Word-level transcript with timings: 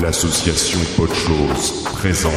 L'association 0.00 0.78
Podchose 0.96 1.82
présente 1.92 2.32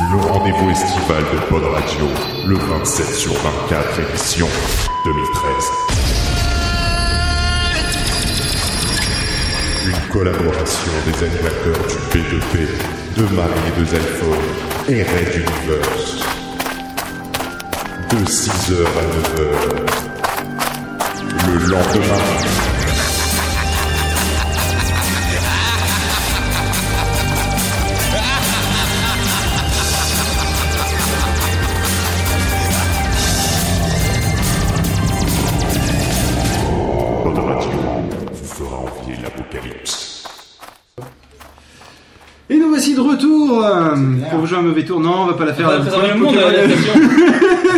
le 0.00 0.16
rendez-vous 0.16 0.70
estival 0.70 1.24
de 1.24 1.38
Pod 1.50 1.62
Radio, 1.62 2.06
le 2.46 2.56
27 2.56 3.14
sur 3.14 3.34
24 3.34 4.00
édition 4.00 4.48
2013. 5.04 5.52
Une 9.86 10.08
collaboration 10.10 10.92
des 11.04 11.24
animateurs 11.24 11.86
du 11.86 11.96
P2P, 12.18 12.54
de 13.18 13.34
Marie 13.34 13.66
et 13.66 13.80
de 13.80 13.84
Zenphone 13.84 14.46
et 14.88 15.02
Red 15.02 15.34
Universe. 15.34 16.24
De 18.08 18.24
6h 18.24 18.72
à 18.86 19.04
9h. 19.36 19.44
Le 21.46 21.56
lendemain. 21.68 22.75
Pour 44.30 44.38
vous 44.40 44.46
jouer 44.46 44.58
un 44.58 44.62
mauvais 44.62 44.84
tour. 44.84 45.00
Non, 45.00 45.22
on 45.22 45.26
va 45.26 45.34
pas 45.34 45.44
la 45.44 45.54
faire. 45.54 45.68
On 45.68 45.98
va 46.00 46.14
le 46.14 46.20
monde. 46.20 46.36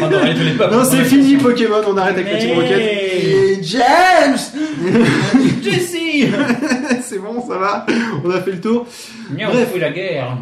Non, 0.00 0.84
c'est 0.84 1.04
fini 1.04 1.36
Pokémon, 1.36 1.80
on 1.86 1.96
arrête 1.96 2.16
avec 2.18 2.32
la 2.32 2.38
Team 2.38 2.56
Rocket. 2.58 3.62
James 3.62 4.38
Jessie 5.62 6.26
C'est 7.02 7.18
bon, 7.18 7.42
ça 7.46 7.58
va 7.58 7.86
On 8.24 8.30
a 8.30 8.40
fait 8.40 8.52
le 8.52 8.60
tour. 8.60 8.86
Bref. 9.30 9.74
la 9.78 9.90
guerre. 9.90 10.36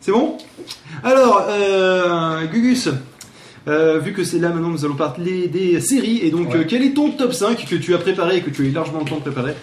C'est 0.00 0.10
bon? 0.12 0.36
Alors, 1.04 1.46
euh, 1.48 2.44
Gugus, 2.46 2.88
euh, 3.68 3.98
vu 4.00 4.12
que 4.12 4.24
c'est 4.24 4.38
là 4.38 4.48
maintenant, 4.48 4.68
nous 4.70 4.84
allons 4.84 4.94
parler 4.96 5.46
des 5.48 5.80
séries. 5.80 6.20
Et 6.24 6.30
donc, 6.30 6.50
Ouais. 6.52 6.60
euh, 6.60 6.64
quel 6.68 6.82
est 6.82 6.94
ton 6.94 7.10
top 7.10 7.32
5 7.32 7.64
que 7.68 7.76
tu 7.76 7.94
as 7.94 7.98
préparé 7.98 8.38
et 8.38 8.40
que 8.40 8.50
tu 8.50 8.62
as 8.62 8.64
eu 8.66 8.72
largement 8.72 8.98
le 9.00 9.04
temps 9.04 9.16
de 9.16 9.22
préparer? 9.22 9.54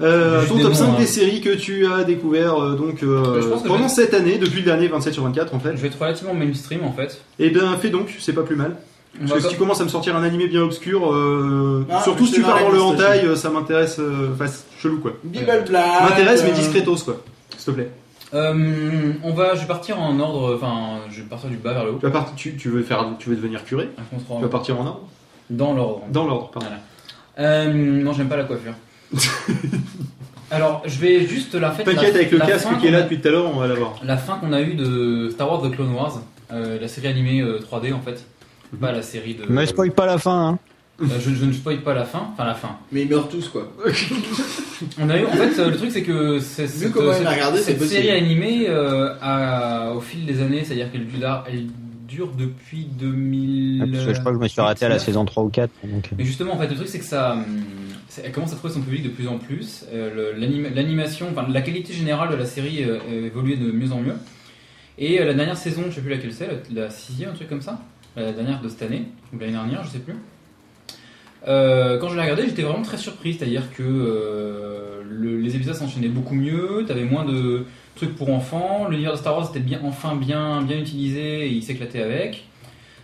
Euh, 0.00 0.44
ton 0.46 0.56
des 0.56 0.62
top 0.62 0.72
noms, 0.72 0.76
5 0.78 0.84
hein. 0.88 0.94
des 0.98 1.06
séries 1.06 1.40
que 1.40 1.54
tu 1.54 1.86
as 1.86 2.02
découvert 2.04 2.60
euh, 2.60 2.74
donc 2.74 3.02
euh, 3.02 3.40
Je 3.42 3.48
pense 3.48 3.62
que 3.62 3.68
pendant 3.68 3.88
je- 3.88 3.94
cette 3.94 4.12
année, 4.14 4.38
depuis 4.38 4.58
le 4.60 4.64
dernier 4.64 4.88
27 4.88 5.12
sur 5.14 5.22
24 5.24 5.54
en 5.54 5.60
fait. 5.60 5.72
Je 5.76 5.82
vais 5.82 5.88
être 5.88 6.00
relativement 6.00 6.34
mainstream 6.34 6.84
en 6.84 6.92
fait. 6.92 7.20
Et 7.38 7.50
bien 7.50 7.76
fais 7.78 7.90
donc, 7.90 8.14
c'est 8.18 8.32
pas 8.32 8.42
plus 8.42 8.56
mal. 8.56 8.76
On 9.16 9.20
Parce 9.20 9.30
va 9.30 9.36
que 9.36 9.42
si 9.44 9.48
tu 9.50 9.56
commences 9.56 9.80
à 9.80 9.84
me 9.84 9.88
sortir 9.88 10.16
un 10.16 10.24
animé 10.24 10.48
bien 10.48 10.62
obscur, 10.62 11.12
euh, 11.12 11.86
Ah, 11.88 12.00
surtout 12.02 12.26
si 12.26 12.32
tu 12.32 12.42
pars 12.42 12.58
dans 12.60 12.70
le 12.70 12.80
hentai, 12.82 13.24
euh, 13.24 13.36
ça 13.36 13.48
m'intéresse, 13.50 13.98
euh, 14.00 14.30
enfin 14.34 14.46
chelou 14.80 14.98
quoi. 14.98 15.12
M'intéresse 15.22 16.42
mais 16.42 16.50
euh, 16.50 16.54
discretos 16.54 16.96
quoi, 17.04 17.20
s'il 17.56 17.66
te 17.66 17.70
plaît. 17.78 17.90
Euh, 18.34 19.12
on 19.22 19.32
va, 19.32 19.54
je 19.54 19.60
vais 19.60 19.66
partir 19.66 20.00
en 20.00 20.18
ordre, 20.18 20.56
enfin, 20.56 20.98
je 21.10 21.18
vais 21.20 21.28
partir 21.28 21.48
du 21.48 21.56
bas 21.56 21.72
vers 21.72 21.84
le 21.84 21.92
haut. 21.92 21.98
Tu, 22.00 22.06
vas 22.06 22.10
partir- 22.10 22.34
tu, 22.34 22.56
tu 22.56 22.68
veux 22.68 22.82
faire, 22.82 23.06
tu 23.20 23.28
veux 23.30 23.36
devenir 23.36 23.64
curé 23.64 23.88
Un 23.96 24.02
contre 24.02 24.36
Tu 24.38 24.42
vas 24.42 24.48
partir 24.48 24.80
en 24.80 24.86
ordre 24.86 25.02
Dans 25.50 25.72
l'ordre. 25.72 26.02
Dans 26.10 26.26
l'ordre, 26.26 26.50
pardon. 26.52 26.66
Euh, 27.38 27.72
non, 27.72 28.12
j'aime 28.12 28.28
pas 28.28 28.36
la 28.36 28.42
coiffure. 28.44 28.72
Alors, 30.50 30.82
je 30.86 30.98
vais 30.98 31.26
juste 31.26 31.54
la 31.54 31.70
fête. 31.72 31.86
T'inquiète 31.86 32.12
la- 32.14 32.20
avec 32.20 32.30
le 32.30 32.38
casque 32.38 32.68
qui 32.80 32.86
est 32.86 32.90
là 32.90 33.02
depuis 33.02 33.20
tout 33.20 33.28
à 33.28 33.30
l'heure, 33.30 33.50
on 33.52 33.58
va 33.58 33.66
l'avoir. 33.66 33.96
La 34.04 34.16
fin 34.16 34.36
qu'on 34.36 34.52
a 34.52 34.60
eue 34.60 34.74
de 34.74 35.28
Star 35.32 35.50
Wars 35.50 35.62
The 35.62 35.74
Clone 35.74 35.92
Wars, 35.94 36.20
euh, 36.52 36.78
la 36.80 36.86
série 36.88 37.08
animée 37.08 37.40
euh, 37.40 37.58
3D 37.60 37.92
en 37.92 38.00
fait, 38.00 38.24
pas 38.80 38.92
la 38.92 39.02
série 39.02 39.34
de. 39.34 39.46
Me 39.50 39.64
spoil 39.66 39.90
pas 39.92 40.06
la 40.06 40.18
fin, 40.18 40.48
hein. 40.50 40.58
Euh, 41.02 41.06
je, 41.18 41.34
je 41.34 41.44
ne 41.44 41.52
spoil 41.52 41.78
pas 41.78 41.92
la 41.92 42.04
fin, 42.04 42.28
enfin 42.32 42.44
la 42.44 42.54
fin. 42.54 42.76
Mais 42.92 43.02
ils 43.02 43.08
meurent 43.08 43.28
tous 43.28 43.48
quoi. 43.48 43.72
On 45.00 45.10
a 45.10 45.18
eu, 45.18 45.26
en 45.26 45.32
fait, 45.32 45.58
euh, 45.58 45.70
le 45.70 45.76
truc 45.76 45.90
c'est 45.90 46.02
que 46.04 46.38
c'est- 46.38 46.68
cette, 46.68 46.92
cette- 46.92 46.94
regardé, 46.94 47.58
cette 47.60 47.78
possible. 47.78 47.96
série 48.02 48.10
animée 48.10 48.66
euh, 48.68 49.12
a- 49.20 49.90
au 49.92 50.00
fil 50.00 50.24
des 50.24 50.40
années, 50.40 50.62
c'est-à-dire 50.62 50.92
qu'elle 50.92 51.06
dure, 52.14 52.28
depuis 52.38 52.84
2000. 52.98 53.82
Ah, 53.82 53.86
Parce 53.92 54.04
que 54.06 54.14
je 54.14 54.20
crois 54.20 54.32
que 54.32 54.38
je 54.38 54.42
me 54.42 54.48
suis 54.48 54.60
arrêté 54.60 54.84
à 54.84 54.88
la 54.88 54.98
saison 54.98 55.24
3 55.24 55.42
ou 55.44 55.48
4. 55.48 55.70
Donc... 55.84 56.10
Mais 56.16 56.24
justement, 56.24 56.54
en 56.54 56.58
fait, 56.58 56.68
le 56.68 56.74
truc 56.76 56.88
c'est 56.88 56.98
que 56.98 57.04
ça, 57.04 57.36
elle 58.22 58.32
commence 58.32 58.52
à 58.52 58.56
trouver 58.56 58.72
son 58.74 58.80
public 58.82 59.02
de 59.02 59.08
plus 59.08 59.26
en 59.28 59.38
plus. 59.38 59.84
Euh, 59.92 60.32
L'animation, 60.74 61.26
enfin 61.30 61.46
la 61.50 61.60
qualité 61.62 61.92
générale 61.92 62.30
de 62.30 62.36
la 62.36 62.46
série 62.46 62.84
euh, 62.84 62.98
évolué 63.26 63.56
de 63.56 63.70
mieux 63.72 63.92
en 63.92 64.00
mieux. 64.00 64.14
Et 64.98 65.20
euh, 65.20 65.24
la 65.24 65.34
dernière 65.34 65.56
saison, 65.56 65.82
je 65.88 65.94
sais 65.96 66.00
plus 66.00 66.10
laquelle 66.10 66.32
c'est, 66.32 66.46
la, 66.72 66.82
la 66.84 66.90
sixième, 66.90 67.30
un 67.30 67.34
truc 67.34 67.48
comme 67.48 67.62
ça, 67.62 67.80
la 68.16 68.32
dernière 68.32 68.60
de 68.62 68.68
cette 68.68 68.82
année 68.82 69.06
ou 69.32 69.38
l'année 69.38 69.52
dernière, 69.52 69.82
je 69.84 69.90
sais 69.90 69.98
plus. 69.98 70.14
Euh, 71.46 71.98
quand 71.98 72.08
je 72.08 72.14
l'ai 72.16 72.22
regardé, 72.22 72.44
j'étais 72.46 72.62
vraiment 72.62 72.82
très 72.82 72.96
surpris, 72.96 73.34
c'est-à-dire 73.34 73.70
que 73.76 73.82
euh, 73.82 75.02
le- 75.06 75.38
les 75.40 75.56
épisodes 75.56 75.74
s'enchaînaient 75.74 76.08
beaucoup 76.08 76.34
mieux, 76.34 76.84
t'avais 76.88 77.04
moins 77.04 77.24
de 77.24 77.64
trucs 77.94 78.16
pour 78.16 78.30
enfants, 78.30 78.88
l'univers 78.88 79.12
de 79.12 79.18
Star 79.18 79.36
Wars 79.36 79.48
était 79.50 79.60
bien, 79.60 79.80
enfin 79.84 80.16
bien, 80.16 80.62
bien 80.62 80.78
utilisé 80.78 81.46
et 81.46 81.48
il 81.48 81.62
s'éclatait 81.62 82.02
avec. 82.02 82.44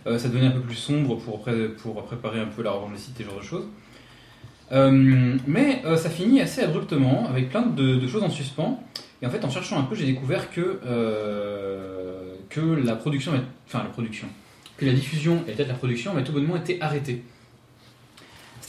Euh, 0.07 0.17
ça 0.17 0.29
devenait 0.29 0.47
un 0.47 0.51
peu 0.51 0.61
plus 0.61 0.75
sombre 0.75 1.15
pour, 1.15 1.41
pré- 1.41 1.69
pour 1.69 2.03
préparer 2.03 2.39
un 2.39 2.47
peu 2.47 2.63
la 2.63 2.71
et 2.71 2.97
ce 2.97 3.23
genre 3.23 3.39
de 3.39 3.43
choses. 3.43 3.65
Euh, 4.71 5.37
mais 5.47 5.81
euh, 5.85 5.97
ça 5.97 6.09
finit 6.09 6.41
assez 6.41 6.61
abruptement 6.61 7.27
avec 7.29 7.49
plein 7.49 7.61
de, 7.61 8.07
choses 8.07 8.23
en 8.23 8.29
suspens. 8.29 8.81
Et 9.21 9.27
en 9.27 9.29
fait, 9.29 9.45
en 9.45 9.49
cherchant 9.49 9.79
un 9.79 9.83
peu, 9.83 9.95
j'ai 9.95 10.05
découvert 10.05 10.49
que, 10.49 10.79
que 12.49 12.59
la 12.59 12.95
production, 12.95 13.33
enfin 13.67 13.83
la 13.83 13.89
production, 13.89 14.27
que 14.77 14.85
la 14.85 14.93
diffusion 14.93 15.43
et 15.47 15.51
peut-être 15.51 15.67
la 15.67 15.75
production 15.75 16.11
avait 16.11 16.23
tout 16.23 16.31
bonnement 16.31 16.55
été 16.55 16.81
arrêtée. 16.81 17.23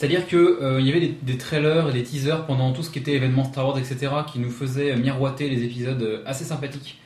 C'est-à-dire 0.03 0.27
qu'il 0.27 0.57
il 0.79 0.85
y 0.85 0.89
avait 0.89 0.99
des, 0.99 1.15
des 1.21 1.37
trailers 1.37 1.87
et 1.87 1.93
des 1.93 2.03
teasers 2.03 2.45
pendant 2.45 2.73
tout 2.73 2.83
ce 2.83 2.89
qui 2.89 2.99
était 2.99 3.13
événement 3.13 3.45
Star 3.45 3.65
Wars, 3.65 3.77
etc., 3.77 4.11
qui 4.29 4.37
nous 4.39 4.49
faisaient 4.49 4.97
miroiter 4.97 5.47
les 5.47 5.63
épisodes 5.63 6.01
euh, 6.01 6.21
assez 6.25 6.43
sympathiques 6.43 6.99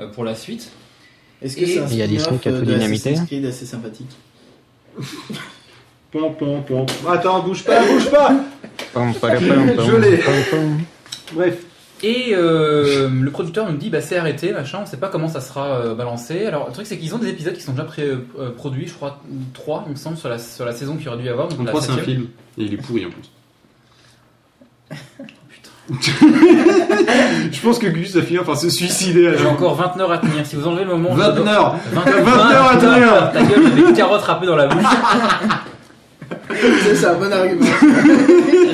euh, 0.00 0.08
pour 0.08 0.24
la 0.24 0.34
suite. 0.34 0.72
Est-ce 1.42 1.58
que 1.58 1.66
c'est 1.66 1.80
un 1.80 1.86
il 1.88 1.96
y 1.96 2.00
a 2.00 2.04
a 2.06 2.08
tout 2.08 2.48
de 2.48 2.60
dynamité. 2.64 3.10
Assassin's 3.10 3.26
Creed 3.26 3.44
assez 3.44 3.66
sympathique 3.66 4.16
Pom, 6.10 6.34
pom, 6.38 6.64
pom. 6.64 6.86
Attends, 7.06 7.42
bouge 7.42 7.64
pas, 7.64 7.84
bouge 7.86 8.10
pas 8.10 8.30
Je 8.94 9.96
l'ai. 9.96 10.22
Bref. 11.34 11.67
Et 12.04 12.28
euh, 12.32 13.08
le 13.10 13.30
producteur 13.32 13.68
nous 13.70 13.76
dit 13.76 13.90
bah 13.90 14.00
c'est 14.00 14.16
arrêté, 14.16 14.52
machin, 14.52 14.80
on 14.82 14.86
sait 14.86 14.96
pas 14.98 15.08
comment 15.08 15.28
ça 15.28 15.40
sera 15.40 15.66
euh, 15.66 15.94
balancé. 15.94 16.46
Alors 16.46 16.66
le 16.68 16.72
truc 16.72 16.86
c'est 16.86 16.96
qu'ils 16.96 17.12
ont 17.14 17.18
des 17.18 17.28
épisodes 17.28 17.54
qui 17.54 17.62
sont 17.62 17.72
déjà 17.72 17.84
pré- 17.84 18.02
euh, 18.38 18.50
produits, 18.56 18.86
je 18.86 18.94
crois 18.94 19.20
3 19.54 19.84
il 19.88 19.92
me 19.92 19.96
semble 19.96 20.16
sur 20.16 20.28
la, 20.28 20.38
sur 20.38 20.64
la 20.64 20.72
saison 20.72 20.96
qu'il 20.96 21.08
aurait 21.08 21.18
dû 21.18 21.24
y 21.24 21.28
avoir. 21.28 21.48
Donc 21.48 21.58
En 21.60 21.64
la 21.64 21.70
3 21.72 21.82
c'est 21.82 21.92
un 21.92 21.98
film, 21.98 22.28
et 22.56 22.62
il 22.64 22.74
est 22.74 22.76
pourri 22.76 23.04
en 23.06 23.10
plus. 23.10 23.30
Je 27.50 27.60
pense 27.62 27.78
que 27.78 27.86
Gus 27.86 28.14
a 28.16 28.20
fini 28.22 28.38
par 28.44 28.58
se 28.58 28.68
suicider 28.68 29.32
J'ai 29.38 29.46
encore 29.46 29.74
20 29.74 29.98
heures 30.00 30.12
à 30.12 30.18
tenir. 30.18 30.44
Si 30.44 30.54
vous 30.54 30.66
enlevez 30.66 30.84
le 30.84 30.90
moment. 30.90 31.12
où 31.12 31.16
je 31.16 31.20
20 31.22 31.30
dois- 31.32 31.48
heures 31.48 31.76
20 31.92 32.00
20 32.02 32.50
heures 32.52 32.68
à 32.70 32.76
tenir. 32.76 33.32
Ta 33.32 33.42
gueule, 33.42 33.62
j'ai 33.74 33.82
des 33.86 33.92
carottes 33.94 34.20
râpées 34.20 34.46
dans 34.46 34.56
la 34.56 34.66
bouche. 34.66 34.84
C'est 36.94 37.06
un 37.06 37.14
bon 37.14 37.32
argument. 37.32 37.66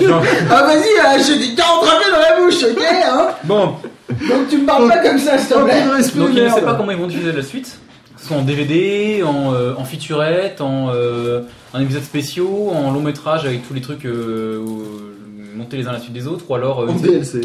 Genre- 0.01 0.23
ah, 0.51 0.62
vas-y, 0.65 0.79
euh, 0.79 1.23
j'ai 1.27 1.39
des 1.39 1.55
carottes 1.55 1.89
râpées 1.89 2.11
dans 2.12 2.21
la 2.21 2.41
bouche, 2.41 2.62
ok 2.62 2.83
hein 3.07 3.29
Bon, 3.45 3.75
Donc 4.09 4.49
tu 4.49 4.59
me 4.59 4.67
parles 4.67 4.89
pas 4.89 4.99
comme 4.99 5.19
ça, 5.19 5.39
s'il 5.39 5.49
te 5.49 5.55
plaît. 5.65 5.83
donc 5.85 6.29
je 6.35 6.41
ne 6.41 6.49
sais 6.49 6.55
merde. 6.55 6.65
pas 6.65 6.75
comment 6.75 6.91
ils 6.93 6.99
vont 6.99 7.07
diffuser 7.07 7.33
la 7.33 7.43
suite. 7.43 7.79
Que 8.17 8.21
ce 8.21 8.29
soit 8.29 8.37
en 8.37 8.43
DVD, 8.43 9.23
en, 9.25 9.53
euh, 9.55 9.75
en 9.77 9.85
featurette, 9.85 10.61
en, 10.61 10.91
euh, 10.95 11.41
en 11.73 11.81
épisodes 11.81 12.03
spéciaux, 12.05 12.71
en 12.75 12.91
long 12.93 13.01
métrage 13.01 13.45
avec 13.45 13.67
tous 13.67 13.75
les 13.75 13.81
trucs 13.81 14.05
euh, 14.06 14.59
où- 14.59 14.85
montés 15.55 15.77
les 15.77 15.87
uns 15.87 15.91
à 15.91 15.93
la 15.95 16.01
suite 16.01 16.13
des 16.13 16.27
autres, 16.27 16.45
ou 16.49 16.55
alors 16.55 16.81
euh, 16.81 16.89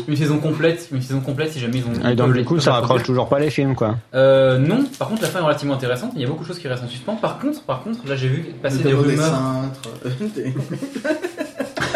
une, 0.08 0.16
saison 0.16 0.38
complète, 0.40 0.90
une 0.92 1.02
saison 1.02 1.20
complète 1.22 1.54
si 1.54 1.60
jamais 1.60 1.78
ils 1.80 1.86
ont. 1.86 2.02
Ah, 2.04 2.16
donc 2.16 2.34
du 2.34 2.44
coup, 2.44 2.60
ça 2.60 2.74
raccroche 2.74 3.04
toujours 3.04 3.30
pas 3.30 3.40
les 3.40 3.50
films, 3.50 3.76
quoi. 3.76 3.98
Euh, 4.14 4.58
non, 4.58 4.86
par 4.98 5.10
contre 5.10 5.22
la 5.22 5.28
fin 5.30 5.40
est 5.40 5.44
relativement 5.44 5.76
intéressante. 5.76 6.12
Il 6.16 6.22
y 6.22 6.26
a 6.26 6.28
beaucoup 6.28 6.44
de 6.44 6.48
choses 6.48 6.60
qui 6.60 6.68
restent 6.68 6.84
en 6.84 6.88
suspens. 6.88 7.16
Par 7.16 7.40
contre, 7.40 7.62
par 7.64 7.84
contre, 7.84 8.08
là 8.08 8.16
j'ai 8.16 8.28
vu 8.28 8.46
passer 8.62 8.84
des 8.84 8.94
rumeurs. 8.94 9.26
cintres, 9.26 9.90
des, 10.36 10.54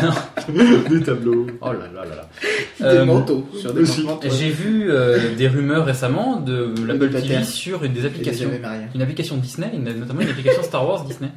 Des 0.90 1.04
tableaux. 1.04 1.48
Oh 1.62 1.72
là 1.72 1.88
là 1.94 2.06
là 2.06 2.16
là. 2.16 2.92
des 2.92 2.98
Euh, 3.00 3.06
manteaux 3.06 3.48
sur 3.58 3.74
des. 3.74 3.84
J'ai 4.30 4.50
vu 4.50 4.90
euh, 4.90 5.36
des 5.36 5.48
rumeurs 5.48 5.86
récemment 5.86 6.40
de 6.40 6.74
l'Apple 6.86 7.10
TV 7.10 7.44
sur 7.44 7.84
une 7.84 7.94
des 7.94 8.06
applications. 8.06 8.50
Une 8.94 9.02
application 9.02 9.38
Disney, 9.38 9.72
notamment 9.78 10.22
une 10.22 10.30
application 10.30 10.64
Star 10.64 10.88
Wars 10.88 11.06
Disney, 11.06 11.30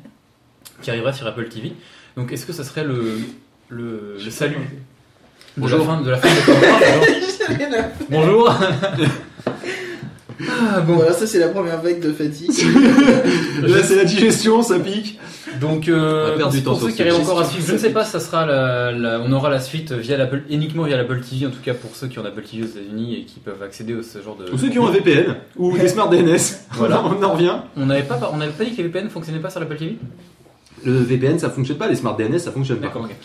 qui 0.82 0.90
arrivera 0.90 1.12
sur 1.12 1.26
Apple 1.26 1.48
TV. 1.48 1.72
Donc 2.16 2.32
est-ce 2.32 2.46
que 2.46 2.52
ça 2.52 2.64
serait 2.64 2.84
le, 2.84 3.18
le, 3.68 4.16
le 4.22 4.30
salut 4.30 4.54
de 4.54 4.60
la 4.60 5.68
Bonjour. 5.68 5.86
fin 5.86 6.00
de 6.02 6.10
la 6.10 6.16
fin 6.18 6.28
de 6.28 7.74
Wars 7.74 7.84
Bonjour 8.10 8.54
Ah, 10.48 10.80
bon. 10.80 10.96
Voilà, 10.96 11.12
ça 11.14 11.26
c'est 11.26 11.38
la 11.38 11.48
première 11.48 11.80
vague 11.80 11.98
de 12.00 12.12
fatigue. 12.12 12.50
Là 13.62 13.82
c'est 13.82 13.96
la 13.96 14.04
digestion, 14.04 14.62
ça 14.62 14.78
pique. 14.78 15.18
Donc 15.62 15.88
euh, 15.88 16.36
pour 16.62 16.78
ceux 16.78 16.90
qui 16.90 17.00
arrivent 17.00 17.14
encore 17.22 17.40
à 17.40 17.46
suivre, 17.46 17.66
je 17.66 17.72
ne 17.72 17.78
sais 17.78 17.88
pas, 17.88 18.04
ça 18.04 18.20
sera 18.20 18.44
la, 18.44 18.92
la- 18.92 19.20
on 19.20 19.32
aura 19.32 19.48
la 19.48 19.60
suite 19.60 19.92
via 19.92 20.18
l'Apple, 20.18 20.42
uniquement 20.50 20.82
via 20.82 20.98
l'Apple 20.98 21.20
TV, 21.22 21.46
en 21.46 21.50
tout 21.50 21.62
cas 21.64 21.72
pour 21.72 21.96
ceux 21.96 22.08
qui 22.08 22.18
ont 22.18 22.22
l'Apple 22.22 22.42
TV 22.42 22.64
aux 22.64 22.66
États-Unis 22.66 23.16
et 23.20 23.24
qui 23.24 23.40
peuvent 23.40 23.62
accéder 23.62 23.94
à 23.94 24.02
ce 24.02 24.22
genre 24.22 24.36
de. 24.36 24.52
Ou 24.52 24.58
ceux 24.58 24.68
qui 24.68 24.78
ont 24.78 24.86
un 24.86 24.90
VPN, 24.92 25.36
ou 25.56 25.78
des 25.78 25.88
smart 25.88 26.10
DNS. 26.10 26.36
Voilà. 26.72 27.02
On 27.02 27.22
en 27.22 27.32
revient. 27.32 27.56
On 27.78 27.86
n'avait 27.86 28.02
pas, 28.02 28.20
on 28.30 28.36
n'avait 28.36 28.52
pas 28.52 28.64
dit 28.64 28.72
que 28.72 28.76
les 28.82 28.88
VPN 28.88 29.04
ne 29.04 29.08
fonctionnaient 29.10 29.40
pas 29.40 29.48
sur 29.48 29.60
l'Apple 29.60 29.76
TV 29.76 29.96
Le 30.84 30.98
VPN 30.98 31.38
ça 31.38 31.48
fonctionne 31.48 31.78
pas, 31.78 31.88
les 31.88 31.96
smart 31.96 32.14
DNS 32.14 32.38
ça 32.40 32.52
fonctionne 32.52 32.76
pas. 32.78 32.88
D'accord, 32.88 33.04
ok. 33.04 33.16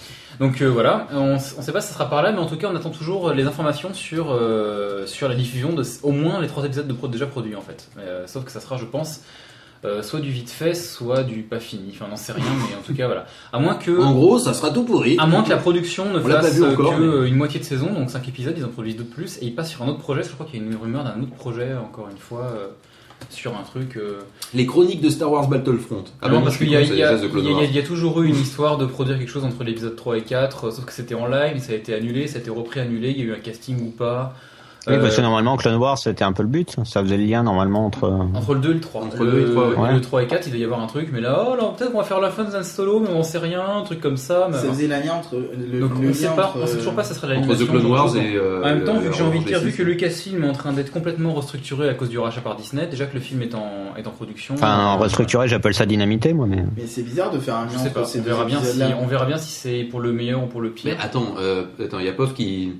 Donc 0.41 0.61
euh, 0.61 0.65
voilà, 0.69 1.07
on, 1.13 1.35
on 1.35 1.39
sait 1.39 1.71
pas 1.71 1.79
si 1.81 1.87
ça 1.89 1.93
sera 1.93 2.09
par 2.09 2.21
là, 2.23 2.31
mais 2.33 2.39
en 2.39 2.47
tout 2.47 2.57
cas 2.57 2.67
on 2.69 2.75
attend 2.75 2.89
toujours 2.89 3.31
les 3.31 3.45
informations 3.45 3.93
sur, 3.93 4.31
euh, 4.33 5.05
sur 5.05 5.29
la 5.29 5.35
diffusion 5.35 5.71
de 5.71 5.83
au 6.03 6.11
moins 6.11 6.41
les 6.41 6.47
trois 6.47 6.65
épisodes 6.65 6.87
de 6.87 6.93
pro- 6.93 7.07
déjà 7.07 7.27
produits 7.27 7.55
en 7.55 7.61
fait. 7.61 7.89
Euh, 7.99 8.25
sauf 8.27 8.43
que 8.43 8.51
ça 8.51 8.59
sera, 8.59 8.75
je 8.77 8.85
pense, 8.85 9.21
euh, 9.85 10.01
soit 10.03 10.19
du 10.19 10.29
vite 10.31 10.49
fait, 10.49 10.73
soit 10.73 11.23
du 11.23 11.41
pas 11.43 11.59
fini. 11.59 11.91
Enfin, 11.93 12.05
on 12.07 12.09
n'en 12.11 12.15
sait 12.15 12.33
rien, 12.33 12.43
mais 12.69 12.75
en 12.75 12.81
tout 12.85 12.93
cas 12.95 13.05
voilà. 13.05 13.25
À 13.53 13.59
moins 13.59 13.75
que, 13.75 13.91
En 14.01 14.13
gros, 14.13 14.39
ça 14.39 14.53
sera 14.53 14.71
tout 14.71 14.83
pourri. 14.83 15.15
à 15.19 15.25
moins 15.27 15.43
que 15.43 15.49
la 15.51 15.57
production 15.57 16.11
ne 16.11 16.19
On 16.19 16.23
fasse 16.23 16.53
vu 16.55 16.63
euh, 16.63 16.71
encore, 16.73 16.95
que 16.95 16.99
mais- 17.01 17.07
euh, 17.07 17.27
une 17.27 17.35
moitié 17.35 17.59
de 17.59 17.65
saison, 17.65 17.93
donc 17.93 18.09
5 18.09 18.27
épisodes, 18.27 18.53
ils 18.57 18.65
en 18.65 18.69
produisent 18.69 18.97
deux 18.97 19.03
de 19.03 19.09
plus, 19.09 19.37
et 19.37 19.45
ils 19.45 19.53
passent 19.55 19.69
sur 19.69 19.83
un 19.83 19.87
autre 19.87 19.99
projet. 19.99 20.23
Je 20.23 20.29
crois 20.29 20.45
qu'il 20.45 20.59
y 20.59 20.63
a 20.63 20.65
une 20.67 20.75
rumeur 20.75 21.03
d'un 21.03 21.21
autre 21.21 21.33
projet, 21.35 21.73
encore 21.75 22.09
une 22.09 22.17
fois, 22.17 22.51
euh, 22.55 22.67
sur 23.29 23.51
un 23.57 23.63
truc. 23.63 23.95
euh, 23.97 24.21
Les 24.53 24.65
chroniques 24.65 25.01
de 25.01 25.09
Star 25.09 25.31
Wars 25.31 25.47
Battlefront. 25.47 26.03
Ah 26.21 26.29
non, 26.29 26.41
parce 26.41 26.57
qu'il 26.57 26.67
y, 26.69 26.71
y 27.73 27.79
a 27.79 27.83
toujours 27.83 28.21
eu 28.21 28.27
une 28.27 28.35
histoire 28.39 28.77
de 28.77 28.85
produire 28.85 29.17
quelque 29.17 29.31
chose 29.31 29.45
entre 29.45 29.63
l'épisode 29.63 29.95
3 29.95 30.17
et 30.17 30.21
4, 30.23 30.65
euh, 30.67 30.71
sauf 30.71 30.85
que 30.85 30.91
c'était 30.93 31.15
en 31.15 31.27
live, 31.27 31.59
ça 31.59 31.73
a 31.73 31.75
été 31.75 31.93
annulé, 31.93 32.27
ça 32.27 32.37
a 32.37 32.41
été 32.41 32.49
repris 32.49 32.79
annulé, 32.79 33.11
il 33.11 33.17
y 33.19 33.21
a 33.21 33.25
eu 33.25 33.33
un 33.33 33.39
casting 33.39 33.79
ou 33.81 33.91
pas. 33.91 34.33
Oui, 34.87 34.95
parce 34.99 35.15
que 35.15 35.19
Euh, 35.21 35.23
normalement, 35.23 35.57
Clone 35.57 35.75
Wars, 35.75 35.97
c'était 35.99 36.23
un 36.23 36.33
peu 36.33 36.41
le 36.41 36.49
but. 36.49 36.75
Ça 36.85 37.03
faisait 37.03 37.17
le 37.17 37.23
lien, 37.25 37.43
normalement, 37.43 37.85
entre. 37.85 38.09
entre 38.33 38.55
le 38.55 38.59
2 38.61 38.71
et 38.71 38.73
le 38.73 38.79
3. 38.79 39.01
Entre 39.03 39.23
le 39.23 39.31
deux 39.31 39.37
et 39.39 39.43
le 39.45 39.51
trois, 39.51 39.67
ouais. 39.69 39.93
le 39.93 40.01
3 40.01 40.23
et 40.23 40.27
4, 40.27 40.47
il 40.47 40.49
doit 40.51 40.59
y 40.59 40.63
avoir 40.63 40.79
un 40.81 40.87
truc, 40.87 41.09
mais 41.13 41.21
là, 41.21 41.45
oh, 41.51 41.55
là 41.55 41.71
peut-être 41.77 41.91
qu'on 41.91 41.99
va 41.99 42.03
faire 42.03 42.19
la 42.19 42.31
fin 42.31 42.43
de 42.45 42.63
Solo, 42.63 42.99
mais 42.99 43.09
on 43.13 43.21
sait 43.21 43.37
rien, 43.37 43.61
un 43.77 43.83
truc 43.83 44.01
comme 44.01 44.17
ça. 44.17 44.47
Mais 44.49 44.57
Ça 44.57 44.67
faisait 44.69 44.87
la 44.87 44.99
lien 44.99 45.13
entre 45.13 45.35
le, 45.35 45.79
Donc 45.81 45.91
le 46.01 46.09
on 46.09 46.13
sait 46.13 46.25
pas, 46.35 46.47
entre, 46.47 46.57
on 46.63 46.65
sait 46.65 46.77
toujours 46.77 46.93
pas, 46.95 47.03
ça 47.03 47.13
sera 47.13 47.27
Entre 47.27 47.35
l'animation. 47.47 47.65
The 47.65 47.69
Clone 47.69 47.85
Wars 47.91 48.15
et. 48.17 48.35
euh, 48.35 48.61
En 48.63 48.65
même 48.65 48.83
temps, 48.83 48.97
vu 48.97 49.09
que 49.09 49.15
j'ai 49.15 49.23
envie 49.23 49.39
de 49.41 49.45
dire, 49.45 49.59
vu 49.59 49.71
que 49.71 49.83
Lucasfilm 49.83 50.43
est 50.43 50.49
en 50.49 50.53
train 50.53 50.73
d'être 50.73 50.91
complètement 50.91 51.33
restructuré 51.33 51.87
à 51.87 51.93
cause 51.93 52.09
du 52.09 52.17
rachat 52.17 52.41
par 52.41 52.55
Disney, 52.55 52.87
déjà 52.87 53.05
que 53.05 53.13
le 53.13 53.19
film 53.19 53.43
est 53.43 53.53
en, 53.53 53.95
est 53.97 54.07
en 54.07 54.11
production. 54.11 54.55
Enfin, 54.55 54.95
euh, 54.95 54.99
restructuré, 54.99 55.47
j'appelle 55.47 55.75
ça 55.75 55.85
dynamité, 55.85 56.33
moi, 56.33 56.47
mais. 56.49 56.63
Mais 56.75 56.87
c'est 56.87 57.03
bizarre 57.03 57.29
de 57.29 57.37
faire 57.37 57.55
un 57.55 57.65
lien 57.67 57.77
entre 57.79 57.93
pas, 57.93 58.05
ces 58.05 58.19
on 58.19 58.23
deux 58.23 58.29
verra, 58.29 58.45
bien 58.45 58.59
si, 58.61 58.69
épisodes-là. 58.69 58.97
on 58.99 59.05
verra 59.05 59.25
bien 59.25 59.37
si 59.37 59.51
c'est 59.51 59.83
pour 59.83 59.99
le 59.99 60.11
meilleur 60.11 60.43
ou 60.43 60.47
pour 60.47 60.61
le 60.61 60.71
pire. 60.71 60.95
Mais 60.97 61.03
attends, 61.03 61.35
euh, 61.39 61.65
attends, 61.79 61.99
il 61.99 62.05
y 62.05 62.09
a 62.09 62.13
Pov 62.13 62.33
qui 62.33 62.73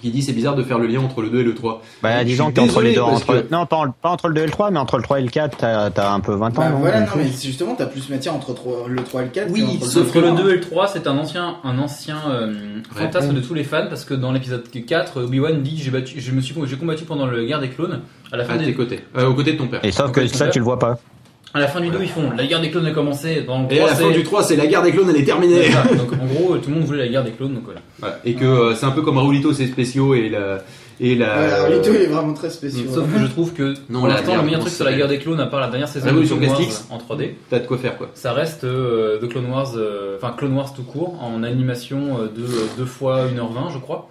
qui 0.00 0.10
dit 0.10 0.22
c'est 0.22 0.32
bizarre 0.32 0.54
de 0.56 0.62
faire 0.62 0.78
le 0.78 0.86
lien 0.86 1.00
entre 1.00 1.22
le 1.22 1.28
2 1.30 1.40
et 1.40 1.44
le 1.44 1.54
3. 1.54 1.82
Bah, 2.02 2.24
disons 2.24 2.50
que 2.52 2.60
entre 2.60 2.80
les 2.82 2.94
deux, 2.94 3.00
entre, 3.00 3.26
que- 3.42 3.52
non, 3.52 3.66
pas, 3.66 3.76
en- 3.76 3.90
pas 3.90 4.10
entre 4.10 4.28
le 4.28 4.34
2 4.34 4.40
et 4.42 4.46
le 4.46 4.50
3, 4.50 4.70
mais 4.70 4.78
entre 4.78 4.96
le 4.96 5.02
3 5.02 5.20
et 5.20 5.22
le 5.22 5.28
4, 5.28 5.56
t'as, 5.58 5.90
t'as 5.90 6.12
un 6.12 6.20
peu 6.20 6.34
20 6.34 6.46
ans, 6.48 6.52
Bah 6.56 6.70
non 6.70 6.78
voilà, 6.78 7.00
non, 7.00 7.06
mais 7.16 7.24
c'est 7.32 7.46
justement, 7.48 7.74
t'as 7.74 7.86
plus 7.86 8.08
matière 8.08 8.34
entre 8.34 8.54
trois- 8.54 8.86
le 8.88 9.02
3 9.02 9.22
et 9.22 9.24
le 9.24 9.30
4. 9.30 9.48
Oui, 9.50 9.60
que 9.62 9.66
entre 9.76 9.86
sauf 9.86 10.08
Entre 10.08 10.20
le 10.20 10.30
que- 10.32 10.42
2 10.42 10.50
et 10.50 10.54
le 10.54 10.60
3, 10.60 10.86
c'est 10.88 11.06
un 11.06 11.16
ancien, 11.18 11.56
un 11.64 11.78
ancien 11.78 12.16
euh, 12.28 12.52
Ouais. 12.96 13.02
fantasme 13.02 13.34
de 13.34 13.40
tous 13.40 13.54
les 13.54 13.64
fans 13.64 13.86
parce 13.88 14.04
que 14.04 14.14
dans 14.14 14.32
l'épisode 14.32 14.64
4, 14.86 15.22
Obi-Wan 15.22 15.62
dit 15.62 15.76
j'ai 15.82 15.90
battu, 15.90 16.20
je 16.20 16.32
me 16.32 16.40
suis 16.40 16.54
j'ai 16.64 16.76
combattu 16.76 17.04
pendant 17.04 17.26
la 17.26 17.44
guerre 17.44 17.60
des 17.60 17.68
clones. 17.68 18.00
À 18.32 18.36
la 18.36 18.44
fin, 18.44 18.54
À 18.54 18.58
des- 18.58 18.66
tes 18.66 18.74
côtés. 18.74 19.00
Euh, 19.18 19.26
aux 19.28 19.34
côtés 19.34 19.52
de 19.54 19.58
ton 19.58 19.66
père. 19.66 19.80
Et 19.84 19.90
sauf 19.90 20.12
que 20.12 20.26
ça, 20.28 20.48
tu 20.48 20.58
le 20.60 20.64
vois 20.64 20.78
pas. 20.78 20.98
À 21.52 21.60
la 21.60 21.66
fin 21.68 21.80
du 21.80 21.90
2, 21.90 21.98
ils 22.02 22.08
font 22.08 22.30
la 22.36 22.46
guerre 22.46 22.60
des 22.60 22.70
clones 22.70 22.86
a 22.86 22.92
commencé. 22.92 23.42
Dans 23.42 23.62
le 23.62 23.66
3, 23.68 23.76
Et 23.76 23.80
à 23.80 23.86
la 23.86 23.94
fin 23.94 24.04
c'est- 24.08 24.12
du 24.12 24.22
3, 24.22 24.42
c'est 24.44 24.56
la 24.56 24.66
guerre 24.66 24.82
des 24.82 24.92
clones, 24.92 25.10
elle 25.10 25.20
est 25.20 25.24
terminée. 25.24 25.68
Donc 25.96 26.12
en 26.12 26.26
gros, 26.26 26.56
tout 26.58 26.70
le 26.70 26.76
monde 26.76 26.84
voulait 26.84 27.00
la 27.06 27.08
guerre 27.08 27.24
des 27.24 27.32
clones. 27.32 27.54
Donc 27.54 27.64
voilà. 27.64 28.18
Et 28.24 28.34
que 28.34 28.44
euh, 28.44 28.74
c'est 28.74 28.86
un 28.86 28.90
peu 28.92 29.02
comme 29.02 29.18
Raoulito, 29.18 29.52
ses 29.52 29.66
spéciaux 29.66 30.14
et 30.14 30.28
la. 30.28 30.58
Et 31.02 31.14
la 31.14 31.66
il 31.70 31.96
est 31.96 32.06
vraiment 32.08 32.34
très 32.34 32.50
spécial. 32.50 32.84
Sauf 32.92 33.10
que 33.10 33.18
je 33.18 33.26
trouve 33.26 33.54
que 33.54 33.72
Non, 33.88 34.00
pour 34.00 34.08
l'instant, 34.08 34.36
le 34.36 34.42
meilleur 34.42 34.60
truc 34.60 34.72
sur 34.74 34.84
la 34.84 34.92
guerre 34.92 35.08
des 35.08 35.18
clones, 35.18 35.40
à 35.40 35.46
part 35.46 35.60
la 35.60 35.68
dernière 35.68 35.88
saison 35.88 36.04
de 36.04 36.10
Révolution 36.10 36.36
Clone 36.36 36.50
Wars 36.50 36.68
en 36.90 36.98
3D, 36.98 37.36
T'as 37.48 37.58
de 37.60 37.66
quoi 37.66 37.78
faire 37.78 37.96
quoi. 37.96 38.10
ça 38.12 38.34
reste 38.34 38.64
euh, 38.64 39.18
The 39.18 39.26
Clone 39.30 39.46
Wars, 39.50 39.72
euh, 39.76 40.18
enfin 40.18 40.34
Clone 40.36 40.52
Wars 40.54 40.74
tout 40.74 40.82
court, 40.82 41.18
en 41.22 41.42
animation 41.42 42.18
euh, 42.20 42.24
de 42.26 42.46
2 42.76 42.84
fois 42.84 43.24
1h20, 43.34 43.72
je 43.72 43.78
crois, 43.78 44.10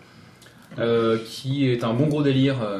euh, 0.79 1.17
qui 1.27 1.69
est 1.69 1.83
un 1.83 1.93
bon 1.93 2.07
gros 2.07 2.23
délire 2.23 2.55
euh, 2.63 2.79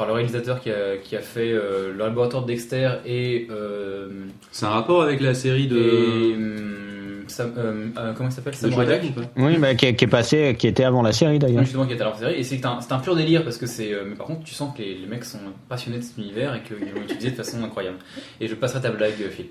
par 0.00 0.06
le 0.08 0.14
réalisateur 0.14 0.60
qui 0.62 0.70
a, 0.70 0.96
qui 1.04 1.14
a 1.14 1.20
fait 1.20 1.52
euh, 1.52 1.92
le 1.92 1.98
laboratoire 1.98 2.42
de 2.44 2.46
Dexter 2.48 2.88
et. 3.04 3.46
euh, 3.50 4.08
C'est 4.50 4.64
un 4.64 4.70
rapport 4.70 5.02
avec 5.02 5.20
la 5.20 5.34
série 5.34 5.64
et, 5.64 5.66
de. 5.66 5.76
euh, 5.76 7.22
Sam- 7.28 7.52
euh, 7.58 7.86
euh, 7.98 8.12
comment 8.16 8.30
il 8.30 8.32
s'appelle? 8.32 8.54
Samurai 8.54 8.86
Jack 8.86 9.02
Oui, 9.36 9.58
bah, 9.58 9.74
qui, 9.74 9.86
est- 9.86 9.94
qui 9.94 10.04
est 10.06 10.08
passé, 10.08 10.56
qui 10.58 10.66
était 10.68 10.84
avant 10.84 11.02
la 11.02 11.12
série, 11.12 11.38
d'ailleurs. 11.38 11.62
justement 11.64 11.84
qui 11.86 11.92
était 11.92 12.02
à 12.02 12.08
la 12.10 12.16
série 12.16 12.34
et 12.40 12.42
c'est 12.42 12.64
un, 12.64 12.80
c'est 12.80 12.92
un 12.92 12.98
pur 12.98 13.14
délire 13.14 13.44
parce 13.44 13.58
que 13.58 13.66
c'est 13.66 13.92
euh, 13.92 14.04
mais 14.08 14.14
par 14.16 14.26
contre 14.26 14.42
tu 14.42 14.54
sens 14.54 14.74
que 14.74 14.80
les, 14.82 14.94
les 14.96 15.06
mecs 15.06 15.24
sont 15.26 15.38
passionnés 15.68 15.98
de 15.98 16.02
cet 16.02 16.16
univers 16.16 16.54
et 16.54 16.62
qu'ils 16.62 16.78
l'ont 16.94 17.02
utilisé 17.02 17.30
de 17.32 17.36
façon 17.36 17.62
incroyable 17.62 17.98
et 18.40 18.48
je 18.48 18.54
passerai 18.54 18.80
ta 18.80 18.90
blague 18.90 19.12
Phil 19.30 19.46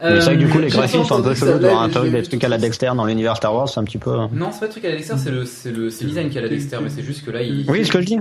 C'est 0.00 0.18
vrai 0.20 0.34
que 0.34 0.38
du 0.40 0.48
coup, 0.48 0.58
les 0.58 0.70
j'ai 0.70 0.76
graphismes 0.78 1.04
sont 1.04 1.16
un 1.18 1.22
peu 1.22 1.34
chelous, 1.34 1.58
de 1.58 1.66
voir 1.68 1.82
un 1.82 1.88
truc, 1.90 2.10
des 2.10 2.22
trucs 2.22 2.42
à 2.44 2.48
la. 2.48 2.58
Dexter 2.58 2.90
dans 2.96 3.04
l'univers 3.04 3.36
Star 3.36 3.54
Wars, 3.54 3.68
c'est 3.68 3.80
un 3.80 3.84
petit 3.84 3.98
peu. 3.98 4.14
non 4.32 4.50
c'est 4.52 4.60
pas 4.60 4.66
le 4.66 4.70
truc 4.72 4.84
à 4.84 4.88
la 4.88 4.96
Dexter 4.96 5.14
c'est 5.18 5.30
le 5.30 5.44
c'est 5.44 5.70
le 5.72 5.90
c'est 5.90 6.04
le 6.04 6.10
design 6.10 6.30
qui 6.30 6.38
a 6.38 6.40
la 6.40 6.48
Dexter 6.48 6.78
mais 6.82 6.90
c'est 6.90 7.02
juste 7.02 7.24
que 7.24 7.30
là 7.30 7.42
il 7.42 7.70
Oui, 7.70 7.84
ce 7.84 7.92
que 7.92 8.00
je 8.00 8.06
dis. 8.06 8.18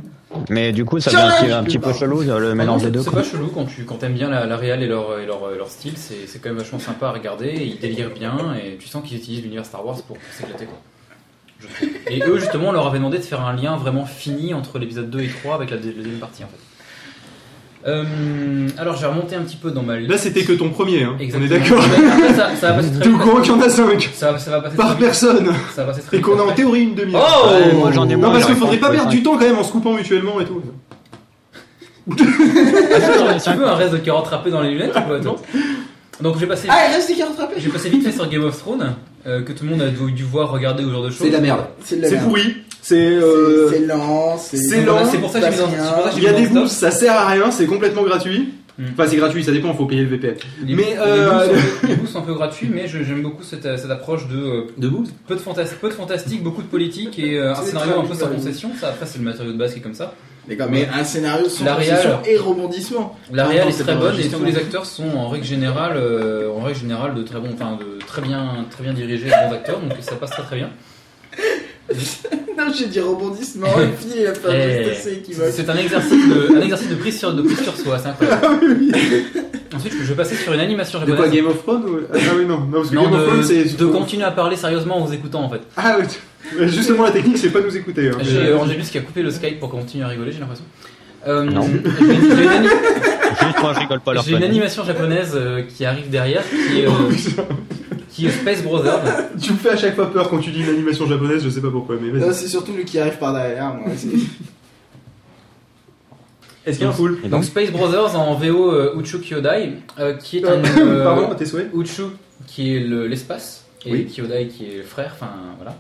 Mais 0.50 0.72
du 0.72 0.86
coup, 0.86 1.00
ça 1.00 1.10
devient 1.12 1.22
un 1.24 1.32
petit, 1.42 1.52
un 1.52 1.64
petit 1.64 1.80
peu 1.80 1.94
chelou, 1.94 2.22
le 2.22 2.34
Ah 2.36 2.40
non, 2.50 2.56
mélange 2.56 2.84
des 2.84 2.92
deux, 2.92 3.02
c'est 3.02 3.12
pas 3.12 3.24
chelou 3.24 3.48
quand 3.48 3.66
tu 3.66 3.86
quand 3.86 4.04
aimes 4.04 4.14
bien 4.14 4.30
la, 4.30 4.46
la 4.46 4.58
réal 4.58 4.84
et 4.84 4.88
leur 4.88 5.20
et 5.20 5.26
leur, 5.26 5.50
leur 5.58 5.70
style 5.70 5.94
c'est 5.98 6.28
c'est 6.28 6.40
quand 6.40 6.50
même 6.50 6.58
vachement 6.60 6.80
sympa 6.80 7.08
à 7.08 7.12
regarder 7.12 7.48
et 7.48 7.66
ils 7.66 7.80
délirent 7.80 8.14
bien 8.14 8.54
et 8.56 8.78
tu 8.78 8.88
sens 8.88 9.04
qu'ils 9.08 9.18
utilisent 9.18 9.44
l'univers 9.44 9.66
Star 9.66 9.86
Wars 9.86 9.96
pour, 10.04 10.18
pour 10.18 10.34
s'éclater 10.34 10.66
quoi. 10.66 10.78
Et 12.10 12.22
eux 12.26 12.40
justement 12.40 12.70
on 12.70 12.72
leur 12.72 12.88
avait 12.88 13.00
demandé 13.00 13.18
de 13.18 13.24
faire 13.24 13.46
un 13.46 13.54
lien 13.54 13.76
vraiment 13.76 14.06
fini 14.06 14.54
entre 14.54 14.80
l'épisode 14.80 15.10
2 15.10 15.20
et 15.22 15.28
3 15.28 15.56
avec 15.56 15.72
la 15.72 15.78
deuxième 15.78 16.20
partie 16.20 16.44
en 16.44 16.48
fait. 16.48 16.58
Euh, 17.88 18.04
alors 18.78 18.98
j'ai 18.98 19.06
remonté 19.06 19.36
un 19.36 19.42
petit 19.42 19.56
peu 19.56 19.72
dans 19.72 19.84
ma 19.84 19.98
liste. 19.98 20.12
Là, 20.12 20.18
c'était 20.18 20.44
que 20.44 20.52
ton 20.52 20.70
premier, 20.70 21.04
hein. 21.04 21.16
on 21.18 21.42
est 21.42 21.48
d'accord. 21.48 21.82
Après, 21.82 22.34
ça, 22.34 22.50
ça 22.60 22.68
va 22.72 22.74
passer 22.74 22.92
très 22.92 23.00
Tout 23.04 23.12
vite. 23.12 23.20
grand 23.20 23.42
qu'il 23.42 23.52
y 23.54 23.56
en 23.56 23.62
a 23.62 23.70
5 23.70 24.10
Ça, 24.14 24.38
ça 24.38 24.52
va 24.52 24.62
passer 24.62 24.76
par 24.76 24.88
très 24.88 24.96
vite. 24.96 25.06
personne. 25.06 25.54
Ça 25.74 25.84
va 25.86 25.92
passer 25.94 26.02
très 26.06 26.18
Et 26.18 26.20
vite 26.20 26.26
qu'on 26.26 26.38
a 26.38 26.42
en 26.42 26.44
après. 26.44 26.56
théorie 26.56 26.82
une 26.84 26.96
demi-heure. 26.96 27.46
Oh 27.46 27.50
Ouais, 27.50 27.74
moi, 27.74 27.92
j'en 27.94 28.08
ai 28.10 28.14
Non, 28.14 28.20
moins, 28.20 28.32
parce 28.32 28.46
qu'il 28.46 28.56
faudrait 28.56 28.78
pas 28.78 28.90
perdre 28.90 29.10
du 29.10 29.24
temps 29.24 29.38
quand 29.38 29.46
même 29.46 29.58
en 29.58 29.64
se 29.64 29.72
coupant 29.72 29.94
mutuellement 29.94 30.42
et 30.42 30.46
tout. 30.46 30.62
Ah, 32.12 32.16
tu 32.18 33.52
veux- 33.52 33.66
un 33.68 33.76
reste 33.76 33.94
de 33.94 33.98
carottes 34.00 34.28
râpées 34.28 34.52
dans 34.52 34.62
les 34.62 34.72
lunettes 34.72 34.96
ou 34.96 35.02
quoi, 35.02 35.20
toi? 35.20 35.36
Donc 36.22 36.38
j'ai 36.38 36.48
passé, 36.48 36.68
Ah, 36.70 36.88
il 36.90 36.96
reste 36.96 37.08
des 37.08 37.16
cartes 37.16 37.32
rattrapées 37.38 37.62
j'ai 37.62 37.70
passé 37.70 37.90
vite 37.90 38.04
fait 38.04 38.12
sur 38.12 38.28
Game 38.30 38.44
of 38.44 38.58
Thrones, 38.58 38.94
euh, 39.26 39.42
que 39.42 39.54
tout 39.54 39.64
le 39.64 39.70
monde 39.70 39.82
a 39.82 39.88
dû, 39.88 40.12
dû 40.12 40.24
voir, 40.24 40.52
regarder 40.52 40.84
ou 40.84 40.88
ce 40.88 40.92
genre 40.94 41.04
de 41.04 41.10
choses. 41.10 41.20
C'est 41.22 41.30
de 41.30 41.34
la 41.34 41.40
merde. 41.40 41.62
C'est 41.84 41.96
de 41.96 42.02
la 42.02 42.10
C'est 42.10 42.16
merde. 42.16 42.28
pourri. 42.28 42.56
C'est. 42.90 42.96
Euh, 42.98 43.70
c'est 43.70 43.86
lent, 43.86 44.36
c'est 44.40 44.82
lent, 44.84 45.06
c'est 45.06 45.20
pour 45.20 45.30
ça 45.30 45.40
que 45.42 45.46
j'ai 45.56 46.18
Il 46.18 46.24
y 46.24 46.28
a 46.28 46.34
des 46.34 46.48
boosts, 46.48 46.74
ça 46.74 46.90
sert 46.90 47.14
à 47.14 47.28
rien, 47.28 47.52
c'est 47.52 47.68
complètement 47.68 48.02
gratuit. 48.02 48.50
Mm. 48.80 48.86
Enfin, 48.94 49.06
c'est 49.08 49.18
gratuit, 49.18 49.44
ça 49.44 49.52
dépend, 49.52 49.72
faut 49.76 49.86
payer 49.86 50.02
le 50.02 50.08
VPN. 50.08 50.34
Les, 50.66 50.74
Mais, 50.74 50.84
les 50.94 50.98
euh, 50.98 51.30
boosts 51.30 51.46
sont 51.46 51.52
un 51.52 51.82
peu- 51.82 51.88
les 51.88 51.96
boosts 51.96 52.14
sont 52.14 52.20
un 52.20 52.24
peu 52.24 52.34
gratuits, 52.34 52.72
mais 52.74 52.88
j'aime 52.88 53.22
beaucoup 53.22 53.44
cette, 53.44 53.78
cette 53.78 53.92
approche 53.92 54.28
de 54.28 54.38
euh, 54.38 54.62
De 54.78 54.88
boobs 54.88 55.06
peu 55.28 55.36
de, 55.36 55.40
fantas- 55.40 55.76
peu 55.80 55.90
de 55.90 55.94
fantastique, 55.94 56.42
beaucoup 56.42 56.64
de 56.64 56.68
politique 56.68 57.20
et 57.20 57.40
un 57.40 57.54
scénario 57.54 57.92
très 57.92 58.02
un 58.02 58.06
peu 58.06 58.14
sans 58.16 58.28
concession. 58.30 58.72
Ça, 58.82 58.88
après, 58.88 59.06
c'est 59.06 59.20
le 59.20 59.26
matériau 59.26 59.52
de 59.52 59.58
base 59.58 59.74
qui 59.74 59.80
est 59.80 59.84
comme 59.84 59.94
ça. 59.94 60.16
D'accord, 60.48 60.68
mais 60.72 60.88
un 60.92 61.04
scénario 61.04 61.48
sans 61.48 61.66
concession 61.66 62.20
et 62.26 62.38
rebondissement. 62.38 63.20
La 63.32 63.46
réal 63.46 63.68
est 63.68 63.84
très 63.84 63.96
bonne 63.96 64.20
et 64.20 64.28
tous 64.30 64.44
les 64.44 64.58
acteurs 64.58 64.88
sont 64.88 65.10
en 65.16 65.28
règle 65.30 65.46
générale, 65.46 65.94
euh, 65.96 66.50
en 66.58 66.62
règle 66.64 66.80
générale 66.80 67.14
de 67.14 67.22
très 67.22 67.40
bons, 67.40 67.52
enfin 67.54 67.78
de 67.80 68.00
très 68.04 68.24
bien, 68.24 68.66
très 68.72 68.84
bien 68.84 68.94
dirigés, 68.94 69.28
bons 69.28 69.54
acteurs, 69.54 69.80
donc 69.80 69.92
ça 70.02 70.16
passe 70.16 70.32
très 70.32 70.42
très 70.42 70.56
bien. 70.56 70.72
Non, 72.58 72.66
j'ai 72.78 72.88
dit 72.88 73.00
rebondissement 73.00 73.68
et 73.82 73.88
puis 73.98 74.20
il 74.20 74.28
a 74.28 74.34
fait 74.34 74.50
un 74.50 74.52
Eh, 74.54 74.94
c'est- 74.94 75.34
va. 75.34 75.50
C'est 75.52 75.70
un 75.70 75.78
exercice 75.78 76.12
de, 76.28 76.58
un 76.58 76.62
exercice 76.62 76.90
de 76.90 76.96
prise 76.96 77.18
sur, 77.18 77.34
de 77.34 77.42
prise 77.42 77.62
sur 77.62 77.74
soi, 77.76 77.98
c'est 77.98 78.10
incroyable. 78.10 78.60
Ensuite, 79.74 79.94
je 80.02 80.04
vais 80.10 80.16
passer 80.16 80.36
sur 80.36 80.52
une 80.54 80.60
animation 80.60 81.00
De 81.00 81.06
quoi, 81.06 81.16
japonaise. 81.16 81.34
Game 81.36 81.48
of 81.48 81.64
Thrones 81.64 81.86
ou- 81.86 82.00
Ah 82.14 82.18
oui, 82.38 82.46
non, 82.46 82.60
non 82.60 82.68
parce 82.74 82.90
que 82.90 82.96
Non, 82.96 83.04
Game 83.04 83.14
of 83.14 83.28
Thrones, 83.28 83.44
c'est. 83.44 83.64
de, 83.64 83.78
de 83.78 83.86
continuer 83.86 84.24
à 84.26 84.32
parler 84.32 84.58
sérieusement 84.58 84.98
en 84.98 85.06
vous 85.06 85.14
écoutant 85.14 85.42
en 85.44 85.50
fait. 85.50 85.62
Ah 85.78 85.98
oui, 86.00 86.06
Justement, 86.68 87.04
la 87.04 87.12
technique, 87.12 87.38
c'est 87.38 87.50
pas 87.50 87.62
nous 87.62 87.76
écouter. 87.78 88.10
hein. 88.10 88.18
J'ai 88.24 88.48
euh, 88.48 88.58
Angélus 88.60 88.84
qui 88.92 88.98
a 88.98 89.02
coupé 89.02 89.22
le 89.22 89.32
Skype 89.32 89.60
pour 89.60 89.70
continuer 89.70 90.04
à 90.04 90.08
rigoler, 90.10 90.32
j'ai 90.34 90.40
l'impression. 90.40 90.66
Euh, 91.28 91.44
Non. 91.44 91.62
J'ai 94.26 94.32
une, 94.36 94.44
animation 94.44 94.84
japonaise 94.84 95.32
euh, 95.36 95.62
qui 95.64 95.86
arrive 95.86 96.10
derrière, 96.10 96.44
qui 96.50 96.82
est, 96.82 96.88
euh, 96.88 97.44
qui 98.20 98.28
est 98.28 98.32
Space 98.32 98.62
Brothers. 98.64 99.02
Tu 99.42 99.54
me 99.54 99.58
fais 99.58 99.70
à 99.70 99.78
chaque 99.78 99.96
fois 99.96 100.12
peur 100.12 100.30
quand 100.30 100.40
tu 100.40 100.52
dis 100.52 100.62
une 100.62 100.70
animation 100.70 101.06
japonaise, 101.08 101.44
je 101.44 101.50
sais 101.50 101.62
pas 101.62 101.72
pourquoi, 101.72 101.96
mais 102.02 102.10
vas-y. 102.10 102.34
c'est 102.34 102.48
surtout 102.48 102.74
lui 102.74 102.84
qui 102.86 103.00
arrive 103.00 103.18
par 103.18 103.34
derrière. 103.34 103.74
Moi. 103.74 103.86
Est-ce 106.66 106.78
qu'il 106.78 106.86
y 106.86 106.88
a 106.88 106.92
un 106.92 106.94
full 106.96 107.18
Et 107.20 107.22
Donc 107.24 107.32
donc, 107.32 107.44
Space 107.46 107.72
Brothers 107.72 108.16
en 108.20 108.36
VO 108.36 108.72
euh, 108.74 109.00
Uchu 109.00 109.20
Kyodai, 109.20 109.74
euh, 109.98 110.14
qui 110.18 110.38
est 110.40 110.46
un 110.46 110.62
euh, 110.78 111.04
Pardon, 111.04 111.32
à 111.32 111.36
tes 111.36 111.46
souhaits 111.46 111.70
Uchu 111.74 112.04
qui 112.48 112.76
est 112.76 112.80
le- 112.82 113.08
l'espace 113.08 113.66
et 113.86 113.92
Oui. 113.92 114.06
Kyodai 114.06 114.48
qui 114.50 114.66
est 114.66 114.78
le 114.78 114.84
frère, 114.84 115.12
enfin 115.16 115.30
voilà, 115.58 115.76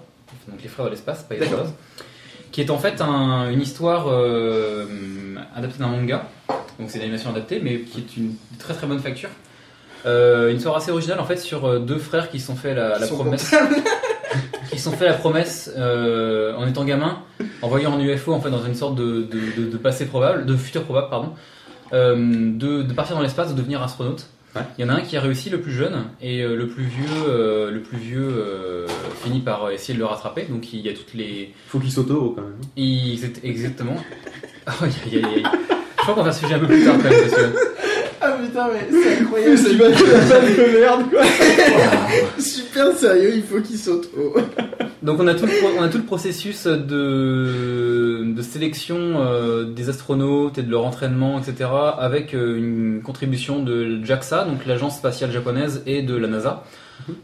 donc 0.47 0.61
les 0.63 0.69
frères 0.69 0.85
de 0.85 0.91
l'espace, 0.91 1.19
Space 1.21 1.39
D'accord. 1.39 1.57
Brothers, 1.59 1.73
qui 2.51 2.61
est 2.61 2.69
en 2.69 2.77
fait 2.77 3.01
un- 3.01 3.49
une 3.51 3.61
histoire 3.61 4.05
euh, 4.07 4.85
adaptée 5.55 5.79
d'un 5.79 5.87
manga, 5.89 6.27
donc 6.79 6.89
c'est 6.89 6.97
une 6.99 7.03
animation 7.03 7.29
adaptée, 7.31 7.59
mais 7.61 7.81
qui 7.81 7.99
est 7.99 8.17
une 8.17 8.35
très 8.57 8.73
très 8.73 8.87
bonne 8.87 8.99
facture. 8.99 9.29
Euh, 10.05 10.49
une 10.49 10.57
histoire 10.57 10.77
assez 10.77 10.91
originale 10.91 11.19
en 11.19 11.25
fait 11.25 11.37
sur 11.37 11.65
euh, 11.65 11.79
deux 11.79 11.97
frères 11.97 12.29
qui 12.29 12.39
se 12.39 12.47
sont 12.47 12.55
fait 12.55 12.73
la, 12.73 12.97
promesse, 13.07 13.53
qui 14.69 14.77
se 14.77 14.83
sont 14.85 14.93
fait 14.95 15.05
la 15.05 15.13
promesse 15.13 15.71
euh, 15.77 16.53
en 16.55 16.65
étant 16.67 16.85
gamin, 16.85 17.19
en 17.61 17.67
voyant 17.67 17.93
un 17.93 17.99
UFO 17.99 18.33
en 18.33 18.39
fait 18.39 18.49
dans 18.49 18.63
une 18.63 18.75
sorte 18.75 18.95
de, 18.95 19.23
de, 19.23 19.61
de- 19.65 19.69
de 19.71 19.77
passé 19.77 20.05
probable, 20.05 20.45
de 20.45 20.55
futur 20.55 20.83
probable 20.83 21.09
pardon, 21.09 21.33
euh, 21.93 22.15
de, 22.15 22.83
de 22.83 22.93
partir 22.93 23.15
dans 23.15 23.21
l'espace, 23.21 23.49
de 23.53 23.57
devenir 23.57 23.81
astronaute. 23.83 24.27
Ouais. 24.55 24.61
Il 24.77 24.81
y 24.85 24.89
en 24.89 24.89
a 24.89 24.93
un 24.97 25.01
qui 25.01 25.15
a 25.15 25.21
réussi, 25.21 25.49
le 25.51 25.59
plus 25.61 25.71
jeune, 25.73 26.05
et 26.21 26.41
euh, 26.41 26.55
le 26.55 26.67
plus 26.67 26.83
vieux, 26.85 27.05
euh, 27.27 27.69
le 27.69 27.81
plus 27.81 27.97
vieux 27.97 28.27
euh, 28.27 28.87
finit 29.23 29.41
par 29.41 29.69
essayer 29.69 29.93
de 29.93 29.99
le 29.99 30.05
rattraper. 30.05 30.47
Donc 30.49 30.73
il 30.73 30.79
y 30.79 30.89
a 30.89 30.93
toutes 30.93 31.13
les, 31.13 31.53
Faut 31.67 31.77
qu'il 31.79 31.91
s'auto 31.91 32.33
quand 32.35 32.41
même. 32.41 32.55
il- 32.75 33.13
exact- 33.13 33.41
exactement. 33.43 33.95
Oh, 34.67 34.71
aïe, 34.85 34.91
aïe, 35.05 35.17
aïe, 35.25 35.25
aïe. 35.35 35.43
Je 35.97 36.01
crois 36.03 36.15
qu'on 36.15 36.23
va 36.23 36.31
faire 36.31 36.33
ce 36.33 36.39
sujet 36.39 36.55
un 36.55 36.59
peu 36.59 36.67
plus 36.67 36.83
tard 36.83 36.95
quand 36.97 37.09
même 37.09 37.19
parce 37.29 37.35
que 37.41 37.57
Ah 38.21 38.31
putain, 38.31 38.67
mais 38.73 38.87
c'est 38.91 39.17
incroyable. 39.21 39.55
la 39.55 40.19
balle 40.39 40.55
de 40.55 40.79
merde, 40.79 41.03
quoi. 41.09 41.21
Super 42.39 42.91
sérieux, 42.93 43.33
il 43.35 43.43
faut 43.43 43.61
qu'il 43.61 43.77
saute 43.77 44.09
haut. 44.17 44.35
Donc 45.01 45.19
on 45.19 45.27
a 45.27 45.33
tout 45.35 45.45
le, 45.45 45.51
pro- 45.53 45.71
on 45.79 45.83
a 45.83 45.87
tout 45.87 45.97
le 45.97 46.03
processus 46.03 46.67
de, 46.67 48.33
de 48.35 48.41
sélection 48.41 48.97
euh, 48.97 49.63
des 49.63 49.89
astronautes 49.89 50.57
et 50.57 50.63
de 50.63 50.69
leur 50.71 50.85
entraînement, 50.85 51.39
etc. 51.39 51.69
avec 51.97 52.33
euh, 52.33 52.57
une 52.57 53.01
contribution 53.01 53.63
de 53.63 54.03
JAXA, 54.03 54.43
donc 54.45 54.65
l'agence 54.65 54.97
spatiale 54.97 55.31
japonaise, 55.31 55.81
et 55.85 56.01
de 56.01 56.15
la 56.17 56.27
NASA. 56.27 56.63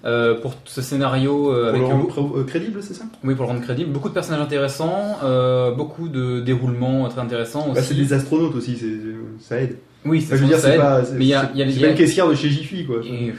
Euh, 0.05 0.35
pour 0.41 0.55
ce 0.65 0.81
scénario 0.81 1.51
euh, 1.51 1.59
Pour 1.61 1.69
avec 1.69 1.81
le 1.81 1.87
rendre 1.87 2.37
euh, 2.39 2.43
crédible, 2.43 2.79
c'est 2.81 2.93
ça? 2.93 3.05
Oui, 3.23 3.35
pour 3.35 3.45
le 3.45 3.51
rendre 3.51 3.61
crédible. 3.63 3.91
Beaucoup 3.91 4.09
de 4.09 4.13
personnages 4.13 4.41
intéressants, 4.41 5.17
euh, 5.23 5.71
beaucoup 5.71 6.07
de 6.09 6.39
déroulements 6.41 7.07
très 7.09 7.21
intéressants 7.21 7.71
bah. 7.73 7.81
C'est 7.81 7.93
des 7.95 8.13
astronautes 8.13 8.55
aussi, 8.55 8.77
c'est- 8.77 9.47
ça 9.47 9.61
aide. 9.61 9.77
Oui, 10.05 10.21
Enfin, 10.23 10.35
je 10.35 10.41
veux 10.41 10.47
dire, 10.47 10.57
ça 10.57 10.67
c'est 10.69 10.73
aide. 10.75 10.79
pas, 10.81 11.03
c'est 11.03 11.13
Mais 11.15 11.25
il 11.25 11.27
y 11.29 11.33
a- 11.33 11.51
y 11.55 11.61
a- 11.63 11.65
c'est 11.65 11.71
y 11.73 11.81
pas 11.81 11.87
a- 11.89 11.93
caissière 11.93 12.27
de 12.27 12.35
chez 12.35 12.49
Jiffy, 12.49 12.85
quoi. 12.85 12.97
Et- 13.05 13.33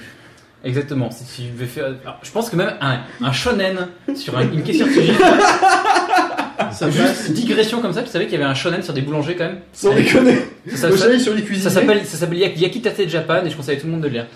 Exactement. 0.64 1.10
Si 1.12 1.42
tu 1.42 1.48
veux 1.56 1.66
faire, 1.66 1.84
alors, 2.02 2.18
je 2.22 2.30
pense 2.32 2.50
que 2.50 2.56
même 2.56 2.72
un, 2.80 2.98
un 3.22 3.30
shonen 3.32 3.86
sur 4.16 4.36
un- 4.36 4.42
une 4.50 4.62
question 4.64 4.86
de 4.86 4.90
sujet, 4.90 5.12
Ça 6.72 6.90
juste 6.90 7.32
digression 7.32 7.80
comme 7.80 7.92
ça. 7.92 8.02
Tu 8.02 8.08
savais 8.08 8.24
qu'il 8.26 8.34
y 8.34 8.42
avait 8.42 8.50
un 8.50 8.54
shonen 8.54 8.82
sur 8.82 8.92
des 8.92 9.00
boulangers 9.02 9.36
quand 9.36 9.44
même. 9.44 9.58
Sans 9.72 9.94
déconner. 9.94 10.36
Ça, 10.70 10.76
ça- 10.76 10.88
Le 10.88 10.96
ça- 10.96 11.18
sur 11.18 11.34
les 11.34 11.42
cuisiniers. 11.42 11.70
ça 11.70 11.80
s'appelle 11.80 12.04
ça 12.04 12.16
s'appelle 12.16 12.38
Yak- 12.38 12.58
Yakitate 12.58 13.08
Japan 13.08 13.44
et 13.44 13.50
je 13.50 13.56
conseille 13.56 13.76
à 13.76 13.80
tout 13.80 13.86
le 13.86 13.92
monde 13.92 14.00
de 14.02 14.08
le 14.08 14.12
lire. 14.14 14.26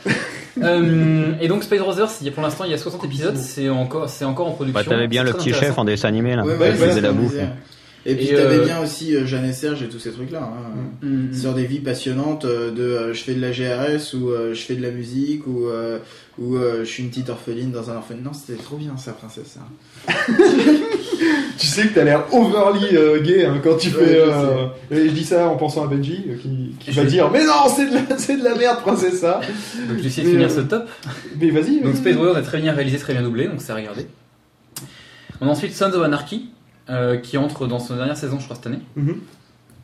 Euh, 0.63 1.33
et 1.41 1.49
donc 1.49 1.63
Space 1.63 1.79
Brothers, 1.79 2.11
pour 2.35 2.43
l'instant 2.43 2.65
il 2.65 2.71
y 2.71 2.75
a 2.75 2.79
60 2.79 3.05
épisodes, 3.05 3.37
c'est 3.37 3.69
encore 3.69 4.09
c'est 4.09 4.25
encore 4.25 4.49
en 4.49 4.53
production. 4.53 4.81
Bah, 4.83 4.89
t'avais 4.89 5.09
bien 5.09 5.23
le 5.23 5.33
petit 5.33 5.53
chef 5.53 5.79
en 5.79 5.85
dessin 5.85 6.09
animé 6.09 6.35
là. 6.37 6.45
Ouais, 6.45 6.57
ouais, 6.57 6.71
il 6.71 6.77
voilà, 6.77 6.93
faisait 6.93 7.01
la 7.01 7.13
bouffe. 7.13 7.31
disait. 7.31 7.49
Et 8.07 8.15
puis 8.15 8.29
Et, 8.29 8.35
t'avais 8.35 8.59
euh, 8.59 8.65
bien 8.65 8.81
aussi 8.81 9.15
euh, 9.15 9.27
Jeanne 9.27 9.45
et 9.45 9.53
Serge 9.53 9.83
et 9.83 9.89
tous 9.89 9.99
ces 9.99 10.11
trucs-là. 10.11 10.41
hein. 10.43 11.07
Mm. 11.07 11.35
Sur 11.35 11.53
des 11.53 11.65
vies 11.67 11.81
passionnantes 11.81 12.47
euh, 12.47 12.71
de 12.71 12.83
euh, 12.83 13.13
je 13.13 13.23
fais 13.23 13.35
de 13.35 13.41
la 13.41 13.51
GRS 13.51 14.15
ou 14.15 14.31
euh, 14.31 14.55
je 14.55 14.61
fais 14.63 14.75
de 14.75 14.83
la 14.83 14.91
musique 14.91 15.47
ou, 15.47 15.67
ou 16.41 16.57
euh, 16.57 16.81
je 16.81 16.85
suis 16.91 17.03
une 17.03 17.11
petite 17.11 17.29
orpheline 17.29 17.71
dans 17.71 17.91
un 17.91 17.97
orphelinat. 17.97 18.25
Non, 18.25 18.33
c'était 18.33 18.61
trop 18.61 18.77
bien 18.77 18.97
ça, 18.97 19.13
princesse. 19.13 19.57
ça. 19.59 20.13
Tu 21.59 21.67
sais 21.67 21.89
que 21.89 21.95
t'as 21.95 22.05
l'air 22.05 22.25
overly 22.33 22.97
euh, 22.97 23.21
gay 23.21 23.45
hein, 23.45 23.61
quand 23.63 23.77
tu 23.77 23.89
Ouais, 23.91 23.95
fais. 24.05 24.15
je 24.15 24.31
euh, 24.31 24.67
et 24.91 25.09
je 25.11 25.13
dis 25.13 25.25
ça 25.25 25.47
en 25.49 25.57
pensant 25.57 25.85
à 25.85 25.87
Benji 25.89 26.25
euh, 26.31 26.37
qui, 26.37 26.75
qui 26.81 26.91
va 26.93 27.05
dire 27.05 27.31
Mais 27.31 27.45
non, 27.45 27.69
c'est 27.69 27.87
de, 27.91 27.95
la, 27.95 28.17
c'est 28.19 28.39
de 28.39 28.43
la 28.45 28.55
merde, 28.55 28.81
princessa 28.81 29.43
Donc 29.87 29.99
j'ai 29.99 30.07
essayé 30.07 30.27
de 30.27 30.33
Mais, 30.39 30.45
finir 30.47 30.51
euh, 30.51 30.63
ce 30.63 30.67
top. 30.67 30.89
Mais 31.39 31.51
vas-y. 31.51 31.77
Donc 31.83 31.93
vas-y. 31.93 31.97
Space 31.97 32.17
Brothers 32.17 32.39
est 32.39 32.43
très 32.43 32.59
bien 32.63 32.73
réalisé, 32.73 32.97
très 32.97 33.13
bien 33.13 33.23
doublé, 33.23 33.47
donc 33.49 33.61
c'est 33.61 33.73
à 33.73 33.75
regarder. 33.75 34.07
On 35.43 35.49
a 35.49 35.51
ensuite 35.51 35.75
Sons 35.75 35.93
of 35.93 36.03
Anarchy, 36.03 36.49
euh, 36.89 37.19
qui 37.19 37.37
entre 37.37 37.67
dans 37.67 37.79
son 37.79 37.95
dernière 37.97 38.17
saison, 38.17 38.39
je 38.39 38.45
crois, 38.45 38.57
cette 38.57 38.67
année. 38.69 38.81
Mhm. 38.97 39.17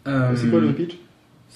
Euh, 0.09 0.33
C'est 0.35 0.49
quoi 0.49 0.61
le 0.61 0.73
pitch? 0.73 0.97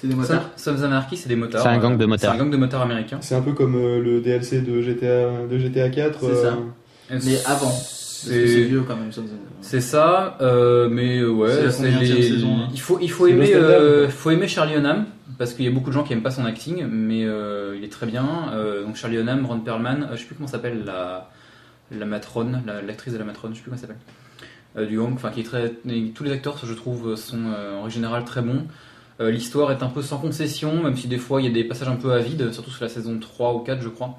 C'est 0.01 0.07
des 0.09 0.15
Sons 0.15 0.21
motards. 0.21 0.51
Sons 0.57 0.71
of 0.75 0.83
Anarchy, 0.83 1.17
c'est 1.17 1.29
des 1.29 1.37
motards. 1.37 1.63
C'est 1.63 1.69
un 1.69 1.79
gang 1.79 1.97
de 1.99 2.05
euh, 2.05 2.07
motards. 2.07 2.31
C'est 2.33 2.37
un 2.41 2.43
gang 2.43 2.51
de 2.51 2.57
motards 2.57 2.83
américains. 2.83 3.19
C'est 3.21 3.35
un 3.35 3.43
peu 3.43 3.53
comme 3.53 3.75
euh, 3.75 4.01
le 4.01 4.21
DLC 4.21 4.63
de 4.63 4.81
GTA, 4.81 5.47
de 5.51 5.59
GTA 5.59 5.91
4. 5.91 6.19
C'est 6.21 6.35
ça. 6.37 6.59
Mais 7.11 7.39
avant. 7.47 7.71
C'est 7.71 8.65
vieux 8.65 8.83
quand 8.87 8.97
même. 8.97 9.11
ça. 9.13 9.23
c'est 9.63 9.81
ça, 9.81 10.37
euh, 10.43 10.89
mais 10.91 11.21
euh, 11.21 11.31
ouais, 11.31 11.71
C'est 11.71 11.91
la 11.91 12.01
les- 12.01 12.23
saison, 12.23 12.55
hein 12.65 12.69
il 12.71 12.79
faut 12.81 12.99
il 13.01 13.11
faut 13.11 13.27
aimer 13.27 13.55
euh, 13.55 14.11
faut 14.11 14.31
aimer 14.31 14.47
Charlie 14.47 14.75
Hunnam 14.75 15.07
parce 15.39 15.55
qu'il 15.55 15.65
y 15.65 15.69
a 15.69 15.71
beaucoup 15.71 15.89
de 15.89 15.95
gens 15.95 16.03
qui 16.03 16.13
aiment 16.13 16.23
pas 16.23 16.31
son 16.31 16.45
acting, 16.45 16.85
mais 16.87 17.25
euh, 17.25 17.77
il 17.79 17.83
est 17.83 17.89
très 17.89 18.05
bien. 18.05 18.51
Euh, 18.53 18.85
donc 18.85 18.97
Charlie 18.97 19.17
Hunnam, 19.17 19.47
Ron 19.47 19.61
Perlman, 19.61 20.03
euh, 20.03 20.17
je 20.17 20.19
sais 20.19 20.27
plus 20.27 20.35
comment 20.35 20.49
s'appelle 20.49 20.85
la 20.85 21.31
la 21.91 22.05
matrone, 22.05 22.63
la- 22.67 22.83
l'actrice 22.83 23.15
de 23.15 23.19
la 23.19 23.25
matrone, 23.25 23.53
je 23.53 23.57
sais 23.57 23.63
plus 23.63 23.71
comment 23.71 23.81
elle 23.83 23.89
s'appelle. 23.89 24.03
Euh, 24.77 24.87
du 24.87 24.99
Hong, 24.99 25.15
enfin 25.15 25.31
qui 25.31 25.41
est 25.41 25.45
très 25.45 25.73
tous 26.15 26.23
les 26.23 26.33
acteurs 26.33 26.59
je 26.63 26.75
trouve 26.75 27.17
sont 27.17 27.39
euh, 27.57 27.79
en 27.79 27.83
règle 27.85 27.95
générale 27.95 28.25
très 28.27 28.43
bons. 28.43 28.67
Euh, 29.21 29.31
L'histoire 29.31 29.71
est 29.71 29.83
un 29.83 29.89
peu 29.89 30.03
sans 30.03 30.19
concession, 30.19 30.83
même 30.83 30.97
si 30.97 31.07
des 31.09 31.19
fois 31.19 31.41
il 31.43 31.45
y 31.47 31.51
a 31.51 31.53
des 31.53 31.65
passages 31.65 31.89
un 31.89 31.97
peu 31.97 32.13
avides, 32.13 32.53
surtout 32.53 32.71
sur 32.71 32.85
la 32.85 32.89
saison 32.91 33.19
3 33.21 33.55
ou 33.55 33.59
4 33.59 33.83
je 33.83 33.89
crois, 33.91 34.19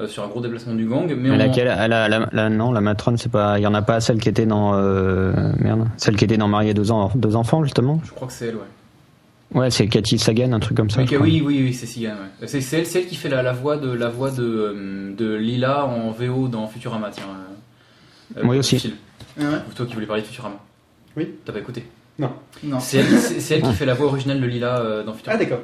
euh, 0.00 0.08
sur 0.08 0.24
un 0.24 0.28
gros 0.28 0.40
déplacement 0.40 0.74
du 0.74 0.86
gang. 0.86 1.06
Mais 1.06 1.14
Mais 1.14 1.30
on- 1.30 1.36
laquelle? 1.36 1.68
Ah, 1.68 1.86
la, 1.86 2.08
la- 2.08 2.28
la- 2.32 2.50
Non, 2.50 2.72
la 2.72 2.80
matrone, 2.80 3.16
c'est 3.16 3.30
pas. 3.30 3.58
Il 3.60 3.62
y 3.62 3.66
en 3.66 3.74
a 3.74 3.82
pas 3.82 4.00
celle 4.00 4.18
qui 4.20 4.28
était 4.28 4.46
dans. 4.46 4.74
euh, 4.74 5.32
Merde. 5.60 5.86
Celle 5.98 6.16
qui 6.16 6.24
était 6.24 6.36
dans 6.36 6.48
Marié 6.48 6.74
deux, 6.74 6.90
en- 6.90 7.10
deux 7.14 7.36
enfants, 7.36 7.62
justement? 7.62 8.00
je 8.04 8.10
crois 8.10 8.26
que 8.26 8.34
c'est 8.34 8.46
elle, 8.46 8.56
ouais. 8.56 8.62
Ouais, 9.60 9.70
c'est 9.70 9.86
Cathy 9.86 10.18
Sagan, 10.18 10.50
un 10.52 10.58
truc 10.58 10.76
comme 10.76 10.90
ça. 10.90 11.04
Crois. 11.04 11.18
oui, 11.20 11.40
oui, 11.44 11.62
oui, 11.62 11.72
c'est 11.74 11.86
Sigan. 11.86 12.10
Ouais. 12.40 12.48
C'est 12.48 12.60
c'est 12.60 12.78
elle, 12.80 12.86
c'est 12.86 13.02
elle 13.02 13.06
qui 13.06 13.14
fait 13.14 13.28
la, 13.28 13.40
la 13.42 13.52
voix 13.52 13.76
de 13.76 13.88
la 13.92 14.08
voix 14.08 14.32
de, 14.32 14.42
euh, 14.42 15.14
de 15.16 15.34
Lila 15.36 15.86
en 15.86 16.10
VO 16.10 16.48
dans 16.48 16.66
Futurama. 16.66 17.10
Tiens. 17.12 17.22
euh, 18.36 18.42
Oui, 18.44 18.58
aussi. 18.58 18.92
Ah 19.38 19.42
ouais 19.42 19.46
Ou 19.70 19.74
toi 19.74 19.86
qui 19.86 19.94
voulais 19.94 20.06
parler 20.06 20.22
de 20.22 20.26
Futurama. 20.26 20.56
Oui. 21.16 21.28
T'as 21.44 21.52
pas 21.52 21.60
écouté. 21.60 21.84
Non. 22.18 22.30
C'est 22.80 22.98
elle, 22.98 23.06
c'est- 23.18 23.40
c'est 23.40 23.54
elle 23.56 23.62
qui 23.62 23.72
fait 23.72 23.86
la 23.86 23.94
voix 23.94 24.06
originale 24.06 24.40
de 24.40 24.46
Lila 24.46 24.78
euh, 24.80 25.02
dans 25.02 25.12
Ah, 25.12 25.16
Futurama. 25.16 25.38
d'accord. 25.44 25.60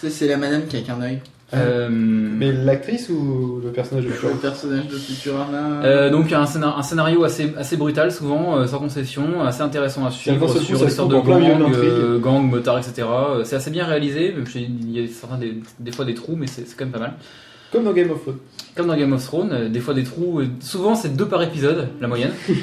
Ça, 0.00 0.08
C'est 0.10 0.26
la 0.28 0.36
madame 0.36 0.66
qui 0.66 0.76
a 0.76 0.80
qu'un 0.80 1.00
œil. 1.00 1.20
Euh, 1.54 1.88
Mais 1.90 2.52
l'actrice 2.52 3.08
ou 3.08 3.60
le 3.64 3.70
personnage 3.70 4.04
de 4.04 4.08
Le 4.10 4.14
Futurama 4.14 4.38
personnage 4.40 4.86
de 4.88 4.96
Futurama. 4.98 5.82
euh, 5.82 6.10
donc 6.10 6.30
un 6.32 6.44
scénario, 6.44 6.78
un 6.78 6.82
scénario 6.82 7.24
assez, 7.24 7.54
assez 7.56 7.76
brutal 7.78 8.12
souvent, 8.12 8.58
euh, 8.58 8.66
sans 8.66 8.78
concession, 8.78 9.42
assez 9.42 9.62
intéressant 9.62 10.04
à 10.04 10.10
suivre 10.10 10.46
sur 10.60 10.78
sortes 10.90 11.08
trouve 11.10 11.22
de 11.22 11.74
euh, 11.88 12.18
gangs, 12.18 12.50
motards, 12.50 12.78
etc. 12.78 13.08
C'est 13.44 13.56
assez 13.56 13.70
bien 13.70 13.86
réalisé, 13.86 14.32
même 14.32 14.46
si 14.46 14.62
il 14.64 14.90
y 14.90 15.02
a 15.02 15.08
certains 15.08 15.38
des, 15.38 15.54
des 15.80 15.90
fois 15.92 16.04
des 16.04 16.14
trous, 16.14 16.36
mais 16.36 16.46
c'est 16.46 16.66
c'est 16.68 16.76
quand 16.76 16.84
même 16.84 16.92
pas 16.92 16.98
mal. 17.00 17.14
Comme 17.72 17.84
dans 17.84 17.92
Game 17.92 18.10
of 18.10 18.22
Thrones. 18.22 18.38
Comme 18.74 18.86
dans 18.86 18.96
Game 18.96 19.12
of 19.12 19.24
Thrones, 19.24 19.52
euh, 19.52 19.68
des 19.68 19.80
fois 19.80 19.92
des 19.92 20.04
trous, 20.04 20.40
euh, 20.40 20.48
souvent 20.60 20.94
c'est 20.94 21.16
deux 21.16 21.26
par 21.26 21.42
épisode, 21.42 21.88
la 22.00 22.08
moyenne. 22.08 22.32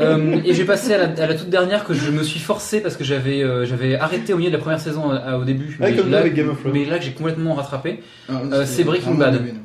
Euh, 0.00 0.40
et 0.44 0.54
j'ai 0.54 0.64
passé 0.64 0.94
à 0.94 0.98
la, 0.98 1.22
à 1.22 1.26
la 1.26 1.34
toute 1.34 1.48
dernière 1.50 1.84
que 1.84 1.92
je 1.92 2.10
me 2.10 2.22
suis 2.22 2.40
forcé 2.40 2.80
parce 2.80 2.96
que 2.96 3.04
j'avais 3.04 3.42
euh, 3.42 3.64
j'avais 3.64 3.96
arrêté 3.96 4.32
au 4.32 4.36
milieu 4.38 4.50
de 4.50 4.56
la 4.56 4.60
première 4.60 4.80
saison 4.80 5.10
au 5.10 5.44
début. 5.44 5.76
Ouais, 5.80 5.90
mais, 5.90 5.96
comme 5.96 6.10
là, 6.10 6.18
avec 6.18 6.34
Game 6.34 6.48
of 6.48 6.60
Thrones. 6.60 6.72
mais 6.72 6.84
là 6.84 6.98
que 6.98 7.04
j'ai 7.04 7.12
complètement 7.12 7.54
rattrapé. 7.54 8.00
Ah, 8.28 8.40
euh, 8.52 8.64
c'est 8.66 8.84
Breaking 8.84 9.14
Bad. 9.14 9.34
début. 9.34 9.58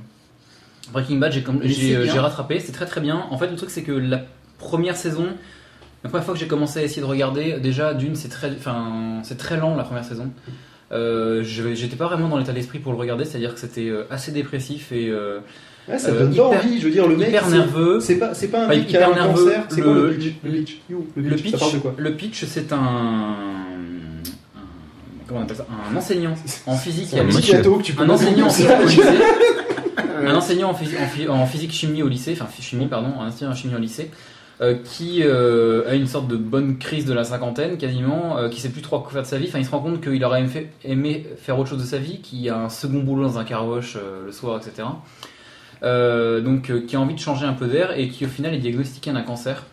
Breaking 0.91 1.17
Bad, 1.17 1.33
j'ai 1.63 2.19
rattrapé, 2.19 2.59
c'est 2.59 2.71
très 2.71 2.85
très 2.85 3.01
bien. 3.01 3.25
En 3.29 3.37
fait, 3.37 3.47
le 3.47 3.55
truc 3.55 3.69
c'est 3.69 3.83
que 3.83 3.91
la 3.91 4.21
première 4.57 4.95
saison, 4.95 5.27
la 6.03 6.09
première 6.09 6.25
fois 6.25 6.33
que 6.33 6.39
j'ai 6.39 6.47
commencé 6.47 6.79
à 6.79 6.83
essayer 6.83 7.01
de 7.01 7.07
regarder, 7.07 7.59
déjà 7.59 7.93
d'une 7.93 8.15
c'est 8.15 8.29
très, 8.29 8.51
enfin 8.51 9.19
c'est 9.23 9.37
très 9.37 9.57
lent 9.57 9.75
la 9.75 9.83
première 9.83 10.05
saison. 10.05 10.31
Euh, 10.91 11.43
J'étais 11.43 11.95
pas 11.95 12.05
vraiment 12.07 12.27
dans 12.29 12.37
l'état 12.37 12.51
d'esprit 12.53 12.79
pour 12.79 12.91
le 12.91 12.97
regarder, 12.99 13.25
c'est-à-dire 13.25 13.53
que 13.53 13.59
c'était 13.59 13.87
euh, 13.89 14.03
assez 14.11 14.31
dépressif 14.31 14.91
et 14.91 15.09
euh, 15.09 15.39
Ouais, 15.89 15.97
ça 15.99 16.11
Euh, 16.11 16.19
donne 16.19 16.33
hyper- 16.33 16.49
pas 16.49 16.55
envie, 16.59 16.79
je 16.79 16.85
veux 16.85 16.91
dire, 16.91 17.07
le 17.07 17.17
mec. 17.17 17.27
hyper 17.29 17.49
nerveux. 17.49 17.99
C'est 17.99 18.15
pas, 18.15 18.33
c'est 18.33 18.47
pas 18.47 18.59
un 18.61 18.65
Enfin, 18.67 18.75
mec 18.75 18.87
qui 18.87 18.95
a 18.95 18.99
hyper 19.01 19.11
un 19.11 19.15
nerveux, 19.25 19.45
cancer. 19.45 19.63
C'est 19.69 19.81
quoi 19.81 19.93
le 19.93 20.07
le- 20.07 20.13
pitch 20.13 20.33
Le 20.43 20.51
pitch, 20.51 20.79
le 21.17 21.35
pitch, 21.35 21.43
pitch, 22.31 22.41
le 22.43 22.47
c'est 22.47 22.71
un, 22.71 23.35
comment 25.27 25.41
on 25.41 25.43
appelle 25.43 25.57
ça? 25.57 25.65
Un 25.91 25.95
enseignant 25.95 26.35
en 26.67 26.75
physique. 26.77 27.13
Un 27.13 27.17
à 27.17 27.23
petit 27.25 27.35
musique. 27.37 27.51
gâteau 27.51 27.75
que 27.77 27.83
tu 27.83 27.93
peux 27.93 28.03
Un 28.05 28.09
enseignant 28.09 28.45
en 28.45 28.49
physique 28.49 28.69
ça. 28.69 28.79
au 28.81 28.85
lycée. 28.85 29.01
un 30.25 30.35
enseignant 30.35 30.69
en 31.29 31.45
physique 31.45 31.71
chimie 31.73 32.01
au 32.01 32.07
lycée, 32.07 32.31
enfin 32.39 32.47
chimie 32.61 32.87
pardon, 32.87 33.09
un 33.19 33.27
enseignant 33.27 33.51
en 33.51 33.55
chimie 33.55 33.75
au 33.75 33.79
lycée, 33.79 34.09
euh, 34.63 34.75
qui 34.81 35.23
euh, 35.23 35.89
a 35.89 35.95
une 35.95 36.07
sorte 36.07 36.29
de 36.29 36.37
bonne 36.37 36.77
crise 36.77 37.05
de 37.05 37.13
la 37.13 37.25
cinquantaine 37.25 37.77
quasiment, 37.77 38.37
euh, 38.37 38.47
qui 38.47 38.61
sait 38.61 38.69
plus 38.69 38.81
trop 38.81 38.99
quoi 38.99 39.11
faire 39.11 39.23
de 39.23 39.27
sa 39.27 39.37
vie. 39.37 39.47
Enfin, 39.49 39.59
il 39.59 39.65
se 39.65 39.71
rend 39.71 39.81
compte 39.81 39.99
qu'il 39.99 40.23
aurait 40.23 40.45
aimé, 40.85 41.25
faire 41.37 41.59
autre 41.59 41.69
chose 41.69 41.81
de 41.81 41.85
sa 41.85 41.97
vie, 41.97 42.21
qui 42.21 42.49
a 42.49 42.57
un 42.57 42.69
second 42.69 42.99
boulot 42.99 43.23
dans 43.23 43.37
un 43.37 43.43
car 43.43 43.67
wash 43.67 43.97
euh, 43.97 44.25
le 44.25 44.31
soir, 44.31 44.57
etc. 44.57 44.87
Donc, 45.81 46.71
qui 46.85 46.95
a 46.95 46.99
envie 46.99 47.15
de 47.15 47.19
changer 47.19 47.45
un 47.45 47.53
peu 47.53 47.67
d'air 47.67 47.97
et 47.97 48.07
qui 48.07 48.25
au 48.25 48.29
final 48.29 48.53
est 48.53 48.59
diagnostiqué 48.59 49.11
d'un 49.11 49.21
cancer. 49.21 49.65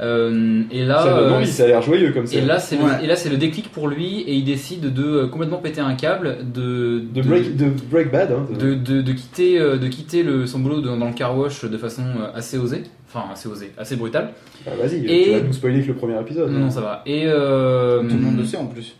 Euh, 0.00 0.62
et 0.70 0.84
là, 0.84 1.02
Ça 1.02 1.10
donne 1.14 1.32
euh, 1.32 1.36
envie, 1.36 1.46
ça 1.46 1.64
a 1.64 1.66
l'air 1.66 1.82
joyeux 1.82 2.12
comme 2.12 2.26
ça. 2.26 2.36
et 2.36 2.40
là, 2.40 2.58
c'est 2.58 2.76
Ouais. 2.76 2.98
le, 2.98 3.04
et 3.04 3.06
là, 3.06 3.16
c'est 3.16 3.28
le 3.28 3.36
déclic 3.36 3.70
pour 3.70 3.88
lui, 3.88 4.20
et 4.22 4.34
il 4.34 4.44
décide 4.44 4.92
de 4.92 5.04
euh, 5.04 5.26
complètement 5.28 5.58
péter 5.58 5.80
un 5.80 5.94
câble, 5.94 6.38
de 6.54 7.02
De 7.14 7.22
break, 7.22 7.56
de 7.56 7.66
break 7.90 8.10
bad. 8.10 8.32
Hein, 8.32 8.46
de, 8.58 8.74
de, 8.74 9.02
de 9.02 9.12
quitter, 9.12 9.58
euh, 9.60 9.76
de 9.76 9.86
quitter 9.88 10.22
le, 10.22 10.46
son 10.46 10.58
boulot 10.60 10.80
dans, 10.80 10.96
dans 10.96 11.06
le 11.08 11.12
car 11.14 11.36
wash 11.38 11.64
de 11.64 11.76
façon 11.78 12.02
assez 12.34 12.58
osée, 12.58 12.82
enfin 13.08 13.26
assez 13.32 13.48
osée, 13.48 13.72
assez 13.78 13.96
brutale. 13.96 14.30
Bah, 14.64 14.72
Vas-y, 14.80 15.04
Et- 15.06 15.24
tu 15.24 15.30
vas 15.32 15.40
nous 15.40 15.52
spoiler 15.52 15.82
que 15.82 15.88
le 15.88 15.94
premier 15.94 16.18
épisode. 16.20 16.50
Non, 16.50 16.58
non, 16.60 16.70
ça 16.70 16.80
va. 16.80 17.02
Et 17.06 17.22
euh, 17.26 18.00
Tout 18.02 18.16
le 18.16 18.22
monde 18.22 18.38
le 18.38 18.44
sait 18.44 18.56
en 18.56 18.66
plus. 18.66 18.96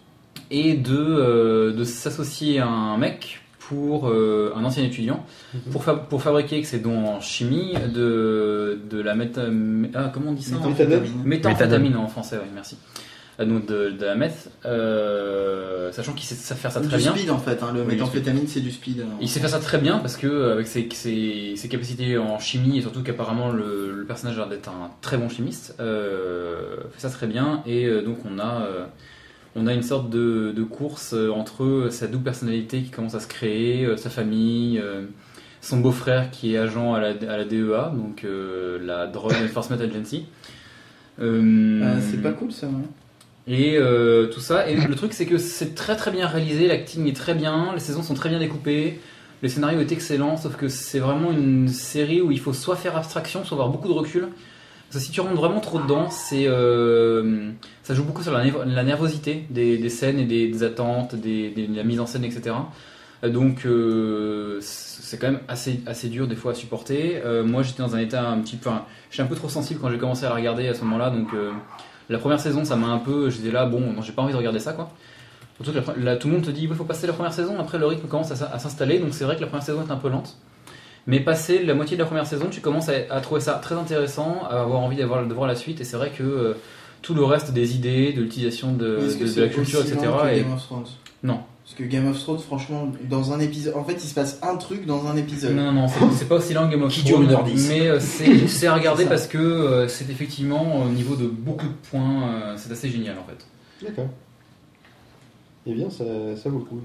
et 0.51 0.75
de, 0.75 0.97
euh, 0.97 1.73
de 1.73 1.85
s'associer 1.85 2.59
à 2.61 2.67
un 2.69 2.97
mec 2.99 3.41
pour 3.69 4.09
euh, 4.09 4.53
un 4.57 4.65
ancien 4.65 4.83
étudiant 4.85 5.25
Mhm. 5.55 5.61
pour, 5.73 5.85
fa- 5.85 5.95
pour 5.95 6.23
fabriquer 6.23 6.57
avec 6.57 6.67
ses 6.67 6.79
dons 6.79 7.07
en 7.07 7.21
chimie 7.21 7.75
de, 7.95 8.79
de 8.91 9.01
la 9.01 9.15
méta, 9.15 9.43
ah, 9.95 10.11
comment 10.13 10.31
on 10.31 10.33
dit 10.35 10.43
ça 10.43 10.57
en 10.57 10.59
Méthamphétamine. 10.71 11.23
Méthamphétamine 11.25 11.97
en 11.97 12.09
français, 12.09 12.39
oui, 12.43 12.49
merci. 12.55 12.77
Euh, 13.41 13.45
Donc 13.45 13.67
de, 13.67 13.91
de 13.91 14.05
la 14.05 14.15
meth, 14.17 14.51
euh, 14.67 15.93
sachant 15.93 16.13
qu'il 16.13 16.25
sait 16.27 16.35
ça- 16.35 16.55
faire 16.55 16.73
ça 16.73 16.81
très 16.81 16.97
du 16.97 17.03
bien. 17.05 17.13
speed 17.15 17.31
en 17.31 17.39
fait. 17.39 17.63
Hein. 17.63 17.71
Le 17.75 17.83
Oui, 17.83 17.89
méthamphétamine, 17.95 18.47
c'est 18.49 18.61
du 18.61 18.71
speed. 18.73 19.01
hein. 19.03 19.17
Il 19.21 19.29
sait 19.29 19.41
faire 19.41 19.51
ça 19.51 19.59
très 19.61 19.79
bien 19.79 19.99
parce 19.99 20.17
que 20.17 20.51
avec 20.53 20.67
ses, 20.67 20.89
ses- 20.93 21.55
ses 21.57 21.69
capacités 21.69 22.19
en 22.19 22.39
chimie 22.39 22.79
et 22.79 22.83
surtout 22.83 23.03
qu'apparemment 23.03 23.51
le, 23.51 23.93
le 23.97 24.05
personnage 24.05 24.37
a 24.37 24.41
l'air 24.41 24.49
d'être 24.49 24.69
un 24.69 24.91
très 25.03 25.19
bon 25.19 25.29
chimiste, 25.29 25.77
euh, 25.81 26.77
fait 26.93 27.01
ça 27.07 27.11
très 27.11 27.27
bien 27.27 27.63
et 27.67 27.85
euh, 27.87 28.03
donc 28.03 28.19
on 28.29 28.39
a 28.39 28.63
euh, 28.63 28.85
on 29.57 29.67
a 29.67 29.75
une 29.75 29.83
sorte 29.83 30.11
de, 30.11 30.53
de 30.55 30.63
course 30.63 31.13
euh, 31.15 31.31
entre 31.31 31.89
sa 31.91 32.07
double 32.07 32.25
personnalité 32.25 32.83
qui 32.83 32.91
commence 32.91 33.15
à 33.15 33.21
se 33.21 33.27
créer, 33.27 33.85
euh, 33.85 33.97
sa 33.97 34.11
famille, 34.11 34.79
euh, 34.79 35.07
son 35.61 35.81
beau-frère 35.81 36.31
qui 36.31 36.55
est 36.55 36.59
agent 36.59 36.95
à 36.95 37.01
la, 37.01 37.09
à 37.09 37.37
la 37.37 37.45
DEA, 37.45 37.91
donc 37.95 38.25
euh, 38.25 38.79
la 38.85 39.07
Drug 39.07 39.33
Enforcement 39.45 39.79
Agency. 39.81 40.27
Euh, 41.21 41.81
Ah, 41.83 42.01
c'est 42.01 42.23
pas 42.23 42.33
cool 42.33 42.53
ça. 42.53 42.69
Et 43.47 43.77
euh, 43.79 44.27
tout 44.27 44.41
ça. 44.41 44.69
Et 44.69 44.77
le 44.77 44.95
truc, 44.95 45.13
c'est 45.15 45.27
que 45.27 45.39
c'est 45.39 45.75
très 45.75 45.97
très 45.97 46.11
bien 46.11 46.27
réalisé, 46.27 46.69
l'acting 46.69 47.07
est 47.09 47.17
très 47.17 47.35
bien, 47.35 47.73
les 47.75 47.81
saisons 47.81 48.03
sont 48.03 48.15
très 48.15 48.29
bien 48.29 48.39
découpées, 48.39 49.01
le 49.43 49.49
scénario 49.49 49.81
est 49.81 49.91
excellent, 49.91 50.37
sauf 50.37 50.57
que 50.57 50.69
c'est 50.69 50.99
vraiment 50.99 51.33
une 51.33 51.69
série 51.69 52.21
où 52.21 52.31
il 52.31 52.39
faut 52.41 52.53
soit 52.53 52.77
faire 52.77 52.97
abstraction, 52.97 53.45
soit 53.45 53.57
avoir 53.57 53.71
beaucoup 53.71 53.89
de 53.89 53.95
recul. 53.95 54.29
Si 54.91 55.11
tu 55.11 55.21
rentres 55.21 55.35
vraiment 55.35 55.61
trop 55.61 55.79
dedans, 55.79 56.09
euh, 56.33 57.51
ça 57.83 57.95
joue 57.95 58.05
beaucoup 58.05 58.23
sur 58.23 58.33
la, 58.33 58.43
nervo- 58.43 58.65
la 58.65 58.83
nervosité 58.83 59.45
des, 59.51 59.89
scènes 59.91 60.19
et 60.19 60.25
des, 60.25 60.63
attentes, 60.63 61.15
de 61.15 61.77
la 61.77 61.85
mise 61.85 62.01
en 62.01 62.07
scène, 62.07 62.25
etc. 62.25 62.57
Euh, 63.23 63.29
Donc 63.29 63.67
euh, 63.67 64.59
c'est 64.63 65.19
quand 65.19 65.31
même 65.31 65.41
assez, 65.47 66.09
dur 66.09 66.27
des 66.27 66.37
fois 66.37 66.53
à 66.53 66.55
supporter. 66.55 67.23
Moi 67.45 67.63
j'étais 67.63 67.83
dans 67.83 67.97
un 67.97 67.99
état 67.99 68.29
un 68.29 68.39
petit 68.39 68.57
peu... 68.57 68.71
Enfin, 68.71 68.85
j'étais 69.11 69.23
un 69.23 69.27
peu 69.27 69.37
trop 69.37 69.51
sensible 69.51 69.79
quand 69.81 69.91
j'ai 69.91 69.99
commencé 69.99 70.25
à 70.25 70.31
la 70.31 70.35
regarder 70.35 70.69
à 70.69 70.75
ce 70.75 70.83
moment-là, 70.85 71.11
donc 71.11 71.29
la 72.09 72.19
première 72.19 72.41
saison 72.41 72.65
ça 72.65 72.77
m'a 72.77 72.89
un 72.89 72.99
peu... 72.99 73.29
J'étais 73.29 73.51
là, 73.51 73.67
bon, 73.67 74.01
j'ai 74.01 74.13
pas 74.13 74.23
envie 74.23 74.33
de 74.33 74.39
regarder 74.39 74.61
ça 74.61 74.73
quoi. 74.73 74.91
Surtout 75.63 75.73
que 75.73 76.15
tout 76.17 76.29
le 76.29 76.35
monde 76.35 76.45
te 76.45 76.51
dit 76.51 76.63
il 76.63 76.75
faut 76.75 76.85
passer 76.85 77.07
la 77.07 77.13
première 77.13 77.33
saison, 77.35 77.59
après 77.59 77.79
le 77.79 77.87
rythme 77.87 78.07
commence 78.09 78.31
à 78.31 78.59
s'installer, 78.59 79.01
donc 79.01 79.13
c'est 79.13 79.25
vrai 79.25 79.37
que 79.37 79.43
la 79.43 79.49
première 79.49 79.65
saison 79.65 79.85
est 79.87 79.91
un 79.91 79.97
peu 79.97 80.09
lente. 80.09 80.39
Mais 81.09 81.21
passé 81.21 81.65
la 81.65 81.75
moitié 81.75 81.97
de 81.97 82.03
la 82.03 82.07
première 82.07 82.27
saison, 82.27 82.47
tu 82.51 82.61
commences 82.61 82.89
à, 82.89 82.93
à 83.11 83.21
trouver 83.21 83.41
ça 83.41 83.55
très 83.55 83.75
intéressant, 83.75 84.43
à 84.49 84.61
avoir 84.61 84.81
envie 84.81 84.97
d'avoir, 84.99 85.27
de 85.27 85.33
voir 85.35 85.49
la 85.49 85.57
suite, 85.57 85.81
et 85.81 85.85
c'est 85.85 85.97
vrai 85.97 86.11
que 86.11 86.23
euh, 86.23 86.55
tout 87.03 87.15
le 87.15 87.25
reste 87.25 87.53
des 87.53 87.75
idées, 87.75 88.13
de 88.13 88.21
l'utilisation 88.23 88.73
de, 88.73 88.99
la 89.41 89.49
culture, 89.49 89.81
etc. 89.81 89.97
est- 90.31 90.41
Game 90.43 90.53
of 90.53 90.63
Thrones? 90.63 90.85
Non. 91.23 91.41
Parce 91.65 91.75
que 91.77 91.83
Game 91.85 92.07
of 92.09 92.19
Thrones, 92.19 92.39
franchement, 92.39 92.91
dans 93.11 93.33
un 93.33 93.41
épisode. 93.41 93.75
En 93.77 93.85
fait, 93.85 93.93
il 93.95 94.09
se 94.09 94.15
passe 94.15 94.39
un 94.43 94.57
truc 94.57 94.87
dans 94.87 95.07
un 95.07 95.17
épisode. 95.17 95.55
Non, 95.55 95.71
non, 95.73 95.87
c'est 95.89 96.01
c'est 96.19 96.25
pas 96.29 96.37
aussi 96.37 96.55
lent 96.55 96.67
que 96.67 96.73
Game 96.73 96.83
of 96.83 96.93
Qui 96.93 97.05
Thrones, 97.05 97.27
dure 97.27 97.45
1h10. 97.45 97.69
mais 97.69 97.87
euh, 97.89 98.01
c'est 98.01 98.47
c'est 98.49 98.67
à 98.67 98.75
regarder 98.75 99.05
parce 99.05 99.27
que 99.27 99.37
euh, 99.39 99.87
c'est 99.89 100.09
effectivement 100.11 100.83
au 100.83 100.89
niveau 100.89 101.15
de 101.17 101.27
beaucoup 101.27 101.67
de 101.67 101.75
points, 101.91 102.29
euh, 102.29 102.55
c'est 102.57 102.71
assez 102.73 102.89
génial 102.91 103.17
en 103.19 103.25
fait. 103.25 103.47
D'accord. 103.87 104.09
Eh 105.67 105.73
bien, 105.75 105.91
ça, 105.91 106.05
ça 106.43 106.49
vaut 106.49 106.59
le 106.59 106.65
coup. 106.65 106.81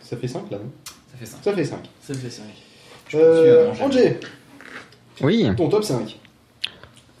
Ça 0.00 0.16
fait 0.16 0.28
5 0.28 0.50
là, 0.50 0.56
non? 0.58 0.70
Ça 1.12 1.18
fait 1.18 1.26
ça. 1.26 1.36
Ça 1.42 1.52
fait 1.52 1.64
5. 1.64 1.78
Ça 2.00 2.14
fait 2.14 2.30
ça. 2.30 2.42
Euh, 3.14 3.70
Angé, 3.80 4.18
Oui. 5.20 5.48
ton 5.56 5.68
top 5.68 5.84
5. 5.84 6.18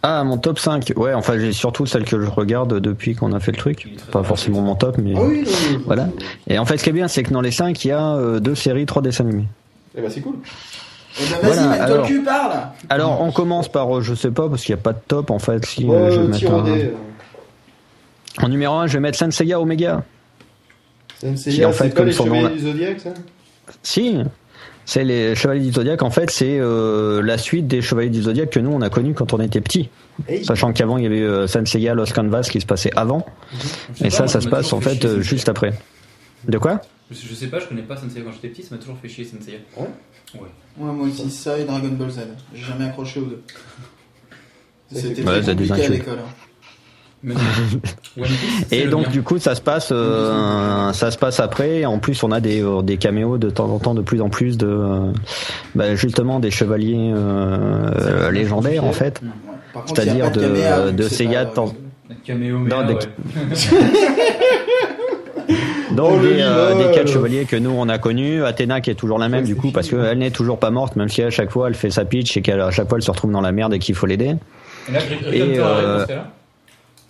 Ah, 0.02 0.22
mon 0.24 0.36
top 0.36 0.58
5. 0.58 0.92
Ouais, 0.96 1.14
enfin, 1.14 1.38
j'ai 1.38 1.52
surtout 1.52 1.86
celle 1.86 2.04
que 2.04 2.20
je 2.20 2.28
regarde 2.28 2.78
depuis 2.78 3.14
qu'on 3.14 3.32
a 3.32 3.40
fait 3.40 3.52
le 3.52 3.56
truc. 3.56 3.88
Pas 4.10 4.22
forcément 4.22 4.60
mon 4.60 4.74
top, 4.74 4.98
mais. 4.98 5.14
Ah 5.16 5.20
oui, 5.22 5.44
non, 5.44 5.50
non, 5.72 5.78
non. 5.78 5.84
Voilà. 5.86 6.08
Et 6.46 6.58
en 6.58 6.66
fait, 6.66 6.76
ce 6.76 6.84
qui 6.84 6.90
est 6.90 6.92
bien, 6.94 7.08
c'est 7.08 7.22
que 7.22 7.32
dans 7.32 7.40
les 7.40 7.50
5, 7.50 7.82
il 7.84 7.88
y 7.88 7.92
a 7.92 8.14
euh, 8.16 8.38
deux 8.40 8.54
séries, 8.54 8.84
trois 8.84 9.00
dessins 9.00 9.24
animés. 9.24 9.46
Eh 9.96 10.02
ben, 10.02 10.10
c'est 10.10 10.20
cool. 10.20 10.34
Eh 11.18 11.22
ben, 11.22 11.30
vas-y, 11.30 11.54
Voilà, 11.54 11.68
mets-toi 11.70 11.84
alors. 11.84 11.96
le 12.02 12.06
cul, 12.06 12.22
parle 12.22 12.52
Alors, 12.90 13.20
on 13.22 13.30
commence 13.32 13.68
par, 13.70 13.96
euh, 13.96 14.00
je 14.02 14.14
sais 14.14 14.30
pas, 14.30 14.48
parce 14.48 14.62
qu'il 14.64 14.74
n'y 14.74 14.80
a 14.80 14.82
pas 14.82 14.92
de 14.92 14.98
top 15.08 15.30
en 15.30 15.38
fait. 15.38 15.64
Si, 15.64 15.84
euh, 15.84 15.88
Ouais, 15.88 16.10
je 16.10 16.20
vais 16.20 16.26
mettre 16.28 16.52
un-. 16.52 18.44
En 18.44 18.48
numéro 18.48 18.74
1, 18.74 18.88
je 18.88 18.94
vais 18.94 19.00
mettre 19.00 19.16
Senseiya 19.18 19.58
Omega. 19.60 20.02
C'est 21.16 21.28
une 21.28 21.36
Qui, 21.36 21.64
en 21.64 21.72
fait, 21.72 21.84
c'est 21.84 21.90
pas 21.90 21.96
comme 21.96 22.06
les 22.06 22.12
son 22.12 22.26
nom 22.26 22.48
du 22.50 22.58
Zodiac, 22.58 23.00
ça? 23.00 23.10
Si, 23.82 24.18
c'est 24.84 25.04
les 25.04 25.34
Chevaliers 25.34 25.64
du 25.66 25.72
Zodiac. 25.72 26.02
En 26.02 26.10
fait, 26.10 26.30
c'est 26.30 26.58
euh, 26.58 27.22
la 27.22 27.38
suite 27.38 27.66
des 27.66 27.82
Chevaliers 27.82 28.10
du 28.10 28.22
Zodiac 28.22 28.50
que 28.50 28.60
nous 28.60 28.70
on 28.70 28.80
a 28.82 28.90
connus 28.90 29.14
quand 29.14 29.32
on 29.32 29.40
était 29.40 29.60
petits. 29.60 29.88
Hey. 30.28 30.44
Sachant 30.44 30.72
qu'avant 30.72 30.96
il 30.98 31.04
y 31.04 31.06
avait 31.06 31.22
euh, 31.22 31.46
Senseiya 31.46 31.94
Lost 31.94 32.12
Canvas 32.12 32.48
qui 32.50 32.60
se 32.60 32.66
passait 32.66 32.90
avant, 32.96 33.26
sais 33.94 34.00
et 34.00 34.04
pas, 34.04 34.10
ça, 34.10 34.18
moi, 34.24 34.28
ça 34.28 34.40
se 34.40 34.48
passe 34.48 34.72
en 34.72 34.80
fait 34.80 35.04
euh, 35.04 35.20
juste 35.20 35.48
après. 35.48 35.74
De 36.46 36.58
quoi? 36.58 36.80
Je, 37.10 37.16
je 37.28 37.34
sais 37.34 37.46
pas, 37.46 37.58
je 37.58 37.66
connais 37.66 37.82
pas 37.82 37.96
Senseiya 37.96 38.22
quand 38.24 38.32
j'étais 38.32 38.48
petit, 38.48 38.62
ça 38.62 38.74
m'a 38.74 38.80
toujours 38.80 38.98
fait 38.98 39.08
chier 39.08 39.24
Senseiya. 39.24 39.58
Ouais? 39.76 39.86
Ouais. 40.34 40.40
Ouais, 40.78 40.92
moi 40.92 41.06
aussi, 41.06 41.30
ça 41.30 41.58
et 41.58 41.64
Dragon 41.64 41.88
Ball 41.88 42.10
Z. 42.10 42.20
J'ai 42.54 42.64
jamais 42.64 42.84
accroché 42.86 43.20
aux 43.20 43.24
deux. 43.26 43.42
C'était 44.92 45.22
ça 45.22 45.40
compliqué 45.52 45.84
à 45.84 45.88
l'école. 45.88 46.18
hein. 46.18 46.30
Et 48.70 48.86
donc 48.86 49.08
du 49.10 49.22
coup 49.22 49.38
ça 49.38 49.54
se 49.54 49.60
passe, 49.60 49.90
euh, 49.92 50.92
ça 50.92 51.10
se 51.10 51.18
passe 51.18 51.40
après. 51.40 51.84
En 51.84 51.98
plus 51.98 52.22
on 52.22 52.32
a 52.32 52.40
des, 52.40 52.62
euh, 52.62 52.82
des 52.82 52.96
caméos 52.96 53.38
de 53.38 53.50
temps 53.50 53.68
en 53.70 53.78
temps 53.78 53.94
de 53.94 54.02
plus 54.02 54.20
en 54.20 54.28
plus 54.28 54.58
de, 54.58 54.66
euh, 54.66 55.12
bah, 55.74 55.94
justement 55.94 56.40
des 56.40 56.50
chevaliers 56.50 57.12
euh, 57.14 58.30
légendaires 58.30 58.84
en 58.84 58.92
fait. 58.92 59.20
C'est-à-dire 59.86 60.30
de, 60.30 60.40
de- 60.40 60.46
caméa, 60.46 60.86
vu 60.86 60.92
de 60.92 61.02
que 61.02 61.08
c'est 61.08 61.14
Seiya 61.16 61.44
pas- 61.44 61.50
de 61.50 61.54
temps- 61.54 61.74
Caméo, 62.24 62.58
mais 62.58 62.70
Non, 62.70 62.80
là, 62.80 62.86
des- 62.86 62.94
ouais. 62.94 63.00
Donc 65.94 66.12
Oh, 66.14 66.18
des, 66.22 66.38
euh, 66.40 66.88
des 66.88 66.94
quatre 66.94 67.08
chevaliers 67.08 67.44
que 67.44 67.56
nous 67.56 67.70
on 67.70 67.88
a 67.88 67.98
connus, 67.98 68.44
Athéna 68.44 68.80
qui 68.80 68.90
est 68.90 68.94
toujours 68.94 69.18
la 69.18 69.28
même 69.28 69.42
Ouais, 69.42 69.46
du 69.46 69.56
coup 69.56 69.70
parce 69.70 69.88
qu'elle 69.88 70.18
n'est 70.18 70.30
toujours 70.30 70.58
pas 70.58 70.70
morte 70.70 70.96
même 70.96 71.08
si 71.08 71.22
à 71.22 71.30
chaque 71.30 71.50
fois 71.50 71.68
elle 71.68 71.74
fait 71.74 71.90
sa 71.90 72.04
pitch 72.04 72.36
et 72.36 72.42
qu'à 72.42 72.70
chaque 72.70 72.88
fois 72.88 72.98
elle 72.98 73.04
se 73.04 73.10
retrouve 73.10 73.30
dans 73.30 73.40
la 73.42 73.52
merde 73.52 73.74
et 73.74 73.78
qu'il 73.78 73.94
faut 73.94 74.06
l'aider. 74.06 74.34
Et 74.88 74.92
là, 74.92 75.00
Et, 75.32 75.54
euh, 75.58 76.04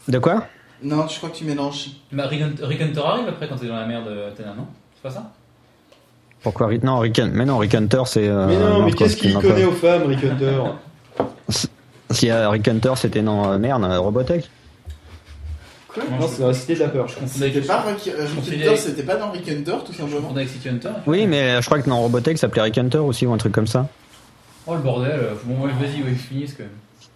De 0.09 0.19
quoi? 0.19 0.45
Non, 0.83 1.07
je 1.09 1.17
crois 1.17 1.31
que 1.31 1.37
tu 1.37 1.45
mélanges. 1.45 1.87
Bah, 2.13 2.27
Rick 2.27 2.43
Hunter- 2.43 2.65
Rick 2.67 2.81
Hunter 2.83 3.01
arrive 3.01 3.29
après 3.29 3.49
quand 3.49 3.57
t'es 3.57 3.67
dans 3.67 3.77
la 3.77 3.87
merde, 3.87 4.07
euh, 4.09 4.29
Athéna, 4.31 4.55
non? 4.57 4.67
C'est 4.95 5.03
pas 5.03 5.11
ça? 5.11 5.33
Pourquoi 6.43 6.67
Rick? 6.67 6.83
Non, 6.83 6.99
Rick, 6.99 7.19
mais 7.33 7.47
non, 7.47 7.57
Rick 7.59 7.75
Hunter 7.75 8.03
c'est. 8.07 8.29
euh, 8.29 8.47
Mais 8.47 8.59
non, 8.59 8.85
mais 8.85 8.93
qu'est-ce 8.93 9.17
qu'il 9.17 9.33
connaît 9.35 9.63
pas- 9.63 9.69
aux 9.69 9.73
femmes, 9.73 10.03
Rick 10.07 10.25
Hunter? 10.25 10.59
Si 12.11 12.31
euh, 12.31 12.49
Rick 12.51 12.69
Hunter 12.69 12.93
c'était 12.97 13.23
dans 13.23 13.51
euh, 13.53 13.59
merde, 13.59 13.83
Robotech. 13.85 14.49
Quoi? 15.89 16.03
Non, 16.21 16.29
c'est 16.29 16.41
dans 16.43 16.49
la 16.49 16.55
cité 16.55 16.75
de 16.75 16.81
la 16.81 16.89
peur. 16.89 17.09
Je 17.09 17.15
C'était 17.27 17.61
pas 17.63 17.81
Rick, 17.83 18.03
Rick 18.05 18.35
considère- 18.37 18.71
Hunter, 18.73 18.77
c'était 18.81 19.03
pas 19.03 19.17
dans 19.17 19.31
Rick 19.33 19.49
Hunter, 19.49 19.77
tout 19.85 19.93
simplement. 19.93 20.31
avec 20.31 20.49
City 20.49 20.69
Hunter. 20.69 20.91
Oui, 21.07 21.27
mais 21.27 21.61
je 21.61 21.67
crois 21.67 21.81
que 21.81 21.89
dans 21.89 21.99
Robotech 22.01 22.37
ça 22.37 22.43
s'appelait 22.43 22.63
Rick 22.63 22.79
Hunter 22.79 22.99
aussi 22.99 23.27
ou 23.27 23.33
un 23.33 23.37
truc 23.39 23.53
comme 23.53 23.67
ça. 23.67 23.89
Oh 24.67 24.75
le 24.75 24.81
bordel, 24.81 25.19
bon, 25.45 25.65
ouais, 25.67 25.73
vas-y, 25.73 26.03
ouais, 26.03 26.13
finisse 26.15 26.53
quand 26.55 26.63
même. 26.65 26.73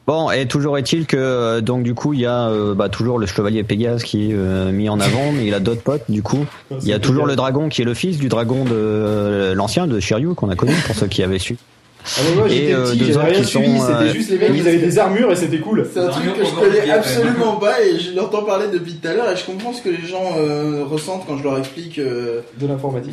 Bon, 0.09 0.31
et 0.31 0.47
toujours 0.47 0.79
est-il 0.79 1.05
que 1.05 1.19
euh, 1.19 1.61
donc 1.61 1.83
du 1.83 1.93
coup 1.93 2.15
il 2.15 2.21
y 2.21 2.25
a 2.25 2.49
euh, 2.49 2.73
bah, 2.73 2.89
toujours 2.89 3.19
le 3.19 3.27
chevalier 3.27 3.63
Pégase 3.63 4.03
qui 4.03 4.31
est 4.31 4.35
euh, 4.35 4.73
mis 4.73 4.89
en 4.89 5.01
avant, 5.01 5.33
mais 5.33 5.45
il 5.45 5.53
a 5.53 5.61
d'autres 5.61 5.83
potes 5.83 6.05
du 6.09 6.23
coup. 6.23 6.47
Il 6.71 6.89
y 6.89 6.95
a 6.95 6.99
toujours 6.99 7.27
le 7.27 7.37
dragon 7.37 7.69
qui 7.69 7.83
est 7.83 7.85
le 7.85 7.93
fils 7.93 8.17
du 8.17 8.31
dragon 8.31 8.65
de 8.65 9.53
l'ancien 9.55 9.87
de 9.87 10.01
Shiryu 10.01 10.35
qu'on 10.35 10.49
a 10.49 10.57
connu 10.57 10.73
pour 10.87 10.95
ceux 10.95 11.09
qui 11.09 11.23
avaient 11.23 11.39
su. 11.39 11.59
Ah, 12.05 12.21
moi 12.37 12.47
Et, 12.47 12.51
j'étais 12.51 12.73
euh, 12.75 12.85
petit, 12.85 12.99
deux 12.99 13.05
j'avais 13.07 13.17
autres 13.19 13.27
rien 13.27 13.41
qui 13.41 13.45
suivi, 13.45 13.79
sont, 13.79 13.87
c'était 13.87 13.93
euh, 13.99 14.13
juste 14.13 14.31
les 14.31 14.39
mecs, 14.39 14.51
ils 14.55 14.69
avaient 14.69 14.79
des 14.79 14.99
armures 14.99 15.31
et 15.33 15.37
c'était 15.37 15.59
cool. 15.59 15.87
C'est 15.93 16.01
un 16.01 16.09
truc 16.09 16.25
que 16.39 16.45
je 16.45 16.55
connais 16.55 16.91
absolument 16.91 17.57
pas 17.57 17.83
et 17.83 17.99
je 17.99 18.17
l'entends 18.17 18.45
parler 18.45 18.67
depuis 18.73 18.95
tout 18.95 19.09
à 19.09 19.13
l'heure 19.15 19.31
et 19.31 19.37
je 19.37 19.45
comprends 19.45 19.73
ce 19.75 19.83
que 19.83 19.91
les 19.91 20.07
gens 20.07 20.25
euh, 20.39 20.85
ressentent 20.89 21.25
quand 21.27 21.37
je 21.37 21.43
leur 21.45 21.59
explique 21.59 21.99
euh, 21.99 22.41
De 22.59 22.67
l'informatique. 22.67 23.13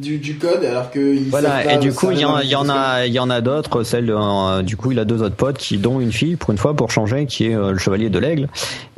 du, 0.00 0.18
du 0.18 0.34
code 0.38 0.64
alors 0.64 0.90
que 0.90 1.16
Voilà, 1.30 1.50
pas 1.64 1.74
et 1.74 1.78
du 1.78 1.92
coup, 1.92 2.10
il 2.10 2.18
y, 2.18 2.24
en- 2.24 2.40
y 2.40 2.54
a, 2.54 3.06
il 3.06 3.12
y 3.12 3.18
en 3.20 3.30
a 3.30 3.40
d'autres. 3.40 3.84
Celle, 3.84 4.10
euh, 4.10 4.62
du 4.62 4.76
coup, 4.76 4.90
il 4.92 4.98
a 4.98 5.04
deux 5.04 5.22
autres 5.22 5.36
potes, 5.36 5.58
qui, 5.58 5.76
dont 5.78 6.00
une 6.00 6.12
fille, 6.12 6.34
pour 6.36 6.50
une 6.50 6.58
fois, 6.58 6.74
pour 6.74 6.90
changer, 6.90 7.26
qui 7.26 7.46
est 7.46 7.54
euh, 7.54 7.70
le 7.72 7.78
chevalier 7.78 8.10
de 8.10 8.18
l'aigle, 8.18 8.48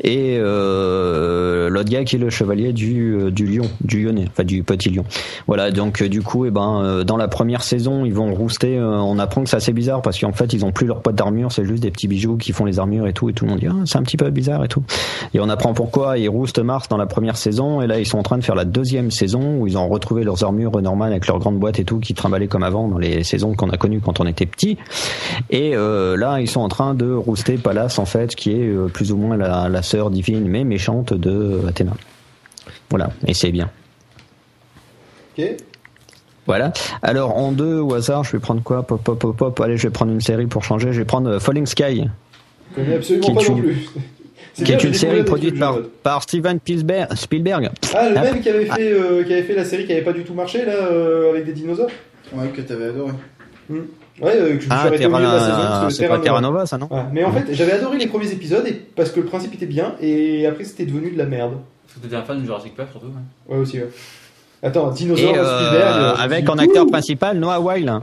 et 0.03 0.39
euh, 0.39 1.69
l'autre 1.69 1.91
gars 1.91 2.05
qui 2.05 2.17
est 2.17 2.19
le 2.19 2.31
chevalier 2.31 2.73
du, 2.73 3.31
du 3.31 3.47
lion, 3.47 3.69
du 3.83 4.03
lyonnais, 4.05 4.27
enfin 4.31 4.45
du 4.45 4.63
petit 4.63 4.91
lion. 4.91 5.05
Voilà, 5.47 5.71
donc 5.71 6.03
du 6.03 6.23
coup, 6.23 6.47
et 6.47 6.51
ben, 6.51 6.81
euh, 6.83 7.05
dans 7.05 7.17
la 7.17 7.29
première 7.29 7.63
saison, 7.63 8.05
ils 8.05 8.15
vont 8.15 8.33
rouster. 8.35 8.79
euh, 8.79 8.97
on 8.99 9.19
apprend 9.19 9.34
que 9.43 9.49
c'est 9.49 9.57
assez 9.57 9.73
bizarre 9.73 10.03
parce 10.03 10.19
qu'en 10.19 10.33
fait, 10.33 10.53
ils 10.53 10.65
ont 10.65 10.73
plus 10.73 10.87
leur 10.87 11.01
pote 11.01 11.15
d'armure, 11.15 11.53
c'est 11.53 11.65
juste 11.65 11.83
des 11.83 11.91
petits 11.91 12.09
bijoux 12.09 12.37
qui 12.37 12.53
font 12.53 12.65
les 12.65 12.79
armures 12.79 13.07
et 13.07 13.13
tout, 13.13 13.29
et 13.29 13.33
tout 13.33 13.45
le 13.45 13.51
monde 13.51 13.61
dit 13.61 13.67
ah, 13.69 13.75
c'est 13.87 13.99
un 13.99 14.03
petit 14.03 14.17
peu 14.17 14.31
bizarre 14.31 14.65
et 14.65 14.69
tout. 14.69 14.83
Et 15.33 15.41
on 15.41 15.49
apprend 15.49 15.75
pourquoi 15.75 16.19
ils 16.19 16.29
roustent 16.29 16.59
Mars 16.59 16.89
dans 16.89 16.97
la 16.97 17.07
première 17.07 17.37
saison, 17.37 17.81
et 17.81 17.87
là, 17.87 17.99
ils 17.99 18.07
sont 18.07 18.19
en 18.19 18.23
train 18.23 18.39
de 18.39 18.45
faire 18.45 18.55
la 18.55 18.65
deuxième 18.65 19.11
saison 19.11 19.59
où 19.59 19.67
ils 19.67 19.77
ont 19.77 19.89
retrouvé 19.89 20.25
leurs 20.25 20.45
armures 20.45 20.81
normales 20.81 21.13
avec 21.13 21.27
leurs 21.27 21.39
grandes 21.39 21.59
boîtes 21.59 21.79
et 21.79 21.85
tout 21.85 21.99
qui 21.99 22.15
trimballaient 22.15 22.49
comme 22.49 22.63
avant 22.63 22.89
dans 22.89 22.99
les 22.99 23.25
saisons 23.25 23.55
qu'on 23.55 23.71
a 23.71 23.77
connues 23.77 24.01
quand 24.01 24.21
on 24.21 24.27
était 24.27 24.47
petit. 24.47 24.79
Et 25.51 25.75
euh, 25.75 26.17
là, 26.17 26.41
ils 26.41 26.49
sont 26.49 26.61
en 26.61 26.69
train 26.69 26.95
de 26.95 27.13
rouster 27.13 27.57
Pallas 27.57 27.97
en 27.99 28.05
fait, 28.05 28.35
qui 28.35 28.53
est 28.53 28.69
euh, 28.69 28.89
plus 28.89 29.13
ou 29.13 29.17
moins 29.17 29.37
la, 29.37 29.69
la 29.69 29.83
sœur 29.83 30.11
divine 30.11 30.47
mais 30.47 30.65
méchante 30.65 31.13
de 31.13 31.61
Athéna. 31.69 31.93
Voilà, 32.91 33.11
et 33.27 33.35
c'est 33.35 33.51
bien. 33.51 33.71
Voilà. 36.47 36.73
Alors 37.03 37.37
en 37.37 37.53
deux 37.53 37.79
au 37.81 37.95
hasard, 37.95 38.25
je 38.25 38.33
vais 38.33 38.39
prendre 38.39 38.63
quoi? 38.63 38.83
Pop, 38.83 39.03
pop, 39.03 39.19
pop, 39.19 39.37
pop. 39.37 39.61
Allez, 39.61 39.77
je 39.77 39.85
vais 39.85 39.91
prendre 39.93 40.13
une 40.13 40.21
série 40.21 40.47
pour 40.47 40.63
changer. 40.65 40.93
Je 40.93 40.99
vais 40.99 41.05
prendre 41.05 41.31
euh, 41.31 41.39
Falling 41.41 41.67
Sky, 41.67 42.05
Je 42.71 42.75
connais 42.83 42.95
absolument 42.97 43.27
Qui 43.27 43.31
est 43.31 43.35
pas 43.35 43.51
non 43.51 43.57
une- 43.57 43.63
plus. 43.63 43.89
Qui 44.55 44.63
bien, 44.63 44.77
est 44.79 44.85
une 44.85 44.95
série 44.95 45.25
produite 45.25 45.57
par, 46.03 46.23
Steven 46.23 46.59
Spielberg. 46.61 47.15
Spielberg. 47.17 47.71
Ah, 47.95 48.09
le 48.09 48.17
Ah. 48.19 48.23
même 48.23 48.41
qui 48.41 48.49
avait 48.49 48.67
fait, 48.67 48.93
euh, 48.93 49.25
qui 49.25 49.33
avait 49.33 49.43
fait 49.43 49.55
la 49.57 49.65
série 49.65 49.85
qui 49.85 49.93
avait 49.93 50.03
pas 50.03 50.13
du 50.13 50.23
tout 50.23 50.35
marché 50.35 50.65
là, 50.65 50.75
euh, 50.75 51.31
avec 51.31 51.45
des 51.45 51.53
dinosaures. 51.53 51.91
Ouais, 52.33 52.47
que 52.49 52.61
t'avais 52.61 52.85
adoré. 52.87 53.11
Ouais, 53.71 53.81
euh, 54.23 54.45
que 54.45 54.49
je 54.51 54.55
me 54.55 54.61
suis 54.61 54.69
Ah, 54.71 54.91
la 54.91 54.97
saison 54.97 55.11
Terra, 55.11 55.85
que 55.89 55.93
c'est 55.93 56.07
pas 56.09 56.19
Terra 56.21 56.41
Nova, 56.41 56.67
ça 56.67 56.79
non? 56.79 56.87
Ouais, 56.89 57.01
mais 57.13 57.25
en 57.25 57.33
fait, 57.33 57.47
j'avais 57.53 57.73
adoré 57.73 57.99
les 57.99 58.07
premiers 58.07 58.31
épisodes 58.31 58.65
et, 58.67 58.75
parce 58.95 59.11
que 59.11 59.19
le 59.21 59.27
principe 59.27 59.55
était 59.55 59.67
bien 59.67 59.95
et 60.01 60.47
après 60.47 60.63
c'était 60.65 60.85
devenu 60.85 61.11
de 61.11 61.19
la 61.19 61.25
merde. 61.27 61.55
Parce 61.87 61.99
que 61.99 62.01
t'étais 62.05 62.15
un 62.17 62.23
fan 62.23 62.41
de 62.41 62.45
Jurassic 62.45 62.77
Park 62.77 62.91
surtout. 62.93 63.07
ouais. 63.07 63.55
Ouais, 63.57 63.61
aussi, 63.61 63.79
ouais. 63.79 63.89
Attends, 64.65 64.91
Et 64.91 64.95
dinosaures, 64.95 65.35
euh, 65.37 65.67
Spielberg. 65.69 66.17
je 66.17 66.23
avec 66.23 66.49
en 66.49 66.59
acteur 66.59 66.87
principal 66.87 67.39
Noah 67.39 67.61
Weil. 67.61 68.01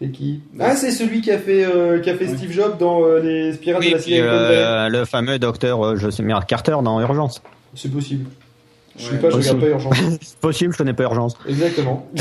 C'est 0.00 0.10
qui? 0.10 0.40
Ah, 0.60 0.76
c'est 0.76 0.90
celui 0.90 1.20
qui 1.20 1.30
a 1.30 1.38
fait, 1.38 1.64
euh, 1.64 1.98
qui 2.00 2.10
a 2.10 2.14
fait. 2.16 2.26
Steve 2.28 2.52
Jobs 2.52 2.76
dans 2.78 3.02
euh, 3.04 3.20
Les 3.20 3.56
Pirates 3.56 3.82
de 3.84 3.90
la 3.92 3.98
Silicon 3.98 4.26
Valley. 4.26 4.56
euh, 4.56 4.88
le 4.88 5.04
fameux 5.04 5.38
docteur, 5.38 5.84
euh, 5.84 5.96
je 5.96 6.10
sais, 6.10 6.22
merde, 6.22 6.44
Carter 6.46 6.76
dans 6.84 7.00
Urgence. 7.00 7.42
C'est 7.74 7.90
possible. 7.92 8.26
Je 8.96 9.04
sais 9.04 9.10
Ouais, 9.12 9.18
pas, 9.18 9.30
je 9.30 9.36
aussi. 9.36 9.48
regarde 9.50 9.60
pas 9.64 9.70
Urgence. 9.70 9.94
C'est 10.20 10.36
possible, 10.40 10.72
je 10.72 10.78
connais 10.78 10.92
pas 10.92 11.04
Urgence. 11.04 11.36
Exactement. 11.48 12.06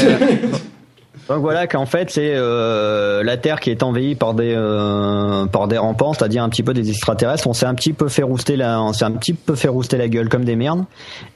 Donc 1.28 1.42
voilà 1.42 1.68
qu'en 1.68 1.86
fait 1.86 2.10
c'est 2.10 2.34
euh, 2.36 3.22
la 3.22 3.36
Terre 3.36 3.60
qui 3.60 3.70
est 3.70 3.84
envahie 3.84 4.16
par 4.16 4.34
des 4.34 4.54
euh, 4.56 5.46
par 5.46 5.68
des 5.68 5.78
rampants, 5.78 6.14
c'est-à-dire 6.14 6.42
un 6.44 6.50
petit 6.50 6.64
peu 6.64 6.74
des 6.74 6.90
extraterrestres. 6.90 7.48
On 7.48 7.54
s'est 7.54 7.66
un 7.66 7.76
petit 7.76 7.92
peu 7.94 8.08
fait 8.08 8.24
rouster 8.24 8.56
la, 8.56 8.82
on 8.82 8.94
s'est 8.94 9.04
un 9.06 9.12
petit 9.12 9.34
peu 9.34 9.56
fait 9.56 9.68
rouster 9.68 9.98
la 9.98 10.08
gueule 10.08 10.30
comme 10.30 10.46
des 10.46 10.56
merdes. 10.56 10.86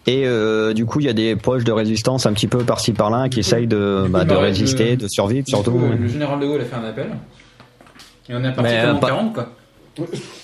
Et 0.08 0.24
euh, 0.26 0.74
du 0.74 0.86
coup 0.86 1.02
il 1.02 1.08
y 1.08 1.10
a 1.10 1.14
des 1.14 1.36
proches 1.36 1.66
de 1.66 1.72
résistance 1.74 2.26
un 2.26 2.34
petit 2.34 2.48
peu 2.48 2.60
par-ci 2.60 2.94
par-là 2.94 3.28
qui 3.28 3.40
essayent 3.42 3.68
de 3.68 4.06
bah, 4.10 4.24
de 4.24 4.30
bah 4.30 4.40
résister, 4.40 4.96
de 4.96 5.08
survivre 5.10 5.48
surtout. 5.48 5.78
le 5.78 6.08
général 6.08 6.40
de 6.40 6.46
Gaulle 6.46 6.62
a 6.62 6.66
fait 6.66 6.76
un 6.76 6.86
appel. 6.86 7.08
Et 8.30 8.34
on 8.36 8.44
est 8.44 8.54
parti 8.54 8.72
comme 8.82 8.90
euh, 8.90 8.94
en 8.94 9.00
pas- 9.00 9.08
40, 9.08 9.34
quoi. 9.34 9.50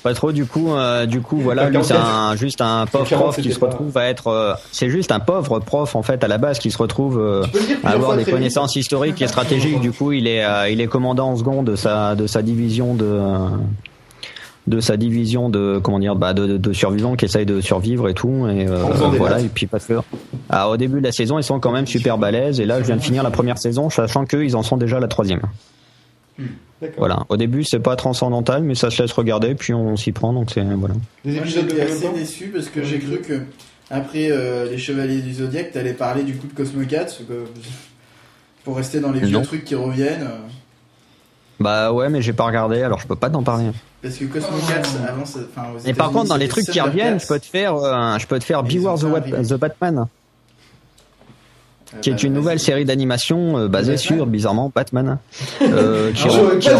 Pas 0.03 0.13
trop 0.13 0.33
du 0.33 0.45
coup 0.45 0.73
euh, 0.73 1.05
du 1.05 1.21
coup 1.21 1.37
voilà 1.37 1.63
Pas 1.63 1.69
lui 1.69 1.77
c'est 1.81 1.93
44. 1.93 2.15
un, 2.19 2.35
juste 2.35 2.59
un 2.61 2.85
pauvre 2.85 3.07
40, 3.07 3.23
prof 3.23 3.41
qui 3.41 3.53
se 3.53 3.59
pas- 3.59 3.67
retrouve 3.67 3.97
à 3.97 4.05
être 4.09 4.27
euh, 4.27 4.53
c'est 4.73 4.89
juste 4.89 5.11
un 5.11 5.21
pauvre 5.21 5.59
prof 5.59 5.95
en 5.95 6.03
fait 6.03 6.21
à 6.23 6.27
la 6.27 6.37
base 6.37 6.59
qui 6.59 6.69
se 6.69 6.77
retrouve 6.77 7.17
euh, 7.17 7.43
à 7.85 7.91
avoir 7.91 8.17
des 8.17 8.23
vite. 8.23 8.33
connaissances 8.33 8.75
historiques 8.75 9.21
et 9.21 9.27
stratégiques. 9.27 9.79
Du 9.79 9.93
coup, 9.93 10.11
il 10.11 10.27
est, 10.27 10.43
il 10.71 10.81
est 10.81 10.87
commandant 10.87 11.29
en 11.29 11.35
second 11.37 11.63
de 11.63 11.75
sa, 11.77 12.15
de 12.15 12.27
sa 12.27 12.41
division 12.41 12.93
de, 12.93 13.21
de 14.67 14.79
sa 14.81 14.97
division 14.97 15.49
de, 15.49 15.79
comment 15.81 15.99
dire, 15.99 16.15
bah, 16.17 16.33
de, 16.33 16.45
de, 16.45 16.57
de 16.57 16.73
survivants 16.73 17.15
qui 17.15 17.23
essayent 17.23 17.45
de 17.45 17.61
survivre 17.61 18.09
et 18.09 18.13
tout. 18.13 18.47
Et 18.49 18.65
voilà. 19.17 19.39
Et 19.39 19.47
puis 19.47 19.65
parce 19.65 19.85
que, 19.85 19.93
ah, 20.49 20.69
au 20.69 20.75
début 20.75 20.99
de 20.99 21.05
la 21.05 21.13
saison, 21.13 21.39
ils 21.39 21.43
sont 21.43 21.61
quand 21.61 21.71
même 21.71 21.87
super 21.87 22.17
balèzes. 22.17 22.59
Et 22.59 22.65
là, 22.65 22.79
je 22.81 22.85
viens 22.85 22.97
de 22.97 23.01
finir 23.01 23.23
la 23.23 23.31
première 23.31 23.57
saison, 23.57 23.89
sachant 23.89 24.25
qu'ils 24.25 24.57
en 24.57 24.63
sont 24.63 24.75
déjà 24.75 24.97
à 24.97 24.99
la 24.99 25.07
troisième. 25.07 25.41
D'accord. 26.37 26.49
Voilà. 26.97 27.25
Au 27.29 27.37
début, 27.37 27.63
c'est 27.63 27.79
pas 27.79 27.95
transcendantal, 27.95 28.61
mais 28.63 28.75
ça 28.75 28.89
se 28.91 29.01
laisse 29.01 29.11
regarder, 29.11 29.55
puis 29.55 29.73
on 29.73 29.95
s'y 29.97 30.11
prend. 30.11 30.31
Donc 30.33 30.51
c'est 30.53 30.61
voilà. 30.63 30.93
Moi 31.25 31.43
j'étais 31.45 31.81
assez 31.81 32.09
déçu 32.09 32.47
parce 32.53 32.67
que 32.69 32.83
j'ai 32.83 32.99
cru 32.99 33.17
que 33.19 33.41
après 33.89 34.29
euh, 34.31 34.69
les 34.69 34.77
Chevaliers 34.77 35.21
du 35.21 35.33
Zodiac, 35.33 35.71
t'allais 35.71 35.93
parler 35.93 36.23
du 36.23 36.35
coup 36.35 36.45
de 36.47 36.53
Cosmo 36.53 36.83
4 36.87 37.19
que- 37.27 37.45
pour 38.63 38.77
rester 38.77 38.99
dans 38.99 39.11
les 39.11 39.21
vieux 39.21 39.29
Non. 39.37 39.41
trucs 39.43 39.63
qui 39.65 39.75
reviennent. 39.75 40.23
euh, 40.23 40.37
Bah 41.59 41.91
ouais, 41.91 42.09
mais 42.09 42.21
j'ai 42.21 42.33
pas 42.33 42.45
regardé, 42.45 42.81
alors 42.83 42.99
je 42.99 43.07
peux 43.07 43.15
pas 43.15 43.29
t'en 43.31 43.41
parler. 43.41 43.71
Parce 44.01 44.15
que 44.17 44.25
Cosmo 44.25 44.57
4 44.67 44.89
avant, 45.09 45.25
ça- 45.25 45.39
enfin 45.49 45.69
aux 45.75 45.79
Et 45.87 45.93
par 45.93 46.11
contre, 46.11 46.27
dans 46.29 46.37
les 46.37 46.47
trucs 46.47 46.65
qui 46.65 46.79
reviennent, 46.79 47.19
je 47.19 47.25
peux 47.25 47.39
te 47.39 47.45
faire, 47.47 47.75
euh, 47.75 48.17
je 48.19 48.27
peux 48.27 48.37
te 48.37 48.43
faire 48.43 48.61
Beware 48.61 48.99
the, 48.99 49.47
the 49.49 49.53
Batman. 49.55 50.05
Euh, 51.95 51.99
qui 52.01 52.09
est 52.09 52.13
bah, 52.13 52.19
une 52.23 52.33
nouvelle 52.33 52.59
série 52.59 52.85
d'animation 52.85 53.57
euh, 53.57 53.67
basée 53.67 53.93
Batman 53.93 54.17
sur, 54.17 54.25
bizarrement, 54.25 54.71
Batman. 54.73 55.17
Euh, 55.61 56.11
qui 56.11 56.27
Ah, 56.27 56.73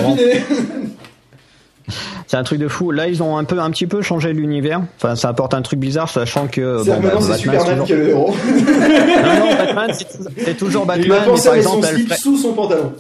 c'est 2.28 2.36
un 2.36 2.44
truc 2.44 2.60
de 2.60 2.68
fou. 2.68 2.92
Là, 2.92 3.08
ils 3.08 3.24
ont 3.24 3.38
un 3.38 3.46
peu, 3.46 3.60
un 3.60 3.72
petit 3.72 3.88
peu 3.88 4.02
changé 4.02 4.34
l'univers. 4.34 4.82
Enfin, 4.98 5.16
ça 5.16 5.30
apporte 5.30 5.54
un 5.54 5.62
truc 5.62 5.80
bizarre, 5.80 6.10
sachant 6.10 6.48
que 6.48 6.84
C'est 6.84 6.92
bon, 6.92 7.00
bah, 7.02 7.10
c'est 7.22 7.28
Batman, 7.28 7.38
Superman 7.38 7.78
c'est 7.80 7.86
qui 7.86 7.94
est 7.94 7.96
le 7.96 8.10
héros. 8.10 8.34
toujours... 8.34 8.66
non, 8.68 9.40
non, 9.40 9.56
Batman, 9.56 9.90
c'est 9.94 10.18
toujours- 10.18 10.32
c'est 10.38 10.58
toujours 10.58 10.84
Il 10.86 10.92
a 10.92 10.96
Batman. 10.98 11.20
Mais 11.22 11.26
par 11.26 11.38
son 11.38 11.54
exemple, 11.54 11.86
slip 11.86 12.12
Alfred, 12.12 12.20
sous 12.20 12.38
son 12.38 12.54
pantalon. 12.54 12.94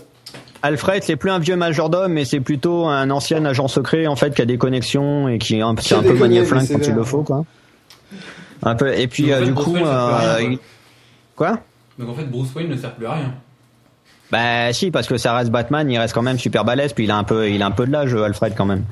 Alfred, 0.63 1.03
c'est 1.03 1.15
plus 1.17 1.31
un 1.31 1.39
vieux 1.39 1.55
majordome, 1.55 2.13
mais 2.13 2.25
c'est 2.25 2.39
plutôt 2.39 2.85
un 2.85 3.09
ancien 3.09 3.43
agent 3.45 3.67
secret 3.67 4.07
en 4.07 4.15
fait 4.15 4.33
qui 4.33 4.41
a 4.41 4.45
des 4.45 4.57
connexions 4.57 5.27
et 5.27 5.37
qui 5.37 5.57
est 5.57 5.61
un, 5.61 5.75
peu 5.75 5.81
déconne, 5.81 6.19
manier 6.19 6.39
mais 6.39 6.45
flingue 6.45 6.65
c'est 6.65 6.73
quand 6.73 6.87
il 6.87 6.93
le 6.93 7.03
faut, 7.03 7.23
quoi. 7.23 7.45
Un 8.63 8.75
peu. 8.75 8.97
Et 8.97 9.07
puis 9.07 9.31
euh, 9.31 9.41
du 9.41 9.53
coup, 9.53 9.75
euh, 9.77 10.55
quoi? 11.35 11.59
Donc 11.99 12.09
en 12.09 12.13
fait, 12.13 12.25
Bruce 12.25 12.53
Wayne 12.55 12.69
ne 12.69 12.77
sert 12.77 12.93
plus 12.93 13.05
à 13.05 13.13
rien. 13.13 13.33
Bah 14.31 14.73
si 14.73 14.91
parce 14.91 15.07
que 15.07 15.17
ça 15.17 15.33
reste 15.33 15.51
Batman, 15.51 15.89
il 15.89 15.97
reste 15.97 16.13
quand 16.13 16.21
même 16.21 16.37
super 16.37 16.65
balèze 16.65 16.91
puis 16.91 17.05
il 17.05 17.11
a 17.11 17.15
un 17.15 17.23
peu 17.23 17.49
il 17.49 17.61
a 17.61 17.65
un 17.65 17.71
peu 17.71 17.85
de 17.85 17.91
l'âge 17.93 18.13
Alfred 18.13 18.53
quand 18.57 18.65
même. 18.65 18.83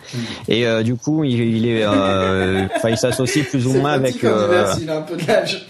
Et 0.48 0.66
euh, 0.66 0.82
du 0.82 0.96
coup, 0.96 1.26
il, 1.26 1.42
il 1.42 1.68
est 1.68 1.84
euh, 1.84 2.68
il 2.90 2.98
s'associe 2.98 3.46
plus 3.46 3.68
ou 3.68 3.74
C'est 3.74 3.80
moins 3.80 3.92
avec 3.92 4.24
euh, 4.24 4.74
il 4.82 4.90
a 4.90 4.98
un 5.00 5.02
peu 5.02 5.18
de 5.18 5.28
l'âge. 5.28 5.68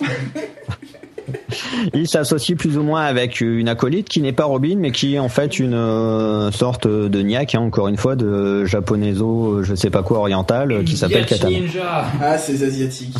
il 1.95 2.07
s'associe 2.07 2.55
plus 2.55 2.77
ou 2.77 2.83
moins 2.83 3.05
avec 3.05 3.41
une 3.41 3.67
acolyte 3.67 4.07
qui 4.07 4.21
n'est 4.21 4.33
pas 4.33 4.45
Robin 4.45 4.75
mais 4.77 4.91
qui 4.91 5.15
est 5.15 5.19
en 5.19 5.29
fait 5.29 5.57
une 5.57 5.73
euh, 5.73 6.51
sorte 6.51 6.87
de 6.87 7.21
niaque 7.23 7.55
hein, 7.55 7.61
encore 7.61 7.87
une 7.87 7.97
fois 7.97 8.15
de 8.15 8.65
japonaiso 8.65 9.63
je 9.63 9.73
sais 9.73 9.89
pas 9.89 10.03
quoi 10.03 10.19
oriental 10.19 10.83
qui 10.83 10.95
s'appelle 10.95 11.25
Katana. 11.25 11.57
Ninja 11.57 12.05
Ah, 12.21 12.37
ces 12.37 12.63
asiatiques. 12.63 13.17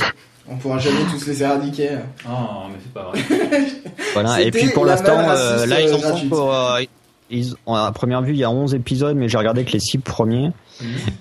On 0.50 0.58
pourra 0.58 0.78
jamais 0.78 1.02
tous 1.12 1.26
les 1.26 1.42
éradiquer. 1.42 1.90
Oh, 2.28 2.68
mais 2.70 2.78
c'est 2.84 2.94
pas 2.94 3.12
vrai. 3.12 3.20
Voilà. 4.14 4.42
Et 4.42 4.52
puis 4.52 4.70
pour 4.70 4.86
la 4.86 4.94
l'instant, 4.96 5.18
euh, 5.20 5.66
là, 5.66 5.82
ils 5.82 5.88
euh, 5.88 5.96
en 5.96 5.98
sont 5.98 6.08
gratuite. 6.10 6.30
pour. 6.30 6.54
euh, 6.54 6.82
ils, 7.30 7.54
à 7.68 7.92
première 7.92 8.22
vue, 8.22 8.32
il 8.32 8.38
y 8.38 8.44
a 8.44 8.52
11 8.52 8.76
épisodes, 8.76 9.18
mais 9.18 9.28
j'ai 9.28 9.38
regardé 9.38 9.66
que 9.66 9.72
les 9.72 9.80
6 9.80 9.98
premiers. 10.00 10.52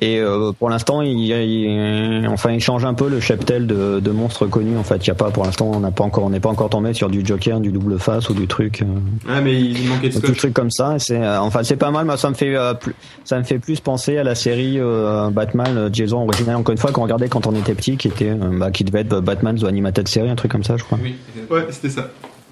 Et 0.01 0.19
euh, 0.19 0.53
pour 0.59 0.69
l'instant, 0.69 1.01
il, 1.03 1.17
il- 1.19 2.27
enfin, 2.29 2.51
il 2.53 2.61
change 2.61 2.85
un 2.85 2.95
peu 2.95 3.09
le 3.09 3.21
cheptel 3.21 3.67
de, 3.67 4.01
de 4.01 4.11
monstres 4.11 4.47
connus. 4.47 4.77
En 4.77 4.83
fait, 4.83 4.97
il 4.97 5.09
y 5.09 5.11
a 5.11 5.15
pas, 5.15 5.31
pour 5.31 5.45
l'instant, 5.45 5.71
on 5.75 5.81
n'a 5.81 5.91
pas 5.91 6.05
encore, 6.05 6.25
on 6.25 6.31
n'est 6.31 6.41
pas 6.41 6.49
encore 6.49 6.71
tombé 6.71 6.93
sur 6.95 7.09
du 7.09 7.25
Joker, 7.25 7.61
du 7.61 7.71
double 7.71 7.99
face 7.99 8.29
ou 8.31 8.35
du 8.35 8.47
truc, 8.47 8.83
euh, 8.83 8.87
Ah, 9.29 9.41
mais 9.41 9.55
il 9.61 9.89
manquait 9.89 10.09
de 10.09 10.33
truc 10.33 10.53
comme 10.53 10.71
ça. 10.71 10.97
C'est, 10.99 11.19
euh, 11.23 11.41
enfin, 11.41 11.63
c'est 11.63 11.77
pas 11.77 11.91
mal. 11.91 12.05
Moi, 12.05 12.17
ça 12.17 12.29
me 12.31 12.35
fait, 12.35 12.55
euh, 12.57 12.75
plus, 12.75 12.95
ça 13.25 13.39
me 13.39 13.45
fait 13.45 13.59
plus 13.59 13.81
penser 13.81 14.19
à 14.19 14.25
la 14.25 14.35
série 14.35 14.79
euh, 14.81 15.31
Batman 15.31 15.89
Jason 15.93 16.23
originale. 16.23 16.57
Encore 16.57 16.73
une 16.73 16.79
fois, 16.79 16.91
qu'on 16.93 17.03
regardait 17.03 17.29
quand 17.29 17.47
on 17.47 17.55
était 17.55 17.75
petit, 17.75 17.97
qui 17.97 18.09
était, 18.09 18.31
euh, 18.31 18.59
bah, 18.59 18.71
qui 18.71 18.85
devait 18.85 19.01
être 19.01 19.21
Batman 19.21 19.57
The 19.59 19.65
Animated 19.65 20.09
Series, 20.09 20.31
un 20.31 20.35
truc 20.37 20.51
comme 20.53 20.65
ça, 20.65 20.77
je 20.77 20.85
crois. 20.85 20.99
Oui. 21.03 21.15
Ouais, 21.51 21.67
c'était 21.71 21.91
ça. 21.91 22.09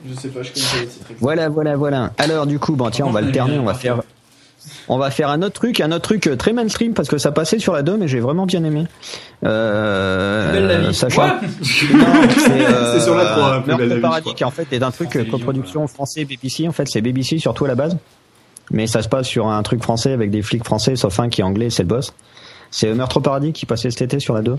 Je 0.08 0.14
sais 0.14 0.28
pas, 0.28 0.42
je 0.42 0.52
connais 0.52 0.66
pas 0.66 0.80
les 0.80 0.86
titres. 0.86 1.06
Voilà, 1.20 1.48
voilà, 1.48 1.76
voilà. 1.76 2.10
Alors 2.18 2.46
du 2.46 2.58
coup, 2.58 2.74
bon, 2.74 2.90
tiens, 2.90 3.06
on 3.06 3.10
va 3.10 3.20
alterner, 3.20 3.58
on 3.58 3.64
va 3.64 3.74
faire, 3.74 4.00
on 4.88 4.98
va 4.98 5.10
faire 5.10 5.28
un 5.28 5.42
autre 5.42 5.54
truc, 5.54 5.80
un 5.80 5.92
autre 5.92 6.02
truc 6.02 6.26
euh, 6.26 6.36
très 6.36 6.52
mainstream 6.52 6.94
parce 6.94 7.08
que 7.08 7.18
ça 7.18 7.32
passait 7.32 7.58
sur 7.58 7.72
la 7.72 7.82
2 7.82 7.96
mais 7.96 8.08
j'ai 8.08 8.20
vraiment 8.20 8.46
bien 8.46 8.64
aimé. 8.64 8.84
Euh, 9.44 10.52
Belle 10.52 10.66
la 10.66 10.78
vie. 10.78 10.94
c'est 10.94 11.12
euh, 11.14 12.98
C'est 12.98 13.04
sur 13.04 13.14
la 13.14 13.26
3, 13.26 13.60
Plus 13.62 13.68
Meurtre 13.68 13.78
belle 13.78 13.88
la 13.88 13.94
vie, 13.96 14.00
paradis 14.00 14.34
qui 14.34 14.44
en 14.44 14.50
fait 14.50 14.72
est 14.72 14.82
un 14.82 14.90
truc 14.90 15.10
Ah, 15.14 15.18
euh, 15.18 15.24
coproduction 15.24 15.86
français 15.86 16.24
BBC. 16.24 16.68
En 16.68 16.72
fait, 16.72 16.88
c'est 16.88 17.00
BBC 17.00 17.38
surtout 17.38 17.64
à 17.64 17.68
la 17.68 17.74
base, 17.74 17.96
mais 18.70 18.86
ça 18.86 19.02
se 19.02 19.08
passe 19.08 19.26
sur 19.26 19.48
un 19.48 19.62
truc 19.62 19.82
français 19.82 20.12
avec 20.12 20.30
des 20.30 20.42
flics 20.42 20.64
français, 20.64 20.96
sauf 20.96 21.18
un 21.20 21.28
qui 21.28 21.40
est 21.40 21.44
anglais, 21.44 21.70
c'est 21.70 21.82
le 21.82 21.88
boss. 21.88 22.12
C'est 22.70 22.88
euh, 22.88 22.94
Meurtre 22.94 23.18
au 23.18 23.20
paradis 23.20 23.52
qui 23.52 23.66
passait 23.66 23.90
cet 23.90 24.02
été 24.02 24.20
sur 24.20 24.34
la 24.34 24.42
2 24.42 24.56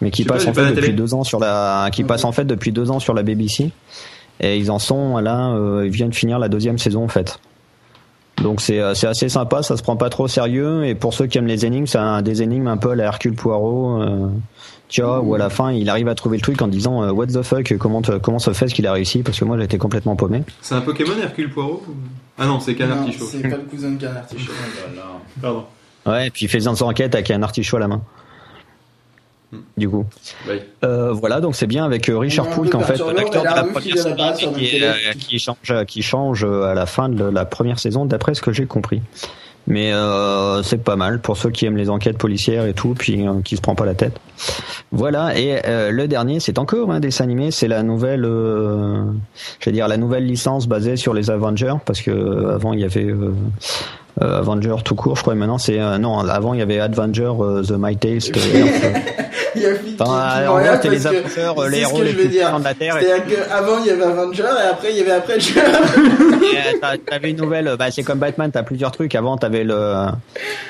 mais 0.00 0.10
qui 0.10 0.24
pas, 0.24 0.34
passe 0.34 0.46
en 0.46 0.52
fait 0.52 0.72
depuis 0.72 0.92
deux 0.92 1.14
ans 1.14 1.24
sur 1.24 1.40
la, 1.40 1.88
qui 1.92 2.04
passe 2.04 2.24
en 2.24 2.32
fait 2.32 2.44
depuis 2.44 2.72
deux 2.72 2.90
ans 2.90 3.00
sur 3.00 3.14
la 3.14 3.22
BBC. 3.22 3.70
Et 4.40 4.56
ils 4.56 4.70
en 4.70 4.78
sont 4.78 5.18
là, 5.18 5.50
euh, 5.50 5.84
ils 5.84 5.90
viennent 5.90 6.12
finir 6.12 6.38
la 6.38 6.48
deuxième 6.48 6.78
saison 6.78 7.04
en 7.04 7.08
fait. 7.08 7.40
Donc 8.42 8.60
c'est 8.60 8.78
euh, 8.80 8.94
c'est 8.94 9.06
assez 9.08 9.28
sympa, 9.28 9.62
ça 9.62 9.76
se 9.76 9.82
prend 9.82 9.96
pas 9.96 10.10
trop 10.10 10.24
au 10.24 10.28
sérieux 10.28 10.84
et 10.84 10.94
pour 10.94 11.12
ceux 11.14 11.26
qui 11.26 11.38
aiment 11.38 11.46
les 11.46 11.66
énigmes, 11.66 11.86
c'est 11.86 11.98
un 11.98 12.22
des 12.22 12.42
énigmes 12.42 12.68
un 12.68 12.76
peu 12.76 12.90
à 12.92 12.94
la 12.94 13.04
Hercule 13.04 13.34
Poirot, 13.34 14.00
euh, 14.00 14.28
tu 14.88 15.02
vois, 15.02 15.20
où 15.20 15.34
à 15.34 15.38
la 15.38 15.50
fin 15.50 15.72
il 15.72 15.88
arrive 15.90 16.06
à 16.08 16.14
trouver 16.14 16.36
le 16.36 16.42
truc 16.42 16.62
en 16.62 16.68
disant 16.68 17.02
euh, 17.02 17.10
what 17.10 17.26
the 17.26 17.42
fuck, 17.42 17.76
comment 17.78 18.00
te- 18.00 18.18
comment 18.18 18.38
se 18.38 18.52
fait 18.52 18.68
ce 18.68 18.74
qu'il 18.74 18.86
a 18.86 18.92
réussi? 18.92 19.22
Parce 19.22 19.38
que 19.40 19.44
moi 19.44 19.58
j'étais 19.58 19.78
complètement 19.78 20.14
paumé. 20.14 20.42
C'est 20.62 20.74
un 20.76 20.80
Pokémon 20.82 21.12
Hercule 21.20 21.50
Poirot 21.50 21.82
ou- 21.88 21.94
Ah 22.38 22.46
non, 22.46 22.60
c'est 22.60 22.74
Canard. 22.76 23.04
C'est 23.18 23.42
pas 23.42 23.48
le 23.56 23.62
cousin 23.64 23.90
de 23.90 24.00
Canard. 24.00 24.22
Pardon. 25.42 25.64
Ouais, 26.06 26.28
et 26.28 26.30
puis 26.30 26.44
il 26.46 26.48
fait 26.48 26.58
des 26.58 26.68
enquêtes 26.68 27.14
avec 27.14 27.30
un 27.32 27.42
artichaut 27.42 27.76
à 27.76 27.80
la 27.80 27.88
main. 27.88 28.00
Du 29.76 29.88
coup. 29.88 30.04
Euh, 30.84 31.12
voilà, 31.12 31.40
donc 31.40 31.56
c'est 31.56 31.66
bien 31.66 31.84
avec 31.84 32.08
euh, 32.10 32.18
Richard 32.18 32.50
Poulk 32.50 32.74
en 32.74 32.80
fait, 32.80 32.98
l'acteur 32.98 33.42
de 33.42 33.48
la 33.48 33.64
première 33.64 34.36
qui, 34.54 34.82
euh, 34.82 34.92
qui 35.18 35.38
change, 35.38 35.84
qui 35.86 36.02
change 36.02 36.44
à 36.44 36.74
la 36.74 36.84
fin 36.84 37.08
de 37.08 37.24
la 37.24 37.46
première 37.46 37.78
saison, 37.78 38.04
d'après 38.04 38.34
ce 38.34 38.42
que 38.42 38.52
j'ai 38.52 38.66
compris. 38.66 39.00
Mais 39.68 39.92
euh, 39.92 40.62
c'est 40.62 40.82
pas 40.82 40.96
mal 40.96 41.20
pour 41.20 41.36
ceux 41.36 41.50
qui 41.50 41.66
aiment 41.66 41.76
les 41.76 41.90
enquêtes 41.90 42.16
policières 42.16 42.66
et 42.66 42.72
tout, 42.72 42.94
puis 42.98 43.26
euh, 43.26 43.42
qui 43.44 43.54
se 43.54 43.60
prend 43.60 43.74
pas 43.74 43.84
la 43.84 43.94
tête. 43.94 44.18
Voilà, 44.92 45.38
et 45.38 45.60
euh, 45.66 45.90
le 45.90 46.08
dernier, 46.08 46.40
c'est 46.40 46.58
encore 46.58 46.90
un 46.90 47.00
dessin 47.00 47.24
animé, 47.24 47.50
c'est 47.50 47.68
la 47.68 47.82
nouvelle, 47.82 48.24
euh, 48.24 49.02
je 49.60 49.66
vais 49.66 49.72
dire 49.72 49.88
la 49.88 49.96
nouvelle 49.96 50.24
licence 50.26 50.66
basée 50.66 50.96
sur 50.96 51.12
les 51.14 51.30
Avengers, 51.30 51.74
parce 51.84 52.00
que 52.00 52.10
euh, 52.10 52.54
avant 52.54 52.72
il 52.72 52.80
y 52.80 52.84
avait 52.84 53.04
euh, 53.04 53.32
euh, 54.22 54.38
Avengers 54.38 54.76
tout 54.84 54.94
court, 54.94 55.16
je 55.16 55.22
crois, 55.22 55.34
et 55.34 55.36
maintenant 55.36 55.58
c'est 55.58 55.78
euh, 55.80 55.98
non, 55.98 56.18
avant 56.20 56.54
il 56.54 56.60
y 56.60 56.62
avait 56.62 56.80
Avenger 56.80 57.30
euh, 57.40 57.62
the 57.62 57.72
Mightiest. 57.72 58.34
Earth. 58.36 58.84
Il 59.54 59.62
y 59.62 59.66
a 59.66 59.74
Philippe 59.74 59.96
qui, 59.96 60.02
Enfin, 60.02 60.42
qui 60.42 60.46
en 60.46 60.74
c'était 60.74 60.90
les 60.90 61.06
Avengers, 61.06 61.70
les 61.70 61.78
héros 61.80 62.02
les 62.02 62.12
plus 62.12 62.28
puissants 62.28 62.58
de 62.60 62.64
la 62.64 62.74
Terre. 62.74 62.96
Et, 62.98 63.02
C'est-à-dire 63.04 63.46
qu'avant 63.48 63.78
il 63.80 63.86
y 63.86 63.90
avait 63.90 64.02
Avenger 64.04 64.42
et 64.42 64.68
après 64.70 64.90
il 64.92 64.98
y 64.98 65.00
avait 65.00 65.10
euh, 65.12 66.78
t'as- 66.80 66.98
t'avais 66.98 67.30
une 67.30 67.38
nouvelle, 67.38 67.74
bah, 67.78 67.90
c'est 67.90 68.02
comme 68.02 68.18
Batman, 68.18 68.50
t'as 68.52 68.62
plusieurs 68.62 68.92
trucs. 68.92 69.14
Avant, 69.14 69.36
t'avais 69.36 69.64
le, 69.64 70.06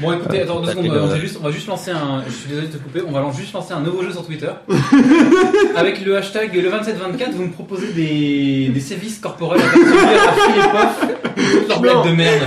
Bon, 0.01 0.13
écoutez, 0.13 0.43
attends, 0.43 0.61
deux 0.61 0.71
secondes, 0.71 0.85
fait 0.85 0.91
on, 1.01 1.07
va 1.07 1.19
juste, 1.19 1.39
on 1.41 1.45
va 1.45 1.51
juste 1.51 1.67
lancer 1.67 1.91
un. 1.91 2.23
Je 2.27 2.33
suis 2.33 2.49
désolé 2.49 2.69
de 2.69 2.73
te 2.73 2.79
couper, 2.79 3.03
on 3.07 3.11
va 3.13 3.25
juste 3.37 3.53
lancer 3.53 3.58
un 3.71 3.81
nouveau 3.81 4.03
jeu 4.03 4.13
sur 4.13 4.25
Twitter. 4.25 4.51
Avec 5.77 6.05
le 6.05 6.17
hashtag 6.17 6.55
le 6.55 6.63
2724, 6.63 7.33
vous 7.33 7.45
me 7.45 7.51
proposez 7.53 7.93
des, 7.93 8.69
des 8.69 8.81
sévices 8.81 9.19
corporels 9.19 9.61
à 9.61 9.65
faire 9.65 9.81
subir 9.81 10.23
à 10.25 10.33
Phil 10.33 10.59
et 10.59 10.69
Poff 10.71 11.19
toutes 11.39 11.69
leurs 11.69 11.81
blagues 11.81 12.07
de 12.07 12.13
merde. 12.13 12.43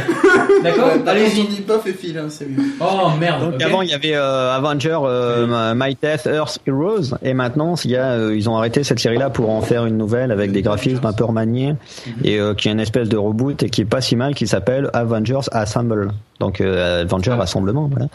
D'accord 0.63 0.91
Allez-y. 1.05 1.09
Allez-y. 1.09 1.41
On 1.41 1.49
dit 1.49 1.61
Puff 1.61 1.87
et 1.87 1.93
Phil, 1.93 2.17
hein, 2.17 2.27
c'est 2.29 2.47
mieux. 2.47 2.63
Oh 2.79 3.09
merde. 3.19 3.51
Donc 3.51 3.61
avant 3.61 3.81
il 3.81 3.89
y 3.89 3.93
avait 3.93 4.15
euh, 4.15 4.55
Avenger, 4.55 4.97
euh, 5.03 5.73
My 5.75 5.97
Death, 6.01 6.25
Earth 6.25 6.59
Heroes, 6.67 7.15
et 7.23 7.33
maintenant 7.33 7.75
il 7.83 7.91
y 7.91 7.95
a, 7.95 8.11
euh, 8.11 8.35
ils 8.35 8.49
ont 8.49 8.57
arrêté 8.57 8.83
cette 8.83 8.99
série-là 8.99 9.29
pour 9.29 9.49
en 9.49 9.61
faire 9.61 9.85
une 9.85 9.97
nouvelle 9.97 10.31
avec 10.31 10.51
des 10.51 10.61
graphismes 10.61 11.05
un 11.05 11.13
peu 11.13 11.25
remaniés 11.25 11.75
et 12.23 12.39
euh, 12.39 12.53
qui 12.53 12.67
est 12.69 12.71
une 12.71 12.79
espèce 12.79 13.09
de 13.09 13.17
reboot 13.17 13.63
et 13.63 13.69
qui 13.69 13.81
est 13.81 13.85
pas 13.85 14.01
si 14.01 14.15
mal, 14.15 14.35
qui 14.35 14.47
s'appelle 14.47 14.89
Avengers 14.93 15.47
Assemble. 15.51 16.11
Donc 16.41 16.59
euh, 16.59 17.03
Avenger 17.03 17.31
Rassemblement, 17.31 17.87
voilà. 17.89 18.07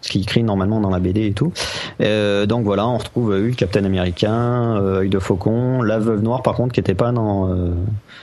Ce 0.00 0.08
qui 0.08 0.20
écrit 0.20 0.42
normalement 0.42 0.80
dans 0.80 0.90
la 0.90 0.98
BD 0.98 1.26
et 1.26 1.32
tout. 1.32 1.52
Euh, 2.00 2.46
donc 2.46 2.64
voilà, 2.64 2.86
on 2.88 2.96
retrouve 2.96 3.32
Hulk, 3.32 3.56
Captain 3.56 3.84
Américain, 3.84 4.76
euh, 4.80 5.00
Œil 5.00 5.08
de 5.10 5.18
Faucon, 5.18 5.82
la 5.82 5.98
Veuve 5.98 6.22
Noire 6.22 6.42
par 6.42 6.54
contre 6.54 6.72
qui 6.72 6.80
était 6.80 6.94
pas 6.94 7.12
dans, 7.12 7.48
euh, 7.50 7.70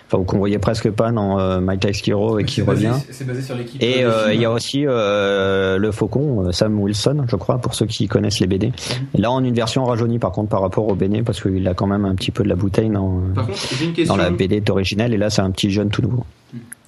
enfin 0.08 0.18
ou 0.18 0.24
qu'on 0.24 0.38
voyait 0.38 0.60
presque 0.60 0.90
pas 0.92 1.12
dans 1.12 1.40
euh, 1.40 1.60
My 1.62 1.78
Tax 1.78 2.02
Hero 2.08 2.40
et 2.40 2.46
qui 2.46 2.62
revient. 2.62 2.94
C'est 3.12 3.26
basé 3.28 3.42
sur 3.42 3.56
l'équipe. 3.56 3.82
Et 3.84 4.04
euh, 4.04 4.28
euh, 4.28 4.34
il 4.34 4.42
y 4.42 4.46
a 4.46 4.52
aussi 4.52 4.86
euh, 4.86 5.78
le 5.78 5.92
Faucon, 5.92 6.48
euh, 6.48 6.52
Sam 6.52 6.80
Wilson, 6.80 7.26
je 7.28 7.36
crois, 7.36 7.58
pour 7.60 7.74
ceux 7.76 7.86
qui 7.86 8.08
connaissent 8.08 8.40
les 8.40 8.48
BD. 8.48 8.72
Et 9.14 9.22
là, 9.22 9.32
en 9.32 9.44
une 9.44 9.54
version 9.54 9.84
rajeunie 9.86 10.20
par 10.20 10.32
contre 10.32 10.50
par 10.50 10.62
rapport 10.62 10.88
au 10.88 10.96
BD 10.96 11.22
parce 11.22 11.42
qu'il 11.42 11.68
a 11.68 11.74
quand 11.74 11.88
même 11.88 12.06
un 12.06 12.16
petit 12.16 12.32
peu 12.32 12.44
de 12.44 12.50
la 12.50 12.56
bouteille 12.56 12.90
dans, 12.90 13.22
Par 13.36 13.46
contre, 13.46 13.60
j'ai 13.78 13.86
une 13.86 13.94
question. 13.94 14.16
dans 14.16 14.22
la 14.22 14.30
BD 14.32 14.64
originelle 14.70 15.14
et 15.14 15.18
là 15.18 15.30
c'est 15.30 15.42
un 15.42 15.52
petit 15.52 15.70
jeune 15.70 15.90
tout 15.90 16.02
nouveau. 16.02 16.26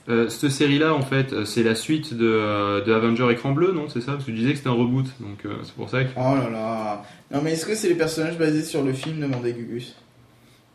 Euh, 0.09 0.29
cette 0.29 0.49
série-là, 0.49 0.93
en 0.93 1.01
fait, 1.01 1.31
euh, 1.31 1.45
c'est 1.45 1.61
la 1.63 1.75
suite 1.75 2.15
de, 2.15 2.25
euh, 2.25 2.83
de 2.83 2.91
Avenger 2.91 3.27
Écran 3.31 3.51
Bleu, 3.51 3.71
non 3.71 3.85
C'est 3.87 4.01
ça? 4.01 4.13
Parce 4.13 4.23
que 4.25 4.31
tu 4.31 4.37
disais 4.37 4.51
que 4.51 4.57
c'était 4.57 4.69
un 4.69 4.73
reboot, 4.73 5.05
donc 5.19 5.45
euh, 5.45 5.49
c'est 5.63 5.75
pour 5.75 5.89
ça 5.89 6.03
que. 6.03 6.09
Oh 6.17 6.35
là 6.35 6.49
là. 6.51 7.03
Non, 7.31 7.41
mais 7.43 7.53
est-ce 7.53 7.65
que 7.67 7.75
c'est 7.75 7.87
les 7.87 7.95
personnages 7.95 8.37
basés 8.37 8.63
sur 8.63 8.83
le 8.83 8.93
film 8.93 9.19
demandait 9.21 9.53
Gugus 9.53 9.95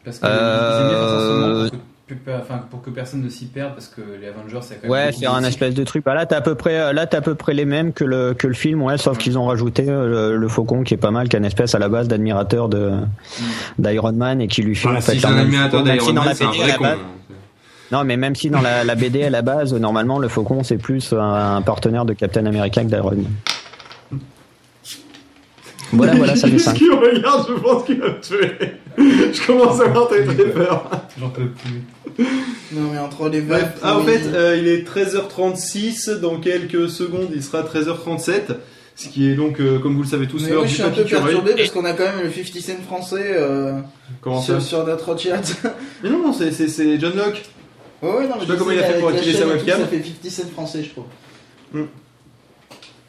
Parce 0.04 0.18
que 0.20 0.26
Euh, 0.26 1.68
pour 2.08 2.16
que, 2.24 2.30
enfin, 2.40 2.58
pour 2.70 2.82
que 2.82 2.90
personne 2.90 3.20
ne 3.24 3.28
s'y 3.28 3.46
perde, 3.46 3.72
parce 3.74 3.88
que 3.88 4.00
les 4.00 4.28
Avengers, 4.28 4.60
c'est 4.62 4.76
quand 4.76 4.82
même. 4.82 4.92
Ouais, 4.92 5.10
c'est 5.12 5.26
un 5.26 5.42
espèce 5.42 5.74
de 5.74 5.82
truc. 5.82 6.04
Bah, 6.04 6.14
là, 6.14 6.24
t'as 6.24 6.36
à 6.36 6.40
peu 6.40 6.54
près, 6.54 6.92
là, 6.92 7.04
t'as 7.06 7.18
à 7.18 7.20
peu 7.20 7.34
près 7.34 7.52
les 7.52 7.64
mêmes 7.64 7.92
que 7.92 8.04
le 8.04 8.32
que 8.32 8.46
le 8.46 8.54
film, 8.54 8.80
ouais, 8.82 8.96
sauf 8.96 9.18
qu'ils 9.18 9.36
ont 9.38 9.46
rajouté 9.46 9.82
le, 9.86 10.36
le 10.36 10.48
Faucon 10.48 10.84
qui 10.84 10.94
est 10.94 10.98
pas 10.98 11.10
mal, 11.10 11.28
qui 11.28 11.34
est 11.34 11.40
une 11.40 11.44
espèce 11.44 11.74
à 11.74 11.80
la 11.80 11.88
base 11.88 12.06
d'admirateur 12.06 12.68
de 12.68 12.92
d'Iron 13.80 14.12
Man 14.12 14.40
et 14.40 14.46
qui 14.46 14.62
lui 14.62 14.76
fait 14.76 14.86
Enfin, 14.86 14.98
en 14.98 15.00
fait 15.00 15.18
si 15.18 15.26
un 15.26 15.30
un 15.30 15.38
admirateur 15.38 15.82
d'Iron 15.82 16.06
dans 16.12 16.20
Man, 16.22 16.26
la 16.28 16.34
c'est 16.36 16.44
un 16.44 16.50
vrai 16.52 16.68
la 16.68 16.74
con. 16.74 16.84
Non, 17.92 18.04
mais 18.04 18.16
même 18.16 18.34
si 18.34 18.50
dans 18.50 18.60
la, 18.60 18.82
la 18.84 18.94
BD 18.94 19.22
à 19.24 19.30
la 19.30 19.42
base, 19.42 19.72
normalement, 19.74 20.18
le 20.18 20.28
Faucon 20.28 20.62
c'est 20.64 20.78
plus 20.78 21.12
un, 21.12 21.56
un 21.56 21.62
partenaire 21.62 22.04
de 22.04 22.12
Captain 22.14 22.44
America 22.46 22.82
que 22.82 22.88
d'Iron 22.88 23.10
Man. 23.12 23.26
Voilà, 25.92 26.14
voilà, 26.16 26.34
ça 26.34 26.48
fait 26.48 26.54
Qu'est-ce 26.54 26.64
5. 26.64 26.74
qu'il 26.74 26.92
regarde 26.92 27.46
Je 27.48 27.54
pense 27.54 27.84
qu'il 27.84 28.00
va 28.00 28.08
me 28.08 28.20
tuer. 28.20 28.50
Je 28.98 29.46
commence 29.46 29.80
à 29.80 29.84
avoir 29.84 30.08
très 30.08 30.24
très 30.24 30.50
peur. 30.50 30.90
J'en 31.18 31.28
peux 31.28 31.46
plus. 31.46 32.24
Non, 32.72 32.90
mais 32.92 32.98
entre 32.98 33.28
les 33.28 33.40
Bref, 33.40 33.74
ah, 33.82 33.96
en 33.96 34.00
oui. 34.00 34.06
fait, 34.12 34.26
euh, 34.34 34.56
il 34.56 34.66
est 34.66 34.86
13h36. 34.88 36.18
Dans 36.18 36.38
quelques 36.40 36.88
secondes, 36.88 37.28
il 37.34 37.42
sera 37.42 37.62
13h37. 37.62 38.56
Ce 38.96 39.08
qui 39.08 39.30
est 39.30 39.34
donc, 39.34 39.60
euh, 39.60 39.78
comme 39.78 39.94
vous 39.94 40.02
le 40.02 40.08
savez 40.08 40.26
tous, 40.26 40.42
Mais 40.42 40.48
l'heure 40.48 40.60
moi, 40.60 40.66
je 40.66 40.72
suis 40.74 40.82
un 40.82 40.90
peu 40.90 41.04
perturbé 41.04 41.52
parce 41.54 41.70
qu'on 41.70 41.84
a 41.84 41.92
quand 41.92 42.04
même 42.04 42.24
le 42.24 42.32
50 42.32 42.62
Cent 42.62 42.82
français 42.86 43.34
euh, 43.34 43.78
Comment 44.22 44.40
ça? 44.40 44.58
sur, 44.58 44.62
sur 44.62 44.86
notre 44.86 45.16
chat. 45.18 45.42
Mais 46.02 46.08
non, 46.10 46.18
non, 46.24 46.32
c'est 46.32 46.98
John 46.98 47.14
Locke. 47.14 47.44
Ouais, 48.02 48.08
ouais, 48.10 48.28
non, 48.28 48.34
Je 48.34 48.40
sais 48.40 48.46
mais 48.46 48.46
pas 48.46 48.56
comment 48.58 48.70
il 48.72 48.78
a 48.78 48.82
fait 48.84 48.98
pour 49.00 49.08
activer 49.08 49.32
sa 49.34 49.46
webcam. 49.46 49.80
Ça 49.80 49.86
fait 49.86 50.02
50 50.02 50.30
Cent 50.30 50.48
français, 50.50 50.82
je 50.84 50.90
trouve. 50.90 51.04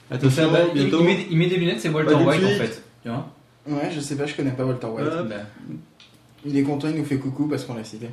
Attention, 0.09 0.51
Bah, 0.51 0.59
il, 0.73 0.81
bientôt. 0.81 0.99
il 1.01 1.05
met, 1.05 1.27
il 1.31 1.37
met 1.37 1.47
des 1.47 1.57
lunettes, 1.57 1.81
c'est 1.81 1.89
Walter 1.89 2.15
de 2.15 2.23
White 2.23 2.43
en 2.43 2.47
fait. 2.63 2.81
Tu 3.03 3.09
vois 3.09 3.27
Ouais, 3.67 3.89
je 3.93 3.99
sais 3.99 4.15
pas, 4.15 4.25
je 4.25 4.33
connais 4.35 4.51
pas 4.51 4.63
Walter 4.65 4.87
White. 4.87 5.07
Bah, 5.29 5.35
Il 6.45 6.57
est 6.57 6.63
content, 6.63 6.87
il 6.87 6.95
nous 6.95 7.03
fait 7.05 7.17
coucou 7.17 7.47
parce 7.47 7.65
qu'on 7.65 7.73
l'a 7.75 7.83
cité. 7.83 8.07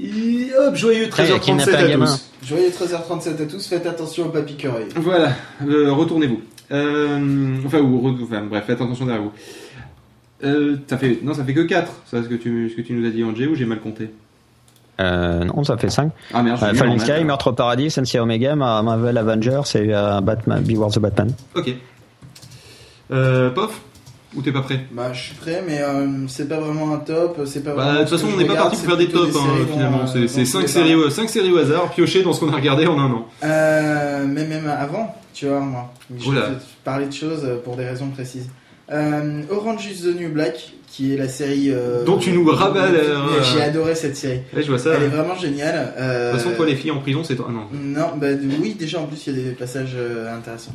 Et 0.00 0.48
hop, 0.58 0.74
joyeux 0.74 1.04
Après, 1.06 1.26
il 1.28 1.32
13h37 1.34 1.40
kidnappe 1.40 1.68
un 1.68 1.74
à 1.74 1.88
gamin. 1.88 2.06
tous. 2.06 2.30
Joyeux 2.48 2.70
13h37 2.70 3.42
à 3.42 3.46
tous, 3.46 3.66
faites 3.66 3.86
attention 3.86 4.26
au 4.26 4.28
papy 4.30 4.56
curé. 4.56 4.86
Voilà, 4.96 5.32
euh, 5.66 5.92
retournez-vous. 5.92 6.40
Euh, 6.72 7.56
enfin, 7.66 7.80
ou, 7.80 8.00
re- 8.10 8.22
enfin, 8.24 8.42
bref, 8.44 8.64
faites 8.66 8.80
attention 8.80 9.04
derrière 9.04 9.24
vous. 9.24 9.32
Euh, 10.42 10.76
ça 10.88 10.96
fait, 10.98 11.18
non, 11.22 11.34
ça 11.34 11.44
fait 11.44 11.54
que 11.54 11.60
4, 11.60 11.92
ça, 12.06 12.22
ce 12.22 12.28
que 12.28 12.34
tu, 12.34 12.70
ce 12.70 12.74
que 12.76 12.80
tu 12.82 12.94
nous 12.94 13.06
as 13.06 13.10
dit, 13.10 13.22
Angé, 13.22 13.46
ou 13.46 13.54
j'ai 13.54 13.66
mal 13.66 13.80
compté? 13.80 14.08
Euh, 15.00 15.44
non, 15.44 15.64
ça 15.64 15.76
fait 15.76 15.90
5. 15.90 16.12
Ah 16.32 16.42
merde, 16.42 16.58
Euh, 16.62 16.74
Fallen 16.74 16.98
Sky. 16.98 17.24
Meurtre 17.24 17.48
au 17.48 17.52
Paradis, 17.52 17.90
Sensei 17.90 18.18
Omega, 18.20 18.54
Ma- 18.54 18.82
Marvel 18.82 19.18
Avengers 19.18 19.62
et 19.74 19.92
euh, 19.94 20.20
Batman, 20.20 20.62
Beware 20.62 20.90
the 20.90 20.98
Batman. 21.00 21.32
Ok. 21.54 21.74
Euh, 23.10 23.50
Pof 23.50 23.80
Ou 24.36 24.42
t'es 24.42 24.52
pas 24.52 24.62
prêt? 24.62 24.80
Bah, 24.92 25.12
je 25.12 25.20
suis 25.20 25.34
prêt, 25.34 25.62
mais 25.66 25.80
euh, 25.82 26.26
c'est 26.28 26.48
pas 26.48 26.58
vraiment 26.58 26.94
un 26.94 26.98
top. 26.98 27.40
C'est 27.46 27.62
pas 27.62 27.74
Bah, 27.74 27.92
de 27.94 27.98
toute 28.00 28.08
façon, 28.10 28.28
on 28.34 28.36
n'est 28.36 28.44
pas 28.46 28.54
parti 28.56 28.76
pour 28.76 28.86
faire 28.86 28.96
des 28.96 29.08
tops, 29.08 29.36
hein, 29.36 29.40
séries 29.44 29.66
finalement. 29.72 30.00
euh, 30.02 30.06
C'est 30.06 30.20
dont 30.22 30.28
c'est 30.28 30.40
je 30.40 30.44
5 30.46 30.58
voulais 30.58 30.68
séries, 31.10 31.28
séries 31.28 31.52
au 31.52 31.58
hasard, 31.58 31.90
piochées 31.90 32.22
dans 32.22 32.32
ce 32.32 32.40
qu'on 32.40 32.52
a 32.52 32.56
regardé 32.56 32.86
en 32.86 32.98
un 32.98 33.10
an. 33.12 33.26
Euh, 33.44 34.24
mais 34.26 34.46
même 34.46 34.68
avant, 34.68 35.14
tu 35.32 35.46
vois, 35.46 35.60
moi. 35.60 35.92
Je 36.16 36.28
Oula. 36.28 36.40
vais 36.42 36.54
te 36.56 36.62
parler 36.84 37.06
de 37.06 37.12
choses 37.12 37.46
pour 37.64 37.76
des 37.76 37.84
raisons 37.84 38.08
précises. 38.08 38.48
Euh, 38.92 39.42
Orange 39.50 39.86
is 39.86 40.02
the 40.02 40.14
New 40.18 40.30
Black, 40.32 40.72
qui 40.96 41.12
est 41.12 41.16
la 41.16 41.26
série. 41.28 41.70
euh, 41.72 42.04
Dont 42.04 42.18
tu 42.18 42.30
nous 42.30 42.44
mais 42.44 42.52
la- 42.52 43.42
J'ai 43.42 43.62
adoré 43.62 43.96
cette 43.96 44.16
série. 44.16 44.42
Ouais, 44.54 44.62
je 44.62 44.68
vois 44.68 44.78
ça. 44.78 44.90
Elle 44.96 45.02
est 45.02 45.08
De 45.08 45.16
vraiment 45.16 45.34
géniale. 45.34 45.92
euh, 45.98 46.30
toute 46.32 46.40
façon, 46.40 46.54
toi, 46.54 46.66
les 46.66 46.76
filles 46.76 46.92
en 46.92 46.98
prison, 47.00 47.24
c'est 47.24 47.34
toi. 47.34 47.46
Ah 47.48 47.52
non. 47.52 47.66
Non, 47.72 48.10
bah 48.16 48.28
oui, 48.62 48.76
déjà 48.78 49.00
en 49.00 49.06
plus 49.06 49.26
il 49.26 49.36
y 49.36 49.40
a 49.40 49.42
des 49.44 49.50
passages 49.56 49.94
euh, 49.96 50.32
intéressants. 50.36 50.74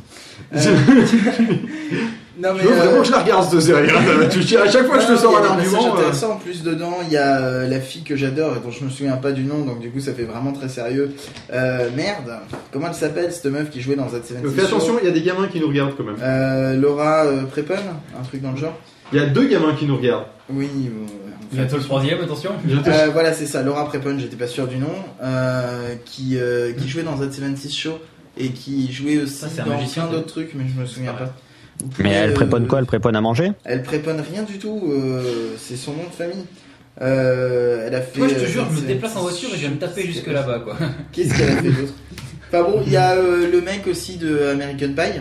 Euh, 0.54 0.58
non 2.38 2.50
mais. 2.54 2.62
Je 2.62 2.66
veux 2.68 2.72
euh, 2.72 2.76
vraiment 2.82 3.00
que 3.00 3.06
je 3.06 3.12
la 3.12 3.18
regarde, 3.20 3.50
cette 3.50 3.60
série. 3.62 3.88
hein. 3.90 4.28
Tu- 4.30 4.56
À 4.58 4.70
chaque 4.70 4.86
fois 4.86 4.96
que 4.96 5.02
je 5.02 5.08
te 5.08 5.12
non, 5.12 5.18
sors 5.18 5.38
un 5.38 5.42
argument. 5.56 5.86
euh, 5.96 5.98
intéressants. 5.98 6.32
En 6.32 6.36
plus 6.36 6.62
dedans, 6.62 6.98
il 7.06 7.12
y 7.12 7.16
a 7.16 7.38
euh, 7.40 7.68
la 7.68 7.80
fille 7.80 8.02
que 8.02 8.16
j'adore 8.16 8.56
et 8.56 8.60
dont 8.60 8.70
je 8.70 8.84
me 8.84 8.90
souviens 8.90 9.16
pas 9.16 9.32
du 9.32 9.44
nom, 9.44 9.64
donc 9.64 9.80
du 9.80 9.90
coup 9.90 10.00
ça 10.00 10.12
fait 10.12 10.24
vraiment 10.24 10.52
très 10.52 10.68
sérieux. 10.68 11.12
Euh, 11.52 11.88
merde, 11.96 12.40
comment 12.72 12.88
elle 12.88 12.94
s'appelle 12.94 13.32
cette 13.32 13.46
meuf 13.46 13.70
qui 13.70 13.80
jouait 13.80 13.96
dans 13.96 14.08
Z 14.08 14.16
euh, 14.32 14.48
Fais 14.50 14.62
attention, 14.64 14.98
il 15.02 15.06
y 15.06 15.10
a 15.10 15.14
des 15.14 15.22
gamins 15.22 15.48
qui 15.48 15.60
nous 15.60 15.68
regardent 15.68 15.94
quand 15.96 16.04
même. 16.04 16.16
Euh, 16.22 16.76
Laura 16.76 17.24
euh, 17.24 17.44
Prepon, 17.44 17.74
un 17.74 18.22
truc 18.24 18.42
dans 18.42 18.52
le 18.52 18.58
genre. 18.58 18.78
Il 19.12 19.18
y 19.18 19.22
a 19.22 19.26
deux 19.26 19.48
gamins 19.48 19.74
qui 19.74 19.86
nous 19.86 19.96
regardent. 19.96 20.26
Oui. 20.48 20.68
bon, 20.68 21.04
en 21.04 21.50
fait. 21.50 21.56
bientôt 21.56 21.76
le 21.76 21.82
troisième, 21.82 22.20
attention. 22.20 22.52
Euh, 22.86 23.08
voilà, 23.12 23.32
c'est 23.32 23.46
ça, 23.46 23.62
Laura 23.62 23.86
Prepon, 23.86 24.18
j'étais 24.18 24.36
pas 24.36 24.46
sûr 24.46 24.66
du 24.68 24.78
nom, 24.78 24.94
euh, 25.22 25.94
qui, 26.04 26.38
euh, 26.38 26.72
qui 26.72 26.88
jouait 26.88 27.02
dans 27.02 27.16
Z76 27.16 27.74
Show 27.76 27.98
et 28.36 28.50
qui 28.50 28.92
jouait 28.92 29.18
aussi 29.18 29.34
Ça, 29.34 29.48
c'est 29.48 29.60
un 29.60 29.64
dans 29.64 29.76
magicien, 29.76 30.04
plein 30.04 30.12
d'autres 30.12 30.28
trucs, 30.28 30.54
mais 30.54 30.64
je 30.72 30.80
me 30.80 30.86
souviens 30.86 31.12
pas. 31.12 31.34
Mais 31.98 32.10
elle 32.10 32.30
euh, 32.30 32.34
préponne 32.34 32.66
quoi? 32.66 32.78
Elle 32.78 32.86
préponne 32.86 33.16
à 33.16 33.20
manger? 33.20 33.52
Elle 33.64 33.82
préponne 33.82 34.20
rien 34.20 34.42
du 34.42 34.58
tout, 34.58 34.80
euh, 34.88 35.54
c'est 35.56 35.76
son 35.76 35.92
nom 35.92 36.04
de 36.04 36.14
famille. 36.14 36.44
Euh, 37.00 37.86
elle 37.86 37.94
a 37.94 38.02
fait. 38.02 38.18
Moi, 38.18 38.28
je 38.28 38.34
te 38.34 38.44
jure, 38.44 38.66
je 38.70 38.80
me 38.80 38.80
Z76 38.80 38.86
déplace 38.86 39.16
en 39.16 39.22
voiture 39.22 39.48
et 39.50 39.54
je 39.54 39.60
viens 39.60 39.70
me 39.70 39.78
taper 39.78 40.02
jusque 40.02 40.26
là-bas, 40.26 40.60
quoi. 40.60 40.76
Qu'est-ce 41.12 41.36
qu'elle 41.36 41.50
a 41.50 41.62
fait 41.62 41.70
d'autre? 41.70 41.94
Enfin 42.48 42.64
bon, 42.64 42.82
il 42.84 42.92
y 42.92 42.96
a 42.96 43.12
euh, 43.12 43.50
le 43.50 43.60
mec 43.60 43.86
aussi 43.86 44.16
de 44.16 44.48
American 44.48 44.92
Pie, 44.94 45.20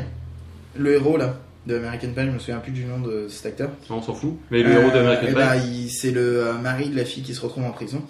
le 0.78 0.94
héros 0.96 1.16
là, 1.16 1.38
de 1.68 1.76
American 1.78 2.08
Pie, 2.16 2.22
je 2.26 2.32
me 2.32 2.40
souviens 2.40 2.58
plus 2.60 2.72
du 2.72 2.86
nom 2.86 3.00
de 3.00 3.28
cet 3.28 3.46
acteur. 3.48 3.70
On 3.90 4.02
s'en 4.02 4.14
fout. 4.14 4.36
Mais 4.50 4.64
le 4.64 4.72
héros 4.72 4.90
d'American 4.92 5.26
Euh, 5.38 5.56
eh 5.56 5.60
Pie. 5.60 5.68
il- 5.86 5.90
c'est 5.90 6.12
le 6.12 6.22
euh, 6.48 6.54
mari 6.54 6.90
de 6.90 6.96
la 6.96 7.06
fille 7.06 7.22
qui 7.24 7.34
se 7.36 7.42
retrouve 7.42 7.64
en 7.66 7.72
prison. 7.72 8.02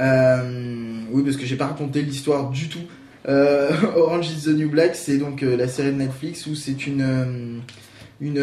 Euh, 0.00 1.00
oui, 1.10 1.22
parce 1.22 1.36
que 1.36 1.46
j'ai 1.46 1.56
pas 1.56 1.66
raconté 1.66 2.02
l'histoire 2.02 2.50
du 2.50 2.68
tout. 2.68 2.80
Euh, 3.28 3.70
Orange 3.96 4.30
is 4.30 4.44
the 4.44 4.48
New 4.48 4.70
Black, 4.70 4.94
c'est 4.94 5.18
donc 5.18 5.42
euh, 5.42 5.56
la 5.56 5.68
série 5.68 5.90
de 5.92 5.96
Netflix 5.96 6.46
où 6.46 6.54
c'est 6.54 6.86
une 6.86 7.02
euh, 7.02 7.58
une, 8.20 8.36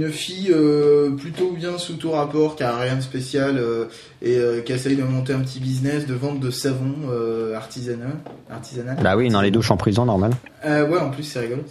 une 0.00 0.08
fille 0.10 0.50
euh, 0.50 1.10
plutôt 1.10 1.52
bien 1.52 1.76
sous 1.76 1.96
tout 1.96 2.10
rapport, 2.10 2.56
qui 2.56 2.62
a 2.62 2.74
rien 2.76 2.96
de 2.96 3.02
spécial 3.02 3.58
euh, 3.58 3.84
et 4.22 4.36
euh, 4.38 4.62
qui 4.62 4.72
essaye 4.72 4.96
de 4.96 5.02
monter 5.02 5.34
un 5.34 5.40
petit 5.40 5.60
business 5.60 6.06
de 6.06 6.14
vente 6.14 6.40
de 6.40 6.50
savon 6.50 6.94
euh, 7.10 7.54
artisanal. 7.54 8.12
artisanal. 8.50 8.96
Bah 9.02 9.16
oui, 9.16 9.28
dans 9.28 9.42
les 9.42 9.50
douches 9.50 9.70
en 9.70 9.76
prison, 9.76 10.06
normal. 10.06 10.32
Euh, 10.64 10.88
ouais, 10.88 10.98
en 10.98 11.10
plus, 11.10 11.24
c'est 11.24 11.40
rigolo. 11.40 11.62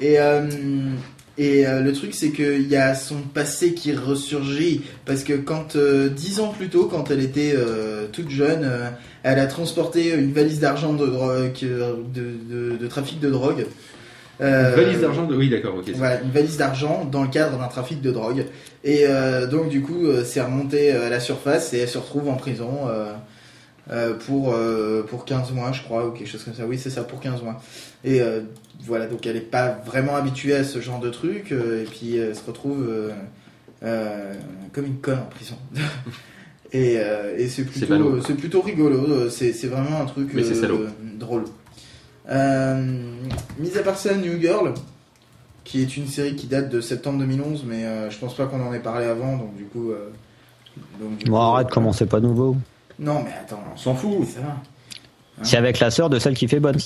Et, 0.00 0.18
euh, 0.18 0.48
et 1.36 1.66
euh, 1.66 1.80
le 1.80 1.92
truc, 1.92 2.14
c'est 2.14 2.30
qu'il 2.30 2.68
y 2.68 2.76
a 2.76 2.94
son 2.94 3.16
passé 3.16 3.74
qui 3.74 3.92
ressurgit. 3.92 4.82
Parce 5.04 5.24
que 5.24 5.32
quand, 5.32 5.76
euh, 5.76 6.08
dix 6.08 6.40
ans 6.40 6.48
plus 6.48 6.68
tôt, 6.68 6.86
quand 6.86 7.10
elle 7.10 7.20
était 7.20 7.54
euh, 7.56 8.06
toute 8.12 8.30
jeune, 8.30 8.62
euh, 8.62 8.88
elle 9.24 9.38
a 9.38 9.46
transporté 9.46 10.14
une 10.14 10.32
valise 10.32 10.60
d'argent 10.60 10.92
de, 10.92 11.06
drogue, 11.06 11.50
euh, 11.64 11.94
de, 12.14 12.32
de, 12.48 12.76
de 12.76 12.86
trafic 12.86 13.18
de 13.20 13.30
drogue. 13.30 13.66
Euh, 14.40 14.74
Valise 14.76 15.00
d'argent 15.00 15.26
de... 15.26 15.36
Oui, 15.36 15.48
d'accord, 15.48 15.76
ok. 15.76 15.90
voilà, 15.94 16.20
une 16.20 16.30
valise 16.30 16.56
d'argent 16.56 17.04
dans 17.04 17.22
le 17.22 17.28
cadre 17.28 17.56
d'un 17.56 17.68
trafic 17.68 18.00
de 18.00 18.10
drogue. 18.10 18.46
Et 18.82 19.04
euh, 19.06 19.46
donc, 19.46 19.68
du 19.68 19.80
coup, 19.80 20.06
euh, 20.06 20.24
c'est 20.24 20.40
remonté 20.40 20.90
à 20.90 21.08
la 21.08 21.20
surface 21.20 21.72
et 21.72 21.78
elle 21.78 21.88
se 21.88 21.98
retrouve 21.98 22.28
en 22.28 22.34
prison 22.34 22.88
euh, 22.88 23.12
euh, 23.92 24.14
pour, 24.14 24.52
euh, 24.52 25.04
pour 25.08 25.24
15 25.24 25.52
mois, 25.52 25.70
je 25.72 25.82
crois, 25.82 26.06
ou 26.06 26.10
quelque 26.10 26.28
chose 26.28 26.42
comme 26.42 26.54
ça. 26.54 26.64
Oui, 26.66 26.78
c'est 26.78 26.90
ça, 26.90 27.04
pour 27.04 27.20
15 27.20 27.42
mois. 27.42 27.62
Et 28.02 28.20
euh, 28.20 28.40
voilà, 28.82 29.06
donc 29.06 29.26
elle 29.26 29.34
n'est 29.34 29.40
pas 29.40 29.68
vraiment 29.86 30.16
habituée 30.16 30.54
à 30.54 30.64
ce 30.64 30.80
genre 30.80 31.00
de 31.00 31.10
truc. 31.10 31.52
euh, 31.52 31.82
et 31.82 31.84
puis, 31.86 32.16
elle 32.16 32.34
se 32.36 32.44
retrouve 32.44 32.86
euh, 32.88 33.10
euh, 33.82 34.34
comme 34.72 34.86
une 34.86 34.98
conne 35.00 35.18
en 35.18 35.26
prison. 35.26 35.56
et 36.72 36.96
euh, 36.98 37.34
et 37.38 37.48
c'est 37.48 37.64
plutôt, 37.64 38.20
c'est 38.26 38.34
plutôt 38.34 38.60
rigolo. 38.62 38.98
euh, 38.98 39.30
C'est 39.30 39.52
vraiment 39.66 40.00
un 40.00 40.06
truc 40.06 40.30
euh, 40.34 40.88
drôle. 41.18 41.44
Euh, 42.30 43.12
mis 43.58 43.76
à 43.76 43.82
part 43.82 43.98
ça, 43.98 44.14
New 44.14 44.40
Girl, 44.40 44.72
qui 45.64 45.82
est 45.82 45.96
une 45.96 46.06
série 46.06 46.36
qui 46.36 46.46
date 46.46 46.70
de 46.70 46.80
septembre 46.80 47.18
2011, 47.20 47.64
mais 47.66 47.84
euh, 47.84 48.10
je 48.10 48.18
pense 48.18 48.34
pas 48.36 48.46
qu'on 48.46 48.60
en 48.66 48.72
ait 48.72 48.80
parlé 48.80 49.04
avant, 49.06 49.36
donc 49.36 49.56
du 49.56 49.64
coup. 49.64 49.90
euh, 49.92 50.10
donc, 51.00 51.18
du 51.18 51.30
Bon, 51.30 51.36
coup, 51.36 51.42
arrête, 51.42 51.66
euh, 51.68 51.70
comment 51.70 51.92
c'est 51.92 52.06
pas 52.06 52.20
nouveau 52.20 52.56
Non, 52.98 53.22
mais 53.24 53.32
attends, 53.40 53.62
On 53.74 53.76
s'en 53.76 53.94
fout. 53.94 54.26
ça 54.26 54.40
va. 54.40 54.56
C'est 55.42 55.56
avec 55.56 55.80
la 55.80 55.90
sœur 55.90 56.10
de 56.10 56.18
celle 56.18 56.34
qui 56.36 56.48
fait 56.48 56.60
Bones. 56.60 56.78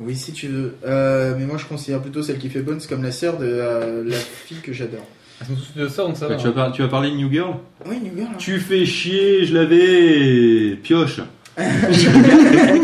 Oui, 0.00 0.16
si 0.16 0.32
tu 0.32 0.48
veux. 0.48 0.74
Euh, 0.86 1.34
mais 1.38 1.44
moi, 1.44 1.56
je 1.58 1.66
considère 1.66 2.00
plutôt 2.00 2.22
celle 2.22 2.38
qui 2.38 2.48
fait 2.48 2.60
Bones 2.60 2.80
comme 2.88 3.02
la 3.02 3.12
sœur 3.12 3.36
de 3.38 3.46
euh, 3.46 4.02
la 4.06 4.16
fille 4.16 4.60
que 4.62 4.72
j'adore. 4.72 5.06
Elles 5.40 5.46
sont 5.46 5.52
tous 5.54 5.80
de 5.80 5.88
ça, 5.88 6.02
donc 6.04 6.16
ça 6.16 6.26
Bah, 6.28 6.34
va. 6.36 6.40
tu, 6.40 6.46
vas 6.48 6.52
par- 6.52 6.72
tu 6.72 6.82
vas 6.82 6.88
parler 6.88 7.10
de 7.10 7.16
New 7.16 7.30
Girl 7.30 7.54
Oui, 7.86 7.96
New 8.02 8.12
Girl. 8.16 8.28
hein. 8.32 8.36
Tu 8.38 8.58
fais 8.60 8.84
chier, 8.86 9.44
je 9.44 9.54
l'avais. 9.54 10.76
Pioche. 10.76 11.20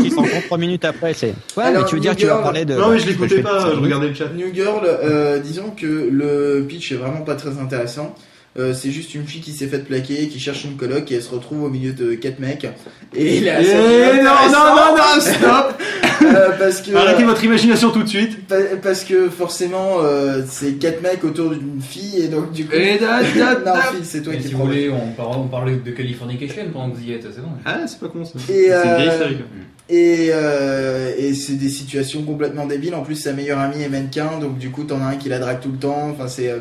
Qui 0.02 0.10
s'en 0.10 0.22
compte 0.22 0.44
3 0.46 0.58
minutes 0.58 0.84
après, 0.84 1.14
c'est. 1.14 1.34
Ouais, 1.56 1.64
Alors, 1.64 1.82
mais 1.82 1.88
tu 1.88 1.94
veux 1.94 2.00
dire 2.00 2.14
que 2.14 2.20
tu 2.20 2.26
vas 2.26 2.32
Girl- 2.34 2.42
parler 2.42 2.64
de. 2.64 2.74
Non, 2.74 2.90
mais 2.90 2.98
je 2.98 3.06
l'écoutais 3.06 3.40
pas, 3.40 3.70
je 3.74 3.80
regardais 3.80 4.08
le 4.08 4.14
chat. 4.14 4.28
New 4.34 4.52
Girl, 4.54 4.80
euh, 4.84 5.38
disons 5.38 5.70
que 5.70 5.86
le 5.86 6.64
pitch 6.68 6.92
est 6.92 6.96
vraiment 6.96 7.22
pas 7.22 7.34
très 7.36 7.58
intéressant. 7.58 8.14
Euh, 8.58 8.72
c'est 8.72 8.90
juste 8.90 9.14
une 9.14 9.26
fille 9.26 9.42
qui 9.42 9.52
s'est 9.52 9.66
faite 9.66 9.84
plaquer, 9.84 10.28
qui 10.28 10.40
cherche 10.40 10.64
une 10.64 10.76
coloc 10.76 11.12
et 11.12 11.16
elle 11.16 11.22
se 11.22 11.30
retrouve 11.30 11.64
au 11.64 11.68
milieu 11.68 11.92
de 11.92 12.14
quatre 12.14 12.38
mecs. 12.38 12.66
Et 13.14 13.40
là, 13.40 13.56
ça 13.62 13.72
devient 13.74 14.22
non, 14.22 14.30
non, 14.50 14.76
non, 14.76 14.96
non, 14.96 15.20
stop 15.20 15.82
Euh, 16.22 16.48
parce 16.58 16.80
que 16.80 16.94
Arrêtez 16.96 17.24
votre 17.24 17.44
imagination 17.44 17.90
tout 17.90 18.02
de 18.02 18.08
suite. 18.08 18.46
pa- 18.48 18.56
parce 18.82 19.04
que 19.04 19.28
forcément 19.28 19.98
euh, 20.02 20.42
c'est 20.48 20.72
quatre 20.72 21.02
mecs 21.02 21.22
autour 21.22 21.50
d'une 21.50 21.80
fille 21.82 22.22
et 22.22 22.28
donc 22.28 22.52
du 22.52 22.64
coup 22.64 22.72
Et 22.74 22.98
da, 22.98 23.22
da, 23.22 23.54
non 23.58 23.64
da. 23.64 23.82
fille 23.82 24.00
c'est 24.02 24.22
toi 24.22 24.32
Et 24.32 24.38
qui 24.38 24.44
si 24.44 24.48
te 24.50 24.54
vous 24.56 24.64
voulez, 24.64 24.88
on, 24.90 25.12
par- 25.12 25.38
on 25.38 25.46
parlait 25.46 25.76
de 25.76 25.90
Californication 25.90 26.62
pendant 26.72 26.90
que 26.90 26.96
vous 26.96 27.04
y 27.04 27.12
êtes, 27.12 27.22
c'est 27.32 27.42
bon. 27.42 27.50
Ah, 27.66 27.80
c'est 27.86 28.00
pas 28.00 28.08
con 28.08 28.24
ça. 28.24 28.38
Et, 28.48 28.68
C'est 28.70 28.88
une 28.88 28.96
vieille 28.96 29.08
euh, 29.10 29.18
série. 29.18 29.36
quoi. 29.36 29.46
Et, 29.90 30.28
euh, 30.32 31.12
et 31.18 31.34
c'est 31.34 31.52
des 31.58 31.68
situations 31.68 32.22
complètement 32.22 32.64
débiles. 32.66 32.94
En 32.94 33.02
plus, 33.02 33.16
sa 33.16 33.32
meilleure 33.34 33.58
amie 33.60 33.82
est 33.82 33.88
mannequin, 33.90 34.38
donc 34.40 34.56
du 34.58 34.70
coup, 34.70 34.84
t'en 34.84 35.00
as 35.02 35.08
un 35.10 35.16
qui 35.16 35.28
la 35.28 35.38
drague 35.38 35.60
tout 35.60 35.70
le 35.70 35.78
temps. 35.78 36.08
Enfin, 36.12 36.28
c'est 36.28 36.48
euh, 36.50 36.58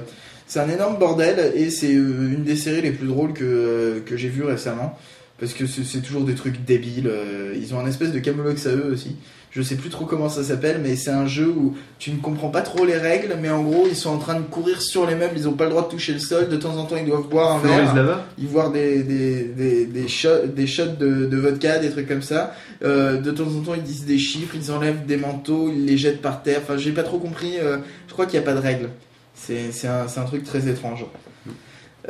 c'est 0.47 0.59
un 0.59 0.69
énorme 0.69 0.97
bordel 0.97 1.51
et 1.55 1.69
c'est 1.69 1.93
euh, 1.93 2.31
une 2.33 2.43
des 2.43 2.55
séries 2.55 2.81
les 2.81 2.91
plus 2.91 3.07
drôles 3.07 3.33
que, 3.33 3.43
euh, 3.43 3.99
que 4.05 4.15
j'ai 4.17 4.29
vues 4.29 4.43
récemment. 4.43 4.97
Parce 5.37 5.53
que 5.53 5.65
c'est 5.67 5.99
toujours 6.01 6.23
des 6.23 6.33
trucs 6.35 6.63
débiles. 6.63 7.07
euh, 7.09 7.53
Ils 7.59 7.75
ont 7.75 7.79
un 7.79 7.87
espèce 7.87 8.13
de 8.13 8.19
camoulox 8.19 8.67
à 8.67 8.71
eux 8.71 8.89
aussi. 8.93 9.17
Je 9.51 9.61
sais 9.61 9.75
plus 9.75 9.89
trop 9.89 10.05
comment 10.05 10.29
ça 10.29 10.43
s'appelle, 10.45 10.79
mais 10.81 10.95
c'est 10.95 11.11
un 11.11 11.27
jeu 11.27 11.47
où 11.49 11.75
tu 11.99 12.11
ne 12.11 12.17
comprends 12.19 12.49
pas 12.49 12.61
trop 12.61 12.85
les 12.85 12.97
règles, 12.97 13.37
mais 13.41 13.49
en 13.49 13.63
gros, 13.63 13.85
ils 13.89 13.95
sont 13.97 14.09
en 14.11 14.17
train 14.17 14.35
de 14.35 14.41
courir 14.45 14.81
sur 14.81 15.05
les 15.05 15.15
meubles, 15.15 15.33
ils 15.35 15.47
ont 15.47 15.53
pas 15.53 15.65
le 15.65 15.71
droit 15.71 15.83
de 15.83 15.89
toucher 15.89 16.13
le 16.13 16.19
sol. 16.19 16.47
De 16.49 16.55
temps 16.57 16.77
en 16.77 16.85
temps, 16.85 16.95
ils 16.97 17.05
doivent 17.05 17.27
boire 17.29 17.53
un 17.55 17.59
verre 17.67 17.93
ils 18.37 18.47
voient 18.47 18.69
des, 18.69 19.03
des, 19.03 19.43
des, 19.45 19.85
des, 19.85 20.07
shots, 20.09 20.47
des 20.53 20.67
shots 20.67 20.95
de, 20.99 21.25
de 21.25 21.37
vodka, 21.37 21.79
des 21.79 21.89
trucs 21.89 22.07
comme 22.07 22.21
ça. 22.21 22.53
Euh, 22.83 23.19
de 23.19 23.31
temps 23.31 23.43
en 23.47 23.61
temps, 23.61 23.75
ils 23.75 23.83
disent 23.83 24.05
des 24.05 24.17
chiffres, 24.17 24.55
ils 24.55 24.71
enlèvent 24.71 25.05
des 25.05 25.17
manteaux, 25.17 25.69
ils 25.73 25.85
les 25.85 25.97
jettent 25.97 26.21
par 26.21 26.43
terre. 26.43 26.59
Enfin, 26.63 26.77
j'ai 26.77 26.91
pas 26.91 27.03
trop 27.03 27.17
compris. 27.19 27.53
euh, 27.61 27.77
je 28.07 28.13
crois 28.13 28.25
qu'il 28.25 28.37
n'y 28.39 28.45
a 28.45 28.49
pas 28.49 28.55
de 28.57 28.61
règle. 28.65 28.89
C'est 29.35 29.71
c'est 29.71 29.87
un, 29.87 30.07
c'est 30.07 30.19
un 30.19 30.23
truc 30.25 30.43
très 30.43 30.67
étrange. 30.67 31.05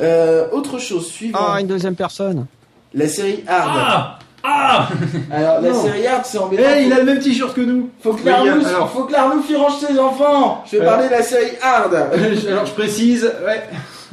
Euh, 0.01 0.47
autre 0.51 0.77
chose 0.79 1.07
suivante, 1.07 1.41
Ah, 1.53 1.59
une 1.61 1.67
deuxième 1.67 1.95
personne. 1.95 2.45
la 2.93 3.07
série 3.07 3.43
Hard. 3.47 3.71
Ah 3.77 4.19
Ah 4.43 4.89
Alors, 5.31 5.61
la 5.61 5.69
Non. 5.71 5.83
série 5.83 6.05
Hard, 6.05 6.25
c'est 6.25 6.37
embêtant. 6.37 6.63
Eh, 6.77 6.83
il 6.85 6.93
a 6.93 6.99
le 6.99 7.05
même 7.05 7.19
t-shirt 7.19 7.53
que 7.55 7.61
nous 7.61 7.89
Faut 8.03 8.11
que 8.13 8.19
Oui, 8.19 8.25
l'Arnouf 8.25 8.67
alors. 8.67 8.91
faut 8.91 9.03
que 9.05 9.11
l'Arnouf, 9.13 9.45
il 9.49 9.55
range 9.55 9.77
ses 9.79 9.97
enfants. 9.97 10.63
Je 10.65 10.71
vais 10.77 10.81
Alors. 10.81 10.93
parler 10.95 11.07
de 11.07 11.13
la 11.13 11.23
série 11.23 11.51
Hard. 11.61 11.93
Alors 12.47 12.65
je 12.65 12.73
précise, 12.73 13.23
ouais, 13.23 13.63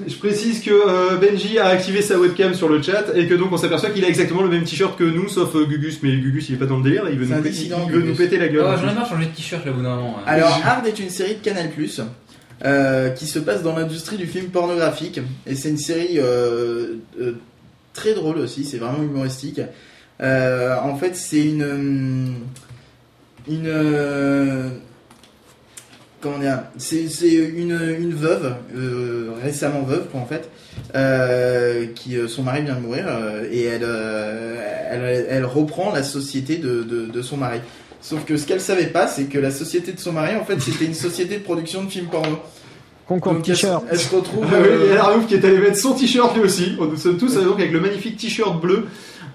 je 0.07 0.15
précise 0.17 0.63
que 0.63 0.71
euh, 0.71 1.17
Benji 1.17 1.59
a 1.59 1.67
activé 1.67 2.01
sa 2.01 2.17
webcam 2.17 2.55
sur 2.55 2.69
le 2.69 2.81
chat 2.81 3.05
et 3.15 3.27
que 3.27 3.35
donc 3.35 3.53
on 3.53 3.57
s'aperçoit 3.59 3.91
qu'il 3.91 4.05
a 4.05 4.09
exactement 4.09 4.43
le 4.43 4.49
même 4.49 4.65
t-shirt 4.65 4.97
que 4.97 5.05
nous, 5.05 5.29
sauf 5.29 5.55
euh, 5.57 5.67
Gugus, 5.67 5.99
mais 6.03 6.17
Gugus 6.17 6.49
il 6.49 6.55
est 6.55 6.59
pas 6.59 6.67
dans 6.67 6.79
le 6.79 6.85
délire, 6.85 7.05
il 7.11 7.19
veut, 7.19 7.27
nous, 7.27 7.35
un 7.35 7.43
pé- 7.43 7.51
dissident, 7.51 7.81
il 7.89 7.93
veut 7.93 8.03
nous 8.03 8.15
péter 8.15 8.39
la 8.39 8.49
gueule. 8.49 8.65
Oh, 8.67 8.79
J'en 8.81 8.89
ai 8.91 8.95
marre 8.95 9.05
de 9.05 9.09
changer 9.11 9.27
de 9.27 9.35
t-shirt 9.35 9.65
là 9.67 9.73
au 9.73 9.75
bout 9.75 9.83
d'un 9.83 9.97
moment. 9.97 10.17
hein. 10.21 10.23
Alors, 10.27 10.61
Hard 10.65 10.87
est 10.87 10.99
une 10.99 11.11
série 11.11 11.35
de 11.35 11.41
Canal+, 11.45 11.69
euh, 12.65 13.11
qui 13.11 13.27
se 13.27 13.41
passe 13.41 13.65
dans 13.65 13.75
l'industrie 13.75 14.17
du 14.17 14.27
film 14.29 14.47
pornographique. 14.51 15.21
Et 15.47 15.57
c'est 15.57 15.71
une 15.71 15.79
série 15.79 16.21
euh, 16.21 16.99
euh, 17.21 17.33
très 17.93 18.15
drôle 18.15 18.39
aussi, 18.39 18.65
c'est 18.65 18.79
vraiment 18.79 19.03
humoristique. 19.03 19.61
En 20.21 20.97
fait, 20.97 21.17
c'est 21.17 21.45
une... 21.45 22.37
Comment 26.21 26.39
dire 26.39 26.63
C'est 26.79 27.03
une, 27.27 28.15
veuve, 28.15 28.55
récemment 29.43 29.83
veuve, 29.83 30.07
en 30.15 30.25
fait, 30.25 30.49
qui 31.97 32.17
son 32.29 32.45
mari 32.45 32.63
vient 32.63 32.77
de 32.77 32.81
mourir 32.81 33.09
et 33.51 33.65
elle, 33.65 35.45
reprend 35.45 35.91
la 35.91 36.05
société 36.05 36.59
de 36.59 37.23
son 37.23 37.39
mari. 37.39 37.59
Sauf 38.03 38.25
que 38.25 38.37
ce 38.37 38.47
qu'elle 38.47 38.61
savait 38.61 38.87
pas, 38.89 39.07
c'est 39.07 39.25
que 39.25 39.39
la 39.39 39.51
société 39.53 39.93
de 39.93 40.01
son 40.01 40.13
mari, 40.13 40.35
en 40.37 40.45
fait, 40.45 40.61
c'était 40.61 40.85
une 40.87 40.95
société 40.95 41.37
de 41.39 41.43
production 41.43 41.85
de 41.85 41.91
films 41.91 42.07
porno. 42.07 42.39
Concours 43.07 43.33
de 43.33 43.39
Donc 43.39 43.49
elle, 43.49 43.57
se- 43.57 43.63
t-shirt. 43.63 43.85
elle 43.91 43.99
se 43.99 44.15
retrouve. 44.15 44.45
Ah 44.53 44.57
oui, 44.61 44.69
il 44.85 44.87
y 44.87 44.97
euh, 44.97 45.01
a 45.01 45.05
Arnouf 45.05 45.27
qui 45.27 45.35
est 45.35 45.45
allé 45.45 45.59
mettre 45.59 45.77
son 45.79 45.93
t-shirt 45.95 46.35
lui 46.37 46.43
aussi. 46.43 46.77
Nous 46.79 46.97
sommes 46.97 47.17
tous 47.19 47.37
euh, 47.37 47.43
donc 47.45 47.59
avec 47.61 47.73
le 47.73 47.81
magnifique 47.81 48.17
t-shirt 48.17 48.61
bleu. 48.61 48.87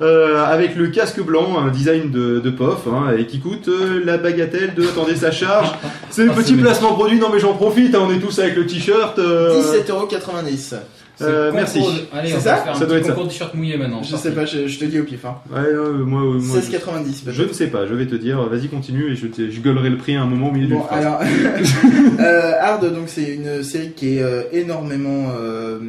euh, 0.02 0.44
avec 0.46 0.76
le 0.76 0.88
casque 0.90 1.22
blanc, 1.22 1.58
un 1.58 1.70
design 1.72 2.12
de, 2.12 2.40
de 2.40 2.50
POF, 2.52 2.88
hein, 2.88 3.16
et 3.18 3.26
qui 3.26 3.40
coûte 3.40 3.68
euh, 3.68 4.02
la 4.06 4.18
bagatelle 4.18 4.74
de 4.76 4.84
attendez 4.84 5.16
sa 5.16 5.32
charge. 5.32 5.72
C'est 6.12 6.24
le 6.24 6.32
Ah, 6.32 6.36
petit 6.40 6.54
placement 6.54 6.94
produit, 6.94 7.18
non 7.20 7.30
mais 7.34 7.40
j'en 7.40 7.54
profite, 7.56 7.96
hein, 7.96 8.04
on 8.08 8.12
est 8.14 8.20
tous 8.20 8.38
avec 8.40 8.56
le 8.56 8.66
t-shirt. 8.68 9.18
euh, 9.18 9.60
17,90€. 9.60 10.76
Euh, 11.22 11.52
merci. 11.54 11.80
de- 11.80 11.86
Allez, 12.18 12.34
on 12.36 12.40
ça 12.40 12.52
va 12.52 12.58
faire 12.64 12.76
Ça 12.78 12.84
un 12.84 12.88
doit 12.88 12.88
petit 12.88 12.96
être 12.98 13.06
ça. 13.06 13.12
concours 13.14 13.24
de 13.26 13.30
t-shirt 13.32 13.54
mouillé 13.56 13.78
maintenant. 13.78 14.04
Je 14.04 14.16
sais 14.16 14.32
pas, 14.32 14.46
je, 14.46 14.68
je 14.68 14.80
te 14.80 14.86
dis 14.86 15.00
au 15.00 15.04
pif. 15.04 15.26
Hein. 15.26 15.36
Ouais, 15.52 15.60
euh, 15.60 15.94
moi, 16.06 16.22
euh, 16.22 16.40
moi, 16.40 16.58
16,90 16.60 17.24
je 17.32 17.44
ne 17.44 17.54
sais 17.54 17.68
pas, 17.68 17.88
je 17.88 17.94
vais 17.96 18.06
te 18.06 18.16
dire, 18.16 18.42
vas-y 18.48 18.68
continue 18.68 19.12
et 19.12 19.16
je, 19.16 19.28
te- 19.28 19.50
je 19.50 19.60
gueulerai 19.62 19.90
le 19.90 19.98
prix 19.98 20.16
à 20.16 20.22
un 20.22 20.28
moment 20.28 20.50
au 20.50 20.52
milieu 20.52 20.68
Bon, 20.68 20.82
d'une 20.84 20.98
alors, 20.98 21.22
euh, 22.20 22.54
Hard, 22.62 22.94
donc 22.94 23.06
c'est 23.10 23.34
une 23.36 23.64
série 23.64 23.92
qui 23.92 24.18
est 24.18 24.22
euh, 24.22 24.44
énormément 24.52 25.30
euh, 25.40 25.80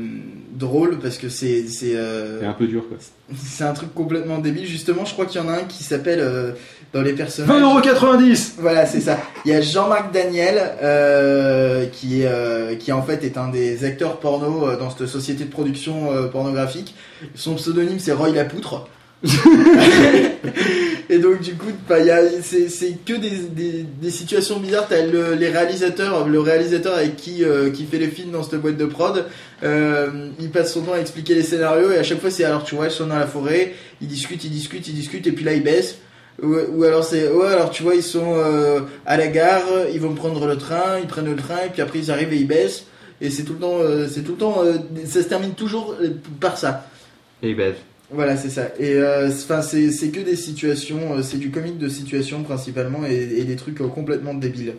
drôle 0.57 0.99
parce 0.99 1.19
que 1.19 1.29
c'est 1.29 1.65
c'est 1.69 1.93
euh, 1.95 2.41
un 2.49 2.53
peu 2.53 2.67
dur 2.67 2.83
quoi. 2.89 2.97
c'est 3.37 3.65
un 3.65 3.73
truc 3.73 3.95
complètement 3.95 4.39
débile. 4.39 4.67
Justement, 4.67 5.05
je 5.05 5.13
crois 5.13 5.27
qu'il 5.27 5.41
y 5.41 5.45
en 5.45 5.49
a 5.49 5.53
un 5.53 5.65
qui 5.65 5.85
s'appelle 5.85 6.21
euh, 6.21 6.53
dans 6.93 7.03
les 7.03 7.13
personnages. 7.13 7.61
20,90€ 7.61 8.53
Voilà, 8.59 8.87
c'est 8.87 9.01
ça. 9.01 9.19
Il 9.45 9.53
y 9.53 9.55
a 9.55 9.61
Jean-Marc 9.61 10.13
Daniel 10.13 10.61
euh, 10.83 11.87
qui, 11.87 12.25
euh, 12.25 12.77
qui 12.77 12.93
en 12.93 13.03
fait 13.03 13.25
est 13.25 13.37
un 13.37 13.49
des 13.49 13.85
acteurs 13.85 14.19
porno 14.19 14.67
euh, 14.67 14.77
dans 14.77 14.91
cette 14.91 15.07
société 15.07 15.45
de 15.45 15.51
production 15.51 16.13
euh, 16.13 16.29
pornographique. 16.29 16.95
Son 17.35 17.55
pseudonyme 17.55 17.99
c'est 17.99 18.13
Roy 18.13 18.31
Lapoutre. 18.31 18.87
Et 21.11 21.19
donc 21.19 21.41
du 21.41 21.55
coup, 21.55 21.71
bah, 21.89 21.97
c'est 22.43 22.69
c'est 22.69 22.99
que 23.05 23.15
des, 23.15 23.31
des, 23.31 23.83
des 24.01 24.11
situations 24.11 24.61
bizarres. 24.61 24.87
T'as 24.89 25.07
le, 25.07 25.35
les 25.35 25.49
réalisateurs, 25.49 26.29
le 26.29 26.41
réalisateur 26.41 26.95
avec 26.95 27.17
qui 27.17 27.45
euh, 27.45 27.71
qui 27.71 27.87
fait 27.87 27.99
les 27.99 28.09
films 28.09 28.31
dans 28.31 28.43
cette 28.43 28.61
boîte 28.61 28.77
de 28.77 28.85
prod. 28.85 29.25
Euh, 29.63 30.29
il 30.39 30.51
passe 30.51 30.75
son 30.75 30.83
temps 30.83 30.93
à 30.93 30.99
expliquer 30.99 31.35
les 31.35 31.43
scénarios 31.43 31.91
et 31.91 31.99
à 31.99 32.03
chaque 32.03 32.21
fois 32.21 32.31
c'est 32.31 32.45
alors 32.45 32.63
tu 32.63 32.75
vois 32.75 32.87
ils 32.87 32.91
sont 32.93 33.07
dans 33.07 33.19
la 33.19 33.27
forêt, 33.27 33.75
ils 34.03 34.07
discutent, 34.07 34.45
ils 34.45 34.51
discutent, 34.51 34.87
ils 34.87 34.95
discutent 34.95 35.27
et 35.27 35.33
puis 35.33 35.45
là 35.45 35.55
ils 35.55 35.63
baissent. 35.63 35.97
Ou, 36.43 36.55
ou 36.77 36.85
alors 36.85 37.03
c'est 37.05 37.29
ouais 37.31 37.49
alors 37.49 37.71
tu 37.71 37.83
vois 37.83 37.97
ils 37.97 38.03
sont 38.03 38.35
euh, 38.37 38.81
à 39.07 39.17
la 39.17 39.27
gare, 39.27 39.65
ils 39.93 40.01
vont 40.01 40.15
prendre 40.15 40.47
le 40.47 40.57
train, 40.57 40.99
ils 41.01 41.09
prennent 41.09 41.27
le 41.31 41.37
train 41.37 41.65
et 41.67 41.71
puis 41.71 41.83
après 41.83 41.99
ils 41.99 42.11
arrivent 42.13 42.33
et 42.33 42.37
ils 42.37 42.47
baissent 42.47 42.85
et 43.21 43.29
c'est 43.31 43.43
tout 43.43 43.55
le 43.55 43.59
temps 43.59 43.79
euh, 43.81 44.07
c'est 44.09 44.23
tout 44.23 44.33
le 44.33 44.39
temps 44.39 44.63
euh, 44.63 44.75
ça 45.05 45.23
se 45.23 45.29
termine 45.29 45.55
toujours 45.55 45.97
par 46.41 46.57
ça. 46.57 46.87
Et 47.43 47.55
ben, 47.55 47.75
Voilà, 48.13 48.37
c'est 48.37 48.51
ça. 48.51 48.69
Et 48.79 48.95
c'est- 49.31 49.45
enfin, 49.53 49.63
c'est 49.63 50.09
que 50.11 50.21
des 50.21 50.37
situations, 50.37 51.21
c'est 51.23 51.39
du 51.39 51.51
comique 51.51 51.79
de 51.79 51.89
situation 51.89 52.43
principalement 52.43 53.05
et, 53.05 53.15
et 53.39 53.45
des 53.45 53.57
trucs 53.57 53.79
complètement 53.79 54.35
débiles. 54.35 54.75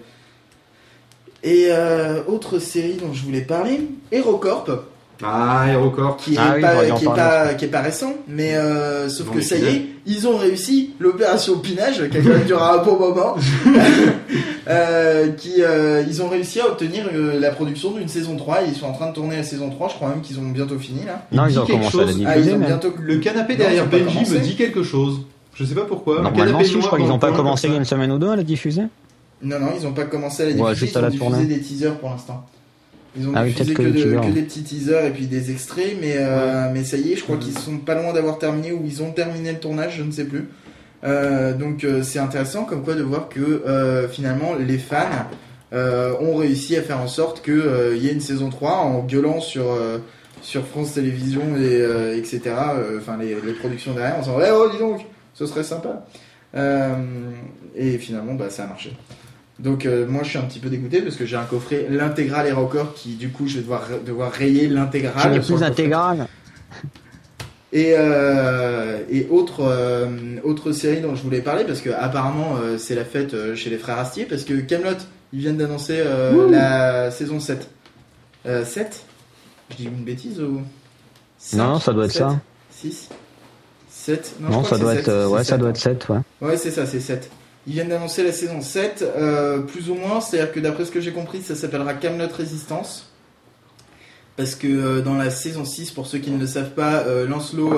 Et 1.43 1.69
autre 2.27 2.59
série 2.59 2.95
dont 2.95 3.13
je 3.13 3.23
voulais 3.23 3.41
parler, 3.41 3.81
HeroCorp, 4.11 4.85
Ah, 5.21 5.61
Aérocorp. 5.63 6.17
qui 6.17 6.35
est, 6.35 6.37
Ah 6.39 6.53
oui, 6.55 6.61
pas, 6.61 6.85
qui, 6.97 7.03
est 7.03 7.07
pas, 7.07 7.53
qui 7.55 7.65
est 7.65 7.69
pas 7.69 7.81
récent, 7.81 8.13
mais 8.27 8.55
euh, 8.55 9.09
sauf 9.09 9.29
que 9.31 9.41
ça 9.41 9.57
y 9.57 9.65
est, 9.65 9.85
ils 10.05 10.27
ont 10.27 10.37
réussi 10.37 10.91
l'opération 10.99 11.59
Pinage, 11.59 12.07
qui 12.09 12.17
a 12.17 12.21
quand 12.21 12.29
même 12.29 12.45
duré 12.45 12.61
un 12.63 12.77
bon 12.83 12.97
moment, 12.97 13.35
euh, 14.69 15.27
qui, 15.31 15.61
euh, 15.61 16.03
ils 16.07 16.21
ont 16.21 16.29
réussi 16.29 16.61
à 16.61 16.67
obtenir 16.67 17.05
euh, 17.13 17.39
la 17.39 17.51
production 17.51 17.91
d'une 17.91 18.07
saison 18.07 18.37
3, 18.37 18.59
ils 18.67 18.75
sont 18.75 18.85
en 18.87 18.93
train 18.93 19.09
de 19.09 19.13
tourner 19.13 19.37
la 19.37 19.43
saison 19.43 19.69
3, 19.69 19.89
je 19.89 19.93
crois 19.95 20.09
même 20.09 20.21
qu'ils 20.21 20.39
ont 20.39 20.49
bientôt 20.49 20.79
fini 20.79 21.01
là. 21.05 21.25
Non, 21.31 21.45
Il 21.47 21.51
ils 21.51 21.59
ont 21.59 21.65
commencé 21.65 21.99
à 21.99 22.05
la. 22.05 22.11
Ah, 22.25 22.37
ils 22.37 22.53
ont 22.53 22.59
bientôt... 22.59 22.93
Le 22.99 23.17
canapé 23.17 23.53
Non, 23.53 23.59
derrière 23.59 23.87
Benji 23.87 24.19
me 24.31 24.39
dit 24.39 24.55
quelque 24.55 24.83
chose. 24.83 25.21
Je 25.53 25.65
sais 25.65 25.75
pas 25.75 25.85
pourquoi. 25.85 26.21
Normalement, 26.21 26.45
canapé 26.45 26.65
si, 26.65 26.71
je 26.71 26.77
crois 26.79 26.97
qu'ils 26.97 27.07
dans 27.07 27.13
ont 27.13 27.17
le 27.17 27.19
pas 27.19 27.31
commencé 27.33 27.67
il 27.67 27.71
comme 27.71 27.73
y 27.73 27.77
a 27.77 27.79
une 27.79 27.85
semaine 27.85 28.11
ou 28.13 28.17
deux 28.19 28.29
à 28.29 28.37
la 28.37 28.43
diffuser. 28.43 28.83
Non, 29.41 29.59
non, 29.59 29.67
ils 29.77 29.85
ont 29.85 29.93
pas 29.93 30.05
commencé 30.05 30.43
à 30.43 30.45
la 30.45 30.51
Ouais, 30.53 30.69
diffuser, 30.71 30.85
juste 30.85 30.95
à 30.97 30.99
ils 30.99 31.03
la 31.03 31.25
ont 31.25 31.29
diffusé 31.29 31.45
des 31.45 31.61
teasers 31.61 31.95
pour 31.97 32.09
l'instant. 32.09 32.45
Ils 33.17 33.27
ont 33.27 33.31
Ah 33.35 33.43
diffusé 33.45 33.73
que, 33.73 33.77
que 33.81 33.87
les 33.87 33.91
de- 33.91 33.97
teasers. 34.03 34.21
que 34.21 34.27
des 34.33 34.41
petits 34.43 34.63
teasers 34.63 35.05
et 35.05 35.09
puis 35.11 35.25
des 35.27 35.51
extraits, 35.51 35.97
mais, 35.99 36.13
euh, 36.17 36.69
mais 36.73 36.83
ça 36.83 36.97
y 36.97 37.11
est, 37.13 37.15
je 37.15 37.23
crois 37.23 37.37
qu'ils 37.37 37.57
sont 37.57 37.77
pas 37.79 37.95
loin 37.95 38.13
d'avoir 38.13 38.37
terminé 38.37 38.71
ou 38.71 38.83
ils 38.85 39.01
ont 39.01 39.11
terminé 39.11 39.51
le 39.51 39.59
tournage, 39.59 39.95
je 39.97 40.03
ne 40.03 40.11
sais 40.11 40.25
plus. 40.25 40.47
Euh, 41.03 41.53
donc 41.53 41.83
euh, 41.85 42.03
c'est 42.03 42.19
intéressant 42.19 42.65
comme 42.65 42.83
quoi 42.83 42.93
de 42.93 43.01
voir 43.01 43.29
que 43.29 43.63
finalement 44.11 44.53
les 44.55 44.77
fans 44.77 45.27
ont 45.73 46.35
réussi 46.35 46.75
à 46.77 46.81
faire 46.81 46.99
en 46.99 47.07
sorte 47.07 47.43
qu'il 47.43 47.97
y 47.97 48.07
ait 48.07 48.13
une 48.13 48.21
saison 48.21 48.49
3 48.49 48.71
en 48.77 49.03
gueulant 49.05 49.39
sur, 49.39 49.65
sur 50.41 50.65
France 50.67 50.93
Télévisions 50.93 51.55
et 51.57 52.17
etc. 52.17 52.41
Enfin 52.97 53.17
les, 53.17 53.35
les 53.43 53.53
productions 53.53 53.93
derrière 53.93 54.17
en 54.17 54.19
disant 54.21 54.37
ouais, 54.37 54.49
oh 54.53 54.69
dis 54.71 54.77
donc, 54.79 55.01
ce 55.33 55.45
serait 55.47 55.63
sympa. 55.63 56.05
Et 57.75 57.97
finalement 57.97 58.33
bah, 58.35 58.49
ça 58.49 58.63
a 58.63 58.67
marché. 58.67 58.91
Donc 59.59 59.85
euh, 59.85 60.07
moi 60.07 60.23
je 60.23 60.29
suis 60.29 60.37
un 60.37 60.43
petit 60.43 60.59
peu 60.59 60.69
dégoûté 60.69 61.01
parce 61.01 61.15
que 61.17 61.25
j'ai 61.25 61.35
un 61.35 61.43
coffret 61.43 61.87
l'intégral 61.89 62.47
et 62.47 62.51
record 62.53 62.93
qui 62.93 63.15
du 63.15 63.29
coup 63.29 63.45
je 63.47 63.55
vais 63.55 63.61
devoir, 63.61 63.83
devoir 64.05 64.31
rayer 64.31 64.69
Je 64.69 64.73
l'intégral. 64.73 65.31
n'ai 65.31 65.41
sur 65.41 65.45
plus 65.45 65.53
le 65.53 65.59
coffret. 65.59 65.65
intégral. 65.71 66.27
Et, 67.71 67.93
euh, 67.95 68.97
et 69.11 69.27
autre, 69.29 69.59
euh, 69.61 70.07
autre 70.43 70.71
série 70.71 71.01
dont 71.01 71.13
je 71.15 71.21
voulais 71.21 71.41
parler, 71.41 71.65
parce 71.65 71.81
que 71.81 71.91
apparemment 71.91 72.55
euh, 72.63 72.79
c'est 72.79 72.95
la 72.95 73.05
fête 73.05 73.35
euh, 73.35 73.55
chez 73.55 73.69
les 73.69 73.77
frères 73.77 73.99
Astier, 73.99 74.25
parce 74.25 74.43
que 74.43 74.53
Camelot, 74.55 74.97
ils 75.33 75.39
viennent 75.41 75.57
d'annoncer 75.57 75.97
euh, 75.99 76.49
la 76.49 77.11
saison 77.11 77.39
7. 77.39 77.69
Euh, 78.47 78.65
7 78.65 79.03
Je 79.69 79.75
dis 79.75 79.83
une 79.85 80.03
bêtise 80.03 80.39
ou? 80.41 80.61
Non, 81.53 81.79
ça 81.79 81.93
doit 81.93 82.05
être 82.05 82.11
ça. 82.11 82.39
6 82.71 83.09
7 83.91 84.35
Non, 84.39 84.47
je 84.49 84.53
crois 84.65 84.69
ça 84.69 84.77
doit 84.79 84.93
c'est 84.93 84.99
être, 84.99 85.05
sept, 85.05 85.13
c'est 85.13 85.25
ouais, 85.27 85.37
ça 85.39 85.43
sept, 85.43 85.59
doit 85.59 85.69
être 85.69 85.77
7, 85.77 86.09
ouais. 86.09 86.17
Ouais, 86.41 86.57
c'est 86.57 86.71
ça, 86.71 86.85
c'est 86.87 86.99
7. 86.99 87.29
Ils 87.67 87.73
viennent 87.73 87.89
d'annoncer 87.89 88.23
la 88.23 88.31
saison 88.31 88.61
7, 88.61 89.03
euh, 89.03 89.59
plus 89.59 89.89
ou 89.89 89.95
moins, 89.95 90.21
c'est-à-dire 90.21 90.51
que 90.53 90.59
d'après 90.59 90.85
ce 90.85 90.91
que 90.91 91.01
j'ai 91.01 91.11
compris, 91.11 91.41
ça 91.41 91.55
s'appellera 91.55 91.93
Camelot 91.93 92.33
Résistance. 92.33 93.11
Parce 94.37 94.55
que 94.55 94.67
euh, 94.67 95.01
dans 95.01 95.15
la 95.15 95.29
saison 95.29 95.65
6, 95.65 95.91
pour 95.91 96.07
ceux 96.07 96.19
qui 96.19 96.31
ne 96.31 96.39
le 96.39 96.47
savent 96.47 96.71
pas, 96.71 97.03
euh, 97.05 97.27
Lancelot 97.27 97.73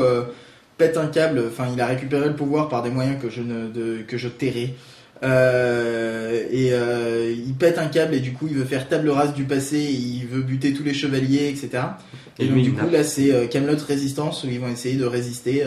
pète 0.78 0.98
un 0.98 1.08
câble, 1.08 1.44
enfin 1.48 1.68
il 1.72 1.80
a 1.80 1.86
récupéré 1.86 2.28
le 2.28 2.36
pouvoir 2.36 2.70
par 2.70 2.82
des 2.84 2.90
moyens 2.90 3.22
que 3.22 3.30
je, 3.30 3.42
ne, 3.42 3.68
de, 3.68 4.02
que 4.08 4.18
je 4.18 4.28
tairai. 4.28 4.76
Et 5.24 6.72
il 6.72 7.54
pète 7.60 7.78
un 7.78 7.88
câble 7.88 8.16
et 8.16 8.20
du 8.20 8.34
coup 8.34 8.48
il 8.48 8.56
veut 8.56 8.66
faire 8.66 8.88
table 8.88 9.10
rase 9.10 9.34
du 9.34 9.44
passé, 9.44 9.80
il 9.80 10.26
veut 10.26 10.42
buter 10.42 10.74
tous 10.74 10.84
les 10.84 10.94
chevaliers, 10.94 11.50
etc. 11.50 11.84
Et, 12.40 12.46
Et 12.46 12.48
donc 12.48 12.56
lui, 12.56 12.64
du 12.64 12.74
coup 12.74 12.90
là 12.90 13.04
c'est 13.04 13.48
Camelot 13.50 13.78
Résistance 13.88 14.44
où 14.44 14.48
ils 14.48 14.60
vont 14.60 14.70
essayer 14.70 14.96
de 14.96 15.06
résister 15.06 15.64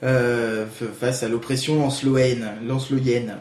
face 0.00 1.22
à 1.22 1.28
l'oppression 1.28 1.78
lanceloienne, 1.80 2.48
lanceloienne. 2.66 3.36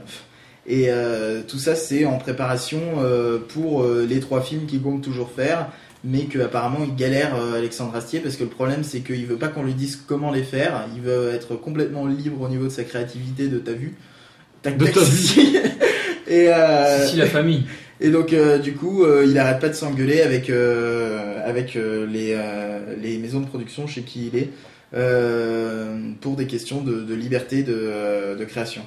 Et 0.68 0.86
euh, 0.90 1.42
tout 1.48 1.60
ça 1.60 1.76
c'est 1.76 2.06
en 2.06 2.18
préparation 2.18 2.80
euh, 2.98 3.38
pour 3.38 3.84
euh, 3.84 4.06
les 4.10 4.20
trois 4.20 4.42
films 4.42 4.66
qu'il 4.66 4.82
compte 4.82 5.04
toujours 5.04 5.30
faire, 5.32 5.70
mais 6.04 6.22
que 6.26 6.40
apparemment 6.40 6.80
il 6.84 6.96
galère 6.96 7.36
euh, 7.36 7.58
Alexandre 7.60 7.96
Astier 7.96 8.20
parce 8.20 8.36
que 8.36 8.44
le 8.44 8.50
problème 8.50 8.84
c'est 8.84 9.02
qu'il 9.02 9.28
veut 9.28 9.36
pas 9.38 9.48
qu'on 9.48 9.64
lui 9.64 9.76
dise 9.76 10.02
comment 10.08 10.32
les 10.32 10.44
faire, 10.44 10.88
il 10.96 11.02
veut 11.02 11.30
être 11.30 11.56
complètement 11.56 12.08
libre 12.08 12.42
au 12.42 12.50
niveau 12.50 12.64
de 12.66 12.70
sa 12.70 12.84
créativité, 12.84 13.48
de 13.48 13.60
ta 13.60 13.74
vue. 13.74 13.94
Tac, 14.64 14.78
De 14.78 14.88
ta 14.88 15.02
si. 15.06 15.56
Et 16.28 16.50
euh, 16.52 17.06
Si, 17.06 17.12
si, 17.12 17.18
la 17.18 17.28
famille. 17.28 17.66
et 18.02 18.10
donc 18.10 18.34
euh, 18.34 18.58
du 18.58 18.74
coup, 18.74 19.04
euh, 19.04 19.24
il 19.28 19.38
arrête 19.38 19.60
pas 19.60 19.70
de 19.70 19.74
s'engueuler 19.76 20.22
avec 20.24 20.50
euh, 20.50 21.48
avec 21.48 21.76
euh, 21.76 22.08
les 22.08 22.34
euh, 22.36 22.80
les 23.00 23.20
maisons 23.20 23.42
de 23.42 23.46
production 23.46 23.86
chez 23.86 24.02
qui 24.02 24.32
il 24.34 24.40
est 24.40 24.50
euh, 24.50 24.50
pour 24.92 26.36
des 26.36 26.48
questions 26.48 26.82
de, 26.82 27.02
de 27.02 27.14
liberté 27.14 27.64
de, 27.64 27.74
euh, 27.76 28.36
de 28.36 28.46
création. 28.46 28.82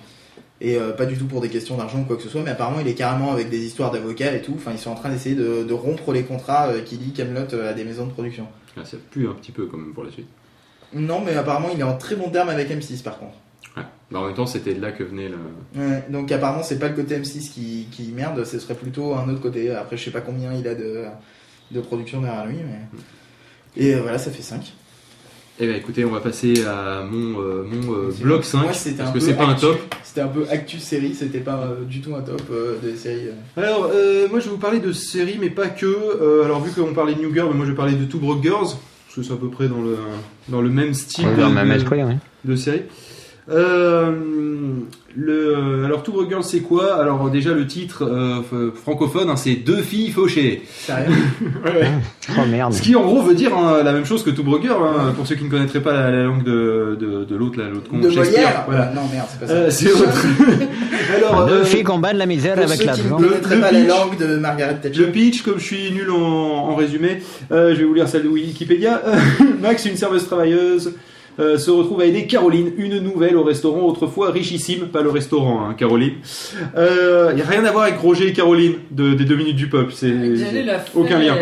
Et 0.61 0.77
euh, 0.77 0.93
pas 0.93 1.07
du 1.07 1.17
tout 1.17 1.27
pour 1.27 1.41
des 1.41 1.49
questions 1.49 1.77
d'argent 1.77 2.01
ou 2.01 2.05
quoi 2.05 2.17
que 2.17 2.23
ce 2.23 2.29
soit, 2.29 2.43
mais 2.43 2.51
apparemment 2.51 2.81
il 2.81 2.89
est 2.89 2.95
carrément 2.95 3.33
avec 3.33 3.49
des 3.49 3.65
histoires 3.65 3.93
d'avocats 3.93 4.35
et 4.35 4.43
tout. 4.43 4.55
Enfin, 4.57 4.73
ils 4.73 4.79
sont 4.79 4.91
en 4.91 4.97
train 4.97 5.11
d'essayer 5.11 5.37
de, 5.37 5.63
de 5.63 5.73
rompre 5.73 6.13
les 6.13 6.25
contrats 6.25 6.69
euh, 6.69 6.83
qui 6.83 6.97
lient 6.97 7.13
Camelot 7.13 7.55
à 7.55 7.73
des 7.75 7.85
maisons 7.85 8.07
de 8.07 8.13
production. 8.13 8.49
Ah, 8.77 8.85
ça 8.85 8.97
pue 9.11 9.29
un 9.29 9.35
petit 9.35 9.53
peu 9.53 9.67
quand 9.67 9.77
même 9.77 9.93
pour 9.93 10.05
la 10.05 10.11
suite. 10.11 10.27
Non, 10.95 11.23
mais 11.25 11.35
apparemment 11.35 11.69
il 11.73 11.79
est 11.81 11.85
en 11.85 11.97
très 11.97 12.17
bon 12.17 12.31
terme 12.31 12.49
avec 12.49 12.71
M6 12.71 13.03
par 13.03 13.19
contre. 13.19 13.35
Ouais. 13.77 13.85
Bah, 14.11 14.21
en 14.21 14.27
même 14.27 14.35
temps, 14.35 14.47
c'était 14.47 14.75
de 14.75 14.81
là 14.81 14.91
que 14.91 15.05
venait 15.05 15.29
le. 15.29 15.37
Ouais, 15.81 16.05
donc 16.09 16.33
apparemment 16.33 16.65
c'est 16.65 16.79
pas 16.79 16.89
le 16.89 16.95
côté 16.95 17.19
M6 17.19 17.51
qui, 17.51 17.87
qui 17.93 18.11
merde, 18.11 18.45
ce 18.45 18.59
serait 18.59 18.75
plutôt 18.75 19.15
un 19.15 19.29
autre 19.29 19.41
côté. 19.41 19.71
Après 19.71 19.97
je 19.97 20.05
sais 20.05 20.11
pas 20.11 20.23
combien 20.23 20.53
il 20.55 20.67
a 20.67 20.75
de, 20.75 21.05
de 21.71 21.81
production 21.81 22.21
derrière 22.21 22.47
lui, 22.47 22.57
mais... 22.57 22.81
Et 23.77 23.95
euh, 23.95 24.01
voilà, 24.01 24.19
ça 24.19 24.31
fait 24.33 24.43
5. 24.43 24.73
Eh 25.61 25.67
ben 25.67 25.75
écoutez, 25.77 26.05
on 26.05 26.11
va 26.13 26.21
passer 26.21 26.65
à 26.65 27.03
mon, 27.11 27.41
euh, 27.41 27.65
mon 27.65 27.93
euh, 27.93 28.11
bloc 28.21 28.45
5. 28.45 28.63
Moi, 28.63 28.73
c'était 28.73 28.99
parce 28.99 29.11
un 29.11 29.13
que 29.13 29.19
peu 29.19 29.25
c'est 29.25 29.35
pas 29.35 29.45
un 29.47 29.51
actu. 29.51 29.63
top. 29.63 29.95
C'était 30.05 30.21
un 30.21 30.29
peu 30.29 30.45
actu 30.51 30.79
série, 30.79 31.15
c'était 31.15 31.41
pas 31.41 31.57
euh, 31.57 31.85
du 31.85 32.01
tout 32.01 32.15
un 32.15 32.21
top 32.21 32.43
euh, 32.53 32.77
des 32.81 32.95
séries. 32.97 33.29
euh. 33.29 33.61
Alors, 33.61 33.91
euh, 33.93 34.29
moi 34.31 34.39
je 34.39 34.45
vais 34.45 34.51
vous 34.53 34.59
parler 34.59 34.79
de 34.79 34.93
séries, 34.93 35.37
mais 35.41 35.51
pas 35.51 35.67
que. 35.67 35.87
Euh, 35.87 36.45
alors, 36.45 36.63
vu 36.63 36.71
qu'on 36.71 36.95
parlait 36.95 37.15
de 37.15 37.21
New 37.21 37.35
Girl, 37.35 37.53
moi 37.55 37.67
je 37.67 37.71
vais 37.73 37.77
parler 37.77 37.95
de 37.95 38.05
Two 38.05 38.21
Broke 38.21 38.41
Girls, 38.43 38.69
parce 38.69 39.17
que 39.17 39.23
c'est 39.23 39.33
à 39.33 39.37
peu 39.37 39.49
près 39.49 39.67
dans 39.67 39.81
le, 39.81 39.97
dans 40.49 40.61
le 40.61 40.71
même 40.71 40.95
style 40.95 41.27
Ouais, 41.27 41.37
de, 41.37 41.45
même 41.53 41.73
esprit, 41.73 42.01
de 42.45 42.55
série. 42.57 42.83
Euh, 43.51 44.13
le, 45.17 45.85
alors, 45.87 46.03
Two 46.03 46.13
Broke 46.13 46.29
Girls, 46.29 46.45
c'est 46.45 46.61
quoi? 46.61 46.95
Alors, 47.01 47.29
déjà, 47.31 47.53
le 47.53 47.67
titre 47.67 48.05
euh, 48.05 48.71
francophone, 48.75 49.31
hein, 49.31 49.37
c'est 49.37 49.55
Deux 49.57 49.81
filles 49.83 50.11
fauchées. 50.11 50.63
Sérieux? 50.69 51.07
Oh 52.37 52.45
merde. 52.47 52.75
Ce 52.75 52.83
qui, 52.83 52.95
en 52.95 53.03
gros, 53.05 53.23
veut 53.23 53.35
dire 53.35 53.57
hein, 53.57 53.83
la 53.83 53.93
même 53.93 54.05
chose 54.05 54.23
que 54.23 54.29
Two 54.29 54.45
Broke 54.45 54.61
Girl, 54.63 54.83
hein, 54.87 55.13
pour 55.17 55.27
ceux 55.27 55.35
qui 55.35 55.45
ne 55.45 55.49
connaîtraient 55.51 55.81
pas 55.83 55.95
la, 55.95 56.11
la 56.11 56.25
langue 56.25 56.45
de, 56.45 56.97
de, 57.01 57.25
de 57.25 57.37
l'autre, 57.37 57.59
l'autre 57.73 57.89
con, 57.89 57.99
De 58.01 58.11
Shakespeare. 58.11 58.43
Molière 58.43 58.65
Voilà. 58.67 58.91
Euh, 58.91 58.95
Non, 58.95 59.01
merde, 59.11 59.27
c'est 59.31 59.41
pas 59.41 59.47
ça. 59.47 59.53
Euh, 59.55 59.71
c'est 59.71 59.93
autre. 59.93 60.27
alors, 61.17 61.47
Deux 61.47 61.53
euh, 61.55 61.65
filles 61.65 61.85
combattent 61.85 62.17
la 62.19 62.27
misère 62.27 62.59
avec 62.59 62.85
la 62.85 62.93
qui 62.93 63.03
ne 63.03 63.09
connaîtraient 63.11 63.55
Le 63.57 63.61
pas 63.63 63.73
la 63.73 63.79
pitch. 63.81 63.89
langue 63.89 64.19
de 64.19 64.37
Margaret 64.37 64.77
Thatcher. 64.83 65.01
Le 65.01 65.07
pitch, 65.11 65.41
comme 65.43 65.59
je 65.59 65.65
suis 65.65 65.91
nul 65.91 66.11
en, 66.11 66.17
en 66.19 66.75
résumé, 66.77 67.23
euh, 67.51 67.71
je 67.75 67.79
vais 67.79 67.85
vous 67.85 67.95
lire 67.95 68.09
celle 68.09 68.25
de 68.25 68.29
Wikipédia. 68.29 69.01
Max, 69.63 69.87
une 69.87 69.97
serveuse 69.97 70.27
travailleuse, 70.27 70.93
euh, 71.39 71.59
se 71.59 71.71
retrouve 71.71 72.01
à 72.01 72.05
aider 72.07 72.27
Caroline, 72.27 72.71
une 72.77 72.99
nouvelle 72.99 73.37
au 73.37 73.43
restaurant 73.45 73.83
autrefois 73.83 74.31
richissime, 74.31 74.87
pas 74.89 75.03
le 75.03 75.11
restaurant, 75.11 75.65
hein, 75.69 75.75
Caroline. 75.75 76.15
Il 76.77 77.35
n'y 77.37 77.43
a 77.43 77.47
rien 77.47 77.65
à 77.65 77.71
voir 77.73 77.85
avec 77.85 77.99
Roger 77.99 78.29
et 78.29 78.33
Caroline 78.33 78.75
de, 78.91 79.15
des 79.15 79.25
deux 79.25 79.37
minutes 79.37 79.57
du 79.57 79.69
peuple. 79.69 79.93
C'est 79.95 80.13
aucun 80.95 81.19
lien. 81.19 81.35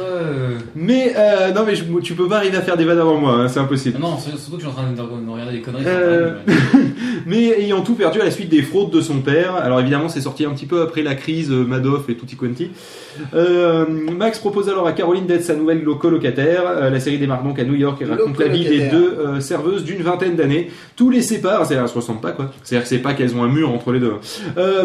euh. 0.00 0.56
Mais 0.74 1.14
euh, 1.16 1.52
non, 1.52 1.62
mais 1.66 1.74
je- 1.74 1.84
tu 2.02 2.14
peux 2.14 2.28
pas 2.28 2.36
arriver 2.38 2.56
à 2.56 2.62
faire 2.62 2.76
des 2.76 2.84
vannes 2.84 2.98
avant 3.00 3.18
moi, 3.18 3.34
hein, 3.34 3.48
c'est 3.48 3.60
impossible. 3.60 3.98
Non, 4.00 4.16
surtout 4.18 4.56
que 4.56 4.62
je 4.62 4.68
suis 4.68 4.68
en 4.68 4.72
train 4.72 4.90
de, 4.90 4.96
de 4.96 5.30
regarder 5.30 5.52
des 5.52 5.60
conneries. 5.60 5.84
Mais 7.26 7.60
ayant 7.60 7.80
tout 7.82 7.94
perdu 7.94 8.20
à 8.20 8.24
la 8.24 8.30
suite 8.30 8.48
des 8.48 8.62
fraudes 8.62 8.90
de 8.90 9.00
son 9.00 9.20
père, 9.20 9.56
alors 9.56 9.80
évidemment 9.80 10.08
c'est 10.08 10.20
sorti 10.20 10.44
un 10.44 10.50
petit 10.50 10.66
peu 10.66 10.82
après 10.82 11.02
la 11.02 11.14
crise 11.14 11.50
euh, 11.50 11.64
Madoff 11.64 12.08
et 12.08 12.14
tutti 12.14 12.36
quanti, 12.36 12.70
euh, 13.34 13.84
Max 13.86 14.38
propose 14.38 14.68
alors 14.68 14.86
à 14.86 14.92
Caroline 14.92 15.26
d'être 15.26 15.42
sa 15.44 15.54
nouvelle 15.54 15.82
lo- 15.82 15.96
colocataire. 15.96 16.62
Euh, 16.66 16.90
la 16.90 17.00
série 17.00 17.18
démarre 17.18 17.42
donc 17.42 17.58
à 17.58 17.64
New 17.64 17.74
York 17.74 18.00
et 18.00 18.04
raconte 18.04 18.38
la 18.38 18.48
vie 18.48 18.64
des 18.64 18.88
deux 18.90 19.16
euh, 19.18 19.40
serveuses 19.40 19.84
d'une 19.84 20.02
vingtaine 20.02 20.36
d'années. 20.36 20.70
Tous 20.96 21.10
les 21.10 21.22
séparent, 21.22 21.66
c'est-à-dire 21.66 21.84
elles 21.84 21.88
se 21.90 21.94
ressemblent 21.94 22.20
pas 22.20 22.32
quoi. 22.32 22.50
C'est-à-dire 22.62 22.84
que 22.84 22.88
c'est 22.88 22.98
pas 22.98 23.14
qu'elles 23.14 23.34
ont 23.36 23.42
un 23.42 23.48
mur 23.48 23.70
entre 23.70 23.92
les 23.92 24.00
deux. 24.00 24.12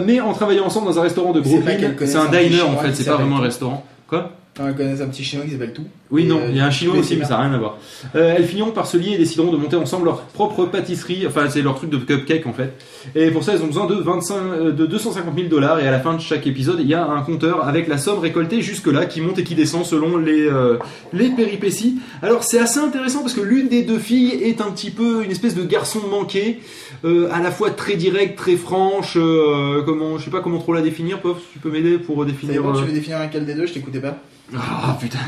Mais 0.05 0.19
en 0.19 0.33
travaillant 0.33 0.65
ensemble 0.65 0.87
dans 0.87 0.99
un 0.99 1.03
restaurant 1.03 1.31
de 1.33 1.39
Brooklyn, 1.41 1.77
c'est 2.05 2.17
un 2.17 2.25
diner 2.49 2.61
en 2.61 2.77
fait, 2.77 2.93
c'est 2.93 3.03
pas 3.05 3.17
vraiment 3.17 3.37
un 3.37 3.41
restaurant. 3.41 3.85
Quoi? 4.07 4.31
On 4.59 4.73
connaît 4.73 5.01
un 5.01 5.07
petit 5.07 5.23
chinois 5.23 5.45
qui 5.45 5.51
s'appelle 5.51 5.73
tout. 5.73 5.85
oui, 6.09 6.25
non, 6.25 6.39
euh, 6.39 6.47
il 6.49 6.57
y 6.57 6.59
a 6.59 6.65
un 6.65 6.71
chinois 6.71 6.97
aussi, 6.97 7.15
mais 7.15 7.25
ça 7.25 7.37
n'a 7.37 7.43
rien 7.43 7.53
à 7.53 7.57
voir. 7.57 7.77
Euh, 8.15 8.35
elles 8.37 8.45
finiront 8.45 8.71
par 8.71 8.87
se 8.87 8.97
lier 8.97 9.11
et 9.11 9.17
décideront 9.17 9.51
de 9.51 9.57
monter 9.57 9.75
ensemble 9.75 10.05
leur 10.05 10.21
propre 10.21 10.65
pâtisserie. 10.65 11.25
Enfin, 11.27 11.49
c'est 11.49 11.61
leur 11.61 11.75
truc 11.75 11.89
de 11.89 11.97
cupcake 11.97 12.47
en 12.47 12.53
fait. 12.53 12.73
Et 13.15 13.29
pour 13.31 13.43
ça, 13.43 13.53
elles 13.53 13.61
ont 13.61 13.67
besoin 13.67 13.85
de 13.85 13.95
25, 13.95 14.35
euh, 14.35 14.71
de 14.71 14.85
250 14.85 15.35
000 15.35 15.47
dollars. 15.47 15.79
Et 15.79 15.87
à 15.87 15.91
la 15.91 15.99
fin 15.99 16.13
de 16.13 16.21
chaque 16.21 16.47
épisode, 16.47 16.77
il 16.79 16.87
y 16.87 16.93
a 16.93 17.05
un 17.05 17.21
compteur 17.21 17.67
avec 17.67 17.87
la 17.87 17.97
somme 17.97 18.19
récoltée 18.19 18.61
jusque-là 18.61 19.05
qui 19.05 19.21
monte 19.21 19.37
et 19.39 19.43
qui 19.43 19.55
descend 19.55 19.85
selon 19.85 20.17
les, 20.17 20.47
euh, 20.47 20.77
les 21.13 21.29
péripéties. 21.29 21.99
Alors, 22.23 22.43
c'est 22.43 22.59
assez 22.59 22.79
intéressant 22.79 23.21
parce 23.21 23.33
que 23.33 23.41
l'une 23.41 23.67
des 23.67 23.83
deux 23.83 23.99
filles 23.99 24.39
est 24.43 24.61
un 24.61 24.71
petit 24.71 24.91
peu 24.91 25.23
une 25.23 25.31
espèce 25.31 25.55
de 25.55 25.63
garçon 25.63 25.99
manqué, 26.09 26.59
euh, 27.05 27.29
à 27.31 27.41
la 27.41 27.51
fois 27.51 27.71
très 27.71 27.95
direct, 27.95 28.37
très 28.37 28.55
franche. 28.55 29.15
euh, 29.17 29.81
comment, 29.85 30.17
je 30.17 30.25
sais 30.25 30.31
pas 30.31 30.41
comment 30.41 30.59
trop 30.59 30.73
la 30.73 30.81
définir, 30.81 31.21
Pof. 31.21 31.37
Tu 31.53 31.59
peux 31.59 31.69
m'aider 31.71 31.97
pour 31.97 32.25
définir. 32.25 32.61
bon, 32.63 32.73
tu 32.73 32.79
euh, 32.79 32.85
veux 32.85 32.91
définir 32.93 33.19
laquelle 33.19 33.45
des 33.45 33.53
deux 33.55 33.65
Je 33.65 33.73
t'écoutais 33.73 33.99
pas. 33.99 34.17
Ah 34.55 34.97
putain. 34.99 35.19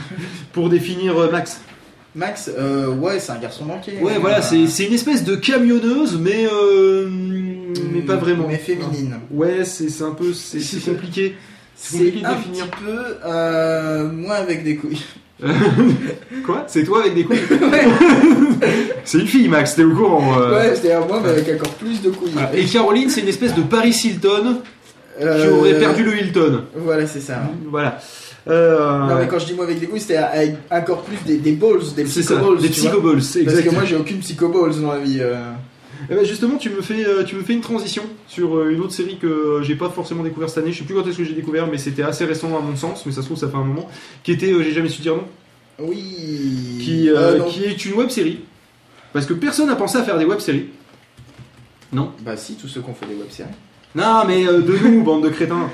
Pour 0.53 0.69
définir 0.69 1.17
euh, 1.17 1.29
Max. 1.31 1.61
Max, 2.15 2.49
euh, 2.57 2.87
ouais, 2.87 3.19
c'est 3.19 3.31
un 3.31 3.37
garçon 3.39 3.65
manqué. 3.65 3.91
Ouais, 4.01 4.17
voilà, 4.19 4.41
c'est 4.41 4.65
c'est 4.67 4.85
une 4.85 4.93
espèce 4.93 5.23
de 5.23 5.35
camionneuse, 5.35 6.17
mais 6.19 6.47
euh, 6.51 7.07
mais 7.93 8.01
pas 8.01 8.15
vraiment. 8.15 8.47
Mais 8.47 8.57
féminine. 8.57 9.15
Ouais, 9.29 9.63
c'est 9.63 9.89
c'est 9.89 10.03
un 10.03 10.11
peu 10.11 10.33
c'est 10.33 10.59
compliqué. 10.83 11.35
C'est 11.75 11.97
C'est 11.97 12.03
compliqué 12.05 12.21
de 12.21 12.25
un 12.25 12.35
définir. 12.35 12.67
petit 12.69 12.83
peu 12.83 14.07
moi 14.15 14.35
avec 14.35 14.63
des 14.63 14.75
couilles. 14.75 15.03
Quoi? 16.45 16.63
C'est 16.67 16.83
toi 16.83 17.01
avec 17.01 17.15
des 17.15 17.23
couilles? 17.23 17.37
C'est 19.05 19.19
une 19.19 19.27
fille, 19.27 19.47
Max. 19.47 19.75
T'es 19.75 19.83
au 19.83 19.91
courant 19.95 20.39
euh. 20.39 20.55
Ouais, 20.57 20.75
c'est-à-dire 20.75 21.07
moi 21.07 21.19
mais 21.23 21.29
avec 21.29 21.47
encore 21.55 21.73
plus 21.75 22.01
de 22.01 22.09
couilles. 22.09 22.31
Ah, 22.37 22.49
Et 22.53 22.65
Caroline, 22.65 23.09
c'est 23.09 23.21
une 23.21 23.27
espèce 23.29 23.55
de 23.55 23.61
Paris 23.61 23.89
Hilton 24.03 24.57
qui 25.17 25.25
Euh, 25.25 25.51
aurait 25.57 25.79
perdu 25.79 26.03
le 26.03 26.17
Hilton. 26.19 26.63
Voilà, 26.75 27.07
c'est 27.07 27.19
ça. 27.21 27.41
Voilà. 27.69 27.99
Euh, 28.47 29.07
Non 29.07 29.15
mais 29.17 29.27
quand 29.27 29.37
je 29.39 29.45
dis 29.47 29.53
moi 29.53 29.65
avec 29.65 29.79
des 29.79 29.85
couilles, 29.87 29.99
c'était 29.99 30.17
avec 30.17 30.55
encore 30.71 31.01
plus 31.03 31.17
des, 31.25 31.37
des 31.37 31.51
balls, 31.53 31.79
des 31.95 32.05
c'est 32.05 32.21
ça, 32.23 32.35
psychoballs. 32.35 32.61
des 32.61 32.69
psychoballs, 32.69 33.21
Parce 33.45 33.61
que 33.61 33.69
moi 33.73 33.83
j'ai 33.85 33.95
aucune 33.95 34.19
psychoballs 34.19 34.79
dans 34.81 34.93
la 34.93 34.99
vie. 34.99 35.19
euh. 35.21 35.35
Eh 36.09 36.15
ben, 36.15 36.23
justement, 36.25 36.57
tu 36.57 36.69
me 36.69 36.81
fais, 36.81 37.05
euh, 37.05 37.23
tu 37.23 37.35
me 37.35 37.43
fais 37.43 37.53
une 37.53 37.61
transition 37.61 38.03
sur 38.27 38.55
euh, 38.57 38.69
une 38.71 38.79
autre 38.79 38.93
série 38.93 39.17
que 39.17 39.27
euh, 39.27 39.63
j'ai 39.63 39.75
pas 39.75 39.89
forcément 39.89 40.23
découvert 40.23 40.47
cette 40.49 40.59
année. 40.59 40.71
Je 40.71 40.79
sais 40.79 40.83
plus 40.85 40.95
quand 40.95 41.05
est-ce 41.07 41.17
que 41.17 41.23
j'ai 41.25 41.33
découvert, 41.33 41.67
mais 41.67 41.77
c'était 41.77 42.03
assez 42.03 42.25
récent 42.25 42.55
à 42.57 42.61
mon 42.61 42.75
sens, 42.75 43.05
mais 43.05 43.11
ça 43.11 43.21
se 43.21 43.25
trouve 43.27 43.37
ça 43.37 43.49
fait 43.49 43.57
un 43.57 43.63
moment. 43.63 43.89
Qui 44.23 44.31
était, 44.31 44.53
j'ai 44.63 44.71
jamais 44.71 44.89
su 44.89 45.01
dire 45.01 45.15
non, 45.15 45.25
Oui. 45.79 46.79
qui, 46.81 47.09
euh, 47.09 47.37
non. 47.39 47.45
qui 47.45 47.65
est 47.65 47.85
une 47.85 47.93
web 47.95 48.09
série. 48.09 48.39
Parce 49.11 49.25
que 49.25 49.33
personne 49.33 49.67
n'a 49.67 49.75
pensé 49.75 49.97
à 49.97 50.03
faire 50.03 50.17
des 50.17 50.25
web 50.25 50.39
séries. 50.39 50.67
Non. 51.91 52.11
Bah 52.21 52.37
si, 52.37 52.55
tous 52.55 52.67
ceux 52.67 52.81
qui 52.81 52.89
ont 52.89 52.93
fait 52.93 53.07
des 53.07 53.15
web-séries. 53.15 53.49
Non, 53.95 54.23
mais 54.27 54.45
euh, 54.45 54.61
de 54.61 54.77
nous, 54.77 55.03
bande 55.03 55.23
de 55.23 55.29
crétins. 55.29 55.69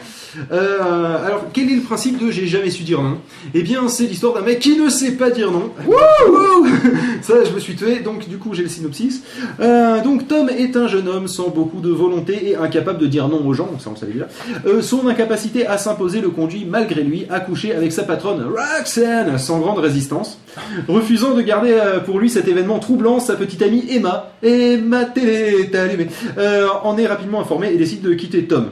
Euh, 0.51 1.25
alors, 1.25 1.45
quel 1.53 1.69
est 1.71 1.75
le 1.75 1.81
principe 1.81 2.23
de 2.23 2.31
j'ai 2.31 2.47
jamais 2.47 2.69
su 2.69 2.83
dire 2.83 3.01
non? 3.01 3.17
Eh 3.53 3.61
bien, 3.61 3.87
c'est 3.87 4.05
l'histoire 4.05 4.33
d'un 4.33 4.41
mec 4.41 4.59
qui 4.59 4.77
ne 4.77 4.89
sait 4.89 5.11
pas 5.11 5.29
dire 5.29 5.51
non. 5.51 5.71
Wouh 5.85 6.67
Ça, 7.21 7.43
je 7.43 7.51
me 7.51 7.59
suis 7.59 7.75
tué. 7.75 7.99
Donc, 7.99 8.27
du 8.27 8.37
coup, 8.37 8.53
j'ai 8.53 8.63
le 8.63 8.69
synopsis. 8.69 9.23
Euh, 9.59 10.01
donc, 10.03 10.27
Tom 10.27 10.49
est 10.49 10.75
un 10.75 10.87
jeune 10.87 11.07
homme 11.07 11.27
sans 11.27 11.49
beaucoup 11.49 11.81
de 11.81 11.89
volonté 11.89 12.49
et 12.49 12.55
incapable 12.55 12.99
de 12.99 13.07
dire 13.07 13.27
non 13.27 13.45
aux 13.45 13.53
gens. 13.53 13.69
Ça, 13.79 13.89
on 13.89 13.93
le 13.93 13.97
savait 13.97 14.13
déjà. 14.13 14.27
Euh, 14.65 14.81
son 14.81 15.07
incapacité 15.07 15.65
à 15.67 15.77
s'imposer 15.77 16.21
le 16.21 16.29
conduit, 16.29 16.65
malgré 16.65 17.03
lui, 17.03 17.25
à 17.29 17.39
coucher 17.39 17.73
avec 17.73 17.91
sa 17.91 18.03
patronne 18.03 18.45
Roxanne, 18.45 19.37
sans 19.37 19.59
grande 19.59 19.79
résistance. 19.79 20.39
Refusant 20.87 21.33
de 21.35 21.41
garder 21.41 21.71
euh, 21.71 21.99
pour 21.99 22.19
lui 22.19 22.29
cet 22.29 22.47
événement 22.47 22.79
troublant, 22.79 23.19
sa 23.19 23.35
petite 23.35 23.61
amie 23.61 23.85
Emma, 23.89 24.31
Emma 24.43 25.05
télé 25.05 25.61
est 25.71 25.75
allumée, 25.75 26.07
euh, 26.37 26.67
en 26.83 26.97
est 26.97 27.07
rapidement 27.07 27.41
informée 27.41 27.71
et 27.73 27.77
décide 27.77 28.01
de 28.01 28.13
quitter 28.13 28.45
Tom. 28.45 28.69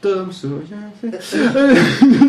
Tom 0.00 0.30
fait. 0.32 1.18
Euh, 1.56 1.74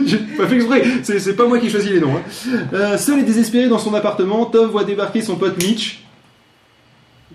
J'ai 0.05 0.18
pas 0.38 0.47
fait 0.47 0.55
exprès, 0.55 0.84
c'est 1.03 1.36
pas 1.36 1.45
moi 1.47 1.60
qui 1.60 1.70
choisis 1.70 1.91
les 1.91 1.99
noms. 1.99 2.16
hein. 2.16 2.58
Euh, 2.74 2.97
seul 2.97 3.20
et 3.20 3.24
désespéré 3.24 3.68
dans 3.68 3.80
son 3.80 3.93
appartement, 3.93 4.45
Tom 4.45 4.70
voit 4.70 4.84
débarquer 4.84 5.22
son 5.22 5.36
pote 5.36 5.62
Mitch. 5.62 6.03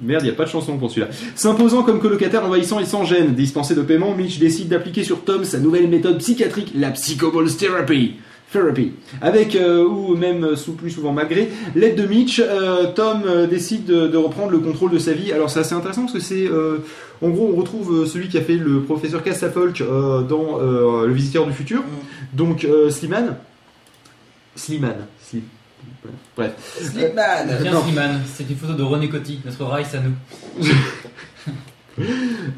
Merde, 0.01 0.23
il 0.25 0.31
a 0.31 0.33
pas 0.33 0.45
de 0.45 0.49
chanson 0.49 0.79
pour 0.79 0.91
celui-là. 0.91 1.09
S'imposant 1.37 1.83
comme 1.83 2.01
colocataire 2.01 2.45
envahissant 2.45 2.81
et 2.81 2.87
sans 2.87 3.05
gêne, 3.05 3.35
dispensé 3.35 3.75
de 3.75 3.83
paiement, 3.83 4.15
Mitch 4.15 4.39
décide 4.39 4.69
d'appliquer 4.69 5.05
sur 5.05 5.23
Tom 5.23 5.45
sa 5.45 5.59
nouvelle 5.59 5.87
méthode 5.89 6.19
psychiatrique, 6.19 6.73
la 6.75 6.91
Psychoballs 6.91 7.55
Therapy. 7.57 8.15
Therapy. 8.53 8.93
Avec, 9.21 9.57
euh, 9.57 9.85
ou 9.87 10.15
même 10.17 10.57
sous 10.57 10.73
plus 10.73 10.91
souvent 10.91 11.13
malgré, 11.13 11.49
l'aide 11.75 11.97
de 11.97 12.07
Mitch, 12.07 12.39
euh, 12.41 12.93
Tom 12.93 13.23
euh, 13.27 13.47
décide 13.47 13.85
de, 13.87 14.07
de 14.09 14.17
reprendre 14.17 14.51
le 14.51 14.59
contrôle 14.59 14.91
de 14.91 14.99
sa 14.99 15.13
vie. 15.13 15.33
Alors 15.33 15.49
c'est 15.51 15.61
assez 15.61 15.75
intéressant 15.75 16.03
parce 16.03 16.13
que 16.13 16.21
c'est, 16.21 16.47
euh, 16.47 16.79
en 17.23 17.31
gros, 17.31 17.51
on 17.53 17.57
retrouve 17.57 18.07
celui 18.07 18.29
qui 18.29 18.37
a 18.39 18.43
fait 18.43 18.57
le 18.57 18.83
professeur 18.83 19.23
Cassafolk 19.23 19.81
euh, 19.81 20.23
dans 20.23 20.61
euh, 20.61 21.07
Le 21.07 21.13
Visiteur 21.13 21.47
du 21.47 21.53
Futur. 21.53 21.83
Donc 22.35 22.65
euh, 22.65 22.91
Slimane. 22.91 23.37
Slimane. 24.55 25.07
Slim- 25.21 25.43
Bref. 26.37 26.53
Slipman 26.81 27.57
Tiens. 27.63 27.81
Slimane, 27.83 28.21
c'est 28.27 28.49
une 28.49 28.57
photo 28.57 28.75
de 28.75 28.83
René 28.83 29.09
Coty, 29.09 29.41
notre 29.45 29.65
Rice 29.67 29.95
à 29.95 29.99
nous. 30.01 30.65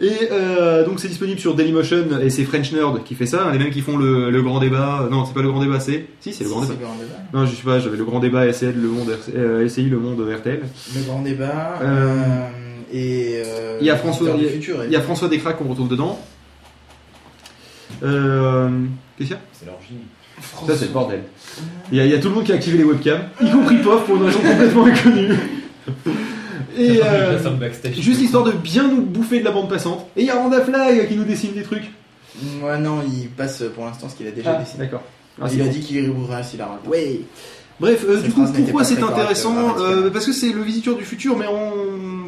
Et 0.00 0.28
euh, 0.30 0.84
donc 0.84 1.00
c'est 1.00 1.08
disponible 1.08 1.40
sur 1.40 1.54
Dailymotion 1.54 2.06
et 2.22 2.30
c'est 2.30 2.44
French 2.44 2.72
Nerd 2.72 3.02
qui 3.04 3.14
fait 3.16 3.26
ça, 3.26 3.50
les 3.52 3.58
mêmes 3.58 3.70
qui 3.70 3.80
font 3.80 3.96
le, 3.96 4.30
le 4.30 4.42
grand 4.42 4.60
débat. 4.60 5.08
Non, 5.10 5.24
c'est 5.24 5.34
pas 5.34 5.42
le 5.42 5.50
grand 5.50 5.60
débat, 5.62 5.80
c'est. 5.80 6.06
Si, 6.20 6.32
c'est 6.32 6.44
le 6.44 6.50
grand 6.50 6.62
Si, 6.62 6.68
débat. 6.68 6.78
c'est 6.78 6.80
le 6.82 6.86
grand 6.86 6.96
débat. 6.98 7.18
Non, 7.32 7.46
je 7.46 7.56
sais 7.56 7.62
pas, 7.62 7.78
j'avais 7.80 7.96
le 7.96 8.04
grand 8.04 8.20
débat 8.20 8.46
SL, 8.52 8.74
le 8.80 8.88
monde, 8.88 9.16
euh, 9.34 9.68
SCI, 9.68 9.84
le 9.88 9.98
monde 9.98 10.20
RTL. 10.20 10.60
Le 10.96 11.02
grand 11.02 11.22
débat. 11.22 11.78
Euh, 11.82 12.48
et. 12.92 13.42
euh, 13.44 13.78
il 13.80 13.86
y 13.86 13.90
a 13.90 13.96
François- 13.96 14.30
il 14.36 14.44
y 14.44 14.46
a- 14.46 14.50
futur. 14.50 14.84
Il 14.84 14.90
y 14.92 14.96
a 14.96 15.00
François 15.00 15.28
Descraques 15.28 15.58
qu'on 15.58 15.68
retrouve 15.68 15.88
dedans. 15.88 16.18
Euh, 18.02 18.68
Qu'est-ce 19.18 19.28
qu'il 19.28 19.36
y 19.36 19.38
a? 19.38 19.42
C'est 19.52 19.66
l'origine. 19.66 19.98
Ça, 20.66 20.76
c'est 20.76 20.86
le 20.86 20.92
bordel. 20.92 21.22
Il 21.92 21.98
y, 21.98 22.00
a, 22.00 22.04
il 22.04 22.10
y 22.10 22.14
a 22.14 22.18
tout 22.18 22.28
le 22.28 22.34
monde 22.34 22.44
qui 22.44 22.52
a 22.52 22.56
activé 22.56 22.76
les 22.78 22.84
webcams, 22.84 23.22
y 23.40 23.50
compris 23.50 23.76
POF 23.78 24.04
pour 24.04 24.16
une 24.16 24.24
raison 24.24 24.40
complètement 24.40 24.84
inconnue. 24.86 25.34
Et 26.76 27.00
euh, 27.02 27.38
juste 28.00 28.20
histoire 28.20 28.44
de 28.44 28.52
bien 28.52 28.88
nous 28.88 29.02
bouffer 29.02 29.40
de 29.40 29.44
la 29.44 29.50
bande 29.52 29.68
passante. 29.68 30.06
Et 30.16 30.22
il 30.22 30.26
y 30.26 30.30
a 30.30 30.34
Randa 30.36 30.60
Fly 30.62 31.06
qui 31.08 31.16
nous 31.16 31.24
dessine 31.24 31.52
des 31.52 31.62
trucs. 31.62 31.90
Ouais, 32.62 32.78
non, 32.78 33.02
il 33.06 33.28
passe 33.28 33.62
pour 33.74 33.84
l'instant 33.84 34.08
ce 34.08 34.16
qu'il 34.16 34.26
a 34.26 34.30
déjà 34.32 34.54
dessiné. 34.54 34.84
d'accord. 34.84 35.02
Ah, 35.40 35.46
il 35.52 35.60
a 35.60 35.64
bon. 35.64 35.70
dit 35.70 35.80
qu'il 35.80 36.00
réouvrirait 36.00 36.42
s'il 36.42 36.60
a. 36.60 36.78
Ouais. 36.86 37.20
Bref, 37.80 38.04
euh, 38.08 38.20
du 38.20 38.30
coup, 38.30 38.44
pourquoi 38.46 38.84
c'est 38.84 39.02
intéressant. 39.02 39.76
Euh, 39.80 40.08
Parce 40.10 40.26
que 40.26 40.32
c'est 40.32 40.52
le 40.52 40.62
visiteur 40.62 40.94
du 40.96 41.04
futur, 41.04 41.36
mais 41.36 41.46
en, 41.48 41.72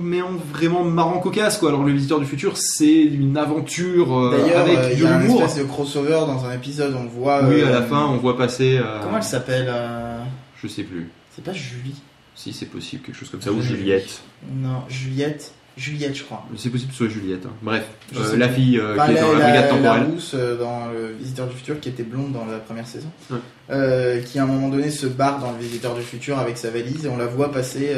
mais 0.03 0.21
en 0.21 0.33
vraiment 0.53 0.83
marrant 0.83 1.21
cocasse, 1.21 1.59
quoi. 1.59 1.69
Alors, 1.69 1.85
le 1.85 1.93
visiteur 1.93 2.19
du 2.19 2.27
futur, 2.27 2.57
c'est 2.57 3.03
une 3.03 3.37
aventure 3.37 4.19
euh, 4.19 4.33
avec 4.57 4.77
euh, 4.79 4.91
il 4.93 4.99
de 4.99 5.05
y 5.05 5.07
a 5.07 5.19
l'humour. 5.19 5.43
espèce 5.43 5.63
de 5.65 5.69
crossover 5.69 6.11
dans 6.27 6.45
un 6.45 6.53
épisode, 6.53 6.97
on 7.01 7.07
voit. 7.07 7.45
Oui, 7.45 7.61
euh, 7.61 7.69
à 7.69 7.71
la 7.71 7.83
fin, 7.83 8.07
on 8.07 8.17
voit 8.17 8.37
passer. 8.37 8.79
euh, 8.79 9.01
Comment 9.05 9.19
elle 9.19 9.23
s'appelle 9.23 9.67
euh, 9.69 10.19
Je 10.61 10.67
sais 10.67 10.83
plus. 10.83 11.11
C'est 11.35 11.45
pas 11.45 11.53
Julie 11.53 11.95
Si 12.37 12.53
c'est 12.53 12.67
possible, 12.67 13.03
quelque 13.03 13.17
chose 13.17 13.31
comme 13.31 13.43
ça. 13.43 13.51
Ou 13.51 13.61
Julie. 13.61 13.79
Juliette. 13.81 14.21
Non, 14.55 14.83
Juliette. 14.89 15.53
Juliette, 15.77 16.15
je 16.17 16.23
crois. 16.25 16.43
C'est 16.57 16.71
possible 16.71 16.93
sur 16.93 17.09
Juliette. 17.11 17.45
hein. 17.45 17.53
Bref, 17.63 17.85
euh, 18.17 18.37
la 18.39 18.49
fille 18.49 18.79
euh, 18.79 18.95
qui 19.05 19.11
est 19.13 19.21
dans 19.21 19.33
la, 19.33 19.39
la, 19.39 19.45
brigade 19.45 19.55
la 19.65 19.69
temporelle. 19.69 20.05
rousse 20.05 20.33
euh, 20.35 20.57
dans 20.57 20.87
le 20.91 21.09
Visiteur 21.19 21.47
du 21.49 21.55
Futur 21.55 21.81
qui 21.81 21.89
était 21.91 22.03
blonde 22.03 22.33
dans 22.33 22.47
la 22.47 22.59
première 22.59 22.87
saison, 22.87 23.09
Ouais. 23.31 23.37
euh, 23.71 24.21
qui 24.23 24.39
à 24.39 24.45
un 24.45 24.47
moment 24.47 24.69
donné 24.71 24.91
se 24.91 25.07
barre 25.07 25.39
dans 25.39 25.53
le 25.53 25.59
Visiteur 25.59 25.95
du 25.95 26.01
Futur 26.03 26.39
avec 26.39 26.57
sa 26.57 26.71
valise 26.71 27.05
et 27.05 27.09
on 27.09 27.19
la 27.19 27.27
voit 27.27 27.53
passer 27.53 27.91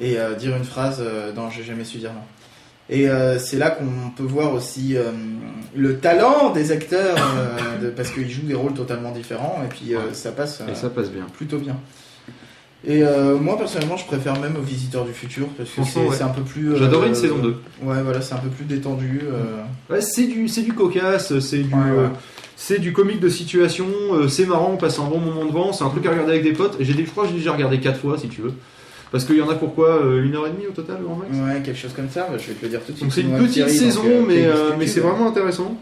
et 0.00 0.16
dire 0.38 0.56
une 0.56 0.64
phrase 0.64 1.00
dont 1.36 1.48
j'ai 1.50 1.62
jamais 1.62 1.84
su 1.84 1.98
dire 1.98 2.12
non. 2.12 2.22
Et 2.90 3.06
c'est 3.38 3.56
là 3.58 3.70
qu'on 3.70 4.10
peut 4.16 4.24
voir 4.24 4.52
aussi 4.52 4.96
le 5.76 5.98
talent 5.98 6.50
des 6.50 6.72
acteurs 6.72 7.16
de- 7.82 7.90
parce 7.90 8.10
qu'ils 8.10 8.28
jouent 8.30 8.46
des 8.48 8.54
rôles 8.54 8.74
totalement 8.74 9.12
différents 9.12 9.62
et 9.64 9.68
puis 9.68 9.92
ça 10.12 10.32
passe 10.32 10.60
Et 10.68 10.74
ça 10.74 10.90
passe 10.90 11.10
bien. 11.10 11.26
plutôt 11.36 11.58
bien. 11.58 11.76
Et 12.86 13.02
euh, 13.02 13.38
moi 13.38 13.56
personnellement 13.56 13.96
je 13.96 14.04
préfère 14.04 14.38
même 14.40 14.56
au 14.56 14.60
Visiteur 14.60 15.04
du 15.06 15.12
Futur 15.12 15.46
parce 15.56 15.70
que 15.70 15.82
c'est 15.84 16.00
ouais. 16.06 16.22
un 16.22 16.28
peu 16.28 16.42
plus. 16.42 16.72
euh, 16.72 16.76
J'adorais 16.76 17.08
une 17.08 17.14
saison 17.14 17.38
2. 17.38 17.56
Ouais 17.82 18.02
voilà 18.02 18.20
c'est 18.20 18.34
un 18.34 18.38
peu 18.38 18.48
plus 18.50 18.64
détendu. 18.66 19.22
euh, 19.24 19.62
Ouais, 19.90 20.00
c'est 20.02 20.26
du, 20.26 20.48
c'est 20.48 20.62
du 20.62 20.72
cocasse, 20.74 21.38
c'est 21.40 21.58
du, 21.58 21.72
Ouais, 21.74 21.80
ouais. 21.80 21.88
euh, 21.98 22.08
c'est 22.56 22.78
du 22.78 22.92
comique 22.92 23.20
de 23.20 23.28
situation, 23.30 23.86
euh, 24.12 24.28
c'est 24.28 24.46
marrant, 24.46 24.70
on 24.74 24.76
passe 24.76 24.98
un 24.98 25.04
bon 25.04 25.18
moment 25.18 25.44
devant, 25.46 25.72
c'est 25.72 25.84
un 25.84 25.88
truc 25.88 26.04
à 26.06 26.10
regarder 26.10 26.32
avec 26.32 26.42
des 26.44 26.52
potes. 26.52 26.76
J'ai, 26.80 26.92
des- 26.94 27.04
je 27.06 27.10
crois 27.10 27.24
que 27.24 27.30
j'ai 27.30 27.36
déjà 27.38 27.52
regardé 27.52 27.80
quatre 27.80 28.00
fois 28.00 28.18
si 28.18 28.28
tu 28.28 28.42
veux. 28.42 28.52
Parce 29.10 29.24
qu'il 29.24 29.36
y 29.36 29.42
en 29.42 29.48
a 29.48 29.54
pourquoi 29.54 30.00
une 30.22 30.34
heure 30.34 30.46
et 30.46 30.50
demie 30.50 30.66
au 30.66 30.72
total, 30.72 30.98
grand 31.02 31.16
max? 31.16 31.30
Ouais, 31.32 31.62
quelque 31.62 31.78
chose 31.78 31.92
comme 31.94 32.10
ça, 32.10 32.26
bah, 32.30 32.36
je 32.38 32.48
vais 32.48 32.54
te 32.54 32.62
le 32.64 32.68
dire 32.70 32.80
tout 32.84 32.92
de 32.92 32.96
suite. 32.96 33.04
Donc 33.06 33.12
c'est 33.14 33.20
une 33.22 33.36
petite 33.38 33.68
série, 33.68 33.78
saison, 33.78 34.02
donc, 34.02 34.10
euh, 34.12 34.24
mais, 34.26 34.44
euh, 34.46 34.70
mais 34.78 34.86
c'est 34.86 35.00
vraiment 35.00 35.28
intéressant. 35.28 35.76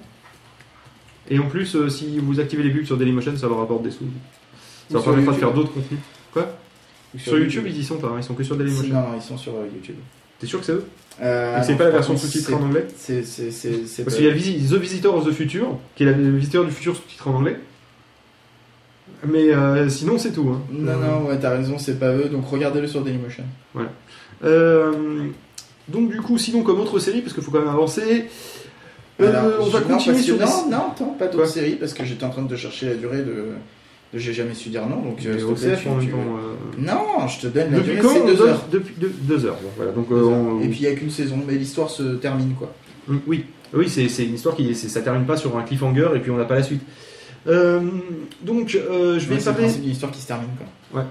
Et 1.31 1.39
en 1.39 1.47
plus, 1.47 1.75
euh, 1.77 1.89
si 1.89 2.19
vous 2.19 2.41
activez 2.41 2.63
les 2.63 2.71
pubs 2.71 2.85
sur 2.85 2.97
Dailymotion, 2.97 3.37
ça 3.37 3.49
leur 3.49 3.61
apporte 3.61 3.83
des 3.85 3.91
sous. 3.91 4.05
Ça 4.89 4.95
leur 4.95 5.05
permettra 5.05 5.33
de 5.33 5.39
faire 5.39 5.53
d'autres 5.53 5.73
contenus. 5.73 6.01
Ou 6.37 6.41
Sur 7.19 7.39
YouTube, 7.39 7.65
ils 7.67 7.79
y 7.79 7.85
sont 7.85 7.99
pas, 7.99 8.09
hein, 8.09 8.17
ils 8.19 8.25
sont 8.25 8.35
que 8.35 8.43
sur 8.45 8.57
Dailymotion. 8.57 8.95
Non, 8.95 9.01
non, 9.01 9.09
ils 9.17 9.23
sont 9.23 9.37
sur 9.37 9.53
euh, 9.53 9.67
YouTube. 9.75 9.97
T'es 10.39 10.47
sûr 10.47 10.61
que 10.61 10.67
c'est 10.67 10.73
eux? 10.73 10.85
Euh, 11.21 11.61
c'est 11.63 11.73
non, 11.73 11.79
pas 11.79 11.85
la 11.85 11.91
version 11.91 12.17
sous-titrée 12.17 12.55
en 12.55 12.63
anglais? 12.63 12.87
C'est 12.97 13.23
Parce 14.05 14.17
qu'il 14.17 14.25
y 14.25 14.29
a 14.29 14.33
The 14.33 14.81
Visitor 14.81 15.15
of 15.15 15.27
the 15.29 15.33
Future, 15.33 15.79
qui 15.95 16.05
est 16.05 16.07
le 16.13 16.37
visiteur 16.37 16.65
du 16.65 16.71
futur 16.71 16.97
sous-titré 16.97 17.31
en 17.31 17.35
anglais. 17.35 17.59
Mais 19.29 19.53
euh, 19.55 19.89
sinon, 19.89 20.19
c'est 20.19 20.33
tout. 20.33 20.49
hein. 20.53 20.63
Non, 20.73 20.97
non, 20.97 21.27
ouais, 21.27 21.39
t'as 21.39 21.51
raison, 21.51 21.79
c'est 21.79 21.99
pas 22.01 22.13
eux, 22.13 22.29
donc 22.31 22.49
regardez-le 22.49 22.89
sur 22.89 23.03
Dailymotion. 23.03 23.45
Euh, 24.43 25.29
donc 25.89 26.11
du 26.11 26.21
coup, 26.21 26.39
sinon 26.39 26.63
comme 26.63 26.81
autre 26.81 26.99
série, 26.99 27.21
parce 27.21 27.35
qu'il 27.35 27.43
faut 27.43 27.51
quand 27.53 27.61
même 27.61 27.69
avancer, 27.69 28.25
euh, 29.21 29.29
Alors, 29.29 29.61
on 29.61 29.69
va 29.69 29.81
non, 29.81 29.87
continuer 29.89 30.19
sur 30.19 30.39
des... 30.39 30.45
Non, 30.45 30.69
non, 30.71 30.91
attends, 30.93 31.15
pas 31.19 31.29
d'autres 31.29 31.47
séries, 31.47 31.77
parce 31.77 31.93
que 31.93 32.05
j'étais 32.05 32.25
en 32.25 32.31
train 32.31 32.43
de 32.43 32.57
chercher 32.57 32.87
la 32.89 32.95
durée 32.97 33.23
de 33.23 33.49
J'ai 34.15 34.35
jamais 34.35 34.53
su 34.55 34.69
dire 34.69 34.87
non, 34.87 35.01
donc 35.01 35.25
euh, 35.25 35.37
te 35.55 35.61
plaît, 35.61 35.75
tu- 35.77 35.83
tu- 36.07 36.11
temps, 36.13 36.19
euh, 36.19 36.79
Non, 36.79 37.27
je 37.29 37.41
te 37.41 37.47
donne 37.47 37.73
la 37.73 37.79
Depuis 37.79 37.95
durée, 37.97 38.09
c'est 38.15 38.27
deux 38.27 38.43
heures. 38.43 38.65
Depuis 38.71 38.95
deux, 38.99 39.13
deux 39.23 39.47
heures. 39.47 39.57
bon, 39.63 39.69
voilà. 39.77 39.93
Donc, 39.93 40.09
Deux 40.11 40.17
heures. 40.17 40.29
on- 40.31 40.61
Et 40.61 40.69
puis 40.69 40.81
il 40.81 40.83
y 40.83 40.87
a 40.87 40.93
qu'une 40.95 41.11
saison, 41.11 41.39
mais 41.47 41.55
l'histoire 41.55 41.89
se 41.89 42.03
termine 42.17 42.53
quoi. 42.55 42.71
Mm, 43.09 43.17
Oui, 43.27 43.47
oui, 43.73 43.89
c'est 43.89 44.25
une 44.25 44.35
histoire 44.35 44.55
qui 44.55 44.75
ça 44.75 45.01
termine 45.01 45.25
pas 45.25 45.39
sur 45.39 45.57
un 45.57 45.63
cliffhanger 45.63 46.09
et 46.15 46.19
puis 46.19 46.31
on 46.31 46.37
n'a 46.37 46.45
pas 46.45 46.57
la 46.57 46.63
suite. 46.63 46.83
Euh, 47.49 47.81
donc, 48.43 48.75
euh, 48.77 49.19
je 49.19 49.27
vais 49.29 49.37
Ouais, 49.37 49.43
parler. 49.43 49.73
d'une 49.73 49.91
histoire 49.91 50.13
qui 50.13 50.21
se 50.21 50.27
termine 50.27 50.51
quoi. 50.93 51.05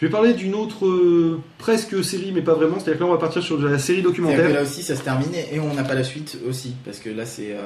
Je 0.00 0.06
vais 0.06 0.10
parler 0.12 0.34
d'une 0.34 0.54
autre 0.56 0.84
euh, 0.86 1.40
presque 1.58 2.02
série, 2.04 2.32
mais 2.34 2.42
pas 2.42 2.54
vraiment. 2.54 2.74
C'est-à-dire 2.80 2.98
que 2.98 3.04
là, 3.04 3.08
on 3.10 3.12
va 3.12 3.18
partir 3.18 3.42
sur 3.42 3.56
de 3.58 3.66
la 3.68 3.78
série 3.78 3.98
que 3.98 4.04
documentaire. 4.08 4.48
là 4.52 4.62
aussi 4.62 4.82
ça 4.82 4.96
se 4.96 5.02
termine 5.02 5.30
et 5.52 5.60
on 5.60 5.72
n'a 5.74 5.84
pas 5.84 5.94
la 5.94 6.04
suite 6.04 6.38
aussi, 6.48 6.74
parce 6.84 6.98
que 6.98 7.10
là 7.10 7.24
c'est 7.24 7.56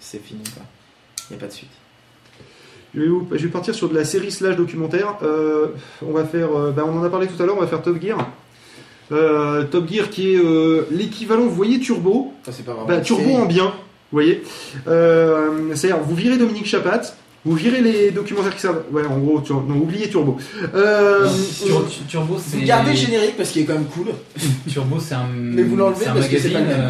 c'est 0.00 0.20
fini 0.22 0.42
quoi. 0.54 0.64
Il 1.30 1.34
n'y 1.34 1.38
a 1.38 1.40
pas 1.40 1.46
de 1.46 1.52
suite. 1.52 1.70
Je 2.94 3.00
vais, 3.00 3.08
vous- 3.08 3.26
je 3.32 3.38
vais 3.38 3.48
partir 3.48 3.74
sur 3.74 3.88
de 3.88 3.94
la 3.94 4.04
série 4.04 4.30
slash 4.30 4.56
documentaire. 4.56 5.16
Euh, 5.22 5.66
on 6.06 6.12
va 6.12 6.24
faire. 6.24 6.48
euh, 6.56 6.70
bah, 6.70 6.84
on 6.88 6.96
en 6.98 7.02
a 7.04 7.10
parlé 7.10 7.26
tout 7.26 7.40
à 7.42 7.46
l'heure. 7.46 7.56
On 7.58 7.60
va 7.60 7.66
faire 7.66 7.82
Top 7.82 8.00
Gear. 8.00 8.30
Euh, 9.12 9.64
Top 9.64 9.90
Gear 9.90 10.08
qui 10.10 10.34
est 10.34 10.38
euh, 10.38 10.86
l'équivalent. 10.90 11.42
Vous 11.42 11.54
voyez 11.54 11.78
Turbo 11.80 12.32
Enfin, 12.42 12.52
c'est 12.56 12.64
pas 12.64 12.72
vraiment 12.72 12.86
Bah, 12.88 13.00
Turbo 13.00 13.22
série. 13.22 13.36
en 13.36 13.46
bien, 13.46 13.64
vous 13.66 13.72
voyez. 14.12 14.42
Euh, 14.86 15.50
C'est-à-dire, 15.74 16.02
vous 16.02 16.14
virez 16.14 16.38
Dominique 16.38 16.66
Chapat, 16.66 17.00
vous 17.44 17.54
virez 17.56 17.80
les 17.82 18.10
documentaires 18.12 18.54
qui 18.54 18.60
servent. 18.60 18.82
Ouais, 18.92 19.04
en 19.04 19.18
gros, 19.18 19.42
non, 19.50 19.76
oubliez 19.76 20.08
Turbo. 20.08 20.38
Euh, 20.74 21.28
Tur- 21.66 21.86
tu- 21.88 22.04
Turbo, 22.04 22.36
c'est. 22.38 22.56
Vous 22.58 22.64
gardez 22.64 22.92
le 22.92 22.96
générique 22.96 23.36
parce 23.36 23.50
qu'il 23.50 23.62
est 23.62 23.64
quand 23.66 23.74
même 23.74 23.84
cool. 23.86 24.06
Turbo, 24.70 24.96
c'est 25.00 25.14
un. 25.16 25.26
Mais 25.34 25.62
vous 25.64 25.76
l'enlevez 25.76 26.06
parce 26.06 26.28
que 26.28 26.38
c'est 26.38 26.50
pas 26.50 26.60
le 26.60 26.64
même. 26.66 26.80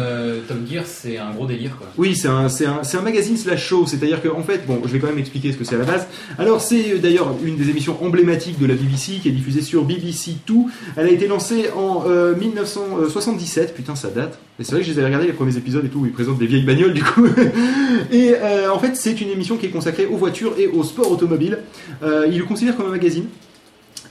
Euh, 0.45 0.53
Top 0.53 0.57
Gear, 0.69 0.83
c'est 0.85 1.17
un 1.17 1.31
gros 1.31 1.45
délire 1.45 1.77
quoi. 1.77 1.87
Oui, 1.97 2.15
c'est 2.15 2.27
un, 2.27 2.49
c'est 2.49 2.65
c'est 2.83 2.97
un 2.97 3.01
magazine 3.01 3.37
slash 3.37 3.67
show, 3.67 3.85
c'est-à-dire 3.85 4.21
qu'en 4.21 4.43
fait, 4.43 4.65
bon, 4.65 4.81
je 4.85 4.89
vais 4.89 4.99
quand 4.99 5.07
même 5.07 5.19
expliquer 5.19 5.51
ce 5.51 5.57
que 5.57 5.63
c'est 5.63 5.75
à 5.75 5.79
la 5.79 5.85
base. 5.85 6.07
Alors, 6.37 6.61
c'est 6.61 6.93
euh, 6.93 6.97
d'ailleurs 6.97 7.33
une 7.43 7.55
des 7.57 7.69
émissions 7.69 8.03
emblématiques 8.03 8.59
de 8.59 8.65
la 8.65 8.75
BBC 8.75 9.19
qui 9.21 9.29
est 9.29 9.31
diffusée 9.31 9.61
sur 9.61 9.83
BBC 9.83 10.37
Two. 10.45 10.69
Elle 10.95 11.07
a 11.07 11.11
été 11.11 11.27
lancée 11.27 11.69
en 11.75 12.03
euh, 12.07 12.35
1977, 12.35 13.75
putain, 13.75 13.95
ça 13.95 14.09
date. 14.09 14.39
C'est 14.59 14.71
vrai 14.71 14.81
que 14.81 14.87
je 14.87 14.91
les 14.91 14.99
avais 14.99 15.07
regardés 15.07 15.27
les 15.27 15.33
premiers 15.33 15.57
épisodes 15.57 15.83
et 15.83 15.89
tout, 15.89 15.99
où 15.99 16.05
ils 16.05 16.13
présentent 16.13 16.37
des 16.37 16.47
vieilles 16.47 16.63
bagnoles 16.63 16.93
du 16.93 17.03
coup. 17.03 17.27
et 18.11 18.35
euh, 18.35 18.71
en 18.71 18.79
fait, 18.79 18.95
c'est 18.95 19.19
une 19.19 19.29
émission 19.29 19.57
qui 19.57 19.65
est 19.65 19.69
consacrée 19.69 20.05
aux 20.05 20.15
voitures 20.15 20.53
et 20.57 20.67
au 20.67 20.83
sport 20.83 21.11
automobile. 21.11 21.59
Euh, 22.03 22.25
ils 22.31 22.37
le 22.37 22.45
considèrent 22.45 22.77
comme 22.77 22.87
un 22.87 22.91
magazine, 22.91 23.25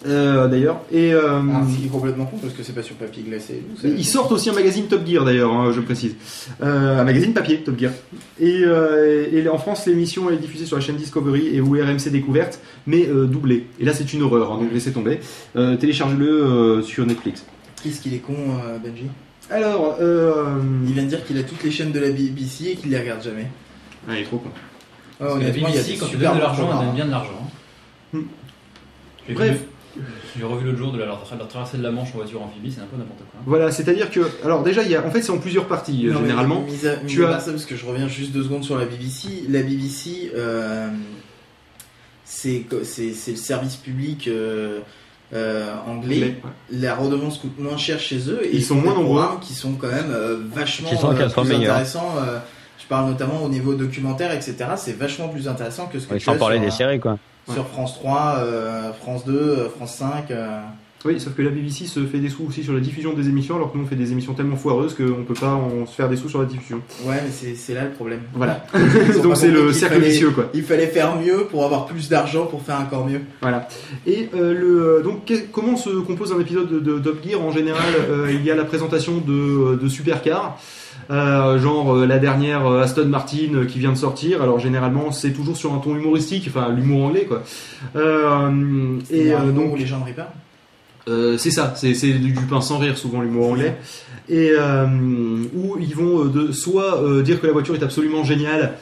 euh, 0.06 0.48
d'ailleurs. 0.48 0.80
Et. 0.92 1.12
euh, 1.14 1.40
Ah, 1.52 1.62
ce 1.70 1.76
qui 1.78 1.86
est 1.86 1.88
complètement 1.88 2.24
con 2.26 2.36
parce 2.38 2.52
que 2.52 2.62
c'est 2.62 2.72
pas 2.74 2.82
sur 2.82 2.96
papier 2.96 3.22
glacé. 3.22 3.62
Ils 3.84 4.04
sortent 4.04 4.32
aussi 4.32 4.50
un 4.50 4.52
magazine 4.52 4.86
Top 4.86 5.06
Gear 5.06 5.24
d'ailleurs, 5.24 5.52
hein, 5.52 5.72
je 5.72 5.80
précise. 5.80 6.14
Euh, 6.62 7.00
un 7.00 7.04
magazine 7.04 7.32
papier 7.32 7.58
Top 7.62 7.78
Gear. 7.78 7.92
Et, 8.40 8.62
euh, 8.64 9.26
et 9.32 9.48
en 9.48 9.58
France, 9.58 9.86
l'émission 9.86 10.30
est 10.30 10.36
diffusée 10.36 10.66
sur 10.66 10.76
la 10.76 10.82
chaîne 10.82 10.96
Discovery 10.96 11.54
et 11.54 11.60
ou 11.60 11.72
RMC 11.72 12.10
Découverte, 12.10 12.60
mais 12.86 13.06
euh, 13.08 13.26
doublée. 13.26 13.66
Et 13.80 13.84
là, 13.84 13.92
c'est 13.94 14.12
une 14.12 14.22
horreur, 14.22 14.52
hein, 14.52 14.58
donc 14.58 14.72
laissez 14.72 14.92
tomber. 14.92 15.20
Euh, 15.56 15.76
Téléchargez-le 15.76 16.28
euh, 16.28 16.82
sur 16.82 17.06
Netflix. 17.06 17.44
Qu'est-ce 17.82 18.00
qu'il 18.00 18.14
est 18.14 18.18
con, 18.18 18.34
euh, 18.66 18.78
Benji? 18.78 19.04
Alors, 19.50 19.96
euh... 20.00 20.44
Il 20.86 20.94
vient 20.94 21.02
de 21.02 21.08
dire 21.08 21.24
qu'il 21.24 21.36
a 21.38 21.42
toutes 21.42 21.62
les 21.64 21.70
chaînes 21.70 21.92
de 21.92 22.00
la 22.00 22.08
BBC 22.10 22.70
et 22.70 22.74
qu'il 22.76 22.90
les 22.90 22.98
regarde 22.98 23.22
jamais. 23.22 23.46
ah, 24.08 24.12
il 24.16 24.22
est 24.22 24.24
trop 24.24 24.38
con. 24.38 24.48
Oh, 25.20 25.24
la 25.24 25.32
honnêtement, 25.34 25.68
il 25.68 25.74
y 25.74 25.78
a 25.78 25.82
BBC, 25.82 25.98
quand 25.98 26.06
tu 26.06 26.16
donnes 26.16 26.34
de 26.36 26.40
l'argent, 26.40 26.68
elle 26.72 26.86
donne 26.86 26.94
bien 26.94 27.04
de 27.06 27.10
l'argent. 27.10 27.50
Hmm. 28.14 28.20
Bref. 29.34 29.52
vu- 29.52 29.58
J'ai 30.36 30.44
revu 30.44 30.66
l'autre 30.66 30.78
jour 30.78 30.92
de 30.92 30.98
la, 30.98 31.06
leur, 31.06 31.24
leur 31.38 31.48
traversée 31.48 31.78
de 31.78 31.82
la 31.82 31.90
Manche 31.90 32.08
en 32.14 32.18
voiture 32.18 32.42
amphibie, 32.42 32.72
c'est 32.72 32.80
un 32.80 32.86
peu 32.86 32.96
n'importe 32.96 33.20
quoi. 33.30 33.40
Voilà, 33.46 33.70
c'est-à-dire 33.70 34.10
que, 34.10 34.20
alors 34.44 34.62
déjà, 34.62 34.82
il 34.82 34.90
y 34.90 34.96
a, 34.96 35.04
en 35.06 35.10
fait, 35.10 35.22
c'est 35.22 35.30
en 35.30 35.38
plusieurs 35.38 35.66
parties 35.66 36.06
euh, 36.08 36.12
Non, 36.12 36.20
mais 36.20 36.26
généralement. 36.28 36.60
mis 36.62 36.86
à- 36.86 36.96
mis 36.96 37.06
tu 37.06 37.24
as- 37.24 37.40
ça, 37.40 37.50
parce 37.52 37.64
que 37.64 37.76
je 37.76 37.86
reviens 37.86 38.08
juste 38.08 38.32
deux 38.32 38.42
secondes 38.42 38.64
sur 38.64 38.76
la 38.78 38.84
BBC. 38.86 39.44
La 39.48 39.62
BBC, 39.62 40.32
euh, 40.34 40.88
c'est 42.24 42.60
co- 42.68 42.84
c'est 42.84 43.12
c'est 43.12 43.32
le 43.32 43.36
service 43.36 43.76
public 43.76 44.28
euh, 44.28 44.80
euh, 45.32 45.74
anglais, 45.86 46.20
Ouais. 46.44 46.50
la 46.70 46.94
redevance 46.94 47.38
coûte 47.38 47.58
moins 47.58 47.76
cher 47.76 47.98
chez 47.98 48.28
eux 48.30 48.40
et 48.44 48.56
Ils 48.56 48.64
sont 48.64 48.76
moins 48.76 48.94
nombreux. 48.94 49.24
qui 49.40 49.54
sont 49.54 49.72
quand 49.72 49.88
même 49.88 50.10
euh, 50.10 50.38
vachement 50.52 50.88
Qui 50.90 50.96
sont 50.96 51.10
euh, 51.10 51.28
plus 51.28 51.52
intéressants. 51.54 52.14
euh, 52.18 52.38
je 52.78 52.86
parle 52.86 53.08
notamment 53.08 53.42
au 53.42 53.48
niveau 53.48 53.74
documentaire, 53.74 54.32
etc. 54.32 54.56
C'est 54.76 54.96
vachement 54.96 55.28
plus 55.28 55.48
intéressant 55.48 55.86
que 55.86 55.98
ce 55.98 56.06
que 56.06 56.12
Ouais, 56.14 56.18
tu 56.18 56.24
Sans 56.24 56.32
as 56.34 56.38
parler 56.38 56.56
sur, 56.58 56.64
des 56.66 56.70
séries, 56.70 57.00
quoi. 57.00 57.18
Sur 57.52 57.66
France 57.68 57.94
3, 57.94 58.36
euh, 58.38 58.92
France 58.92 59.24
2, 59.24 59.32
euh, 59.34 59.68
France 59.68 59.94
5. 59.96 60.30
euh. 60.30 60.60
Oui, 61.06 61.20
sauf 61.20 61.34
que 61.34 61.42
la 61.42 61.50
BBC 61.50 61.84
se 61.84 62.00
fait 62.06 62.16
des 62.18 62.30
sous 62.30 62.44
aussi 62.48 62.62
sur 62.64 62.72
la 62.72 62.80
diffusion 62.80 63.12
des 63.12 63.28
émissions, 63.28 63.56
alors 63.56 63.70
que 63.70 63.76
nous 63.76 63.84
on 63.84 63.86
fait 63.86 63.94
des 63.94 64.12
émissions 64.12 64.32
tellement 64.32 64.56
foireuses 64.56 64.94
qu'on 64.94 65.22
peut 65.28 65.34
pas 65.38 65.52
en 65.52 65.84
se 65.84 65.94
faire 65.94 66.08
des 66.08 66.16
sous 66.16 66.30
sur 66.30 66.38
la 66.40 66.46
diffusion. 66.46 66.80
Ouais, 67.04 67.16
mais 67.22 67.54
c'est 67.54 67.74
là 67.74 67.84
le 67.84 67.90
problème. 67.90 68.20
Voilà. 68.32 68.64
Donc 69.22 69.36
c'est 69.36 69.50
le 69.50 69.70
cercle 69.74 69.96
fallait- 69.96 70.08
vicieux 70.08 70.30
quoi. 70.30 70.48
Il 70.54 70.62
fallait 70.62 70.86
faire 70.86 71.14
mieux 71.20 71.44
pour 71.50 71.62
avoir 71.66 71.84
plus 71.84 72.08
d'argent 72.08 72.46
pour 72.46 72.62
faire 72.62 72.80
encore 72.80 73.06
mieux. 73.06 73.20
Voilà. 73.42 73.68
Et 74.06 74.30
euh, 74.34 74.54
le, 74.54 75.02
donc 75.04 75.26
que- 75.26 75.44
comment 75.52 75.76
se 75.76 75.90
compose 75.90 76.32
un 76.32 76.40
épisode 76.40 76.70
de, 76.72 76.78
de 76.80 76.98
Top 76.98 77.18
Gear 77.22 77.38
En 77.42 77.50
général, 77.52 77.84
il 78.30 78.42
y 78.42 78.50
a 78.50 78.54
la 78.54 78.64
présentation 78.64 79.18
de, 79.18 79.76
de 79.76 79.88
supercars. 79.90 80.58
Euh, 81.10 81.58
genre 81.58 81.94
euh, 81.94 82.06
la 82.06 82.18
dernière 82.18 82.66
euh, 82.66 82.82
Aston 82.82 83.06
Martin 83.06 83.66
qui 83.68 83.78
vient 83.78 83.92
de 83.92 83.98
sortir. 83.98 84.42
Alors 84.42 84.58
généralement 84.58 85.12
c'est 85.12 85.32
toujours 85.32 85.56
sur 85.56 85.72
un 85.74 85.78
ton 85.78 85.94
humoristique, 85.96 86.46
enfin 86.48 86.70
l'humour 86.70 87.04
anglais 87.04 87.26
quoi. 87.26 87.42
Et 89.10 89.30
donc 89.54 89.78
les 89.78 89.86
gens 89.86 90.02
Reaper. 90.04 90.26
Euh, 91.06 91.36
c'est 91.36 91.50
ça, 91.50 91.74
c'est 91.76 91.92
du, 91.92 92.32
du 92.32 92.44
pain 92.48 92.62
sans 92.62 92.78
rire 92.78 92.96
souvent 92.96 93.20
l'humour 93.20 93.50
anglais. 93.50 93.76
Et 94.30 94.52
où 95.54 95.76
ils 95.78 95.94
vont 95.94 96.24
de, 96.24 96.50
soit 96.52 97.02
dire 97.22 97.40
que 97.40 97.46
la 97.46 97.52
voiture 97.52 97.74
est 97.74 97.82
absolument 97.82 98.24
géniale 98.24 98.72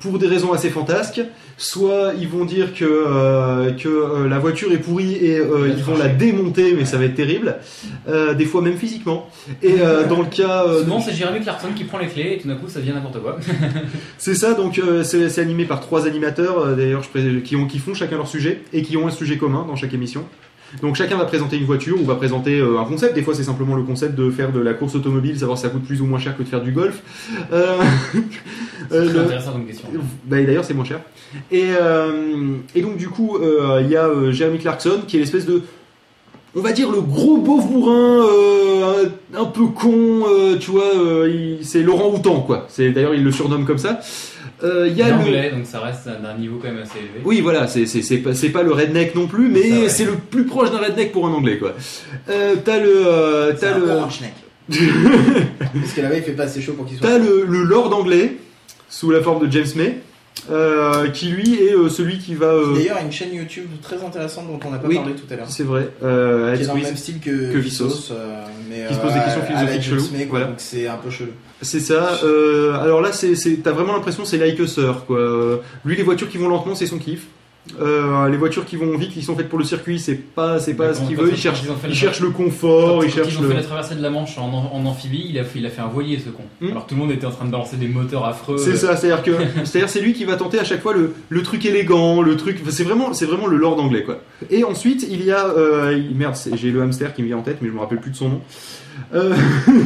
pour 0.00 0.18
des 0.18 0.26
raisons 0.26 0.52
assez 0.54 0.70
fantasques, 0.70 1.20
soit 1.56 2.12
ils 2.18 2.28
vont 2.28 2.44
dire 2.44 2.74
que, 2.74 2.84
euh, 2.84 3.72
que 3.72 3.88
euh, 3.88 4.28
la 4.28 4.38
voiture 4.38 4.72
est 4.72 4.78
pourrie 4.78 5.14
et 5.14 5.38
euh, 5.38 5.68
ils 5.68 5.82
vont 5.82 5.96
la 5.96 6.08
démonter, 6.08 6.74
mais 6.74 6.84
ça 6.84 6.96
va 6.98 7.04
être 7.04 7.14
terrible, 7.14 7.56
euh, 8.08 8.34
des 8.34 8.44
fois 8.44 8.62
même 8.62 8.76
physiquement. 8.76 9.28
Et 9.62 9.80
euh, 9.80 10.06
dans 10.06 10.20
le 10.20 10.26
cas, 10.26 10.64
euh, 10.66 10.80
Souvent, 10.84 11.00
c'est 11.00 11.12
Jeremy 11.12 11.40
Clarkson 11.40 11.68
qui 11.74 11.84
prend 11.84 11.98
les 11.98 12.08
clés 12.08 12.34
et 12.34 12.38
tout 12.38 12.48
d'un 12.48 12.56
coup, 12.56 12.68
ça 12.68 12.80
devient 12.80 12.92
n'importe 12.92 13.20
quoi. 13.20 13.38
c'est 14.18 14.34
ça, 14.34 14.54
donc 14.54 14.78
euh, 14.78 15.02
c'est 15.04 15.38
animé 15.40 15.64
par 15.64 15.80
trois 15.80 16.06
animateurs, 16.06 16.58
euh, 16.58 16.74
d'ailleurs, 16.74 17.02
qui, 17.44 17.56
ont, 17.56 17.66
qui 17.66 17.78
font 17.78 17.94
chacun 17.94 18.16
leur 18.16 18.28
sujet 18.28 18.62
et 18.72 18.82
qui 18.82 18.96
ont 18.96 19.06
un 19.06 19.10
sujet 19.10 19.36
commun 19.36 19.64
dans 19.66 19.76
chaque 19.76 19.94
émission. 19.94 20.24
Donc 20.80 20.96
chacun 20.96 21.16
va 21.18 21.24
présenter 21.26 21.56
une 21.58 21.64
voiture 21.66 22.00
ou 22.00 22.04
va 22.04 22.14
présenter 22.14 22.58
euh, 22.58 22.78
un 22.80 22.84
concept. 22.84 23.14
Des 23.14 23.22
fois, 23.22 23.34
c'est 23.34 23.42
simplement 23.42 23.74
le 23.76 23.82
concept 23.82 24.14
de 24.14 24.30
faire 24.30 24.52
de 24.52 24.60
la 24.60 24.72
course 24.74 24.94
automobile, 24.94 25.38
savoir 25.38 25.58
si 25.58 25.64
ça 25.64 25.68
coûte 25.68 25.84
plus 25.84 26.00
ou 26.00 26.06
moins 26.06 26.18
cher 26.18 26.36
que 26.36 26.42
de 26.42 26.48
faire 26.48 26.62
du 26.62 26.72
golf. 26.72 27.02
Euh, 27.52 27.76
C'est 28.90 28.96
euh, 28.96 29.04
très 29.04 29.14
le- 29.14 29.20
intéressant 29.20 29.52
comme 29.52 29.66
question. 29.66 29.88
bah, 30.26 30.42
d'ailleurs, 30.42 30.64
c'est 30.64 30.74
moins 30.74 30.84
cher. 30.84 31.00
Et, 31.50 31.66
euh, 31.80 32.56
et 32.74 32.80
donc, 32.82 32.96
du 32.96 33.08
coup, 33.08 33.38
il 33.80 33.88
y 33.88 33.96
a 33.96 34.08
Jeremy 34.30 34.58
Clarkson 34.58 35.00
qui 35.06 35.16
est 35.16 35.20
l'espèce 35.20 35.46
de. 35.46 35.62
On 36.54 36.60
va 36.60 36.72
dire 36.72 36.90
le 36.90 37.00
gros 37.00 37.38
beauf 37.38 37.66
bourrin, 37.66 38.26
euh, 38.26 39.06
un, 39.34 39.40
un 39.40 39.44
peu 39.46 39.66
con, 39.68 40.24
euh, 40.28 40.58
tu 40.58 40.70
vois, 40.72 40.84
euh, 40.96 41.56
c'est 41.62 41.82
Laurent 41.82 42.12
Houtan, 42.14 42.40
quoi. 42.42 42.66
C'est 42.68 42.90
D'ailleurs, 42.90 43.14
il 43.14 43.24
le 43.24 43.30
surnomme 43.32 43.64
comme 43.64 43.78
ça. 43.78 44.00
Euh, 44.64 44.86
Il 44.88 44.96
y 44.96 45.02
a 45.02 45.08
le- 45.08 45.14
anglais, 45.14 45.50
donc 45.50 45.66
ça 45.66 45.80
reste 45.80 46.06
d'un 46.06 46.34
niveau 46.38 46.58
quand 46.62 46.68
même 46.72 46.82
assez 46.82 46.98
élevé. 46.98 47.20
oui, 47.24 47.40
voilà, 47.40 47.66
c'est 47.66 47.84
c'est- 47.86 48.02
c'est 48.02 48.18
pas, 48.18 48.32
c'est 48.34 48.50
pas 48.50 48.62
le 48.62 48.72
redneck 48.72 49.14
non 49.14 49.26
plus, 49.26 49.48
mais 49.48 49.88
c'est 49.88 50.04
le 50.04 50.12
plus 50.14 50.44
proche 50.44 50.70
d'un 50.70 50.78
redneck 50.78 51.10
pour 51.12 51.26
un 51.26 51.32
anglais, 51.32 51.58
quoi. 51.58 51.74
Euh, 52.30 52.54
t'as 52.64 52.78
le, 52.78 53.06
euh, 53.06 53.52
C'est 53.56 53.60
t'as 53.66 53.78
le, 53.78 53.88
orange 53.90 54.20
neck. 54.20 54.32
Parce 55.74 55.92
que 55.92 56.00
là-bas 56.00 56.16
il 56.16 56.22
fait 56.22 56.32
pas 56.32 56.44
assez 56.44 56.60
chaud 56.62 56.74
pour 56.74 56.86
qu'il 56.86 56.96
soit. 56.98 57.06
t'as 57.08 57.18
le, 57.18 57.44
le 57.48 57.62
lord 57.64 57.92
anglais 57.96 58.36
sous 58.88 59.10
la 59.10 59.20
forme 59.20 59.46
de 59.46 59.50
James 59.52 59.66
May, 59.76 59.98
euh, 60.50 61.08
qui 61.10 61.26
lui 61.28 61.54
est 61.62 61.74
euh, 61.74 61.88
celui 61.88 62.18
qui 62.18 62.34
va. 62.34 62.46
euh, 62.46 62.74
D'ailleurs, 62.74 62.98
une 63.02 63.12
chaîne 63.12 63.32
YouTube 63.32 63.66
très 63.80 64.02
intéressante 64.02 64.46
dont 64.48 64.58
on 64.66 64.70
n'a 64.70 64.78
pas 64.78 64.88
Oui. 64.88 64.96
parlé 64.96 65.14
tout 65.14 65.32
à 65.32 65.36
l'heure. 65.36 65.46
c'est 65.48 65.62
vrai. 65.62 65.88
Euh, 66.02 66.56
Qui 66.56 66.62
est 66.62 66.66
dans 66.66 66.74
le 66.74 66.82
même 66.82 66.96
style 66.96 67.20
que, 67.20 67.30
que 67.30 67.58
euh, 67.58 68.44
mais 68.68 68.86
Qui 68.88 68.94
se 68.94 69.00
pose 69.00 69.12
des 69.14 69.20
questions 69.20 69.42
philosophiques 69.42 69.82
cheloues, 69.82 70.28
voilà. 70.30 70.46
Donc 70.46 70.54
c'est 70.58 70.86
un 70.88 70.96
peu 70.96 71.10
chelou. 71.10 71.30
C'est 71.60 71.80
ça. 71.80 72.18
Alors 72.82 73.00
là, 73.00 73.10
t'as 73.62 73.70
vraiment 73.72 73.92
l'impression 73.92 74.24
c'est 74.24 74.38
like 74.38 74.58
a 74.58 74.66
sir, 74.66 75.04
quoi. 75.06 75.60
Lui, 75.84 75.96
les 75.96 76.02
voitures 76.02 76.28
qui 76.28 76.38
vont 76.38 76.48
lentement, 76.48 76.74
c'est 76.74 76.86
son 76.86 76.98
kiff. 76.98 77.26
Euh, 77.80 78.28
les 78.28 78.36
voitures 78.36 78.64
qui 78.66 78.74
vont 78.76 78.96
vite, 78.98 79.12
qui 79.12 79.22
sont 79.22 79.36
faites 79.36 79.48
pour 79.48 79.58
le 79.58 79.64
circuit, 79.64 80.00
c'est 80.00 80.16
pas, 80.16 80.58
c'est 80.58 80.74
pas 80.74 80.92
ce 80.92 80.98
quand- 81.00 81.06
qu'il 81.06 81.16
quand 81.16 81.22
veut. 81.22 81.28
ils- 81.28 81.34
Il 81.34 81.38
cherche, 81.40 81.62
quand 81.64 81.74
ils 81.84 81.88
le- 81.90 81.94
cherche 81.94 82.18
le 82.20 82.30
Quand, 82.30 82.42
confort, 82.44 82.98
quand 82.98 83.02
il 83.06 83.10
cherche 83.12 83.28
ils 83.32 83.38
ont 83.38 83.42
le. 83.42 83.48
fait 83.50 83.54
la 83.54 83.62
traversée 83.62 83.94
de 83.94 84.02
la 84.02 84.10
Manche 84.10 84.36
en, 84.36 84.50
en 84.72 84.84
amphibie, 84.84 85.26
il 85.30 85.38
a, 85.38 85.44
fait, 85.44 85.60
il 85.60 85.66
a 85.66 85.70
fait 85.70 85.80
un 85.80 85.86
voilier 85.86 86.18
ce 86.18 86.30
con. 86.30 86.42
Hmm. 86.60 86.72
Alors 86.72 86.86
tout 86.88 86.96
le 86.96 87.00
monde 87.00 87.12
était 87.12 87.24
en 87.24 87.30
train 87.30 87.44
de 87.44 87.50
balancer 87.52 87.76
des 87.76 87.86
moteurs 87.86 88.24
affreux. 88.24 88.58
C'est 88.58 88.74
ça, 88.76 88.96
c'est-à-dire 88.96 89.22
que, 89.22 89.30
c'est-à-dire 89.64 89.88
c'est 89.88 90.00
lui 90.00 90.12
qui 90.12 90.24
va 90.24 90.34
tenter 90.34 90.58
à 90.58 90.64
chaque 90.64 90.82
fois 90.82 90.92
le, 90.92 91.14
le 91.28 91.42
truc 91.44 91.64
élégant, 91.64 92.20
le 92.20 92.36
truc, 92.36 92.58
c'est 92.68 92.82
vraiment, 92.82 93.12
c'est 93.12 93.26
vraiment 93.26 93.46
le 93.46 93.56
lord 93.56 93.80
anglais 93.80 94.02
quoi. 94.02 94.18
Et 94.50 94.64
ensuite 94.64 95.06
il 95.08 95.24
y 95.24 95.30
a, 95.30 95.46
euh, 95.46 96.02
merde, 96.16 96.34
j'ai 96.54 96.72
le 96.72 96.82
hamster 96.82 97.14
qui 97.14 97.22
me 97.22 97.28
vient 97.28 97.38
en 97.38 97.42
tête, 97.42 97.58
mais 97.62 97.68
je 97.68 97.72
me 97.74 97.78
rappelle 97.78 98.00
plus 98.00 98.10
de 98.10 98.16
son 98.16 98.28
nom. 98.28 98.40
Euh, 99.14 99.34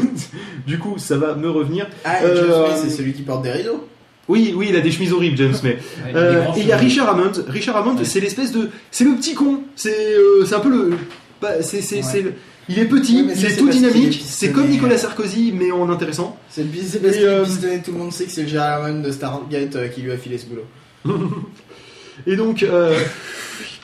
du 0.67 0.79
coup, 0.79 0.95
ça 0.97 1.17
va 1.19 1.35
me 1.35 1.49
revenir. 1.51 1.87
Ah, 2.05 2.17
Euh, 2.25 2.69
c'est 2.75 2.91
celui 2.91 3.13
qui 3.13 3.23
porte 3.23 3.43
des 3.43 3.53
rideaux. 3.53 3.87
Oui, 4.29 4.53
oui, 4.57 4.67
il 4.71 4.77
a 4.77 4.81
des 4.81 4.91
chemises 4.91 5.13
horribles, 5.13 5.37
James 5.37 5.55
May. 5.63 5.79
Ouais, 6.05 6.11
il 6.11 6.15
y 6.15 6.19
a 6.19 6.21
des 6.21 6.37
Euh, 6.37 6.43
et 6.57 6.61
il 6.61 6.67
y 6.67 6.73
a. 6.73 6.77
Richard 6.77 7.09
Hammond. 7.11 7.33
Richard 7.49 7.77
Hammond, 7.77 7.97
Ouais. 7.97 8.05
c'est 8.05 8.21
l'espèce 8.21 8.53
de, 8.53 8.71
c'est 8.91 9.05
le 9.05 9.15
petit 9.15 9.35
con. 9.35 9.61
C'est, 9.77 10.15
euh, 10.17 10.45
c'est 10.45 10.55
un 10.55 10.61
peu 10.61 10.71
le, 10.71 10.97
pas- 11.41 11.63
c'est, 11.63 11.81
c'est, 11.81 11.97
Ouais. 11.97 12.03
c'est 12.03 12.23
le- 12.23 12.33
il 12.69 12.79
est 12.81 12.87
petit, 12.87 13.19
Ouais, 13.19 13.23
mais 13.29 13.33
il 13.35 13.41
ça, 13.41 13.47
est 13.47 13.51
c'est 13.51 13.57
tout 13.59 13.69
est 13.69 13.73
dynamique. 13.73 14.21
C'est 14.27 14.51
comme 14.51 14.67
Nicolas 14.69 14.99
Sarkozy, 14.99 15.53
mais 15.55 15.71
en 15.71 15.89
intéressant. 15.89 16.37
C'est 16.51 16.63
le 16.63 16.69
bis- 16.69 16.89
c'est 16.91 16.99
parce 17.01 17.15
Et, 17.15 17.19
qu'il 17.19 17.27
est 17.27 17.31
euh, 17.31 17.45
pistonné, 17.45 17.83
tout 17.85 17.93
le 17.93 17.99
monde 17.99 18.13
sait 18.13 18.25
que 18.25 18.33
c'est 18.33 18.43
le 18.43 18.49
Gérard 18.49 18.83
Hammond 18.85 19.03
de 19.03 19.13
Stargate 19.13 19.77
euh, 19.77 19.87
qui 19.89 20.01
lui 20.01 20.11
a 20.11 20.17
filé 20.17 20.37
ce 20.39 20.47
boulot. 20.47 20.65
Et 22.27 22.35
donc, 22.35 22.63
euh, 22.65 22.99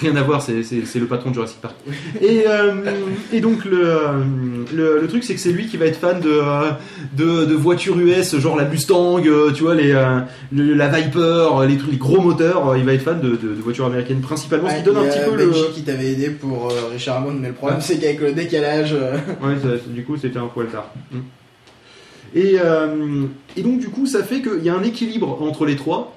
rien 0.00 0.16
à 0.16 0.22
voir, 0.22 0.42
c'est, 0.42 0.62
le 0.98 1.06
patron 1.06 1.30
de 1.30 1.34
Jurassic 1.34 1.60
Park. 1.60 1.74
Et, 2.20 2.44
euh, 2.48 2.72
et 3.32 3.40
donc, 3.40 3.64
le, 3.64 3.80
euh, 3.86 4.00
le, 4.74 5.00
le 5.00 5.06
truc, 5.08 5.24
c'est 5.24 5.34
que 5.34 5.40
c'est 5.40 5.52
lui 5.52 5.66
qui 5.66 5.76
va 5.76 5.86
être 5.86 5.96
fan 5.98 6.20
de, 6.20 6.28
euh, 6.30 6.70
de, 7.16 7.44
de 7.44 7.54
voitures 7.54 7.98
US, 7.98 8.36
genre 8.38 8.56
la 8.56 8.64
Mustang, 8.64 9.20
tu 9.54 9.62
vois, 9.62 9.74
les, 9.74 9.92
le- 10.52 10.74
la 10.74 10.88
Viper, 10.88 11.48
les, 11.68 11.76
trucs, 11.76 11.92
les 11.92 11.98
gros 11.98 12.20
moteurs. 12.20 12.76
Il 12.76 12.84
va 12.84 12.92
être 12.94 13.02
fan 13.02 13.20
de, 13.20 13.30
de, 13.30 13.36
de 13.36 13.60
voitures 13.62 13.86
américaines 13.86 14.20
principalement, 14.20 14.68
ce 14.70 14.76
qui 14.76 14.82
donne 14.82 14.96
un 14.98 15.04
petit 15.04 15.18
peu 15.28 15.36
le. 15.36 15.46
Benji 15.46 15.64
qui 15.74 15.82
t'avait 15.82 16.12
aidé 16.12 16.30
pour 16.30 16.72
Richard 16.92 17.18
Hammond, 17.18 17.36
mais 17.40 17.48
le 17.48 17.54
problème 17.54 17.80
c'est 17.80 17.98
qu'avec 17.98 18.20
le 18.20 18.32
décalage. 18.32 18.92
Ouais, 18.94 19.54
ça- 19.62 19.68
du 19.88 20.04
coup, 20.04 20.16
c'était 20.16 20.38
un 20.38 20.46
poil 20.46 20.66
tard. 20.68 20.90
Mm. 21.12 21.18
Et, 22.34 22.56
euh, 22.60 23.24
et 23.56 23.62
donc, 23.62 23.80
du 23.80 23.88
coup, 23.88 24.06
ça 24.06 24.22
fait 24.22 24.40
qu'il 24.40 24.62
y 24.62 24.68
a 24.68 24.74
un 24.76 24.82
équilibre 24.84 25.42
entre 25.42 25.66
les 25.66 25.74
trois, 25.76 26.16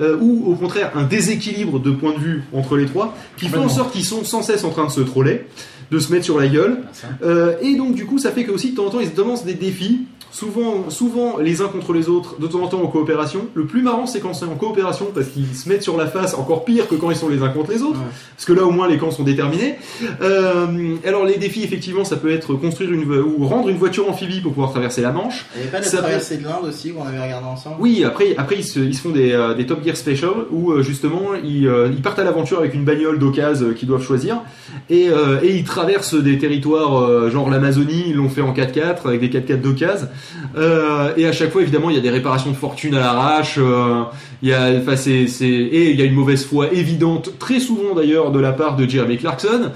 euh, 0.00 0.16
ou 0.20 0.50
au 0.50 0.54
contraire, 0.54 0.92
un 0.94 1.04
déséquilibre 1.04 1.78
de 1.80 1.90
point 1.90 2.12
de 2.14 2.18
vue 2.18 2.42
entre 2.52 2.76
les 2.76 2.86
trois, 2.86 3.16
qui 3.36 3.46
fait 3.46 3.56
en 3.56 3.62
Complètement. 3.62 3.74
sorte 3.84 3.92
qu'ils 3.92 4.04
sont 4.04 4.24
sans 4.24 4.42
cesse 4.42 4.64
en 4.64 4.70
train 4.70 4.86
de 4.86 4.90
se 4.90 5.00
troller, 5.00 5.46
de 5.90 5.98
se 5.98 6.12
mettre 6.12 6.24
sur 6.24 6.38
la 6.38 6.48
gueule. 6.48 6.78
Ah. 7.02 7.06
Euh, 7.22 7.54
et 7.62 7.74
donc, 7.76 7.94
du 7.94 8.06
coup, 8.06 8.18
ça 8.18 8.30
fait 8.30 8.44
que 8.44 8.50
aussi 8.52 8.70
de 8.70 8.76
temps 8.76 8.86
en 8.86 8.90
temps, 8.90 9.00
ils 9.00 9.10
se 9.10 9.20
lancent 9.20 9.44
des 9.44 9.54
défis, 9.54 10.02
souvent, 10.30 10.90
souvent 10.90 11.38
les 11.38 11.60
uns 11.62 11.68
contre 11.68 11.92
les 11.92 12.08
autres, 12.08 12.36
de 12.40 12.46
temps 12.46 12.62
en 12.62 12.68
temps 12.68 12.82
en 12.82 12.86
coopération. 12.86 13.40
Le 13.54 13.64
plus 13.66 13.82
marrant, 13.82 14.06
c'est 14.06 14.20
quand 14.20 14.34
c'est 14.34 14.44
en 14.46 14.54
coopération, 14.56 15.06
parce 15.14 15.28
qu'ils 15.28 15.54
se 15.54 15.68
mettent 15.68 15.82
sur 15.82 15.96
la 15.96 16.06
face 16.06 16.34
encore 16.34 16.64
pire 16.64 16.88
que 16.88 16.94
quand 16.94 17.10
ils 17.10 17.16
sont 17.16 17.28
les 17.28 17.42
uns 17.42 17.48
contre 17.48 17.70
les 17.72 17.82
autres, 17.82 17.98
Ouais. 17.98 18.06
parce 18.36 18.44
que 18.46 18.52
là, 18.52 18.64
au 18.64 18.70
moins, 18.70 18.88
les 18.88 18.98
camps 18.98 19.10
sont 19.10 19.22
déterminés. 19.24 19.76
Euh, 20.22 20.96
alors, 21.06 21.24
les 21.24 21.36
défis, 21.36 21.62
effectivement, 21.64 22.04
ça 22.04 22.16
peut 22.16 22.30
être 22.30 22.54
construire 22.54 22.92
une 22.92 23.10
ou 23.10 23.46
rendre 23.46 23.68
une 23.68 23.76
voiture 23.76 24.08
amphibie 24.08 24.40
pour 24.40 24.52
pouvoir 24.52 24.70
traverser 24.70 25.00
la 25.02 25.12
Manche. 25.12 25.46
Il 25.54 25.58
n'y 25.58 25.62
avait 25.68 25.70
pas 25.78 25.80
la 25.80 25.90
traversée 25.90 26.36
de 26.38 26.44
l'Inde 26.44 26.64
aussi 26.68 26.92
qu'on 26.92 27.04
avait 27.06 27.20
regardé 27.22 27.46
ensemble? 27.46 27.76
Oui, 27.80 28.04
après, 28.04 28.34
après 28.36 28.56
ils, 28.56 28.64
se, 28.64 28.80
ils 28.80 28.94
se 28.94 29.00
font 29.02 29.10
des, 29.10 29.32
euh, 29.32 29.54
des 29.54 29.66
Top 29.66 29.84
Gear 29.84 29.96
Special 29.96 30.30
où 30.50 30.70
euh, 30.72 30.82
justement 30.82 31.34
ils, 31.42 31.66
euh, 31.66 31.88
ils 31.90 32.02
partent 32.02 32.18
à 32.18 32.24
l'aventure 32.24 32.58
avec 32.58 32.74
une 32.74 32.84
bagnole 32.84 33.18
d'occasion 33.18 33.68
euh, 33.68 33.72
qu'ils 33.72 33.88
doivent 33.88 34.02
choisir 34.02 34.40
et, 34.88 35.08
euh, 35.08 35.40
et 35.42 35.56
ils 35.56 35.64
traversent 35.64 36.14
des 36.14 36.38
territoires 36.38 36.98
euh, 37.02 37.30
genre 37.30 37.50
l'Amazonie, 37.50 38.04
ils 38.08 38.14
l'ont 38.16 38.28
fait 38.28 38.40
en 38.42 38.52
4x4 38.52 39.06
avec 39.06 39.20
des 39.20 39.28
4x4 39.28 39.60
d'occasion 39.60 40.08
Euh, 40.56 41.12
et 41.16 41.26
à 41.26 41.32
chaque 41.32 41.50
fois 41.50 41.62
évidemment 41.62 41.90
il 41.90 41.96
y 41.96 41.98
a 41.98 42.02
des 42.02 42.10
réparations 42.10 42.50
de 42.50 42.56
fortune 42.56 42.94
à 42.94 43.00
l'arrache, 43.00 43.56
euh, 43.58 44.02
il 44.42 44.48
y 44.48 44.54
a, 44.54 44.70
enfin, 44.78 44.96
c'est, 44.96 45.26
c'est, 45.26 45.46
et 45.48 45.90
il 45.90 45.98
y 45.98 46.02
a 46.02 46.06
une 46.06 46.14
mauvaise 46.14 46.44
foi 46.44 46.72
évidente, 46.72 47.38
très 47.38 47.60
souvent 47.60 47.94
d'ailleurs 47.94 48.30
de 48.30 48.40
la 48.40 48.52
part 48.52 48.76
de 48.76 48.88
Jeremy 48.88 49.18
Clarkson, 49.18 49.70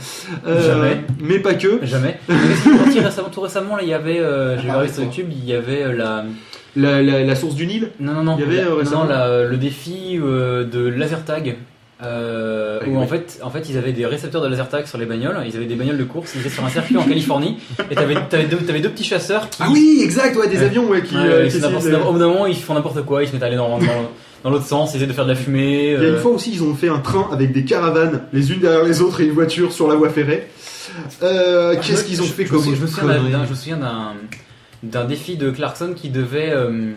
Euh, 0.47 0.67
Jamais. 0.67 1.01
mais 1.21 1.39
pas 1.39 1.55
que. 1.55 1.81
Jamais. 1.85 2.19
Récemment- 3.05 3.29
tout 3.33 3.41
récemment, 3.41 3.77
là, 3.77 3.83
il 3.83 3.89
y 3.89 3.95
avait, 3.95 4.19
j'ai 4.63 4.71
Ah, 4.71 4.87
sur. 4.89 5.03
YouTube, 5.05 5.27
il 5.31 5.45
y 5.45 5.53
avait 5.55 5.93
la. 5.95 6.25
La, 6.77 7.01
la, 7.03 7.23
la 7.23 7.35
source 7.37 7.55
du 7.55 7.67
Nil, 7.69 7.91
Non, 8.01 8.15
non, 8.15 8.25
non. 8.25 8.37
Il 8.37 8.41
y 8.41 8.43
avait, 8.45 8.65
la- 8.69 8.75
récemment 8.75 9.05
non, 9.05 9.11
la- 9.11 9.45
le 9.45 9.57
défi 9.57 10.19
de 10.19 10.87
laser 10.89 11.25
tag. 11.25 11.57
Euh, 12.05 12.79
Ah, 12.83 12.87
où 12.89 12.91
oui. 12.93 12.97
en 12.99 13.07
fait, 13.07 13.39
en 13.43 13.51
fait, 13.51 13.69
ils 13.69 13.79
avaient 13.79 13.93
des 13.93 14.05
récepteurs 14.07 14.43
de 14.43 14.49
laser 14.49 14.69
tag 14.69 14.87
sur 14.87 14.99
les 14.99 15.07
bagnoles. 15.07 15.37
Ils 15.47 15.57
avaient 15.57 15.67
des 15.67 15.75
bagnoles 15.75 15.97
de 15.99 16.05
course. 16.05 16.33
Ils 16.35 16.41
étaient 16.41 16.51
sur 16.51 16.65
un 16.65 16.69
circuit 16.69 16.97
en 16.97 17.05
Californie. 17.05 17.59
Et 17.91 17.95
t'avais, 17.95 18.17
t'avais 18.29 18.45
deux, 18.45 18.59
deux 18.59 18.89
petits 18.91 19.05
chasseurs 19.05 19.49
qui. 19.51 19.63
ah 19.63 19.69
oui 19.73 20.01
exact 20.03 20.37
ouais 20.37 20.49
des 20.49 20.59
Ouais. 20.59 20.65
avions 20.65 20.89
ouais 20.89 21.03
qui, 21.03 21.15
Ouais, 21.17 21.23
euh, 21.25 21.49
qui 21.49 21.59
de- 21.61 21.97
Au 22.07 22.13
bout 22.13 22.19
d'un 22.19 22.29
moment, 22.29 22.47
ils 22.47 22.57
font 22.57 22.75
n'importe 22.75 23.03
quoi. 23.05 23.23
Ils 23.23 23.29
se 23.29 23.33
mettent 23.33 23.43
à 23.43 23.47
aller 23.47 23.57
dans, 23.57 23.79
dans, 23.79 23.87
dans 24.45 24.51
l'autre 24.51 24.67
sens. 24.67 24.93
Ils 24.93 24.99
essaient 24.99 25.07
de 25.07 25.13
faire 25.13 25.25
de 25.25 25.31
la 25.31 25.37
fumée. 25.37 25.87
Il 25.87 25.93
y 25.93 25.97
a 25.97 25.99
euh, 26.01 26.15
une 26.17 26.21
fois 26.21 26.33
aussi, 26.33 26.53
ils 26.53 26.63
ont 26.63 26.75
fait 26.75 26.89
un 26.89 26.99
train 26.99 27.29
avec 27.33 27.53
des 27.53 27.65
caravanes, 27.65 28.23
les 28.33 28.53
unes 28.53 28.61
derrière 28.61 28.85
les 28.85 29.01
autres, 29.01 29.21
et 29.21 29.25
une 29.25 29.33
voiture 29.33 29.73
sur 29.73 29.89
la 29.89 29.95
voie 29.95 30.11
ferrée. 30.11 30.49
Euh, 31.23 31.75
Qu'est-ce 31.81 32.05
qu'ils 32.05 32.21
ont 32.21 32.25
Je- 32.27 32.33
fait 32.33 32.45
je 32.45 32.51
comme 32.51 32.63
je 32.63 32.81
me 32.83 32.87
souviens 32.87 33.77
d'un- 33.79 34.13
d'un- 34.83 35.05
défi 35.07 35.37
de 35.37 35.51
Clarkson 35.51 35.95
qui 35.97 36.11
devait. 36.11 36.51
euh, 36.51 36.93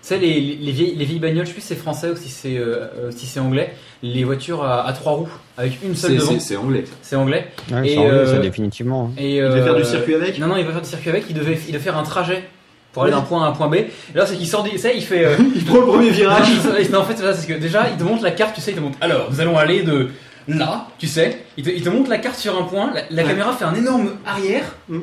sais, 0.00 0.18
les, 0.18 0.40
les, 0.40 0.56
les 0.56 0.72
vieilles, 0.72 0.94
les 0.96 1.04
vieilles 1.04 1.18
bagnoles, 1.18 1.44
je 1.44 1.48
sais 1.48 1.52
plus 1.52 1.60
si 1.60 1.68
c'est 1.68 1.74
français 1.74 2.10
ou 2.10 2.16
si 2.16 2.30
c'est 2.30 2.56
euh, 2.56 2.86
euh, 2.98 3.10
si 3.10 3.26
c'est 3.26 3.40
anglais, 3.40 3.74
les 4.02 4.24
voitures 4.24 4.62
à, 4.64 4.86
à 4.86 4.92
trois 4.92 5.12
roues 5.12 5.28
avec 5.56 5.78
une 5.82 5.94
seule 5.96 6.12
C'est- 6.12 6.16
devant, 6.18 6.38
C'est 6.40 6.56
anglais. 6.56 6.84
ça. 6.86 6.92
c'est 7.02 7.16
anglais. 7.16 7.48
Ouais, 7.72 7.88
Et, 7.90 7.94
ça, 7.96 8.00
euh, 8.02 8.26
ça, 8.34 8.38
définitivement. 8.38 9.10
Et, 9.18 9.36
Il 9.36 9.42
devait 9.42 9.60
euh, 9.60 9.64
faire 9.64 9.74
du 9.74 9.84
circuit 9.84 10.14
avec 10.14 10.38
Non, 10.38 10.46
non, 10.46 10.56
il 10.56 10.64
va 10.64 10.72
faire 10.72 10.82
du 10.82 10.88
circuit 10.88 11.10
avec, 11.10 11.24
il 11.28 11.34
devait, 11.34 11.58
il 11.66 11.72
devait 11.72 11.82
faire 11.82 11.96
un 11.98 12.02
trajet 12.04 12.44
pour 12.92 13.02
aller 13.02 13.12
d'un 13.12 13.20
point 13.22 13.44
à 13.44 13.48
un 13.48 13.52
point 13.52 13.68
B. 13.68 13.74
Et 13.74 13.86
là, 14.14 14.24
c'est 14.26 14.36
qu'il 14.36 14.46
sort 14.46 14.62
du. 14.62 14.70
Tu 14.70 14.78
sais, 14.78 14.92
il 14.96 15.02
fait. 15.02 15.24
euh, 15.24 15.34
Il 15.54 15.64
prend 15.64 15.78
le 15.80 15.86
premier 15.86 16.10
virage. 16.10 16.48
non, 16.92 17.00
en 17.00 17.04
fait, 17.04 17.14
c'est 17.16 17.22
ça, 17.22 17.34
c'est 17.34 17.46
que 17.52 17.58
déjà, 17.58 17.88
il 17.90 17.96
te 17.96 18.04
montre 18.04 18.22
la 18.22 18.30
carte, 18.30 18.54
tu 18.54 18.60
sais, 18.60 18.70
il 18.70 18.76
te 18.76 18.80
montre. 18.80 18.98
Alors, 19.00 19.28
nous 19.30 19.40
allons 19.40 19.58
aller 19.58 19.82
de 19.82 20.08
là, 20.46 20.86
tu 20.98 21.06
sais. 21.06 21.42
Il 21.56 21.64
te, 21.64 21.70
il 21.70 21.82
te 21.82 21.88
montre 21.90 22.08
la 22.08 22.18
carte 22.18 22.36
sur 22.38 22.56
un 22.58 22.62
point, 22.62 22.90
la, 22.94 23.02
la 23.10 23.22
Ouais. 23.22 23.28
caméra 23.28 23.52
fait 23.52 23.64
un 23.66 23.74
énorme 23.74 24.12
arrière 24.26 24.64
Mm. 24.88 25.00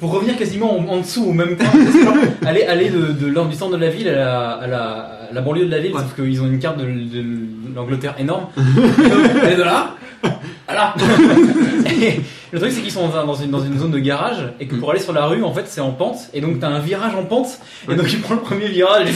Pour 0.00 0.10
revenir 0.12 0.36
quasiment 0.36 0.76
en, 0.78 0.84
en 0.88 0.98
dessous 0.98 1.24
au 1.26 1.32
même 1.32 1.56
point. 1.56 1.68
Aller 2.46 2.62
aller 2.64 2.88
de, 2.90 3.12
de 3.12 3.26
l'ordre 3.26 3.50
du 3.50 3.56
centre 3.56 3.76
de 3.76 3.80
la 3.80 3.90
ville 3.90 4.08
à 4.08 4.12
la, 4.16 4.50
à 4.52 4.66
la, 4.66 4.80
à 5.30 5.32
la 5.32 5.40
banlieue 5.42 5.66
de 5.66 5.70
la 5.70 5.78
ville, 5.78 5.92
Ouais. 5.94 6.00
sauf 6.00 6.14
qu'ils 6.16 6.40
ont 6.42 6.46
une 6.46 6.58
carte 6.58 6.78
de, 6.78 6.84
de 6.84 7.24
l'Angleterre 7.76 8.14
énorme. 8.18 8.46
Et 8.56 9.56
de 9.56 9.62
là 9.62 9.94
à 10.70 10.74
là. 10.74 10.94
Et 12.02 12.20
le 12.52 12.58
truc, 12.58 12.72
c'est 12.72 12.80
qu'ils 12.80 12.90
sont 12.90 13.06
dans, 13.08 13.16
un- 13.16 13.24
dans 13.26 13.34
une, 13.34 13.50
dans 13.50 13.62
une 13.62 13.78
zone 13.78 13.90
de 13.92 13.98
garage 13.98 14.38
et 14.58 14.66
que 14.66 14.74
pour 14.74 14.90
aller 14.90 14.98
sur 15.00 15.12
la 15.12 15.26
rue, 15.26 15.42
en 15.44 15.52
fait, 15.54 15.64
c'est 15.66 15.80
en 15.80 15.92
pente. 15.92 16.18
Et 16.34 16.40
donc, 16.40 16.58
t'as 16.58 16.68
un 16.68 16.80
virage 16.80 17.14
en 17.14 17.22
pente. 17.24 17.58
Et 17.88 17.94
donc, 17.94 18.12
il 18.12 18.20
prend 18.20 18.34
le 18.34 18.40
premier 18.40 18.66
virage 18.68 19.08
et 19.08 19.12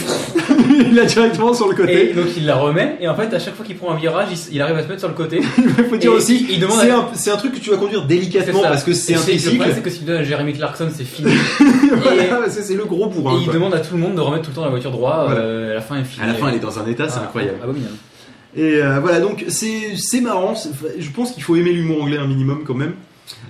il 0.89 0.95
l'a 0.95 1.03
directement 1.05 1.53
sur 1.53 1.67
le 1.67 1.73
et 1.73 1.77
côté. 1.77 2.13
donc 2.13 2.25
il 2.37 2.45
la 2.45 2.55
remet, 2.55 2.97
et 3.01 3.07
en 3.07 3.15
fait 3.15 3.33
à 3.33 3.39
chaque 3.39 3.55
fois 3.55 3.65
qu'il 3.65 3.75
prend 3.75 3.91
un 3.91 3.97
virage, 3.97 4.27
il, 4.31 4.55
il 4.55 4.61
arrive 4.61 4.77
à 4.77 4.83
se 4.83 4.87
mettre 4.87 4.99
sur 4.99 5.09
le 5.09 5.15
côté. 5.15 5.41
Il 5.77 5.85
faut 5.85 5.97
dire 5.97 6.11
Et 6.11 6.15
aussi, 6.15 6.45
il 6.49 6.59
demande 6.59 6.77
c'est 7.13 7.29
à- 7.31 7.33
un, 7.33 7.37
truc 7.37 7.53
que 7.53 7.59
tu 7.59 7.69
vas 7.71 7.77
conduire 7.77 8.05
délicatement 8.05 8.61
parce 8.61 8.83
que 8.83 8.93
c'est 8.93 9.13
Et 9.13 9.15
un 9.15 9.19
Le 9.19 9.23
tricycle. 9.23 9.55
problème 9.55 9.75
c'est 9.75 9.81
que 9.83 9.89
si 9.89 9.99
tu 9.99 10.05
donnes 10.05 10.17
à 10.17 10.23
Jeremy 10.23 10.53
Clarkson, 10.53 10.87
c'est 10.95 11.03
fini. 11.03 11.31
et, 11.31 11.95
Voilà, 12.29 12.49
c'est 12.49 12.73
le 12.73 12.85
gros 12.85 13.07
et 13.07 13.13
bourrin. 13.13 13.37
il 13.39 13.45
quoi. 13.45 13.53
demande 13.53 13.73
à 13.73 13.79
tout 13.79 13.93
le 13.95 13.99
monde 14.01 14.15
de 14.15 14.21
remettre 14.21 14.43
tout 14.43 14.51
le 14.51 14.55
temps 14.55 14.63
la 14.63 14.69
voiture 14.69 14.91
Voilà. 14.97 15.31
euh, 15.31 15.71
à 15.71 15.75
la 15.75 15.81
fin 15.81 15.95
elle 15.97 16.05
finit. 16.05 16.23
À 16.23 16.27
la 16.27 16.33
fin, 16.35 16.47
elle 16.49 16.55
est 16.55 16.59
dans 16.59 16.79
un 16.79 16.85
état, 16.87 17.07
c'est 17.09 17.19
Ah, 17.21 17.25
incroyable. 17.25 17.57
Abominable. 17.63 17.95
Et 18.57 18.75
euh, 18.81 18.99
voilà, 19.01 19.19
donc 19.19 19.43
c'est 19.49 19.95
c'est 19.97 20.21
marrant. 20.21 20.53
Je 20.97 21.09
pense 21.11 21.31
qu'il 21.31 21.43
faut 21.43 21.55
aimer 21.55 21.71
l'humour 21.73 22.01
anglais 22.03 22.17
un 22.17 22.27
minimum 22.27 22.63
quand 22.65 22.73
même. 22.73 22.93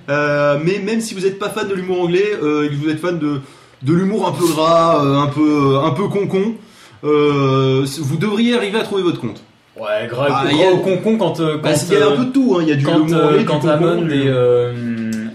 Euh, 0.08 0.58
mais 0.64 0.78
même 0.78 1.00
si 1.00 1.14
vous 1.14 1.20
n'êtes 1.20 1.38
pas 1.38 1.48
fan 1.48 1.68
de 1.68 1.74
l'humour 1.74 2.02
anglais, 2.02 2.24
euh, 2.42 2.64
et 2.64 2.68
que 2.68 2.74
vous 2.74 2.88
êtes 2.88 2.98
fan 3.00 3.18
de, 3.18 3.40
de 3.82 3.92
l'humour 3.92 4.26
un 4.26 4.32
peu 4.32 4.46
gras, 4.46 5.04
euh, 5.04 5.18
un 5.18 5.26
peu 5.28 5.78
un 5.82 5.90
peu 5.90 6.08
concon, 6.08 6.54
euh, 7.04 7.84
vous 8.00 8.16
devriez 8.16 8.56
arriver 8.56 8.78
à 8.78 8.82
trouver 8.82 9.02
votre 9.02 9.20
compte. 9.20 9.42
Ouais, 9.78 10.06
grave, 10.08 10.32
Ah, 10.34 10.50
y 10.50 10.62
a- 10.64 10.76
concon 10.78 11.18
quand. 11.18 11.38
Bah, 11.40 11.52
quand, 11.62 11.70
il 11.90 11.98
y 11.98 12.02
a 12.02 12.06
un 12.08 12.16
peu 12.16 12.24
de 12.24 12.30
tout. 12.32 12.56
hein. 12.56 12.62
Il 12.62 12.68
y 12.68 12.72
a 12.72 12.76
du 12.76 12.84
Quand, 12.84 12.98
humour 13.06 13.24
anglais, 13.24 13.38
du 13.40 13.44
quand 13.44 13.54
concon, 13.60 13.68
Hammond 13.68 14.02
du- 14.02 14.14
et. 14.14 14.24
euh, 14.26 14.72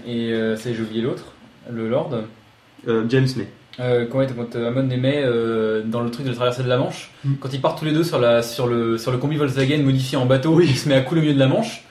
et 0.06 0.32
euh, 0.32 0.56
c'est, 0.56 0.74
j'ai 0.74 0.82
oublié 0.82 1.02
l'autre, 1.02 1.26
le 1.70 1.88
Lord. 1.88 2.10
Euh, 2.88 3.04
James 3.08 3.28
May. 3.36 3.46
Euh, 3.80 4.04
quand, 4.10 4.18
quand 4.36 4.54
euh, 4.56 4.90
et 4.90 4.96
May, 4.98 5.22
euh, 5.24 5.82
dans 5.84 6.02
le 6.02 6.10
truc 6.10 6.24
de 6.26 6.30
la 6.30 6.36
traversée 6.36 6.62
de 6.62 6.68
la 6.68 6.76
Manche, 6.76 7.10
Mm. 7.24 7.34
quand 7.40 7.48
ils 7.52 7.60
partent 7.60 7.78
tous 7.78 7.84
les 7.86 7.92
deux 7.92 8.04
sur, 8.04 8.18
la, 8.18 8.42
sur, 8.42 8.66
le, 8.66 8.98
sur 8.98 9.12
le 9.12 9.18
combi 9.18 9.36
Volkswagen 9.36 9.78
modifié 9.82 10.18
en 10.18 10.26
bateau, 10.26 10.54
Oui. 10.54 10.66
qui 10.66 10.76
se 10.76 10.88
met 10.88 10.94
à 10.94 11.00
couler 11.00 11.20
au 11.20 11.24
milieu 11.24 11.34
de 11.34 11.38
la 11.38 11.46
Manche, 11.46 11.84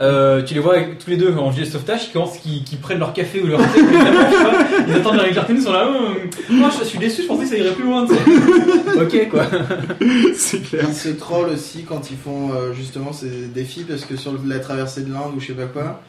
euh, 0.00 0.42
tu 0.42 0.54
les 0.54 0.60
vois 0.60 0.76
avec- 0.76 0.98
tous 0.98 1.10
les 1.10 1.18
deux 1.18 1.34
en 1.34 1.52
gilet 1.52 1.66
de 1.66 1.70
sauvetage 1.70 2.06
qui 2.06 2.12
commencent, 2.12 2.38
qui, 2.38 2.64
qui 2.64 2.76
prennent 2.76 3.00
leur 3.00 3.12
café 3.12 3.42
ou 3.42 3.48
leur 3.48 3.60
thé 3.60 3.80
au 3.80 3.84
milieu 3.84 3.98
de 3.98 4.04
la 4.04 4.10
Manche, 4.12 4.30
quoi. 4.30 4.52
ils 4.88 4.94
attendent 4.94 5.14
Jeremy 5.16 5.32
Clarkson, 5.32 5.54
ils 5.56 5.62
sont 5.62 5.72
là, 5.72 5.88
Hum, 5.88 6.56
moi 6.58 6.70
je 6.78 6.84
suis 6.86 6.98
déçu, 6.98 7.22
je 7.22 7.26
pensais 7.26 7.42
que 7.42 7.48
ça 7.50 7.56
irait 7.58 7.72
plus 7.74 7.84
loin, 7.84 8.06
ok 8.98 9.28
quoi. 9.30 9.44
c'est 10.34 10.62
clair. 10.62 10.84
Ils 10.88 10.94
se 10.94 11.08
trollent 11.10 11.50
aussi 11.50 11.82
quand 11.82 12.10
ils 12.10 12.16
font 12.16 12.52
euh, 12.54 12.72
justement 12.72 13.12
ces 13.12 13.48
défis 13.48 13.84
parce 13.86 14.06
que 14.06 14.16
sur 14.16 14.32
la 14.46 14.58
traversée 14.58 15.02
de 15.02 15.12
l'Inde 15.12 15.32
ou 15.36 15.40
je 15.40 15.48
sais 15.48 15.52
pas 15.52 15.66
quoi, 15.66 16.00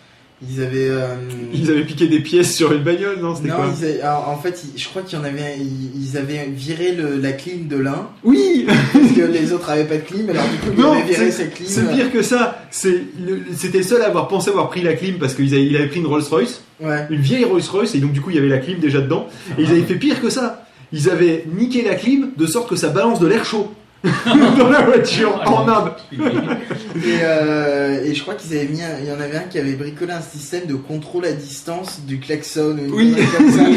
ils 0.50 0.62
avaient. 0.62 0.90
euh, 0.90 1.16
Ils 1.54 1.70
avaient 1.70 1.84
piqué 1.84 2.08
des 2.08 2.20
pièces 2.20 2.56
sur 2.56 2.72
une 2.72 2.84
bagnole, 2.84 3.20
non 3.20 3.36
C'était 3.36 3.50
quoi 3.50 3.68
ils 3.80 3.86
avaient- 3.86 4.02
alors, 4.02 4.30
en 4.30 4.38
fait, 4.38 4.64
je 4.76 4.88
crois 4.90 5.02
qu'il 5.04 5.18
y 5.18 5.22
en 5.22 5.24
avait. 5.24 5.58
Ils, 5.60 6.18
avaient 6.18 6.48
viré 6.54 6.94
le- 6.94 7.18
la 7.18 7.32
clim 7.32 7.68
de 7.68 7.78
l'un 7.78 8.10
Oui 8.24 8.66
parce 8.68 9.12
que 9.16 9.22
les 9.22 9.54
autres 9.54 9.70
avaient 9.70 9.86
pas 9.86 9.96
de 9.98 10.02
clim. 10.02 10.30
Alors 10.30 10.44
du 10.44 10.58
coup, 10.58 10.74
ils 10.76 10.82
Non, 10.82 10.94
avaient 10.94 11.04
viré 11.12 11.32
cette 11.32 11.54
clim. 11.54 11.68
C'est 11.70 11.90
pire 11.94 12.12
que 12.12 12.22
ça. 12.22 12.64
Le- 12.86 13.42
C'était 13.56 13.80
le 13.80 13.84
seul 13.84 14.02
à 14.02 14.08
avoir 14.08 14.28
pensé 14.28 14.50
avoir 14.50 14.70
pris 14.70 14.82
la 14.82 14.94
clim 14.94 15.18
parce 15.20 15.34
qu'il 15.36 15.54
avait, 15.54 15.66
il 15.66 15.76
avait 15.76 15.88
pris 15.88 16.00
une 16.00 16.08
Rolls 16.08 16.24
Royce, 16.30 16.62
Ouais. 16.82 17.06
une 17.10 17.22
vieille 17.22 17.46
Rolls 17.46 17.62
Royce, 17.72 17.94
et 17.96 18.00
donc 18.00 18.12
du 18.12 18.22
coup 18.22 18.30
il 18.32 18.36
y 18.36 18.40
avait 18.40 18.50
la 18.50 18.58
clim 18.60 18.80
déjà 18.80 19.00
dedans. 19.02 19.28
Et 19.58 19.62
ils 19.64 19.70
avaient 19.70 19.82
fait 19.84 19.96
pire 19.96 20.20
que 20.22 20.30
ça. 20.30 20.66
Ils 20.94 21.10
avaient 21.10 21.46
niqué 21.58 21.84
la 21.84 21.96
clim 21.96 22.32
de 22.38 22.46
sorte 22.46 22.70
que 22.70 22.76
ça 22.76 22.90
balance 22.90 23.20
de 23.20 23.28
l'air 23.28 23.46
chaud 23.46 23.72
dans 24.04 24.70
la 24.70 24.82
voiture 24.82 25.42
en 25.46 25.68
Inde. 25.68 25.92
Et, 26.12 27.20
euh, 27.24 28.04
et 28.04 28.14
je 28.16 28.22
crois 28.22 28.34
qu'ils 28.36 28.58
avaient 28.58 28.68
mis. 28.68 28.80
Il 29.02 29.08
y 29.08 29.12
en 29.12 29.20
avait 29.20 29.38
un 29.38 29.42
qui 29.50 29.60
avait 29.60 29.74
bricolé 29.74 30.12
un 30.14 30.22
système 30.22 30.66
de 30.66 30.74
contrôle 30.76 31.26
à 31.26 31.32
distance 31.34 32.02
du 32.08 32.20
klaxon. 32.20 32.78
Oui. 32.92 33.16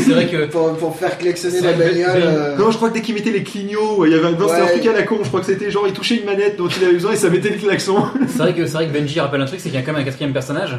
c'est 0.06 0.12
vrai 0.12 0.26
que. 0.26 0.46
pour, 0.46 0.74
pour 0.76 0.96
faire 0.96 1.18
klaxonner 1.18 1.60
la 1.60 1.72
bagnole. 1.72 2.10
euh, 2.14 2.56
Non, 2.56 2.70
je 2.70 2.76
crois 2.76 2.88
que 2.88 2.94
dès 2.94 3.00
qu'ils 3.02 3.14
mettaient 3.14 3.30
les 3.32 3.42
clignots, 3.42 4.04
il 4.06 4.12
y 4.12 4.14
avait 4.14 4.26
un, 4.26 4.30
non, 4.32 4.46
truc 4.46 4.86
à 4.86 4.92
la 4.92 5.02
con. 5.02 5.18
Je 5.22 5.28
crois 5.28 5.40
que 5.40 5.46
c'était 5.46 5.70
genre 5.70 5.86
il 5.86 5.92
touchait 5.92 6.16
une 6.16 6.24
manette 6.26 6.56
dont 6.56 6.68
il 6.68 6.82
avait 6.84 6.94
besoin 6.94 7.12
et 7.12 7.16
ça 7.16 7.28
mettait 7.30 7.50
le 7.50 7.56
klaxon. 7.58 8.04
C'est 8.28 8.38
vrai 8.38 8.54
que 8.54 8.66
c'est 8.66 8.72
vrai 8.74 8.86
que 8.86 8.92
Benji 8.92 9.20
rappelle 9.20 9.40
un 9.42 9.46
truc, 9.46 9.60
c'est 9.60 9.68
qu'il 9.68 9.78
y 9.78 9.82
a 9.82 9.84
quand 9.84 9.92
même 9.92 10.02
un 10.02 10.04
quatrième 10.04 10.32
personnage 10.32 10.76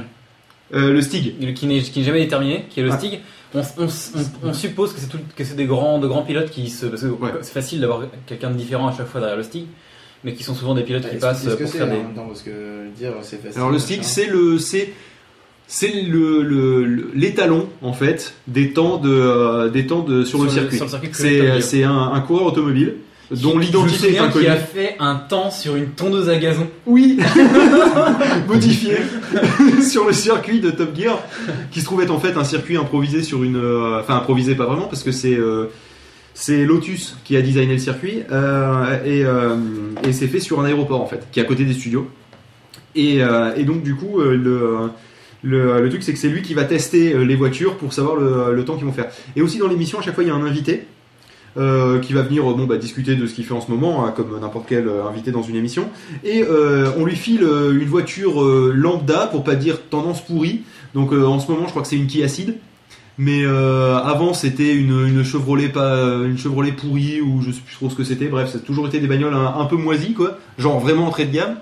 Euh, 0.74 0.92
le 0.94 1.02
Stig. 1.02 1.54
qui 1.54 1.68
n'est 1.68 1.80
qui 1.82 2.00
n'est 2.00 2.06
jamais 2.06 2.22
déterminé, 2.22 2.66
qui 2.70 2.80
est 2.80 2.84
le 2.84 2.92
Ah. 2.92 2.98
Stig. 2.98 3.20
On, 3.54 3.60
on- 3.78 3.86
on- 3.86 4.50
on 4.50 4.54
suppose 4.54 4.94
que 4.94 5.00
c'est 5.00 5.08
tout- 5.08 5.20
que 5.36 5.44
c'est 5.44 5.56
des 5.56 5.66
grands 5.66 6.00
de 6.00 6.08
grands 6.08 6.24
pilotes 6.24 6.50
qui 6.50 6.70
se 6.70 6.88
parce 6.88 7.04
que 7.04 7.08
Ouais. 7.08 7.32
c'est 7.42 7.54
facile 7.54 7.80
d'avoir 7.82 8.02
quelqu'un 8.26 8.50
de 8.50 8.56
différent 8.58 8.88
à 8.88 8.92
chaque 8.96 9.08
fois 9.08 9.22
derrière 9.22 9.38
le 9.38 9.44
Stig, 9.44 9.66
mais 10.24 10.34
qui 10.34 10.44
sont 10.44 10.56
souvent 10.56 10.74
des 10.74 10.82
pilotes 10.84 11.04
qui 11.04 11.16
expliquez 11.16 11.28
passent 11.28 11.56
pour 11.56 11.70
faire 11.70 11.86
des. 11.88 11.94
même 11.98 12.14
temps, 12.16 12.26
parce 12.28 12.42
que 12.42 12.90
dire 12.98 13.12
c'est 13.22 13.38
facile. 13.42 13.58
Alors 13.60 13.70
le. 13.72 13.80
Stig, 13.80 14.04
c'est 14.04 14.26
le 14.28 14.58
c'est 15.68 15.92
le 15.92 17.12
l'étalon 17.14 17.70
en 17.82 17.94
fait 17.94 18.34
des 18.48 18.72
temps 18.74 18.98
de 18.98 19.10
euh, 19.12 19.70
des 19.70 19.88
temps 19.88 20.02
de 20.02 20.24
sur, 20.24 20.44
le 20.44 20.50
circuit. 20.50 20.76
sur 20.78 20.86
le 20.86 20.90
circuit 20.92 21.10
que 21.12 21.62
C'est 21.62 21.84
un 21.84 22.20
coureur 22.22 22.46
automobile 22.48 22.96
dont 23.32 23.58
l'identité 23.58 24.14
est 24.14 24.20
inconnue. 24.20 24.46
qui 24.46 24.52
a 24.52 24.56
fait 24.56 24.96
un 25.00 25.16
temps 25.16 25.50
sur 25.50 25.76
une 25.76 25.88
tondeuse 25.90 26.30
à 26.30 26.38
gazon. 26.38 26.68
Oui, 26.86 27.20
modifié 28.48 28.98
sur 29.82 30.06
le 30.06 30.14
circuit 30.14 30.60
de 30.60 30.70
Top 30.72 30.96
Gear, 30.96 31.20
qui 31.72 31.82
se 31.82 31.86
trouve 31.86 32.02
être 32.02 32.12
en 32.12 32.20
fait 32.20 32.38
un 32.38 32.44
circuit 32.44 32.78
improvisé 32.78 33.24
sur 33.24 33.44
une, 33.44 33.58
euh, 33.58 34.00
enfin 34.00 34.18
improvisé 34.18 34.56
pas 34.56 34.66
vraiment 34.66 34.88
parce 34.88 35.04
que 35.04 35.12
c'est 35.12 35.36
euh, 35.36 35.66
c'est 36.34 36.66
Lotus 36.66 37.18
qui 37.24 37.36
a 37.38 37.42
designé 37.42 37.74
le 37.74 37.80
circuit 37.80 38.24
euh, 38.32 39.04
et, 39.06 39.22
et 40.08 40.14
c'est 40.14 40.28
fait 40.28 40.42
sur 40.42 40.60
un 40.60 40.66
aéroport 40.66 41.02
en 41.02 41.08
fait, 41.08 41.28
qui 41.32 41.40
est 41.40 41.44
à 41.44 41.46
côté 41.46 41.64
des 41.64 41.74
studios. 41.74 42.10
Et, 42.94 43.20
et 43.58 43.64
donc 43.64 43.84
du 43.84 43.96
coup 43.96 44.20
le 44.20 44.90
le, 45.44 45.82
le 45.82 45.90
truc 45.90 46.02
c'est 46.02 46.12
que 46.12 46.20
c'est 46.20 46.28
lui 46.28 46.42
qui 46.42 46.54
va 46.54 46.64
tester 46.64 47.14
les 47.14 47.36
voitures 47.36 47.78
pour 47.78 47.94
savoir 47.94 48.16
le, 48.16 48.54
le 48.54 48.66
temps 48.66 48.76
qu'ils 48.76 48.86
vont 48.86 48.92
faire. 48.92 49.08
Et 49.36 49.42
aussi 49.42 49.60
dans 49.60 49.68
l'émission 49.68 50.00
à 50.00 50.02
chaque 50.02 50.16
fois 50.16 50.24
il 50.24 50.28
y 50.28 50.30
a 50.30 50.36
un 50.36 50.46
invité 50.46 50.88
euh, 51.58 52.00
qui 52.00 52.12
va 52.12 52.22
venir 52.22 52.50
euh, 52.50 52.54
bon, 52.54 52.66
bah, 52.66 52.76
discuter 52.76 53.16
de 53.16 53.26
ce 53.28 53.34
qu'il 53.34 53.46
fait 53.46 53.54
en 53.54 53.62
ce 53.62 53.72
moment, 53.72 54.06
hein, 54.06 54.14
comme 54.14 54.38
n'importe 54.42 54.66
quel 54.68 54.90
euh, 54.90 55.06
invité 55.06 55.32
dans 55.32 55.42
une 55.42 55.56
émission. 55.56 55.90
Et 56.26 56.44
on 56.98 57.06
lui 57.06 57.16
file 57.16 57.44
une 57.44 57.88
voiture 57.88 58.44
lambda, 58.44 59.28
pour 59.28 59.44
pas 59.44 59.56
dire 59.56 59.82
tendance 59.90 60.22
pourrie. 60.26 60.64
Donc 60.94 61.12
en 61.14 61.40
ce 61.40 61.50
moment, 61.52 61.66
je 61.66 61.70
crois 61.70 61.82
que 61.82 61.88
c'est 61.88 61.96
une 61.96 62.08
Kia 62.08 62.28
Ceed. 62.28 62.58
Mais 63.18 63.46
avant, 63.46 64.34
c'était 64.34 64.76
une, 64.76 65.24
Chevrolet 65.24 65.70
pas 65.70 66.04
une 66.26 66.38
Chevrolet 66.38 66.74
pourrie 66.74 67.22
ou 67.22 67.42
je 67.42 67.52
sais 67.52 67.62
plus 67.62 67.76
trop 67.76 67.90
ce 67.90 67.96
que 67.96 68.04
c'était. 68.04 68.28
Bref, 68.28 68.52
ça 68.52 68.58
a 68.58 68.62
toujours 68.62 68.88
été 68.88 69.00
des 69.00 69.08
bagnoles 69.08 69.34
un, 69.34 69.56
un 69.58 69.66
peu 69.66 69.78
moisies, 69.78 70.14
quoi. 70.14 70.38
Genre 70.58 70.80
vraiment 70.80 71.08
entrée 71.08 71.26
de 71.26 71.34
gamme. 71.34 71.56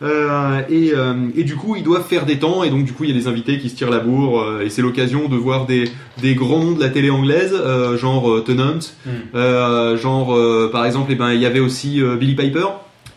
Euh, 0.00 0.60
et, 0.70 0.92
euh, 0.94 1.14
et 1.36 1.42
du 1.44 1.56
coup, 1.56 1.74
ils 1.76 1.82
doivent 1.82 2.06
faire 2.06 2.24
des 2.24 2.38
temps, 2.38 2.62
et 2.62 2.70
donc 2.70 2.84
du 2.84 2.92
coup, 2.92 3.02
il 3.04 3.10
y 3.10 3.12
a 3.12 3.16
des 3.18 3.26
invités 3.26 3.58
qui 3.58 3.68
se 3.68 3.74
tirent 3.74 3.90
la 3.90 3.98
bourre, 3.98 4.40
euh, 4.40 4.60
et 4.64 4.70
c'est 4.70 4.82
l'occasion 4.82 5.28
de 5.28 5.36
voir 5.36 5.66
des, 5.66 5.84
des 6.22 6.34
grands 6.36 6.62
noms 6.62 6.72
de 6.76 6.80
la 6.80 6.88
télé 6.88 7.10
anglaise, 7.10 7.52
euh, 7.54 7.96
genre 7.98 8.30
euh, 8.30 8.40
Tennant, 8.46 8.78
Hmm. 9.04 9.10
euh, 9.34 9.96
genre 9.96 10.34
euh, 10.36 10.68
par 10.70 10.86
exemple, 10.86 11.10
eh 11.12 11.16
ben, 11.16 11.32
il 11.32 11.40
y 11.40 11.46
avait 11.46 11.58
aussi 11.60 12.00
euh, 12.00 12.14
Billy 12.16 12.34
Piper, 12.36 12.66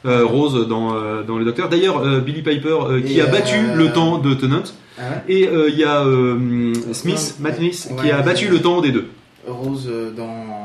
euh, 0.08 0.26
Rose 0.26 0.68
dans, 0.68 0.96
euh, 0.96 1.22
dans 1.22 1.38
le 1.38 1.46
Docteur. 1.46 1.70
D'ailleurs, 1.70 2.00
euh, 2.04 2.20
Billy 2.20 2.42
Piper 2.42 2.78
euh, 2.90 3.02
qui 3.02 3.20
Et, 3.20 3.22
a 3.22 3.28
battu 3.28 3.56
euh, 3.58 3.76
le 3.76 3.92
temps 3.92 4.18
de 4.18 4.34
Tennant, 4.34 4.64
Ah 4.98 5.02
ouais 5.02 5.34
et 5.36 5.48
euh, 5.48 5.70
il 5.70 5.78
y 5.78 5.84
a 5.84 6.04
euh, 6.04 6.74
Smith, 6.94 7.36
Matt 7.40 7.58
Smith, 7.58 7.90
qui 8.02 8.10
a 8.10 8.22
battu 8.24 8.48
le 8.48 8.60
temps 8.60 8.82
des 8.82 8.92
deux. 8.92 9.06
Rose 9.48 9.88
dans 10.18 10.61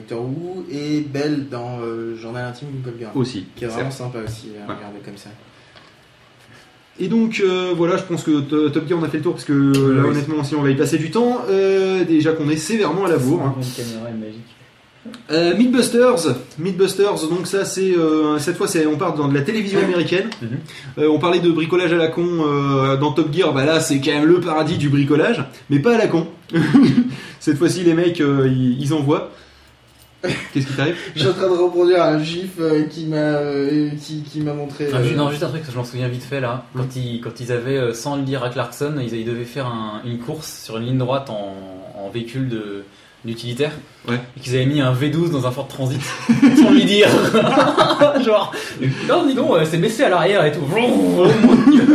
Doctor 0.00 0.20
Who 0.20 0.64
et 0.70 1.00
Belle 1.00 1.48
dans 1.50 1.78
euh, 1.82 2.16
Journal 2.16 2.46
intime 2.48 2.68
d'une 2.72 2.80
Popgirl. 2.82 3.10
Aussi. 3.14 3.46
Qui 3.56 3.64
est 3.64 3.68
vraiment 3.68 3.90
sympa 3.90 4.18
aussi 4.24 4.48
à 4.56 4.68
Ouais. 4.68 4.76
regarder 4.76 4.98
comme 5.04 5.16
ça. 5.16 5.30
Et 6.98 7.08
donc 7.08 7.40
euh, 7.42 7.72
voilà, 7.76 7.96
je 7.96 8.02
pense 8.02 8.22
que 8.24 8.40
Top 8.68 8.86
Gear 8.88 8.98
on 9.00 9.02
a 9.04 9.08
fait 9.08 9.18
le 9.18 9.22
tour 9.22 9.32
parce 9.34 9.44
que 9.46 9.52
euh, 9.52 9.94
là 9.96 10.02
oui. 10.04 10.10
honnêtement 10.10 10.44
si 10.44 10.54
on 10.54 10.62
va 10.62 10.70
y 10.70 10.74
passer 10.76 10.98
du 10.98 11.10
temps, 11.10 11.38
euh, 11.48 12.04
déjà 12.04 12.32
qu'on 12.32 12.48
est 12.50 12.56
sévèrement 12.56 13.06
à 13.06 13.08
la 13.08 13.16
bourre. 13.16 13.42
hein. 13.42 13.54
Une 13.56 13.84
caméra 13.84 14.10
est 14.10 14.12
magique. 14.12 14.40
Euh, 15.30 15.56
Mythbusters, 15.56 16.36
Mythbusters, 16.58 17.26
donc 17.30 17.46
ça 17.46 17.64
c'est 17.64 17.96
euh, 17.96 18.38
cette 18.38 18.58
fois 18.58 18.68
c'est 18.68 18.84
on 18.86 18.98
part 18.98 19.14
dans 19.14 19.28
de 19.28 19.34
la 19.34 19.40
télévision 19.40 19.78
américaine. 19.80 20.28
Mhm. 20.42 20.48
Euh, 20.98 21.08
on 21.08 21.18
parlait 21.18 21.40
de 21.40 21.50
bricolage 21.50 21.90
à 21.94 21.96
la 21.96 22.08
con 22.08 22.26
euh, 22.46 22.98
dans 22.98 23.12
Top 23.12 23.32
Gear, 23.32 23.54
bah 23.54 23.64
là 23.64 23.80
c'est 23.80 23.98
quand 24.00 24.10
même 24.12 24.26
le 24.26 24.40
paradis 24.40 24.76
du 24.76 24.90
bricolage, 24.90 25.42
mais 25.70 25.78
pas 25.78 25.94
à 25.94 25.98
la 25.98 26.06
con. 26.06 26.26
cette 27.40 27.56
fois-ci 27.56 27.82
les 27.82 27.94
mecs 27.94 28.20
euh, 28.20 28.46
ils, 28.46 28.78
ils 28.78 28.92
envoient. 28.92 29.30
Qu'est-ce 30.52 30.66
qui 30.66 30.72
t'arrive 30.74 30.96
Je 31.14 31.20
suis 31.20 31.28
en 31.28 31.32
train 31.32 31.48
de 31.48 31.56
reproduire 31.56 32.02
un 32.02 32.22
gif 32.22 32.50
euh, 32.60 32.84
qui 32.84 33.06
m'a 33.06 33.16
euh, 33.16 33.88
qui, 34.02 34.22
qui 34.22 34.40
m'a 34.40 34.52
montré. 34.52 34.88
Ah, 34.92 34.96
euh, 34.98 35.14
non, 35.16 35.30
juste 35.30 35.42
un 35.42 35.48
truc, 35.48 35.62
je 35.70 35.76
m'en 35.76 35.84
souviens 35.84 36.08
vite 36.08 36.22
fait 36.24 36.40
là. 36.40 36.64
Quand, 36.76 36.94
ils, 36.94 37.20
quand 37.22 37.40
ils 37.40 37.50
avaient, 37.52 37.94
sans 37.94 38.16
le 38.16 38.22
dire 38.22 38.42
à 38.44 38.50
Clarkson, 38.50 38.94
ils, 39.00 39.14
ils 39.14 39.24
devaient 39.24 39.44
faire 39.44 39.66
un- 39.66 40.02
une 40.04 40.18
course 40.18 40.62
sur 40.64 40.76
une 40.76 40.84
ligne 40.86 40.98
droite 40.98 41.30
en, 41.30 41.54
en 41.98 42.10
véhicule 42.10 42.48
de, 42.50 42.84
d'utilitaire. 43.24 43.72
Ouais. 44.08 44.20
Et 44.36 44.40
qu'ils 44.40 44.56
avaient 44.56 44.66
mis 44.66 44.80
un 44.82 44.92
V12 44.92 45.30
dans 45.30 45.46
un 45.46 45.50
Ford 45.50 45.68
Transit 45.68 46.00
sans 46.62 46.70
lui 46.70 46.84
dire. 46.84 47.08
Genre, 48.24 48.52
non, 49.08 49.26
dis 49.26 49.34
donc, 49.34 49.52
c'est 49.64 49.78
baissé 49.78 50.02
à 50.04 50.10
l'arrière 50.10 50.44
et 50.44 50.52
tout. 50.52 50.60
Oh 50.70 51.26
mon 51.46 51.70
Dieu. 51.70 51.86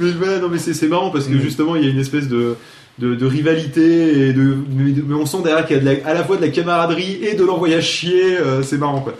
Mais 0.00 0.10
voilà, 0.12 0.38
non 0.38 0.48
mais 0.48 0.58
c'est 0.58 0.74
c'est 0.74 0.86
marrant 0.88 1.10
parce 1.10 1.26
que 1.26 1.34
Mm. 1.34 1.40
justement 1.40 1.76
il 1.76 1.84
y 1.84 1.86
a 1.86 1.90
une 1.90 1.98
espèce 1.98 2.28
de, 2.28 2.56
de, 2.98 3.14
de 3.14 3.26
rivalité 3.26 4.28
et 4.28 4.32
de, 4.32 4.56
mais, 4.70 4.92
mais 5.06 5.14
on 5.14 5.24
sent 5.26 5.38
derrière 5.44 5.66
qu'il 5.66 5.76
y 5.76 5.78
a 5.78 5.82
de 5.82 5.86
la- 6.00 6.06
à 6.10 6.14
la 6.14 6.24
fois 6.24 6.36
de 6.36 6.42
la 6.42 6.48
camaraderie 6.48 7.18
et 7.22 7.34
de 7.34 7.44
l'envoyage 7.44 7.86
chier, 7.88 8.36
euh, 8.38 8.62
c'est 8.62 8.78
marrant 8.78 9.00
quoi. 9.00 9.14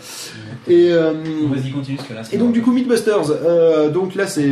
Et, 0.67 0.91
euh, 0.91 1.13
Vas-y, 1.51 1.71
continue 1.71 1.97
parce 1.97 2.09
que 2.09 2.13
là. 2.13 2.21
et 2.31 2.37
donc 2.37 2.51
du 2.51 2.61
coup 2.61 2.71
Mythbusters, 2.71 3.31
euh, 3.31 3.89
donc 3.89 4.15
là 4.15 4.27
c'est, 4.27 4.49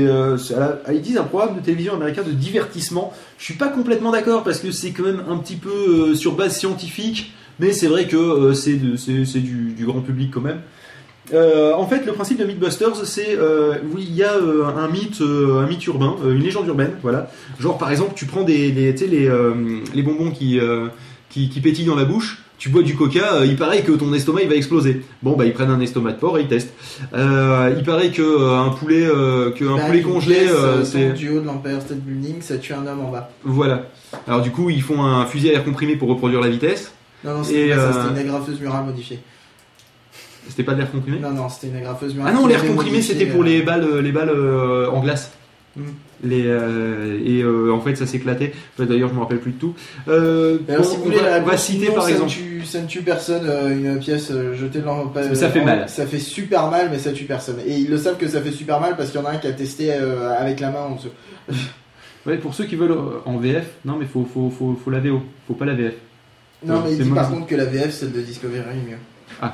ils 0.94 1.02
disent 1.02 1.18
un 1.18 1.24
programme 1.24 1.56
de 1.56 1.60
télévision 1.62 1.94
américain 1.96 2.24
de 2.26 2.32
divertissement. 2.32 3.14
Je 3.38 3.44
suis 3.44 3.54
pas 3.56 3.68
complètement 3.68 4.12
d'accord 4.12 4.44
parce 4.44 4.60
que 4.60 4.72
c'est 4.72 4.92
quand 4.92 5.04
même 5.04 5.22
un 5.30 5.38
petit 5.38 5.58
peu 5.58 6.16
sur 6.16 6.34
base 6.36 6.58
scientifique, 6.58 7.34
mais 7.60 7.74
c'est 7.74 7.88
vrai 7.88 8.08
que 8.08 8.54
c'est 8.54 8.72
du, 8.78 9.74
du 9.78 9.86
grand 9.86 10.02
public 10.02 10.32
quand 10.34 10.42
même. 10.42 10.62
Euh, 11.34 11.74
en 11.74 11.88
fait, 11.88 12.06
le 12.06 12.14
principe 12.14 12.40
de 12.40 12.46
Mythbusters, 12.46 12.96
c'est 13.06 13.38
euh, 13.38 13.76
oui, 13.94 14.06
il 14.10 14.16
y 14.16 14.24
a 14.24 14.34
euh, 14.34 14.66
un 14.66 14.88
mythe, 14.88 15.22
un 15.22 15.68
mythe 15.68 15.86
urbain, 15.88 16.16
une 16.24 16.42
légende 16.42 16.68
urbaine, 16.68 16.92
voilà. 17.02 17.30
Genre 17.60 17.78
par 17.78 17.92
exemple, 17.92 18.14
tu 18.16 18.26
prends 18.26 18.44
des, 18.44 18.72
les, 18.72 20.02
bonbons 20.04 20.32
qui, 20.32 20.60
qui, 21.30 21.50
qui 21.50 21.62
pétillent 21.62 21.86
dans 21.86 21.96
la 21.96 22.06
bouche. 22.06 22.44
Tu 22.60 22.70
bois 22.70 22.82
du 22.82 22.96
coca, 22.96 23.46
il 23.46 23.56
paraît 23.56 23.82
que 23.82 23.92
ton 23.92 24.12
estomac 24.16 24.42
il 24.42 24.50
va 24.50 24.56
exploser. 24.56 25.04
Bon 25.22 25.34
bah 25.34 25.46
ils 25.46 25.54
prennent 25.54 25.70
un 25.70 25.80
estomac 25.80 26.14
de 26.14 26.18
porc 26.18 26.40
et 26.40 26.42
ils 26.42 26.48
testent. 26.48 26.74
Il 27.14 27.84
paraît 27.86 28.10
que 28.10 28.56
un 28.56 28.70
poulet, 28.70 29.04
que 29.56 29.64
un 29.64 29.78
Bah, 29.78 29.84
poulet 29.86 30.02
congelé, 30.02 30.48
c'est 30.84 31.14
du 31.14 31.30
haut 31.30 31.42
de 31.42 31.46
l'Empire 31.46 31.82
State 31.82 32.00
Building, 32.00 32.42
ça 32.42 32.58
tue 32.58 32.74
un 32.74 32.88
homme 32.88 33.02
en 33.02 33.12
bas. 33.12 33.30
voilà. 33.44 33.84
Alors 34.28 34.42
du 34.42 34.50
coup 34.50 34.72
ils 34.72 34.82
font 34.82 35.04
un 35.04 35.26
fusil 35.28 35.50
à 35.50 35.54
air 35.54 35.64
comprimé 35.66 35.98
pour 35.98 36.10
reproduire 36.10 36.42
la 36.42 36.50
vitesse. 36.50 36.94
Non, 37.24 37.34
non, 37.34 37.40
euh, 37.42 37.44
c'était 37.44 38.22
une 38.22 38.30
agrafeuse 38.30 38.60
murale 38.60 38.86
modifiée. 38.86 39.20
C'était 40.50 40.64
pas 40.64 40.74
de 40.74 40.80
l'air 40.80 40.92
comprimé. 40.92 41.20
Non, 41.20 41.32
non, 41.32 41.50
c'était 41.50 41.68
une 41.68 41.78
agrafeuse. 41.78 42.16
Ah 42.26 42.32
non, 42.32 42.48
l'air 42.48 42.66
comprimé 42.66 43.02
c'était 43.02 43.26
pour 43.26 43.42
euh, 43.42 43.46
les 43.46 43.62
balles, 43.62 44.00
les 44.00 44.12
balles 44.12 44.30
euh, 44.30 44.90
en 44.90 45.02
glace. 45.02 45.32
Hmm. 45.76 45.84
Les, 46.24 46.46
euh, 46.48 47.20
et 47.24 47.44
euh, 47.44 47.72
en 47.72 47.80
fait 47.80 47.96
ça 47.96 48.08
s'éclatait. 48.08 48.52
Enfin, 48.74 48.86
D'ailleurs 48.90 49.10
je 49.10 49.14
me 49.14 49.20
rappelle 49.20 49.40
plus 49.40 49.52
de 49.52 49.60
tout. 49.60 49.76
Euh, 50.08 50.58
Alors, 50.68 50.82
bon, 50.82 50.90
si 50.90 50.96
vous 50.96 51.02
on 51.04 51.06
voulez, 51.06 51.20
on 51.40 51.46
va 51.46 51.58
citer 51.58 51.92
par 51.92 52.06
ça 52.06 52.10
exemple. 52.10 52.32
Ne 52.32 52.60
tue, 52.60 52.66
ça 52.66 52.82
ne 52.82 52.88
tue 52.88 53.02
personne, 53.04 53.44
euh, 53.46 53.70
une 53.94 54.00
pièce 54.00 54.32
euh, 54.32 54.56
jetée 54.56 54.80
dans 54.80 55.14
Mais 55.16 55.36
ça 55.36 55.50
fait 55.50 55.64
mal. 55.64 55.88
Ça 55.88 56.08
fait 56.08 56.18
super 56.18 56.72
mal, 56.72 56.90
mais 56.92 56.98
ça 56.98 57.12
tue 57.12 57.26
personne. 57.26 57.58
Et 57.68 57.78
ils 57.78 57.90
le 57.90 57.98
savent 58.00 58.18
que 58.18 58.28
ça 58.28 58.42
fait 58.42 58.52
super 58.52 58.80
mal 58.82 58.96
parce 58.98 59.12
qu'il 59.12 59.20
y 59.20 59.24
en 59.24 59.28
a 59.28 59.34
un 59.34 59.38
qui 59.38 59.46
a 59.46 59.52
testé 59.52 59.90
euh, 59.94 60.36
avec 60.40 60.60
la 60.60 60.72
main 60.72 60.82
en 60.82 60.96
dessous. 60.96 61.10
Ouais, 62.26 62.36
pour 62.38 62.54
ceux 62.54 62.66
qui 62.66 62.76
veulent 62.76 62.92
euh, 62.92 63.22
en 63.26 63.38
VF, 63.38 63.66
non 63.86 63.96
mais 63.98 64.06
faut, 64.06 64.26
faut, 64.34 64.50
faut, 64.50 64.78
faut 64.84 64.92
la 64.92 65.00
VO, 65.00 65.22
faut 65.48 65.54
pas 65.54 65.64
la 65.64 65.76
VF. 65.76 65.94
Non, 66.66 66.74
Ouais, 66.74 66.82
mais 66.86 66.92
il 66.98 67.04
dit 67.04 67.10
par 67.12 67.30
contre 67.32 67.48
que 67.48 67.56
la 67.56 67.64
VF, 67.64 67.94
celle 67.94 68.12
de 68.12 68.20
Discovery 68.20 68.58
est 68.58 68.90
mieux. 68.90 69.50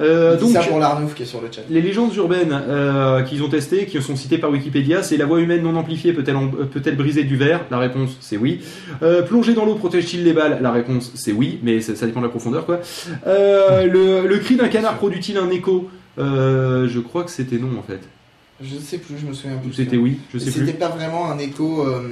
Euh, 0.00 0.38
donc 0.38 0.52
ça 0.52 0.62
pour 0.62 0.78
l'Arnouf 0.78 1.14
qui 1.14 1.24
est 1.24 1.26
sur 1.26 1.42
le 1.42 1.48
chat. 1.52 1.60
les 1.68 1.82
légendes 1.82 2.14
urbaines 2.16 2.58
euh, 2.66 3.20
qu'ils 3.22 3.42
ont 3.42 3.48
testées, 3.48 3.84
qui 3.84 4.00
sont 4.00 4.16
citées 4.16 4.38
par 4.38 4.50
Wikipédia, 4.50 5.02
c'est 5.02 5.18
la 5.18 5.26
voix 5.26 5.38
humaine 5.38 5.62
non 5.62 5.76
amplifiée 5.76 6.14
peut-elle 6.14 6.36
euh, 6.36 6.96
briser 6.96 7.24
du 7.24 7.36
verre? 7.36 7.60
La 7.70 7.78
réponse 7.78 8.16
c'est 8.20 8.38
oui. 8.38 8.60
Euh, 9.02 9.20
plonger 9.20 9.52
dans 9.52 9.66
l'eau 9.66 9.74
protège-t-il 9.74 10.24
les 10.24 10.32
balles? 10.32 10.60
La 10.62 10.72
réponse 10.72 11.12
c'est 11.14 11.32
oui, 11.32 11.58
mais 11.62 11.82
ça, 11.82 11.94
ça 11.94 12.06
dépend 12.06 12.20
de 12.20 12.24
la 12.26 12.30
profondeur 12.30 12.64
quoi. 12.64 12.80
Le, 13.26 14.26
le 14.26 14.38
cri 14.38 14.56
d'un 14.56 14.68
canard 14.68 14.96
produit-il 14.96 15.36
un 15.36 15.50
écho? 15.50 15.90
Je 16.16 16.98
crois 17.00 17.24
que 17.24 17.30
c'était 17.30 17.58
non 17.58 17.78
en 17.78 17.82
fait. 17.82 18.00
Je 18.62 18.76
sais 18.78 18.98
plus, 18.98 19.16
je 19.20 19.26
me 19.26 19.32
souviens 19.32 19.56
Ou 19.56 19.60
plus. 19.68 19.72
c'était 19.72 19.96
oui, 19.96 20.18
je 20.32 20.38
sais 20.38 20.50
C'était 20.50 20.72
plus. 20.72 20.78
pas 20.78 20.88
vraiment 20.88 21.30
un 21.30 21.38
écho. 21.38 21.82
euh, 21.86 22.08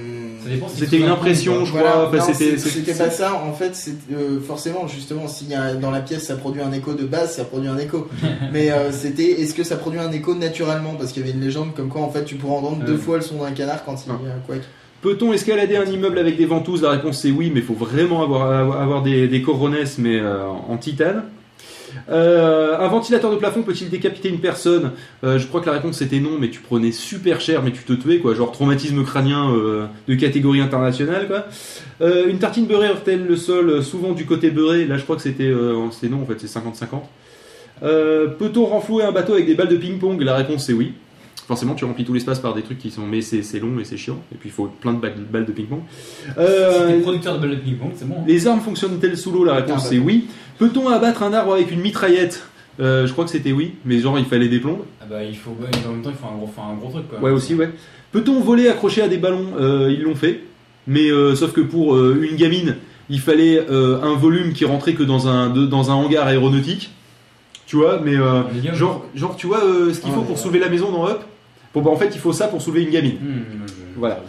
si 0.69 0.81
C'était 0.81 0.99
une 0.99 1.05
impression, 1.09 1.65
je 1.65 1.71
crois. 1.71 1.83
Voilà, 2.09 2.09
enfin, 2.09 2.33
c'était- 2.33 2.59
c'était 2.59 2.95
pas 2.95 3.11
ça. 3.11 3.35
En 3.47 3.53
fait, 3.53 3.75
c'est 3.77 3.93
euh, 4.13 4.41
forcément 4.41 4.89
justement 4.89 5.27
a 5.55 5.75
dans 5.75 5.91
la 5.91 6.01
pièce 6.01 6.27
ça 6.27 6.37
produit 6.37 6.63
un 6.63 6.73
écho 6.73 6.95
de 6.95 7.05
base, 7.05 7.37
ça 7.37 7.45
produit 7.45 7.69
un 7.69 7.79
écho. 7.79 8.09
Mais 8.53 8.71
euh, 8.71 8.91
c'était 8.91 9.43
est-ce 9.43 9.55
que 9.55 9.63
ça 9.65 9.77
produit 9.77 10.01
un 10.01 10.11
écho 10.13 10.35
naturellement? 10.35 10.95
Parce 10.99 11.13
qu'il 11.13 11.25
y 11.25 11.29
avait 11.29 11.37
une 11.37 11.45
légende 11.45 11.75
comme 11.75 11.89
quoi 11.89 12.01
en 12.03 12.11
fait 12.11 12.25
tu 12.25 12.37
pourrais 12.37 12.57
entendre 12.57 12.85
deux 12.85 12.97
fois 12.97 13.17
le 13.17 13.23
son 13.23 13.43
d'un 13.43 13.53
canard 13.53 13.85
quand 13.85 13.95
il 14.07 14.11
Ah. 14.13 14.19
y 14.27 14.31
a 14.31 14.35
un 14.35 14.39
quake. 14.47 14.65
Peut-on 15.03 15.33
escalader 15.33 15.77
un 15.77 15.87
immeuble 15.87 16.19
avec 16.19 16.37
des 16.37 16.47
ventouses? 16.47 16.83
La 16.83 16.91
réponse 16.91 17.21
c'est 17.21 17.31
oui, 17.31 17.51
mais 17.53 17.61
il 17.61 17.67
faut 17.67 17.75
vraiment 17.75 18.23
avoir, 18.23 18.51
avoir 18.81 19.03
des, 19.03 19.29
des 19.29 19.43
coronesses, 19.43 19.99
mais 19.99 20.19
euh, 20.19 20.47
en 20.47 20.77
titane. 20.79 21.25
Euh, 22.11 22.77
un 22.79 22.89
ventilateur 22.89 23.31
de 23.31 23.37
plafond 23.37 23.63
peut-il 23.63 23.89
décapiter 23.89 24.29
une 24.29 24.41
personne 24.41 24.93
Euh, 25.23 25.39
Je 25.39 25.47
crois 25.47 25.61
que 25.61 25.67
la 25.67 25.73
réponse 25.73 25.97
c'était 25.99 26.19
non, 26.19 26.39
mais 26.41 26.51
tu 26.51 26.61
prenais 26.61 26.93
super 26.93 27.41
cher, 27.41 27.63
mais 27.63 27.71
tu 27.71 27.83
te 27.85 27.93
tuais, 27.93 28.19
quoi. 28.19 28.35
Genre 28.35 28.51
traumatisme 28.51 29.05
crânien 29.05 29.51
euh, 29.55 29.87
de 30.09 30.15
catégorie 30.15 30.61
internationale, 30.61 31.27
quoi. 31.29 31.47
Une 32.29 32.39
tartine 32.39 32.67
beurrée 32.67 32.89
heurte-t-elle 32.89 33.27
le 33.27 33.37
sol 33.37 33.83
Souvent 33.83 34.13
du 34.13 34.25
côté 34.27 34.51
beurré? 34.51 34.87
Là, 34.87 34.97
je 34.97 35.03
crois 35.05 35.17
que 35.17 35.23
c'était 35.23 35.51
non, 35.51 36.23
en 36.23 36.27
fait, 36.27 36.39
c'est 36.39 36.47
50-50. 36.59 37.03
Euh, 37.83 38.27
Peut-on 38.29 38.67
renflouer 38.67 39.05
un 39.05 39.13
bateau 39.13 39.35
avec 39.35 39.47
des 39.47 39.55
balles 39.55 39.69
de 39.69 39.77
ping-pong? 39.77 40.21
La 40.23 40.37
réponse 40.37 40.67
c'est 40.67 40.73
oui. 40.73 40.93
Forcément, 41.51 41.75
tu 41.75 41.85
remplis 41.85 42.05
tout 42.05 42.13
l'espace 42.13 42.39
par 42.39 42.55
des 42.55 42.63
trucs 42.63 42.79
qui 42.79 42.93
sont. 42.93 43.03
Mais 43.05 43.23
c'est 43.23 43.43
c'est 43.43 43.59
long 43.59 43.81
et 43.81 43.85
c'est 43.85 43.97
chiant. 43.97 44.19
Et 44.33 44.37
puis 44.37 44.51
il 44.51 44.53
faut 44.53 44.67
plein 44.81 44.93
de 44.93 44.99
balles, 45.01 45.45
de 45.45 45.51
ping-pong. 45.51 45.81
Si 45.91 46.31
Euh, 46.39 46.87
t'es 46.87 47.01
producteur 47.01 47.35
de 47.35 47.41
balles 47.41 47.57
de 47.57 47.61
ping-pong, 47.61 47.91
c'est 47.97 48.09
bon. 48.09 48.15
hein. 48.21 48.25
les 48.25 48.47
armes 48.47 48.61
fonctionnent-elles 48.61 49.17
sous 49.19 49.33
l'eau? 49.33 49.43
La 49.43 49.55
réponse 49.57 49.83
Ah, 49.85 49.89
c'est 49.91 49.97
bah. 49.99 50.05
oui. 50.07 50.29
Peut-on 50.59 50.89
abattre 50.89 51.25
un 51.25 51.33
arbre 51.33 51.55
avec 51.55 51.73
une 51.73 51.81
mitraillette? 51.81 52.45
Euh, 52.79 53.05
Je 53.09 53.13
crois 53.13 53.25
que 53.25 53.31
c'était 53.33 53.51
oui, 53.51 53.73
mais 53.85 53.99
genre 53.99 54.17
il 54.17 54.27
fallait 54.27 54.49
des 54.49 54.61
plombes. 54.61 54.85
Ah 55.03 55.07
bah 55.11 55.25
il 55.25 55.37
faut, 55.37 55.51
ouais, 55.61 55.69
en 55.89 55.91
même 55.93 56.03
temps 56.03 56.11
il 56.11 56.17
faut 56.17 56.33
un 56.33 56.37
gros, 56.39 56.47
faut 56.47 56.63
un 56.63 56.75
gros 56.77 56.91
truc 56.91 57.09
quoi. 57.09 57.19
Ouais, 57.19 57.33
aussi, 57.33 57.55
ouais. 57.57 57.71
Peut-on 58.13 58.39
voler 58.41 58.69
accroché 58.69 59.03
à 59.03 59.09
des 59.09 59.19
ballons? 59.19 59.47
Euh, 59.59 59.91
Ils 59.93 60.03
l'ont 60.03 60.15
fait. 60.15 60.41
Mais 60.87 61.11
euh, 61.11 61.35
sauf 61.35 61.53
que 61.53 61.61
pour 61.61 61.97
euh, 61.97 62.21
une 62.23 62.37
gamine, 62.37 62.77
il 63.11 63.19
fallait 63.21 63.59
euh, 63.71 64.01
un 64.03 64.15
volume 64.15 64.53
qui 64.53 64.65
rentrait 64.65 64.95
que 64.95 65.03
dans 65.03 65.27
un, 65.27 65.51
de- 65.51 65.67
dans 65.67 65.91
un 65.91 65.95
hangar 65.95 66.29
aéronautique. 66.29 66.91
Tu 67.67 67.77
vois, 67.77 68.01
mais 68.05 68.17
euh, 68.17 68.43
genre, 68.75 69.05
genre, 69.15 69.37
tu 69.37 69.47
vois 69.47 69.63
euh, 69.65 69.93
ce 69.93 70.01
qu'il 70.01 70.11
Ah, 70.13 70.15
faut 70.17 70.23
pour 70.23 70.37
ouais. 70.37 70.41
soulever 70.41 70.59
la 70.61 70.69
maison 70.69 70.91
dans 70.93 71.07
Up? 71.09 71.21
Bon, 71.75 71.83
bah 71.83 71.91
en 71.91 71.97
fait, 71.97 72.11
il 72.13 72.19
faut 72.21 72.33
ça 72.33 72.49
pour 72.49 72.61
soulever 72.61 72.83
une 72.83 72.91
gamine. 72.91 73.15
Hmm, 73.21 73.67
Voilà. 73.97 74.21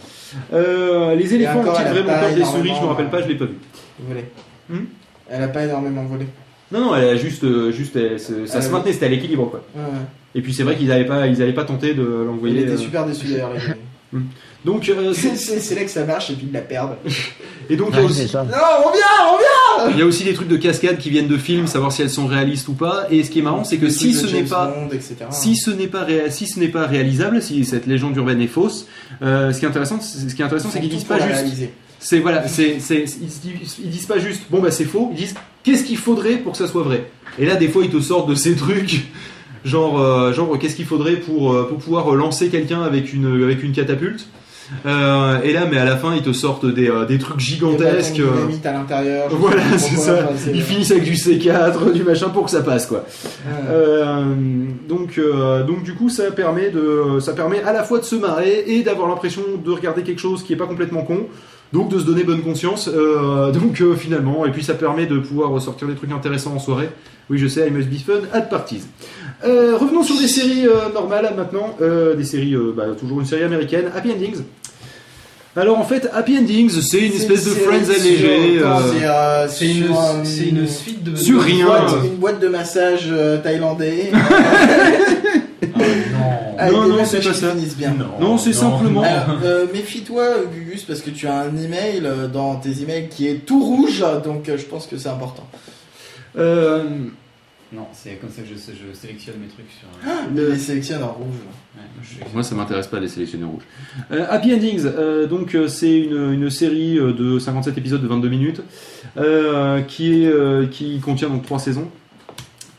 Euh, 0.52 1.14
les 1.14 1.34
éléphants 1.34 1.60
ont-ils 1.60 1.88
vraiment 1.88 2.06
peur 2.20 2.34
des 2.34 2.44
souris 2.44 2.54
Je 2.54 2.58
me 2.60 2.64
énormément, 2.68 2.88
rappelle 2.88 3.10
pas, 3.10 3.18
euh, 3.18 3.22
je 3.24 3.28
l'ai 3.28 3.34
pas 3.36 3.44
vu. 3.46 3.54
Volé. 4.00 4.24
Hmm 4.70 4.84
Elle 5.28 5.42
a 5.42 5.48
pas 5.48 5.64
énormément 5.64 6.04
volé. 6.04 6.26
Non, 6.70 6.80
non, 6.80 6.96
elle 6.96 7.08
a 7.08 7.16
juste, 7.16 7.44
euh, 7.44 7.70
juste 7.72 7.96
elle 7.96 8.18
ça 8.18 8.32
Elle 8.58 8.62
se 8.62 8.70
maintenait, 8.70 8.92
c'était 8.92 9.06
à 9.06 9.08
l'équilibre, 9.10 9.50
quoi. 9.50 9.62
Ouais. 9.74 9.82
Et 10.34 10.40
puis 10.40 10.54
c'est 10.54 10.62
vrai 10.62 10.76
qu'ils 10.76 10.88
n'avaient 10.88 11.04
pas, 11.04 11.26
ils 11.26 11.52
pas 11.52 11.64
tenté 11.64 11.92
de 11.94 12.02
Il 12.02 12.26
l'envoyer. 12.26 12.62
était 12.62 12.70
euh, 12.72 12.76
super 12.78 13.04
déçu 13.06 13.26
d'ailleurs. 13.28 13.50
gamine. 14.12 14.28
Donc, 14.64 14.88
euh, 14.88 15.12
C'est 15.14 15.74
là 15.74 15.84
que 15.84 15.90
ça 15.90 16.04
marche 16.04 16.30
et 16.30 16.34
puis 16.34 16.46
ils 16.48 16.52
la 16.52 16.60
perdent. 16.60 16.96
et 17.70 17.76
donc 17.76 17.88
il 17.92 17.96
y 17.96 17.98
a 17.98 18.02
Ouais, 18.02 18.10
aussi. 18.10 18.30
Non, 18.34 18.42
on 18.42 18.92
vient, 18.92 19.02
on 19.32 19.38
vient 19.38 19.90
il 19.90 19.98
y 19.98 20.02
a 20.02 20.06
aussi 20.06 20.22
des 20.24 20.34
trucs 20.34 20.48
de 20.48 20.56
cascade 20.56 20.98
qui 20.98 21.10
viennent 21.10 21.26
de 21.28 21.36
films, 21.38 21.66
savoir 21.66 21.90
si 21.92 22.02
elles 22.02 22.10
sont 22.10 22.26
réalistes 22.26 22.68
ou 22.68 22.74
pas. 22.74 23.06
Et 23.10 23.24
ce 23.24 23.30
qui 23.30 23.38
est 23.40 23.42
marrant, 23.42 23.64
c'est 23.64 23.78
que 23.78 23.88
si 23.88 24.14
ce 24.14 24.26
de 24.26 24.32
n'est 24.32 24.42
pas, 24.44 24.72
si 25.30 25.56
ce 25.56 25.70
n'est 25.70 25.86
pas, 25.88 26.04
réa- 26.04 26.30
si 26.30 26.46
ce 26.46 26.60
n'est 26.60 26.68
pas 26.68 26.86
réalisable, 26.86 27.42
si 27.42 27.64
cette 27.64 27.86
légende 27.86 28.16
urbaine 28.16 28.40
est 28.40 28.46
fausse, 28.48 28.86
euh, 29.22 29.52
ce 29.52 29.58
qui 29.58 29.64
est 29.64 29.68
intéressant, 29.68 29.98
c'est- 30.00 30.28
ce 30.28 30.34
qui 30.34 30.42
est 30.42 30.44
intéressant, 30.44 30.68
c'est 30.70 30.80
qu'ils 30.80 30.90
disent 30.90 31.04
pas 31.04 31.18
juste. 31.18 31.54
C'est 31.98 32.18
voilà, 32.18 32.46
c'est, 32.48 32.78
c'est, 32.80 33.04
ils, 33.04 33.50
ils 33.84 33.90
disent 33.90 34.06
pas 34.06 34.18
juste 34.18 34.42
bon 34.50 34.60
bah 34.60 34.72
c'est 34.72 34.84
faux, 34.84 35.10
ils 35.12 35.16
disent 35.18 35.34
qu'est-ce 35.62 35.84
qu'il 35.84 35.96
faudrait 35.96 36.34
pour 36.38 36.50
que 36.52 36.58
ça 36.58 36.66
soit 36.66 36.82
vrai? 36.82 37.04
Et 37.38 37.46
là 37.46 37.54
des 37.54 37.68
fois 37.68 37.82
ils 37.84 37.90
te 37.90 38.00
sortent 38.00 38.28
de 38.28 38.34
ces 38.34 38.56
trucs, 38.56 39.04
genre 39.64 40.00
euh, 40.00 40.32
genre 40.32 40.58
qu'est-ce 40.58 40.76
qu'il 40.76 40.86
faudrait 40.86 41.16
pour 41.16 41.52
euh, 41.52 41.66
pour 41.68 41.78
pouvoir 41.78 42.14
lancer 42.14 42.48
quelqu'un 42.48 42.82
avec 42.82 43.12
une 43.12 43.42
avec 43.44 43.62
une 43.62 43.72
catapulte. 43.72 44.26
Euh, 44.86 45.42
et 45.42 45.52
là 45.52 45.66
mais 45.70 45.76
à 45.76 45.84
la 45.84 45.96
fin 45.96 46.14
ils 46.14 46.22
te 46.22 46.32
sortent 46.32 46.64
des, 46.64 46.88
euh, 46.88 47.04
des 47.04 47.18
trucs 47.18 47.38
gigantesques. 47.40 48.20
euh, 48.20 48.30
Dynamite 48.32 48.64
à 48.64 48.72
l'intérieur. 48.72 49.28
voilà 49.32 49.60
c'est 49.76 49.96
ça. 49.96 50.28
enfin, 50.30 50.50
Ils 50.54 50.62
finissent 50.62 50.92
avec 50.92 51.04
du 51.04 51.12
C4, 51.12 51.92
du 51.92 52.02
machin 52.04 52.30
pour 52.30 52.44
que 52.44 52.50
ça 52.50 52.62
passe 52.62 52.86
quoi. 52.86 53.04
Donc, 54.88 55.20
donc 55.66 55.82
du 55.82 55.94
coup, 55.94 56.08
ça 56.08 56.30
permet 56.30 56.70
de, 56.70 57.18
ça 57.20 57.32
permet 57.32 57.62
à 57.62 57.72
la 57.72 57.82
fois 57.82 57.98
de 57.98 58.04
se 58.04 58.14
marrer 58.14 58.64
et 58.66 58.82
d'avoir 58.82 59.08
l'impression 59.08 59.42
de 59.62 59.70
regarder 59.70 60.02
quelque 60.02 60.20
chose 60.20 60.42
qui 60.42 60.52
est 60.52 60.56
pas 60.56 60.66
complètement 60.66 61.02
con. 61.02 61.26
Donc 61.72 61.88
de 61.88 61.98
se 61.98 62.04
donner 62.04 62.22
bonne 62.22 62.42
conscience. 62.42 62.88
Donc 62.88 63.82
finalement, 63.96 64.44
et 64.46 64.50
puis 64.50 64.62
ça 64.62 64.74
permet 64.74 65.06
de 65.06 65.18
pouvoir 65.18 65.50
ressortir 65.50 65.88
des 65.88 65.94
trucs 65.94 66.12
intéressants 66.12 66.54
en 66.54 66.58
soirée. 66.58 66.90
Oui, 67.30 67.38
je 67.38 67.46
sais, 67.46 67.66
I 67.66 67.70
must 67.70 67.88
be 67.88 67.96
fun 67.98 68.20
at 68.32 68.42
parties. 68.42 68.82
Euh, 69.44 69.76
revenons 69.76 70.02
sur 70.02 70.18
des 70.18 70.28
séries 70.28 70.66
euh, 70.66 70.92
normales 70.94 71.32
maintenant. 71.36 71.74
Euh, 71.80 72.14
des 72.14 72.24
séries, 72.24 72.54
euh, 72.54 72.72
bah, 72.76 72.84
toujours 72.98 73.20
une 73.20 73.26
série 73.26 73.42
américaine, 73.42 73.86
Happy 73.94 74.12
Endings. 74.12 74.42
Alors 75.56 75.78
en 75.78 75.84
fait, 75.84 76.08
Happy 76.14 76.38
Endings, 76.38 76.70
c'est 76.80 77.00
une 77.00 77.12
espèce 77.12 77.44
de 77.44 77.50
Friends 77.50 77.84
c'est- 77.84 78.00
allégé. 78.00 78.58
comment 78.62 78.78
euh, 78.78 78.92
dire, 78.98 79.10
euh, 79.12 79.46
C'est 79.50 79.68
une, 79.70 80.58
une 80.60 80.66
suite 80.68 81.02
de. 81.04 81.14
Sur 81.16 81.38
de- 81.40 81.44
rien. 81.44 81.66
boîte- 81.66 81.94
une 82.04 82.16
boîte 82.16 82.40
de 82.40 82.48
massage 82.48 83.08
euh, 83.10 83.36
thaïlandais 83.38 84.12
Ah, 85.74 85.78
non. 85.78 86.58
avec 86.58 86.72
Non, 86.72 86.86
non, 86.88 87.04
c'est 87.04 87.20
pas 87.22 87.34
ça. 87.34 87.54
bien. 87.76 87.94
Non, 88.20 88.38
c'est 88.38 88.52
simplement- 88.52 89.02
euh, 89.44 89.66
méfie-toi, 89.72 90.24
Gugus, 90.54 90.84
parce 90.84 91.00
que 91.00 91.10
tu 91.10 91.26
as 91.26 91.34
un 91.36 91.56
email 91.56 92.02
dans 92.32 92.56
tes 92.56 92.82
emails 92.82 93.08
qui 93.10 93.28
est 93.28 93.44
tout 93.46 93.62
rouge, 93.62 94.04
donc 94.24 94.48
euh, 94.48 94.56
je 94.56 94.64
pense 94.64 94.86
que 94.86 94.96
c'est 94.96 95.08
important. 95.08 95.46
Euh, 96.38 96.84
Non, 97.74 97.86
c'est 97.92 98.16
comme 98.16 98.28
ça 98.28 98.42
que 98.42 98.48
je, 98.48 98.54
je 98.54 98.94
sélectionne 98.94 99.36
mes 99.40 99.48
trucs 99.48 99.70
sur. 99.70 99.88
Il 100.30 100.36
les 100.36 100.58
sélectionne 100.58 101.02
en 101.02 101.12
rouge. 101.12 101.36
Ouais, 101.74 101.82
moi. 102.20 102.28
Moi, 102.34 102.42
ça 102.42 102.54
m'intéresse 102.54 102.86
pas 102.86 103.00
les 103.00 103.08
sélectionneurs 103.08 103.48
rouges. 103.48 103.62
Euh, 104.10 104.26
Happy 104.28 104.52
Endings, 104.52 104.84
euh, 104.84 105.26
donc 105.26 105.54
euh, 105.54 105.68
c'est 105.68 106.00
une, 106.00 106.32
une 106.34 106.50
série 106.50 106.98
euh, 106.98 107.14
de 107.14 107.38
57 107.38 107.78
épisodes 107.78 108.02
de 108.02 108.06
22 108.06 108.28
minutes 108.28 108.60
euh, 109.16 109.80
qui, 109.80 110.22
est, 110.22 110.26
euh, 110.26 110.66
qui 110.66 111.00
contient 111.00 111.30
donc 111.30 111.44
trois 111.44 111.58
saisons. 111.58 111.88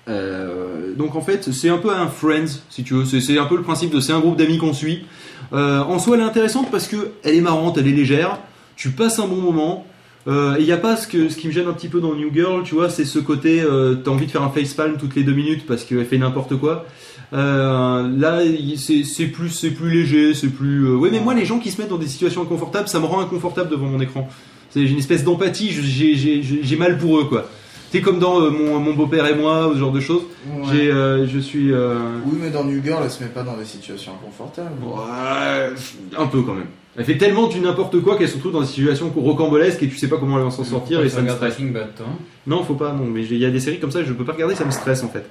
Euh, 0.10 0.94
donc 0.96 1.16
en 1.16 1.22
fait 1.22 1.52
c'est 1.54 1.70
un 1.70 1.78
peu 1.78 1.90
un 1.90 2.08
Friends 2.08 2.60
si 2.70 2.84
tu 2.84 2.94
veux, 2.94 3.06
c'est 3.06 3.22
c'est 3.22 3.38
un 3.38 3.46
peu 3.46 3.56
le 3.56 3.64
principe 3.64 3.90
de 3.90 4.02
c'est 4.02 4.12
un 4.12 4.20
groupe 4.20 4.38
d'amis 4.38 4.58
qu'on 4.58 4.74
suit. 4.74 5.06
Euh, 5.54 5.80
en 5.80 5.98
soi 5.98 6.18
elle 6.18 6.24
est 6.24 6.26
intéressante 6.26 6.70
parce 6.72 6.88
que 6.88 7.14
elle 7.24 7.36
est 7.36 7.42
marrante, 7.42 7.78
elle 7.78 7.88
est 7.88 7.94
légère, 7.94 8.38
tu 8.76 8.90
passes 8.92 9.20
un 9.20 9.28
bon 9.28 9.38
moment. 9.38 9.88
Euh, 10.28 10.56
et 10.56 10.60
il 10.62 10.66
n'y 10.66 10.72
a 10.72 10.78
pas 10.78 10.96
ce, 10.96 11.06
que, 11.08 11.28
ce 11.30 11.36
qui 11.38 11.48
me 11.48 11.52
gêne 11.52 11.68
un 11.68 11.74
petit 11.74 11.90
peu 11.90 12.00
dans 12.00 12.14
New 12.16 12.34
Girl, 12.34 12.64
tu 12.64 12.76
vois, 12.76 12.90
c'est 12.90 13.04
ce 13.04 13.20
côté, 13.20 13.62
euh, 13.62 13.96
t'as 13.96 14.12
envie 14.12 14.26
de 14.26 14.32
faire 14.32 14.44
un 14.44 14.50
facepalm 14.50 14.98
toutes 14.98 15.16
les 15.16 15.24
deux 15.24 15.34
minutes 15.34 15.66
parce 15.68 15.84
qu'elle 15.84 16.06
fait 16.06 16.18
n'importe 16.18 16.56
quoi. 16.58 16.86
Euh, 17.34 18.08
là, 18.18 18.40
c'est 18.78 19.26
plus, 19.28 19.50
c'est 19.50 19.72
plus 19.72 19.90
léger, 19.90 20.34
c'est 20.34 20.48
plus. 20.50 20.86
euh, 20.88 20.96
Ouais, 20.96 21.10
mais 21.12 21.20
moi, 21.20 21.34
les 21.34 21.46
gens 21.46 21.60
qui 21.60 21.72
se 21.72 21.82
mettent 21.82 21.90
dans 21.90 21.98
des 21.98 22.08
situations 22.08 22.42
inconfortables, 22.44 22.88
ça 22.88 23.00
me 23.00 23.06
rend 23.06 23.20
inconfortable 23.22 23.70
devant 23.70 23.88
mon 23.88 24.00
écran. 24.00 24.30
J'ai 24.76 24.90
une 24.90 24.98
espèce 24.98 25.24
d'empathie, 25.24 25.72
j'ai- 25.72 26.76
mal 26.78 26.98
pour 26.98 27.20
eux, 27.20 27.26
quoi. 27.26 27.50
C'est 27.92 28.02
comme 28.02 28.18
dans 28.20 28.42
euh, 28.42 28.50
mon, 28.50 28.80
mon 28.80 28.94
beau-père 28.94 29.26
et 29.28 29.36
moi, 29.36 29.68
ou 29.68 29.74
ce 29.74 29.80
genre 29.80 29.92
de 29.92 30.00
choses. 30.00 30.24
Ouais. 30.48 30.64
J'ai, 30.72 30.90
euh, 30.92 31.28
je 31.28 31.38
suis. 31.38 31.72
euh, 31.72 31.96
Oui, 32.26 32.38
mais 32.42 32.50
dans 32.50 32.64
New 32.64 32.82
Girl, 32.84 33.02
elle 33.04 33.12
se 33.12 33.22
met 33.22 33.30
pas 33.30 33.44
dans 33.44 33.56
des 33.58 33.66
situations 33.66 34.14
inconfortables. 34.14 34.82
Ouais, 34.84 35.74
un 36.18 36.26
peu 36.28 36.42
quand 36.42 36.54
même. 36.56 36.66
Elle 36.98 37.06
fait 37.06 37.18
tellement 37.18 37.48
du 37.48 37.60
n'importe 37.60 38.00
quoi 38.02 38.18
qu'elle 38.18 38.30
se 38.30 38.36
retrouve 38.36 38.52
dans 38.52 38.62
des 38.62 38.68
situations 38.68 39.12
rocambolesques 39.16 39.82
et 39.82 39.88
tu 39.88 39.98
sais 39.98 40.08
pas 40.08 40.18
comment 40.18 40.38
elle 40.38 40.46
va 40.46 40.52
s'en 40.52 40.64
sortir 40.64 41.02
et 41.04 41.10
ça 41.10 41.22
me 41.22 41.30
stresse. 41.30 41.56
Breaking 41.56 41.72
Bad, 41.74 41.96
toi 41.96 42.06
Non, 42.46 42.64
faut 42.64 42.76
pas, 42.76 42.94
non, 42.94 43.06
mais 43.06 43.24
il 43.24 43.38
y 43.38 43.46
a 43.46 43.50
des 43.50 43.60
séries 43.60 43.80
comme 43.80 43.92
ça, 43.92 44.04
je 44.04 44.14
peux 44.14 44.26
pas 44.26 44.34
regarder, 44.34 44.54
ça 44.56 44.66
me 44.66 44.72
stresse 44.72 45.04
en 45.04 45.10
fait. 45.10 45.26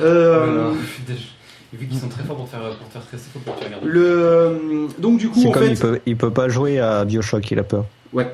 Euh, 0.00 0.44
Voilà. 0.44 0.70
Déjà, 1.06 1.20
Vu 1.72 1.86
qu'ils 1.86 1.98
sont 2.00 2.08
très 2.08 2.24
forts 2.24 2.36
pour 2.36 2.46
te 2.46 2.50
faire, 2.50 2.60
pour 2.78 2.88
te 2.88 2.92
faire 2.92 3.02
stresser, 3.02 3.26
faut 3.32 3.38
pas 3.38 3.52
que 3.52 3.60
tu 3.60 3.64
regardes. 3.66 3.84
le, 3.84 4.02
euh, 4.04 4.86
donc 4.98 5.18
du 5.18 5.28
coup, 5.28 5.46
en 5.46 5.52
comme 5.52 5.62
fait, 5.62 5.70
il 5.70 5.78
peut, 5.78 6.00
il 6.04 6.16
peut 6.16 6.32
pas 6.32 6.48
jouer 6.48 6.80
à 6.80 7.04
Bioshock, 7.04 7.48
il 7.52 7.60
a 7.60 7.62
peur. 7.62 7.84
Ouais. 8.12 8.26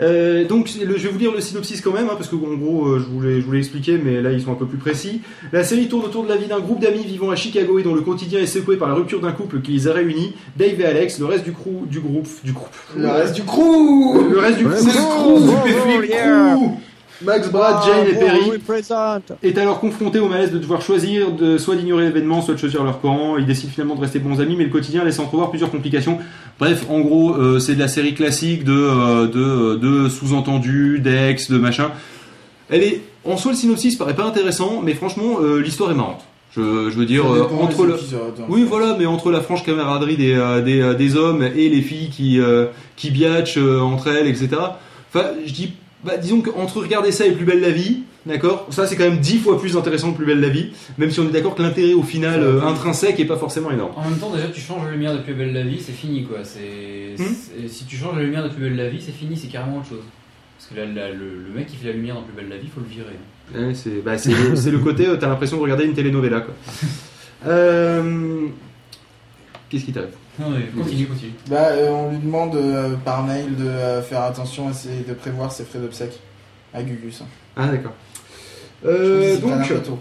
Euh, 0.00 0.44
donc 0.46 0.68
le- 0.84 0.96
je 0.96 1.04
vais 1.06 1.12
vous 1.12 1.18
lire 1.18 1.32
le 1.34 1.40
synopsis 1.40 1.80
quand 1.80 1.92
même, 1.92 2.06
hein, 2.06 2.14
parce 2.16 2.28
que 2.28 2.34
en 2.36 2.54
gros 2.56 2.86
euh, 2.88 2.98
je 2.98 3.04
voulais, 3.04 3.40
je 3.40 3.46
voulais 3.46 3.58
expliquer, 3.58 3.98
mais 4.02 4.20
là 4.22 4.32
ils 4.32 4.40
sont 4.42 4.52
un 4.52 4.56
peu 4.56 4.66
plus 4.66 4.78
précis. 4.78 5.20
La 5.52 5.64
série 5.64 5.88
tourne 5.88 6.04
autour 6.04 6.24
de 6.24 6.28
la 6.28 6.36
vie 6.36 6.46
d'un 6.46 6.60
groupe 6.60 6.80
d'amis 6.80 7.04
vivant 7.04 7.30
à 7.30 7.36
Chicago 7.36 7.78
et 7.78 7.82
dont 7.82 7.94
le 7.94 8.00
quotidien 8.00 8.40
est 8.40 8.46
secoué 8.46 8.76
par 8.76 8.88
la 8.88 8.94
rupture 8.94 9.20
d'un 9.20 9.32
couple 9.32 9.60
qui 9.60 9.72
les 9.72 9.88
a 9.88 9.92
réunis. 9.92 10.34
Dave 10.56 10.80
et 10.80 10.84
Alex, 10.84 11.18
le 11.18 11.26
reste 11.26 11.44
du 11.44 11.52
crew, 11.52 11.86
du 11.88 12.00
groupe, 12.00 12.28
du 12.44 12.52
groupe. 12.52 12.68
Le 12.96 13.08
reste 13.08 13.34
du 13.34 13.42
crew 13.42 14.30
Le 14.30 14.38
reste 14.38 14.58
du 14.58 14.64
crew, 14.64 14.72
Le 14.72 14.76
c'est 14.80 14.86
le 14.86 16.06
crew, 16.06 16.70
Max, 17.22 17.50
Brad, 17.50 17.84
Jane 17.84 18.06
et 18.08 18.18
Perry 18.18 18.50
est 19.42 19.58
alors 19.58 19.78
confronté 19.80 20.18
au 20.18 20.28
malaise 20.28 20.52
de 20.52 20.58
devoir 20.58 20.80
choisir 20.80 21.32
de 21.32 21.58
soit 21.58 21.76
d'ignorer 21.76 22.04
l'événement, 22.04 22.40
soit 22.40 22.54
de 22.54 22.58
choisir 22.58 22.82
leur 22.82 23.00
camp. 23.00 23.36
Ils 23.36 23.46
décident 23.46 23.72
finalement 23.72 23.94
de 23.94 24.00
rester 24.00 24.18
bons 24.18 24.40
amis, 24.40 24.56
mais 24.56 24.64
le 24.64 24.70
quotidien 24.70 25.04
laisse 25.04 25.18
entrevoir 25.18 25.50
plusieurs 25.50 25.70
complications. 25.70 26.18
Bref, 26.58 26.86
en 26.88 27.00
gros, 27.00 27.34
euh, 27.34 27.58
c'est 27.58 27.74
de 27.74 27.80
la 27.80 27.88
série 27.88 28.14
classique 28.14 28.64
de, 28.64 28.72
euh, 28.72 29.26
de, 29.26 29.76
de 29.76 30.08
sous-entendus, 30.08 31.00
d'ex, 31.00 31.50
de 31.50 31.58
machin. 31.58 31.90
Elle 32.70 32.82
est, 32.82 33.02
en 33.24 33.36
soi, 33.36 33.52
le 33.52 33.56
synopsis 33.56 33.96
paraît 33.96 34.14
pas 34.14 34.24
intéressant, 34.24 34.80
mais 34.82 34.94
franchement, 34.94 35.38
euh, 35.42 35.60
l'histoire 35.60 35.90
est 35.90 35.94
marrante. 35.94 36.24
Je, 36.52 36.90
je 36.90 36.96
veux 36.96 37.06
dire, 37.06 37.32
euh, 37.32 37.48
entre 37.60 37.86
le, 37.86 37.96
oui, 38.48 38.64
voilà, 38.68 38.96
mais 38.98 39.06
entre 39.06 39.30
la 39.30 39.40
franche 39.40 39.62
camaraderie 39.64 40.16
des, 40.16 40.34
euh, 40.34 40.60
des, 40.62 40.80
euh, 40.80 40.94
des 40.94 41.16
hommes 41.16 41.42
et 41.42 41.68
les 41.68 41.80
filles 41.80 42.10
qui, 42.10 42.40
euh, 42.40 42.66
qui 42.96 43.10
biatchent 43.10 43.58
euh, 43.58 43.80
entre 43.80 44.08
elles, 44.08 44.26
etc. 44.26 44.48
Enfin, 45.12 45.26
je 45.46 45.52
dis, 45.52 45.74
bah, 46.04 46.16
disons 46.16 46.40
qu'entre 46.40 46.80
regarder 46.80 47.12
ça 47.12 47.26
et 47.26 47.32
Plus 47.32 47.44
belle 47.44 47.60
la 47.60 47.70
vie, 47.70 48.02
d'accord 48.26 48.66
Ça, 48.70 48.86
c'est 48.86 48.96
quand 48.96 49.04
même 49.04 49.18
dix 49.20 49.38
fois 49.38 49.58
plus 49.60 49.76
intéressant 49.76 50.12
que 50.12 50.16
Plus 50.18 50.26
belle 50.26 50.40
la 50.40 50.48
vie, 50.48 50.70
même 50.98 51.10
si 51.10 51.20
on 51.20 51.28
est 51.28 51.32
d'accord 51.32 51.54
que 51.54 51.62
l'intérêt 51.62 51.92
au 51.94 52.02
final 52.02 52.42
euh, 52.42 52.62
intrinsèque 52.62 53.18
est 53.20 53.24
pas 53.26 53.36
forcément 53.36 53.70
énorme. 53.70 53.92
En 53.96 54.08
même 54.08 54.18
temps, 54.18 54.30
déjà, 54.34 54.48
tu 54.48 54.60
changes 54.60 54.84
la 54.86 54.92
lumière 54.92 55.12
de 55.14 55.20
plus 55.22 55.34
belle 55.34 55.52
la 55.52 55.62
vie, 55.62 55.80
c'est 55.80 55.92
fini 55.92 56.24
quoi. 56.24 56.38
C'est 56.44 57.14
Hmm. 57.18 57.66
si 57.68 57.84
tu 57.86 57.96
changes 57.96 58.16
la 58.16 58.22
lumière 58.22 58.44
de 58.44 58.48
plus 58.48 58.62
belle 58.62 58.76
la 58.76 58.88
vie, 58.88 59.00
c'est 59.04 59.12
fini, 59.12 59.36
c'est 59.36 59.48
carrément 59.48 59.78
autre 59.78 59.88
chose. 59.88 60.04
Parce 60.58 60.70
que 60.70 60.76
là, 60.76 60.86
là, 60.86 61.10
le, 61.10 61.42
le 61.48 61.50
mec 61.54 61.66
qui 61.66 61.76
fait 61.76 61.88
la 61.88 61.94
lumière 61.94 62.14
dans 62.14 62.22
plus 62.22 62.34
belle 62.34 62.48
la 62.48 62.56
vie, 62.56 62.68
faut 62.72 62.80
le 62.80 62.86
virer. 62.86 63.16
Ouais, 63.68 63.74
c'est 63.74 64.02
bah, 64.04 64.16
c'est 64.16 64.30
le, 64.30 64.54
c'est 64.56 64.70
le 64.70 64.78
côté, 64.78 65.06
euh, 65.08 65.16
t'as 65.16 65.28
l'impression 65.28 65.56
de 65.56 65.62
regarder 65.62 65.84
une 65.84 65.94
telenovela, 65.94 66.40
quoi. 66.40 66.54
Euh, 67.46 68.48
Qu'est-ce 69.70 69.84
qui 69.86 69.92
t'arrive? 69.92 70.10
Non, 70.40 70.50
mais 70.50 70.64
continue, 70.82 71.06
continue. 71.06 71.32
Bah, 71.48 71.68
euh, 71.72 71.90
on 71.90 72.10
lui 72.12 72.18
demande 72.18 72.54
euh, 72.56 72.94
par 73.04 73.22
mail 73.24 73.54
de 73.56 73.66
euh, 73.66 74.00
faire 74.02 74.22
attention 74.22 74.68
à 74.68 74.72
ses, 74.72 75.04
de 75.06 75.12
prévoir 75.12 75.52
ses 75.52 75.64
frais 75.64 75.78
d'obsèques 75.78 76.18
à 76.72 76.82
Gugus. 76.82 77.20
hein. 77.22 77.26
Ah, 77.56 77.66
d'accord. 77.68 77.92
Je 78.82 78.88
vous 78.88 78.94
Euh, 78.96 79.20
dis, 79.20 79.34
c'est 79.34 79.40
pas 79.42 79.48
donc, 79.48 79.58
n'importe 79.68 79.88
où. 79.90 79.98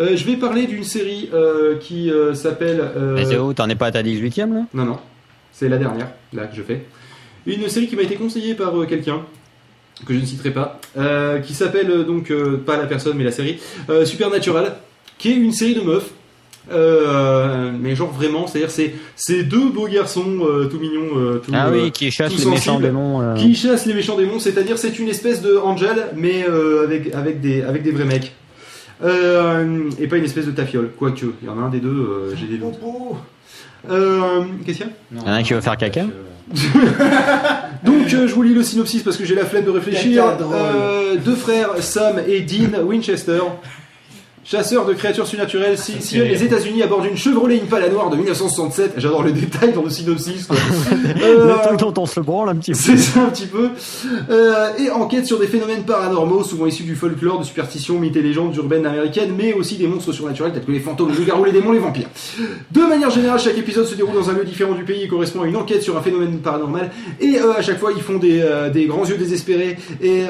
euh, 0.00 0.16
je 0.16 0.24
vais 0.24 0.36
parler 0.36 0.66
d'une 0.66 0.84
série 0.84 1.28
euh, 1.34 1.76
qui 1.78 2.10
euh, 2.10 2.34
s'appelle. 2.34 2.80
euh, 2.80 3.14
Mais 3.16 3.26
Théo, 3.26 3.52
t'en 3.52 3.68
es 3.68 3.74
pas 3.74 3.86
à 3.86 3.90
ta 3.92 4.02
18ème 4.02 4.54
là? 4.54 4.62
Non, 4.74 4.84
non. 4.84 4.98
C'est 5.52 5.68
la 5.68 5.78
dernière, 5.78 6.08
là, 6.32 6.46
que 6.46 6.54
je 6.54 6.62
fais. 6.62 6.84
Une 7.46 7.68
série 7.68 7.88
qui 7.88 7.96
m'a 7.96 8.02
été 8.02 8.14
conseillée 8.14 8.54
par 8.54 8.78
euh, 8.78 8.86
quelqu'un, 8.86 9.22
que 10.06 10.14
je 10.14 10.20
ne 10.20 10.24
citerai 10.24 10.50
pas, 10.52 10.78
euh, 10.96 11.40
qui 11.40 11.54
s'appelle, 11.54 11.90
euh, 11.90 12.04
donc, 12.04 12.30
euh, 12.30 12.62
pas 12.64 12.76
la 12.76 12.86
personne, 12.86 13.16
mais 13.16 13.24
la 13.24 13.32
série, 13.32 13.58
euh, 13.90 14.04
Supernatural, 14.04 14.76
qui 15.16 15.32
est 15.32 15.34
une 15.36 15.52
série 15.52 15.74
de 15.74 15.80
meufs. 15.80 16.10
Euh, 16.70 17.70
mais 17.80 17.94
genre 17.96 18.12
vraiment, 18.12 18.46
c'est-à-dire 18.46 18.70
c'est 18.70 18.94
c'est 19.16 19.42
deux 19.42 19.70
beaux 19.70 19.88
garçons 19.88 20.38
euh, 20.42 20.66
tout 20.66 20.78
mignons, 20.78 21.16
euh, 21.16 21.38
tout, 21.44 21.50
Ah 21.54 21.68
euh, 21.68 21.84
oui, 21.84 21.90
qui 21.92 22.10
chasse 22.10 22.32
tout 22.34 22.40
les 22.40 22.46
méchants 22.50 22.78
démons. 22.78 23.22
euh. 23.22 23.34
qui 23.36 23.54
chassent 23.54 23.86
les 23.86 23.94
méchants 23.94 24.16
démons, 24.16 24.38
c'est-à-dire 24.38 24.76
c'est 24.78 24.98
une 24.98 25.08
espèce 25.08 25.40
de 25.40 25.56
Angel, 25.56 26.08
mais 26.16 26.44
euh, 26.48 26.84
avec, 26.84 27.14
avec, 27.14 27.40
des, 27.40 27.62
avec 27.62 27.82
des 27.82 27.90
vrais 27.90 28.04
mecs. 28.04 28.34
Euh, 29.02 29.88
et 30.00 30.08
pas 30.08 30.16
une 30.18 30.24
espèce 30.24 30.44
de 30.46 30.50
tafiole, 30.50 30.90
quoique, 30.98 31.24
il 31.40 31.46
y 31.46 31.50
en 31.50 31.58
a 31.58 31.62
un 31.62 31.68
des 31.70 31.80
deux, 31.80 31.88
euh, 31.88 32.34
j'ai 32.36 32.46
des 32.48 32.58
doutes. 32.58 32.78
Euh, 33.90 34.42
Qu'est-ce 34.66 34.78
qu'il 34.78 34.86
y 34.86 34.90
a? 34.90 34.92
Non, 35.12 35.22
Y 35.22 35.24
en 35.24 35.32
a 35.32 35.36
un 35.36 35.42
qui 35.42 35.54
veut 35.54 35.60
faire 35.60 35.76
caca? 35.76 36.02
Donc 37.84 38.12
euh, 38.12 38.26
je 38.26 38.34
vous 38.34 38.42
lis 38.42 38.54
le 38.54 38.62
synopsis 38.62 39.02
parce 39.02 39.16
que 39.16 39.24
j'ai 39.24 39.34
la 39.34 39.44
flemme 39.44 39.64
de 39.64 39.70
réfléchir. 39.70 40.24
Euh, 40.52 41.16
deux 41.24 41.34
frères, 41.36 41.70
Sam 41.80 42.20
et 42.26 42.40
Dean 42.40 42.82
Winchester, 42.84 43.40
chasseurs 44.50 44.86
de 44.86 44.94
créatures 44.94 45.26
surnaturelles, 45.26 45.76
si- 45.76 46.16
les 46.16 46.42
États-Unis 46.42 46.82
à 46.82 46.86
bord 46.86 47.02
d'une 47.02 47.16
Chevrolet 47.16 47.60
Impala 47.62 47.90
noire 47.90 48.08
de 48.08 48.16
1967. 48.16 48.94
J'adore 48.96 49.22
le 49.22 49.32
détail 49.32 49.72
dans 49.74 49.82
le 49.82 49.90
synopsis. 49.90 50.46
quoi. 50.46 50.56
Euh, 51.22 51.54
Le 51.54 51.66
truc 51.66 51.78
dont 51.80 51.94
on 52.02 52.06
se 52.06 52.20
branle 52.20 52.48
un 52.50 52.56
petit 52.56 52.70
peu. 52.72 52.76
C'est 52.78 52.96
ça 52.96 53.20
un 53.22 53.26
petit 53.30 53.46
peu. 53.46 53.68
Euh, 54.30 54.68
et 54.78 54.90
enquête 54.90 55.26
sur 55.26 55.38
des 55.38 55.46
phénomènes 55.46 55.82
paranormaux, 55.82 56.42
souvent 56.44 56.66
issus 56.66 56.84
du 56.84 56.94
folklore, 56.94 57.40
de 57.40 57.44
superstitions, 57.44 57.98
mythes 57.98 58.16
et 58.16 58.22
légendes 58.22 58.54
urbaines 58.56 58.86
américaines, 58.86 59.32
mais 59.36 59.52
aussi 59.52 59.76
des 59.76 59.86
monstres 59.86 60.12
surnaturels 60.12 60.52
tels 60.52 60.64
que 60.64 60.70
les 60.72 60.80
fantômes, 60.80 61.10
les 61.10 61.16
loups-garous, 61.16 61.44
les 61.44 61.52
démons, 61.52 61.72
les 61.72 61.78
vampires. 61.80 62.08
De 62.70 62.80
manière 62.82 63.10
générale, 63.10 63.38
chaque 63.40 63.58
épisode 63.58 63.86
se 63.86 63.94
déroule 63.96 64.14
dans 64.14 64.30
un 64.30 64.34
lieu 64.34 64.44
différent 64.44 64.72
du 64.74 64.84
pays 64.84 65.02
et 65.02 65.08
correspond 65.08 65.42
à 65.42 65.46
une 65.46 65.56
enquête 65.56 65.82
sur 65.82 65.96
un 65.96 66.02
phénomène 66.02 66.38
paranormal. 66.38 66.90
Et 67.20 67.38
euh, 67.38 67.52
à 67.56 67.62
chaque 67.62 67.78
fois, 67.78 67.90
ils 67.94 68.02
font 68.02 68.18
des, 68.18 68.40
euh, 68.40 68.70
des 68.70 68.86
grands 68.86 69.04
yeux 69.04 69.16
désespérés 69.18 69.76
et, 70.00 70.22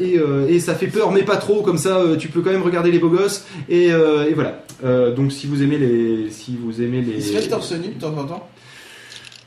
et, 0.00 0.20
et 0.48 0.60
ça 0.60 0.74
fait 0.74 0.88
peur, 0.88 1.10
mais 1.12 1.22
pas 1.22 1.36
trop. 1.36 1.62
Comme 1.62 1.78
ça, 1.78 2.00
tu 2.18 2.28
peux 2.28 2.40
quand 2.40 2.50
même 2.50 2.62
regarder 2.62 2.90
les 2.90 2.98
beaux 2.98 3.08
gosses. 3.08 3.29
Et, 3.68 3.92
euh, 3.92 4.28
et 4.28 4.34
voilà. 4.34 4.62
Euh, 4.84 5.14
donc 5.14 5.30
si 5.32 5.46
vous 5.46 5.62
aimez 5.62 5.78
les, 5.78 6.30
si 6.30 6.56
vous 6.62 6.80
aimez 6.82 7.02
les, 7.02 7.14
Il 7.16 7.22
se 7.22 7.32
fait 7.32 7.48
torse 7.48 7.72
nu 7.72 7.88
de 7.88 8.00
temps 8.00 8.16
en 8.18 8.24
temps 8.24 8.48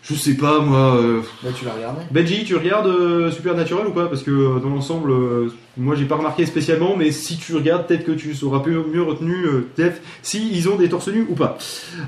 je 0.06 0.16
sais 0.16 0.34
pas 0.34 0.60
moi. 0.60 0.98
euh, 0.98 1.22
Bah, 1.42 1.52
tu 1.58 1.64
l'as 1.64 1.72
regardé. 1.72 2.02
Benji, 2.12 2.44
tu 2.44 2.58
regardes 2.58 2.88
euh, 2.88 3.32
Supernatural 3.32 3.88
ou 3.88 3.92
pas? 3.92 4.08
Parce 4.08 4.22
que 4.22 4.32
euh, 4.32 4.60
dans 4.60 4.68
l'ensemble, 4.68 5.12
euh, 5.12 5.48
moi 5.78 5.96
j'ai 5.96 6.04
pas 6.04 6.18
remarqué 6.18 6.46
spécialement, 6.46 6.98
mais 6.98 7.14
si 7.14 7.38
tu 7.38 7.56
regardes, 7.56 7.88
peut-être 7.88 8.04
que 8.04 8.12
tu 8.12 8.36
sauras 8.36 8.62
mieux, 8.68 8.84
mieux 8.94 9.02
retenu 9.02 9.34
euh, 9.46 9.70
peut-être 9.74 10.02
si 10.22 10.52
ils 10.54 10.68
ont 10.68 10.76
des 10.76 10.90
torse 10.90 11.08
nus 11.08 11.26
ou 11.30 11.36
pas. 11.36 11.58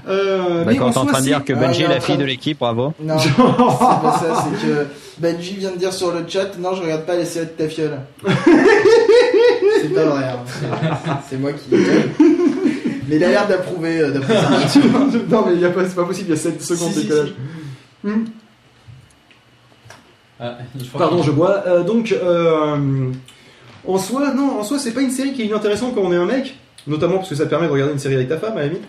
Euh, 0.09 0.65
Bah, 0.65 0.71
mais 0.71 0.75
quand 0.75 0.87
en 0.87 0.91
t'es 0.91 0.97
en 0.97 1.05
train 1.05 1.19
de 1.21 1.25
dire 1.25 1.45
que 1.45 1.53
Benji 1.53 1.83
est 1.83 1.87
la 1.87 2.01
fille 2.01 2.17
de- 2.17 2.23
de 2.23 2.27
l'équipe, 2.27 2.59
bravo. 2.59 2.93
Non, 3.01 3.17
c'est 3.17 3.33
pas 3.37 4.19
ça, 4.21 4.45
c'est 4.59 4.67
que 4.67 4.85
Benji 5.19 5.55
vient 5.55 5.71
de 5.71 5.77
dire 5.77 5.93
sur 5.93 6.11
le 6.11 6.25
chat 6.27 6.57
Non, 6.59 6.75
je 6.75 6.81
regarde 6.81 7.05
pas 7.05 7.15
les 7.15 7.23
séries 7.23 7.45
de 7.45 7.51
ta 7.51 7.69
fiole. 7.69 7.97
c'est 9.87 9.93
pas 9.93 10.05
vrai, 10.05 10.23
hein. 10.25 11.19
C'est- 11.29 11.37
moi 11.37 11.51
qui. 11.53 11.69
Mais 13.07 13.17
il 13.17 13.23
a 13.23 13.29
l'air 13.29 13.47
d'approuver 13.47 13.99
euh, 13.99 14.11
d'après 14.11 14.33
non 15.29 15.45
mais 15.47 15.55
y 15.57 15.65
a 15.65 15.69
pas, 15.69 15.85
c'est 15.85 15.95
pas 15.95 16.05
possible, 16.05 16.29
il 16.29 16.35
y 16.35 16.37
a 16.37 16.41
7 16.41 16.61
secondes 16.61 16.89
Si, 16.91 16.95
de 16.95 17.01
si, 17.01 17.07
décalage. 17.07 17.27
si. 18.03 18.07
Hmm. 18.09 18.25
Ah, 20.39 20.57
je 20.77 20.85
crois 20.89 20.99
Pardon, 20.99 21.23
je 21.23 21.31
bois. 21.31 21.63
Euh, 21.67 21.83
donc, 21.83 22.11
euh, 22.11 23.11
en 23.87 23.97
soi, 23.97 24.33
non, 24.33 24.59
en 24.59 24.63
soi, 24.63 24.79
c'est 24.79 24.91
pas 24.91 25.01
une 25.01 25.11
série 25.11 25.33
qui 25.33 25.43
est 25.43 25.45
inintéressante 25.45 25.95
quand 25.95 26.01
on 26.01 26.11
est 26.11 26.17
un 26.17 26.25
mec. 26.25 26.55
Notamment 26.87 27.15
parce 27.17 27.29
que 27.29 27.35
ça 27.35 27.45
te 27.45 27.49
permet 27.49 27.65
de 27.67 27.71
regarder 27.71 27.93
une 27.93 27.99
série 27.99 28.13
avec 28.15 28.27
ta 28.29 28.37
femme, 28.37 28.53
à 28.57 28.61
la 28.61 28.67
limite. 28.67 28.83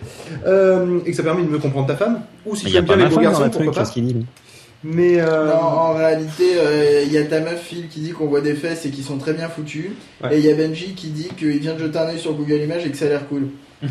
Euh, 0.45 0.99
et 1.05 1.11
que 1.11 1.15
ça 1.17 1.23
permet 1.23 1.43
de 1.43 1.47
mieux 1.49 1.57
comprendre 1.57 1.87
ta 1.87 1.95
femme. 1.95 2.19
Ou 2.45 2.55
si 2.55 2.65
Il 2.65 2.67
tu 2.67 2.73
y 2.73 2.77
a 2.77 2.79
aimes 2.81 2.85
pas 2.85 2.95
bien 2.95 3.05
les 3.07 3.09
ma 3.09 3.09
beaux 3.09 3.15
femme 3.15 3.23
dans 3.23 3.29
garçons, 3.31 3.43
le 3.45 3.49
truc, 3.51 3.65
pourquoi 3.65 3.81
qu'est-ce 3.83 3.91
pas. 3.91 3.93
qu'il 3.93 4.05
dit 4.05 4.13
lui 4.13 4.25
Mais. 4.83 5.19
euh, 5.19 5.47
Non, 5.47 5.59
en 5.61 5.93
réalité, 5.93 6.43
euh, 6.57 7.03
il 7.05 7.11
y 7.11 7.17
a 7.17 7.23
ta 7.23 7.39
meuf 7.39 7.61
Phil 7.61 7.87
qui 7.89 7.99
dit 8.01 8.11
qu'on 8.11 8.27
voit 8.27 8.41
des 8.41 8.53
fesses 8.53 8.85
et 8.85 8.89
qui 8.91 9.03
sont 9.03 9.17
très 9.17 9.33
bien 9.33 9.49
foutues. 9.49 9.91
Ouais. 10.23 10.35
Et 10.35 10.39
il 10.39 10.45
y 10.45 10.51
a 10.51 10.55
Benji 10.55 10.93
qui 10.95 11.07
dit 11.07 11.29
qu'il 11.37 11.57
vient 11.59 11.73
de 11.73 11.79
jeter 11.79 11.97
un 11.97 12.07
œil 12.09 12.19
sur 12.19 12.33
Google 12.33 12.61
Images 12.63 12.85
et 12.85 12.89
que 12.91 12.97
ça 12.97 13.05
a 13.05 13.09
l'air 13.09 13.27
cool. 13.27 13.47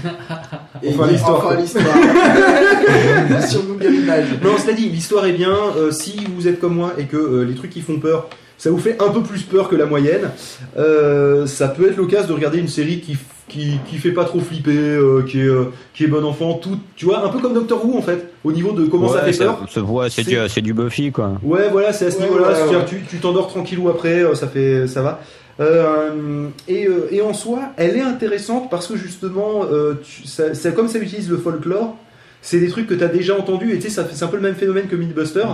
Et 0.82 0.90
Enfin, 0.94 1.06
l'histoire. 1.08 1.52
sur 3.48 3.62
Google 3.62 3.94
Images. 3.94 4.26
Non, 4.42 4.56
cela 4.58 4.72
dit, 4.72 4.88
l'histoire 4.88 5.26
est 5.26 5.32
bien. 5.32 5.54
euh, 5.76 5.90
si 5.90 6.16
vous 6.34 6.48
êtes 6.48 6.60
comme 6.60 6.74
moi 6.74 6.94
et 6.98 7.04
que 7.04 7.16
euh, 7.16 7.44
les 7.44 7.54
trucs 7.54 7.70
qui 7.70 7.80
font 7.80 7.98
peur, 7.98 8.28
ça 8.58 8.70
vous 8.70 8.78
fait 8.78 8.96
un 9.02 9.10
peu 9.10 9.22
plus 9.22 9.42
peur 9.42 9.68
que 9.68 9.76
la 9.76 9.86
moyenne, 9.86 10.30
euh, 10.78 11.46
ça 11.46 11.68
peut 11.68 11.88
être 11.88 11.96
l'occasion 11.96 12.28
de 12.28 12.32
regarder 12.32 12.58
une 12.58 12.68
série 12.68 13.00
qui, 13.00 13.16
qui, 13.48 13.78
qui 13.88 13.96
fait 13.98 14.10
pas 14.12 14.24
trop 14.24 14.40
flipper, 14.40 14.70
euh, 14.76 15.22
qui, 15.26 15.40
est, 15.40 15.44
euh, 15.44 15.66
qui 15.94 16.04
est 16.04 16.08
bon 16.08 16.24
enfant, 16.24 16.54
tout, 16.54 16.78
tu 16.96 17.04
vois, 17.04 17.24
un 17.24 17.28
peu 17.28 17.38
comme 17.38 17.54
Doctor 17.54 17.84
Who 17.84 17.96
en 17.98 18.02
fait, 18.02 18.28
au 18.44 18.52
niveau 18.52 18.72
de 18.72 18.86
comment 18.86 19.08
ça 19.08 19.22
fait 19.22 19.36
peur. 19.44 19.64
se 19.68 19.80
voit, 19.80 20.08
c'est 20.10 20.24
C'est- 20.24 20.30
du, 20.42 20.48
c'est 20.48 20.62
du 20.62 20.72
Buffy 20.74 21.12
quoi. 21.12 21.32
Ouais, 21.42 21.68
voilà, 21.70 21.92
c'est 21.92 22.06
à 22.06 22.10
ce 22.10 22.16
Ouais, 22.18 22.24
niveau-là. 22.24 22.48
ouais, 22.48 22.54
c'est-à-dire 22.54 22.78
ouais. 22.80 22.84
Tu 22.86 23.02
tu 23.08 23.16
t'endors 23.18 23.48
tranquillou 23.48 23.88
après, 23.88 24.22
euh, 24.22 24.34
ça 24.34 24.48
fait, 24.48 24.86
ça 24.88 25.02
va. 25.02 25.20
Euh, 25.60 26.48
et, 26.68 26.86
euh, 26.86 27.08
et 27.10 27.22
en 27.22 27.32
soi, 27.32 27.60
elle 27.76 27.96
est 27.96 28.00
intéressante 28.02 28.68
parce 28.70 28.86
que 28.88 28.96
justement, 28.96 29.64
euh, 29.70 29.94
tu- 30.02 30.26
ça, 30.26 30.54
ça- 30.54 30.70
comme 30.72 30.88
ça 30.88 30.98
utilise 30.98 31.30
le 31.30 31.38
folklore, 31.38 31.96
c'est 32.42 32.58
des 32.58 32.68
trucs 32.68 32.86
que 32.86 32.94
tu 32.94 33.02
as 33.02 33.08
déjà 33.08 33.36
entendus 33.38 33.72
et 33.72 33.76
tu 33.76 33.82
sais, 33.82 33.90
ça 33.90 34.04
fait- 34.04 34.14
c'est 34.14 34.24
un 34.24 34.28
peu 34.28 34.36
le 34.36 34.42
même 34.42 34.54
phénomène 34.54 34.86
que 34.86 34.96
Mythbuster. 34.96 35.44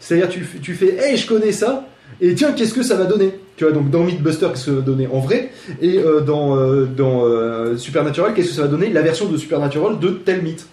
C'est-à-dire, 0.00 0.28
tu, 0.28 0.44
tu 0.60 0.74
fais, 0.74 0.96
hey, 0.98 1.16
je 1.16 1.26
connais 1.28 1.52
ça, 1.52 1.86
et 2.20 2.34
tiens, 2.34 2.52
qu'est-ce 2.52 2.74
que 2.74 2.82
ça 2.82 2.96
va 2.96 3.04
donner 3.04 3.32
Tu 3.56 3.64
vois, 3.64 3.72
donc 3.72 3.90
dans 3.90 4.02
Mythbuster, 4.04 4.48
qu'est-ce 4.50 4.66
que 4.66 4.70
ça 4.70 4.76
va 4.76 4.82
donner 4.82 5.06
en 5.06 5.20
vrai 5.20 5.50
Et 5.80 5.98
euh, 5.98 6.20
dans, 6.20 6.56
euh, 6.56 6.86
dans 6.86 7.24
euh, 7.24 7.76
Supernatural, 7.76 8.34
qu'est-ce 8.34 8.48
que 8.48 8.54
ça 8.54 8.62
va 8.62 8.68
donner 8.68 8.90
La 8.90 9.02
version 9.02 9.26
de 9.28 9.36
Supernatural 9.36 9.98
de 9.98 10.08
tel 10.10 10.42
mythe. 10.42 10.66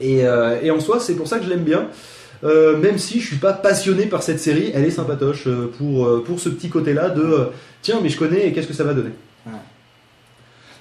Et, 0.00 0.24
et 0.62 0.70
en 0.70 0.78
soi, 0.78 1.00
c'est 1.00 1.14
pour 1.14 1.26
ça 1.26 1.38
que 1.38 1.44
je 1.44 1.48
l'aime 1.48 1.64
bien. 1.64 1.88
Même 2.42 2.98
si 2.98 3.18
je 3.20 3.26
suis 3.26 3.36
pas 3.36 3.54
passionné 3.54 4.04
par 4.04 4.22
cette 4.22 4.40
série, 4.40 4.70
elle 4.74 4.84
est 4.84 4.90
sympatoche 4.90 5.48
pour, 5.78 6.22
pour 6.22 6.38
ce 6.38 6.50
petit 6.50 6.68
côté-là 6.68 7.08
de 7.08 7.48
tiens, 7.80 8.00
mais 8.02 8.10
je 8.10 8.18
connais 8.18 8.46
et 8.46 8.52
qu'est-ce 8.52 8.66
que 8.66 8.74
ça 8.74 8.84
va 8.84 8.92
donner. 8.92 9.12
Ouais. 9.46 9.52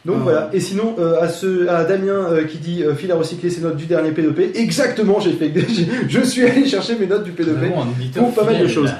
Donc 0.05 0.17
Ah. 0.19 0.23
voilà. 0.23 0.49
Et 0.53 0.59
sinon, 0.59 0.95
euh, 0.99 1.19
à, 1.21 1.27
ce, 1.29 1.67
à 1.67 1.83
Damien 1.83 2.27
euh, 2.31 2.43
qui 2.43 2.57
dit 2.59 2.83
euh, 2.83 2.93
Phil 2.93 3.11
a 3.11 3.15
recyclé 3.15 3.49
ses 3.49 3.61
notes 3.61 3.75
du 3.75 3.85
dernier 3.85 4.11
P2P, 4.11 4.55
exactement, 4.55 5.19
j'ai 5.19 5.31
fait, 5.33 5.51
je 6.07 6.19
suis 6.21 6.43
allé 6.43 6.67
chercher 6.67 6.95
mes 6.97 7.07
notes 7.07 7.23
du 7.23 7.31
P2P. 7.31 7.53
Vraiment 7.53 7.83
un 7.83 7.87
éditeur 7.99 8.23
pour 8.23 8.33
pas 8.33 8.43
mal 8.51 8.61
de 8.61 8.67
choses. 8.67 8.91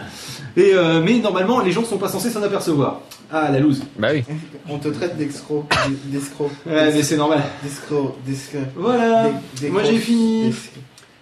Et, 0.57 0.71
euh, 0.73 1.01
mais 1.03 1.19
normalement, 1.19 1.59
les 1.61 1.71
gens 1.71 1.83
sont 1.83 1.97
pas 1.97 2.07
censés 2.07 2.29
s'en 2.29 2.41
apercevoir. 2.43 3.01
Ah, 3.31 3.49
la 3.51 3.59
loose. 3.59 3.81
Bah 3.99 4.09
oui. 4.13 4.23
On 4.69 4.77
te 4.77 4.87
traite 4.87 5.17
d'escroc, 5.17 5.65
d'escroc, 6.05 6.51
Ouais, 6.65 6.93
mais 6.93 7.03
c'est 7.03 7.17
normal. 7.17 7.41
d'escroc, 7.63 8.15
d'escroc. 8.25 8.61
Voilà. 8.75 9.31
d'es- 9.59 9.69
Moi 9.69 9.83
j'ai 9.83 9.97
fini. 9.97 10.53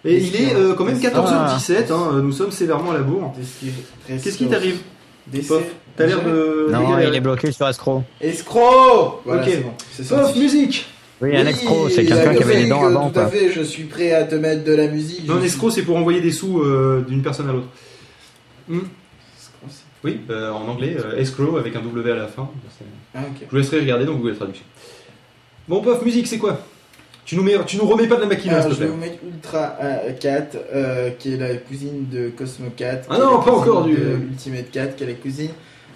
Et 0.06 0.18
il 0.18 0.36
est 0.36 0.54
euh, 0.54 0.74
quand 0.76 0.84
même 0.84 1.00
14h17, 1.00 1.86
Ah. 1.90 1.94
hein, 1.94 2.22
nous 2.22 2.32
sommes 2.34 2.52
sévèrement 2.52 2.92
à 2.92 2.96
la 2.96 3.00
bourre. 3.00 3.34
Qu'est-ce 4.08 4.38
qui 4.38 4.48
t'arrive 4.48 4.78
t'as 5.96 6.06
l'air 6.06 6.22
de. 6.24 6.68
Non, 6.72 6.88
dégaler. 6.90 7.08
il 7.08 7.16
est 7.16 7.22
bloqué 7.22 7.52
sur 7.54 7.68
Escroc. 7.68 8.04
Escroc 8.20 9.22
Voilà, 9.26 9.42
Ok. 9.44 9.50
c'est 9.94 10.08
bon, 10.10 10.18
sorti. 10.24 10.40
musique 10.40 10.86
Oui, 11.22 11.36
un 11.38 11.44
Oui, 11.46 11.50
escroc, 11.50 11.90
c'est 11.90 12.06
quelqu'un 12.06 12.36
qui 12.36 12.44
avait 12.44 12.64
des 12.64 12.68
dents 12.70 12.86
avant 12.86 13.10
Tout 13.10 13.20
à 13.20 13.28
fait, 13.28 13.50
je 13.52 13.62
suis 13.62 13.84
prêt 13.84 14.12
à 14.12 14.26
te 14.26 14.36
mettre 14.36 14.66
de 14.66 14.74
la 14.74 14.88
musique. 14.88 15.26
Non, 15.28 15.40
je 15.40 15.46
escroc, 15.46 15.72
c'est 15.72 15.84
pour 15.84 15.96
envoyer 15.96 16.20
des 16.20 16.32
sous 16.32 16.60
euh, 16.60 17.06
d'une 17.08 17.22
personne 17.24 17.50
à 17.50 17.54
l'autre. 17.54 17.68
Hmm. 18.68 18.80
Oui, 20.04 20.20
euh, 20.30 20.52
en 20.52 20.68
anglais, 20.68 20.98
euh, 21.00 21.18
escrow 21.18 21.58
avec 21.58 21.76
un 21.76 21.82
W 21.82 22.12
à 22.12 22.16
la 22.16 22.28
fin. 22.28 22.50
Ah. 23.16 23.20
Je 23.42 23.46
vous 23.50 23.56
laisserai 23.58 23.80
regarder 23.80 24.06
dans 24.06 24.16
Google 24.16 24.36
Traduction. 24.36 24.66
Bon, 25.68 25.82
Pof, 25.82 26.04
musique, 26.04 26.28
c'est 26.28 26.38
quoi? 26.38 26.60
Tu 27.26 27.38
nous, 27.38 27.44
mets, 27.44 27.56
tu 27.66 27.78
nous 27.78 27.86
remets 27.88 28.08
pas 28.08 28.18
de 28.18 28.22
la 28.22 28.28
maquina, 28.28 28.62
je 28.62 28.76
te 28.76 28.80
vais 28.82 28.88
vous 28.88 28.98
mettre 28.98 29.20
Ultra 29.26 29.78
Cat, 30.20 30.48
euh, 30.74 31.12
qui 31.18 31.34
est 31.36 31.38
la 31.38 31.56
cousine 31.56 32.10
de 32.12 32.30
Cosmo 32.30 32.70
Cat. 32.76 33.04
Ah 33.10 33.18
non, 33.18 33.42
pas 33.42 33.52
encore 33.54 33.86
du- 33.86 33.96
de 33.96 34.18
Ultimate 34.30 34.70
Cat, 34.72 34.88
qui 34.88 35.06
est 35.06 35.08
la 35.08 35.14
cousine 35.14 35.52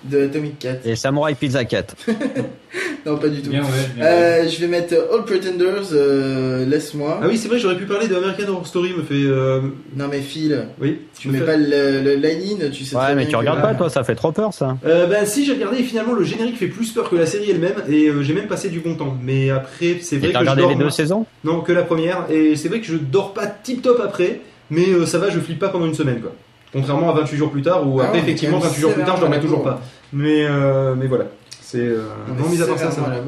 de 0.06 0.24
Atomic 0.24 0.58
Cat. 0.58 0.78
Et 0.86 0.96
Samurai 0.96 1.36
Pizza 1.36 1.66
4. 1.66 1.96
Non, 3.08 3.18
pas 3.18 3.30
du 3.30 3.42
tout. 3.42 3.50
Bien, 3.50 3.62
ouais. 3.62 3.68
bien. 3.96 4.06
Euh, 4.06 4.48
je 4.50 4.60
vais 4.60 4.68
mettre 4.68 4.94
All 5.14 5.24
Pretenders, 5.24 5.94
euh, 5.94 6.66
laisse-moi. 6.66 7.20
Ah 7.24 7.28
oui, 7.28 7.38
c'est 7.38 7.48
vrai, 7.48 7.58
j'aurais 7.58 7.78
pu 7.78 7.86
parler 7.86 8.08
de 8.10 8.16
American 8.16 8.50
Horror 8.52 8.68
Story, 8.68 8.94
me 8.98 9.04
fait. 9.04 9.14
euh, 9.16 9.62
Non, 9.96 10.08
mais 10.12 10.20
Phil, 10.20 10.68
Oui, 10.82 11.00
tu 11.18 11.30
me 11.30 11.34
mets 11.34 11.40
fais- 11.40 11.46
pas 11.46 11.56
le, 11.58 12.02
le 12.04 12.16
line-in, 12.16 12.70
tu 12.70 12.84
sais 12.84 12.96
Ouais, 12.96 13.02
très 13.04 13.16
mais 13.16 13.22
bien 13.22 13.26
tu 13.28 13.32
que- 13.32 13.38
regardes 13.38 13.62
pas 13.62 13.76
toi, 13.76 13.90
ça 13.90 14.04
fait 14.04 14.16
trop 14.16 14.32
peur 14.34 14.54
ça. 14.54 14.78
Euh, 14.86 15.08
bah 15.08 15.26
si 15.26 15.46
j'ai 15.46 15.54
regardé 15.54 15.80
et 15.80 15.84
finalement 15.84 16.14
le 16.14 16.24
générique 16.26 16.58
fait 16.58 16.68
plus 16.68 16.92
peur 16.92 17.10
que 17.10 17.16
la 17.16 17.26
série 17.26 17.50
elle-même 17.52 17.76
et 17.90 18.08
euh, 18.10 18.22
j'ai 18.24 18.34
même 18.34 18.48
passé 18.48 18.68
du 18.70 18.80
bon 18.82 18.96
temps 18.96 19.16
mais 19.24 19.50
après 19.52 19.98
c'est 20.02 20.18
vrai 20.18 20.30
Et 20.30 20.34
t'as 20.34 20.40
que 20.40 20.46
je 20.46 20.52
regardé 20.52 20.62
dors 20.64 20.70
les 20.72 20.76
deux 20.76 20.90
saisons? 20.90 21.26
Non 21.44 21.62
que 21.62 21.72
la 21.72 21.84
première 21.84 22.26
et 22.30 22.56
c'est 22.58 22.68
vrai 22.68 22.80
que 22.82 22.86
je 22.88 22.96
dors 22.98 23.34
pas 23.34 23.48
tip 23.48 23.82
top 23.82 24.02
après 24.04 24.42
mais 24.70 24.90
euh, 24.90 25.06
ça 25.06 25.18
va 25.18 25.30
je 25.30 25.40
flippe 25.40 25.60
pas 25.60 25.70
pendant 25.70 25.86
une 25.86 25.94
semaine 25.94 26.20
quoi 26.20 26.34
contrairement 26.74 27.10
à 27.10 27.14
28 27.20 27.38
jours 27.38 27.52
plus 27.52 27.62
tard 27.62 27.88
où 27.88 28.02
Ah 28.02 28.06
après 28.06 28.20
effectivement 28.20 28.58
quand 28.58 28.64
même 28.66 28.72
28 28.74 28.82
jours 28.82 28.94
plus 28.94 29.04
tard 29.04 29.16
je 29.16 29.22
dormais 29.22 29.40
toujours 29.40 29.64
pas 29.64 29.82
mais 30.14 30.46
euh, 30.46 30.94
mais 30.98 31.08
voilà 31.08 31.26
c'est 31.70 31.80
euh, 31.80 32.04
On 32.30 32.42
non 32.44 32.50
mis 32.50 32.62
à 32.62 32.66
part 32.66 32.78
ça 32.80 32.86
va 32.88 33.20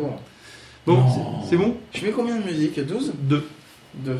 bon 0.85 0.97
c'est- 1.49 1.57
bon 1.57 1.75
Je 1.93 2.05
mets 2.05 2.11
combien 2.11 2.37
de 2.37 2.43
musique? 2.43 2.79
12 2.79 3.11
deux 3.23 3.43
2. 4.05 4.13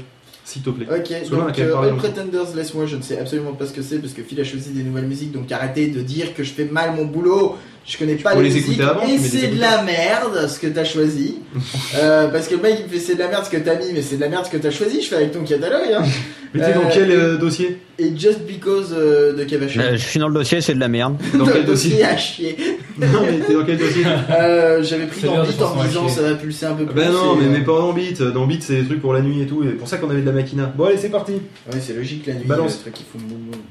s'il 0.43 0.61
te 0.61 0.69
plaît 0.71 0.87
Ok, 0.93 1.07
Selon 1.25 1.45
donc 1.45 1.57
euh, 1.59 1.77
All. 1.77 1.95
Pretenders, 1.95 2.55
laisse-moi, 2.55 2.85
je 2.85 2.95
ne 2.97 3.01
sais 3.01 3.17
absolument 3.19 3.53
pas 3.53 3.65
ce 3.67 3.71
que 3.73 3.81
c'est 3.81 3.99
parce 3.99 4.13
que 4.13 4.23
Phil 4.23 4.39
a 4.41 4.43
choisi 4.43 4.71
des 4.71 4.83
nouvelles 4.83 5.05
musiques, 5.07 5.31
donc 5.31 5.51
arrêtez 5.51 5.87
de 5.87 6.01
dire 6.01 6.33
que 6.35 6.43
je 6.43 6.51
fais 6.51 6.65
mal 6.65 6.93
mon 6.95 7.05
boulot. 7.05 7.55
Je 7.87 7.97
connais 7.97 8.15
pas 8.15 8.35
peux 8.35 8.41
les, 8.41 8.49
les 8.49 8.55
musiques 8.55 8.81
avant, 8.81 9.05
tu 9.05 9.13
et 9.13 9.17
c'est 9.17 9.47
de 9.47 9.59
la 9.59 9.81
merde 9.83 10.47
ce 10.47 10.59
que 10.59 10.67
t'as 10.67 10.83
choisi. 10.83 11.37
Euh, 11.97 12.27
parce 12.27 12.47
que 12.47 12.55
le 12.55 12.61
mec 12.61 12.75
il 12.79 12.85
me 12.85 12.89
fait 12.89 12.99
c'est 12.99 13.15
de 13.15 13.19
la 13.19 13.29
merde 13.29 13.45
ce 13.45 13.49
que 13.49 13.57
t'as 13.57 13.75
mis, 13.75 13.91
mais 13.93 14.01
c'est 14.03 14.15
de 14.17 14.21
la 14.21 14.29
merde 14.29 14.45
ce 14.45 14.51
que 14.51 14.57
t'as 14.57 14.69
choisi. 14.69 15.01
Je 15.01 15.07
fais 15.07 15.15
avec 15.15 15.31
ton 15.31 15.43
catalogue. 15.43 15.89
Hein. 15.97 16.03
mais 16.53 16.61
t'es 16.63 16.73
dans 16.73 16.81
Euh, 16.81 16.91
quel 16.93 17.11
euh, 17.11 17.37
dossier? 17.37 17.79
Et 17.97 18.15
Just 18.15 18.41
Because 18.45 18.93
euh, 18.93 19.33
de 19.33 19.43
Cavachon. 19.43 19.79
Euh, 19.79 19.91
Je 19.93 20.05
suis 20.05 20.19
dans 20.19 20.27
le 20.27 20.33
dossier, 20.35 20.61
c'est 20.61 20.75
de 20.75 20.79
la 20.79 20.87
merde. 20.87 21.17
dans 21.35 21.45
quel 21.47 21.65
dossier? 21.65 22.03
à 22.03 22.15
chier. 22.15 22.55
non 23.13 23.21
mais 23.23 23.39
t'es 23.39 23.53
dans 23.53 23.65
quel 23.65 23.77
dossier 23.77 24.03
Euh, 24.29 24.83
J'avais 24.83 25.07
pris 25.07 25.21
dans 25.21 25.43
Beat 25.43 25.61
en 25.61 25.83
disant 25.83 26.07
chier. 26.07 26.15
ça 26.15 26.21
va 26.23 26.35
pulser 26.35 26.65
un 26.65 26.73
peu 26.73 26.85
plus. 26.85 26.95
bah 26.95 27.09
non 27.11 27.35
mais, 27.35 27.45
euh, 27.45 27.49
mais 27.51 27.59
pas 27.63 27.79
dans 27.79 27.93
Beat 27.93 28.21
dans 28.21 28.45
Beat 28.47 28.63
c'est 28.63 28.81
des 28.81 28.85
trucs 28.85 29.01
pour 29.01 29.13
la 29.13 29.21
nuit 29.21 29.41
et 29.41 29.45
tout 29.47 29.63
et 29.63 29.67
c'est 29.67 29.73
pour 29.73 29.87
ça 29.87 29.97
qu'on 29.97 30.09
avait 30.09 30.21
de 30.21 30.25
la 30.25 30.31
machina 30.33 30.71
bon 30.75 30.85
allez 30.85 30.97
c'est 30.97 31.09
parti 31.09 31.33
Ouais, 31.71 31.79
c'est 31.81 31.93
logique 31.93 32.25
la 32.27 32.33
nuit. 32.35 32.45
Balance. 32.45 32.75
Le 32.77 32.81
truc 32.81 32.93
qui 32.95 33.03
fout 33.03 33.21
le 33.21 33.27
boum 33.27 33.37
boum. 33.51 33.61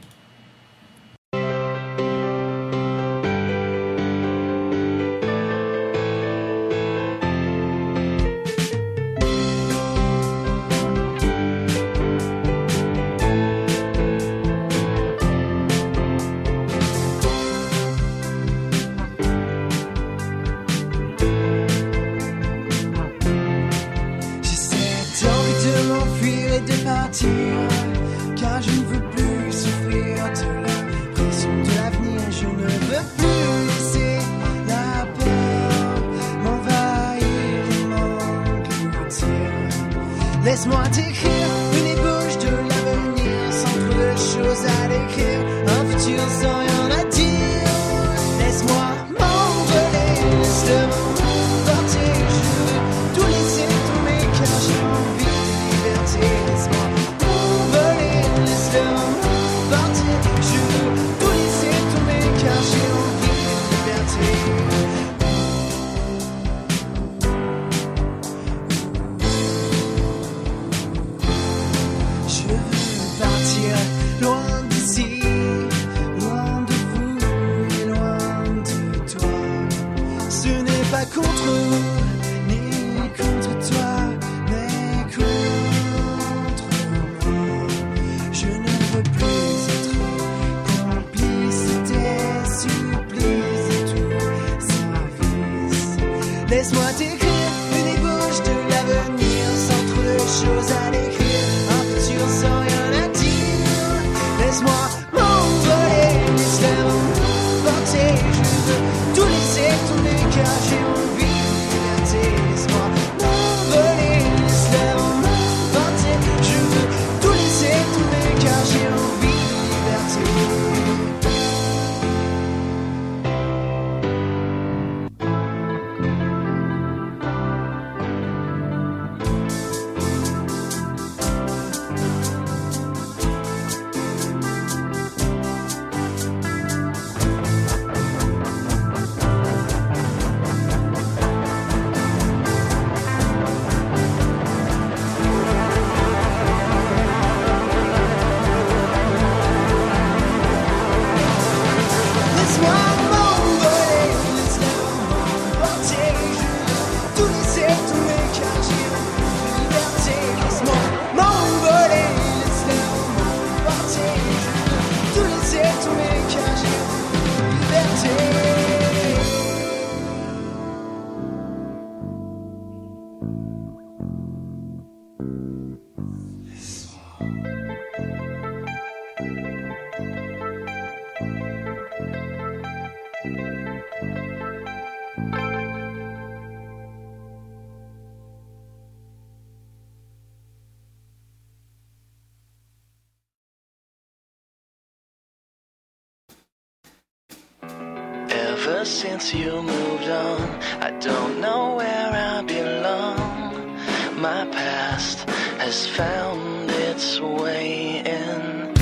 Ever 198.79 198.85
since 198.87 199.35
you 199.35 199.61
moved 199.61 200.09
on. 200.09 200.41
I 200.81 200.91
don't 201.01 201.41
know 201.41 201.75
where 201.75 202.11
I 202.13 202.43
belong. 202.43 203.77
My 204.21 204.47
past 204.53 205.29
has 205.59 205.89
found 205.89 206.71
its 206.71 207.21
way 207.21 207.99
in. 207.99 208.73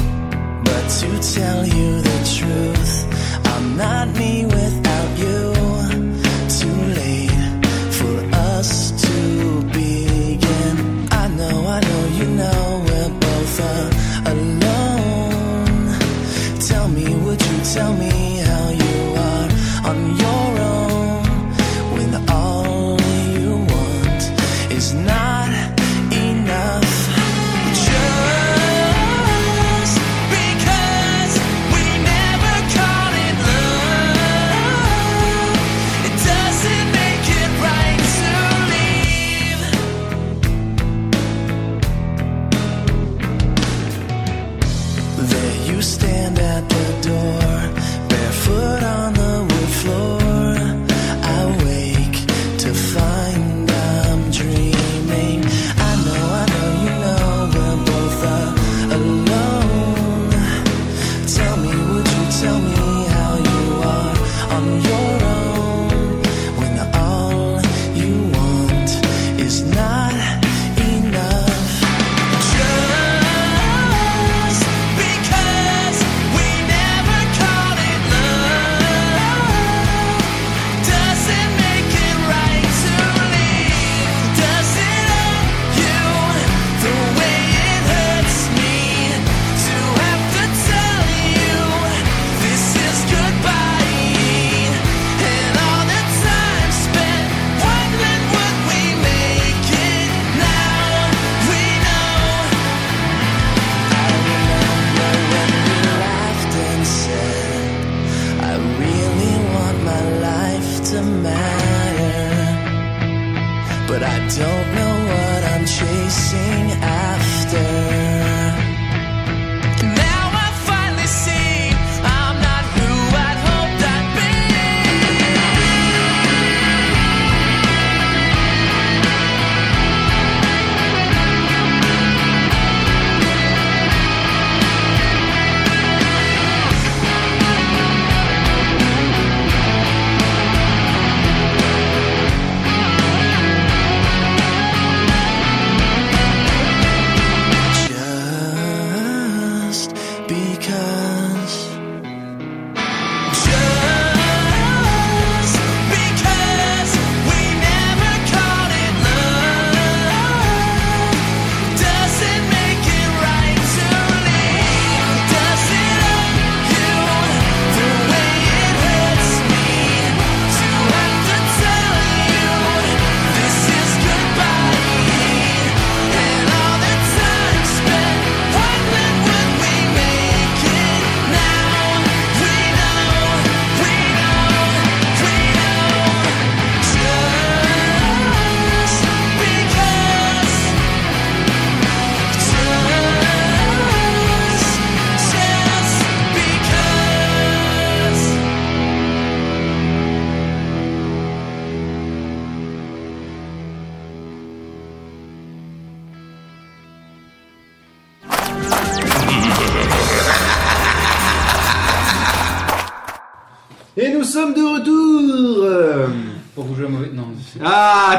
But 0.69 0.87
to 1.01 1.11
tell 1.37 1.67
you 1.67 2.01
the 2.03 2.19
truth, 2.37 2.95
I'm 3.47 3.77
not 3.77 4.09
me 4.19 4.46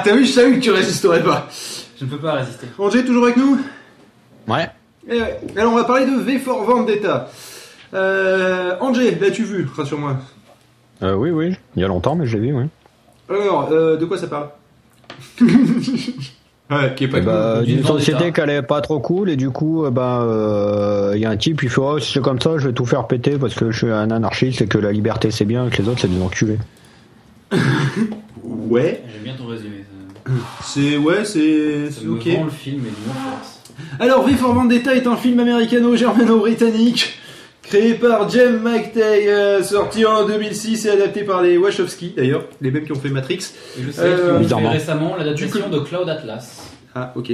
t'as 0.07 0.15
vu, 0.15 0.25
je 0.25 0.31
savais 0.31 0.53
que 0.55 0.59
tu 0.59 0.71
résisterais 0.71 1.21
pas. 1.23 1.47
je 1.99 2.05
ne 2.05 2.09
peux 2.09 2.17
pas 2.17 2.33
résister. 2.33 2.67
Angers, 2.79 3.03
toujours 3.03 3.25
avec 3.25 3.37
nous? 3.37 3.59
Ouais. 4.47 4.69
Eh 5.09 5.19
ouais. 5.19 5.39
Alors, 5.57 5.73
on 5.73 5.75
va 5.75 5.83
parler 5.83 6.05
de 6.05 6.19
V 6.21 6.39
for 6.39 6.63
Vendetta. 6.63 7.29
Euh, 7.93 8.75
Angers, 8.79 9.17
l'as-tu 9.19 9.43
vu? 9.43 9.67
Rassure-moi. 9.75 10.17
Euh, 11.03 11.13
oui, 11.15 11.31
oui. 11.31 11.55
Il 11.75 11.81
y 11.81 11.85
a 11.85 11.87
longtemps, 11.87 12.15
mais 12.15 12.25
je 12.25 12.37
l'ai 12.37 12.47
vu, 12.47 12.53
oui. 12.53 12.65
Alors, 13.29 13.69
euh, 13.71 13.97
de 13.97 14.05
quoi 14.05 14.17
ça 14.17 14.27
parle? 14.27 14.47
Ouais, 16.69 16.93
qui 16.97 17.05
est 17.05 17.07
pas 17.07 17.19
Eh 17.19 17.21
bah, 17.21 17.61
d'une 17.63 17.75
D'une 17.77 17.81
vendetta. 17.85 17.99
société 18.05 18.33
qui 18.33 18.41
allait 18.41 18.61
pas 18.61 18.81
trop 18.81 18.99
cool, 18.99 19.29
et 19.29 19.37
du 19.37 19.51
coup, 19.51 19.85
euh, 19.85 19.89
bah, 19.89 20.19
euh, 20.23 21.13
il 21.15 21.21
y 21.21 21.25
a 21.25 21.29
un 21.29 21.37
type, 21.37 21.63
il 21.63 21.69
fait, 21.69 21.79
oh, 21.79 21.97
si 21.97 22.11
c'est 22.11 22.19
comme 22.19 22.41
ça, 22.41 22.57
je 22.57 22.67
vais 22.67 22.73
tout 22.73 22.85
faire 22.85 23.07
péter 23.07 23.37
parce 23.37 23.55
que 23.55 23.71
je 23.71 23.77
suis 23.85 23.89
un 23.89 24.11
anarchiste 24.11 24.61
et 24.61 24.67
que 24.67 24.77
la 24.77 24.91
liberté 24.91 25.31
c'est 25.31 25.45
bien, 25.45 25.67
et 25.67 25.69
que 25.69 25.81
les 25.81 25.87
autres 25.87 26.01
c'est 26.01 26.09
des 26.13 26.21
enculés. 26.21 26.57
Ouais, 28.43 29.01
J'aime 29.13 29.23
bien 29.23 29.35
ton 29.37 29.45
résumé. 29.47 29.85
C'est 30.63 30.97
ouais, 30.97 31.23
c'est 31.25 31.89
ça 31.89 31.99
c'est 32.01 32.05
me 32.05 32.13
ok. 32.15 32.27
vend 32.27 32.43
le 32.45 32.51
film 32.51 32.85
et 32.85 32.89
nous 32.89 33.13
force. 33.13 33.61
Alors, 33.99 34.25
V 34.27 34.33
for 34.35 34.53
Vendetta 34.53 34.95
est 34.95 35.07
un 35.07 35.15
film 35.15 35.39
américano-germano-britannique 35.39 37.19
créé 37.61 37.95
par 37.95 38.29
Jem 38.29 38.61
McTay, 38.63 39.27
euh, 39.27 39.61
sorti 39.61 40.05
en 40.05 40.25
2006 40.25 40.85
et 40.85 40.89
adapté 40.89 41.23
par 41.23 41.41
les 41.41 41.57
Wachowski 41.57 42.13
d'ailleurs, 42.15 42.45
les 42.61 42.71
mêmes 42.71 42.85
qui 42.85 42.93
ont 42.93 42.95
fait 42.99 43.09
Matrix. 43.09 43.39
Et 43.77 43.83
je 43.85 43.91
sais 43.91 44.01
Euh, 44.01 44.15
qu'ils 44.15 44.23
ont 44.29 44.33
fait 44.33 44.39
bizarrement. 44.39 44.69
récemment 44.71 45.15
l'adaptation 45.17 45.69
de 45.69 45.79
Cloud 45.79 46.07
Atlas. 46.09 46.63
Ah, 46.95 47.11
ok. 47.15 47.31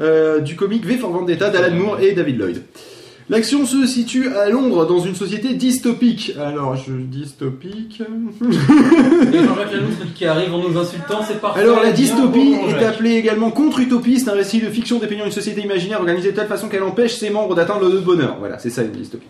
Euh, 0.00 0.40
du 0.40 0.56
comic 0.56 0.84
V 0.84 0.98
for 0.98 1.10
Vendetta 1.10 1.48
d'Alan 1.50 1.74
Moore 1.76 2.00
et 2.00 2.12
David 2.12 2.38
Lloyd. 2.38 2.62
L'action 3.30 3.66
se 3.66 3.86
situe 3.86 4.28
à 4.34 4.48
Londres 4.48 4.86
dans 4.86 5.00
une 5.00 5.14
société 5.14 5.52
dystopique. 5.52 6.32
Alors, 6.40 6.76
je 6.76 6.92
dystopique. 6.92 8.02
Qui 10.14 10.24
arrive 10.24 10.54
en 10.54 10.58
nous 10.66 10.78
insultant, 10.78 11.20
c'est 11.26 11.38
parfait. 11.38 11.60
Alors, 11.60 11.82
la 11.82 11.92
dystopie 11.92 12.54
est 12.68 12.84
appelée 12.84 13.16
également 13.16 13.50
contre-utopie. 13.50 14.18
C'est 14.18 14.30
un 14.30 14.34
récit 14.34 14.60
de 14.60 14.70
fiction 14.70 14.98
dépeignant 14.98 15.26
une 15.26 15.32
société 15.32 15.60
imaginaire 15.60 15.98
organisée 15.98 16.30
de 16.30 16.36
telle 16.36 16.46
façon 16.46 16.68
qu'elle 16.68 16.82
empêche 16.82 17.16
ses 17.16 17.28
membres 17.28 17.54
d'atteindre 17.54 17.86
le 17.88 18.00
bonheur. 18.00 18.36
Voilà, 18.38 18.58
c'est 18.58 18.70
ça 18.70 18.82
une 18.82 18.92
dystopie. 18.92 19.26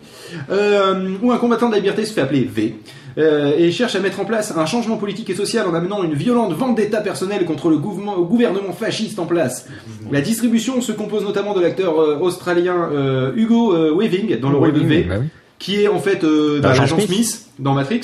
Euh, 0.49 1.15
où 1.21 1.33
un 1.33 1.37
combattant 1.37 1.67
de 1.67 1.73
la 1.73 1.79
liberté 1.79 2.05
se 2.05 2.13
fait 2.13 2.21
appeler 2.21 2.45
V. 2.45 2.75
euh, 3.17 3.53
et 3.57 3.71
cherche 3.71 3.95
à 3.95 3.99
mettre 3.99 4.19
en 4.19 4.25
place 4.25 4.53
un 4.55 4.65
changement 4.65 4.97
politique 4.97 5.29
et 5.29 5.35
social 5.35 5.67
en 5.67 5.73
amenant 5.73 6.03
une 6.03 6.13
violente 6.13 6.53
vendetta 6.53 7.01
personnelle 7.01 7.45
contre 7.45 7.69
le 7.69 7.77
gouvernement, 7.77 8.71
fasciste 8.71 9.19
en 9.19 9.25
place. 9.25 9.67
La 10.11 10.21
distribution 10.21 10.81
se 10.81 10.91
compose 10.91 11.23
notamment 11.23 11.53
de 11.53 11.61
l'acteur 11.61 11.99
euh, 11.99 12.17
australien 12.19 12.89
euh, 12.91 13.31
Hugo 13.35 13.73
euh, 13.73 13.93
Weaving 13.95 14.39
dans 14.39 14.49
le 14.49 14.57
rôle 14.57 14.73
de 14.73 14.79
V, 14.79 15.05
Bah 15.09 15.15
oui. 15.21 15.27
qui 15.57 15.81
est 15.81 15.87
en 15.87 15.99
fait 15.99 16.23
L'agent 16.23 16.85
Smith. 16.87 17.07
Smith. 17.07 17.45
dans 17.59 17.73
Matrix, 17.73 18.01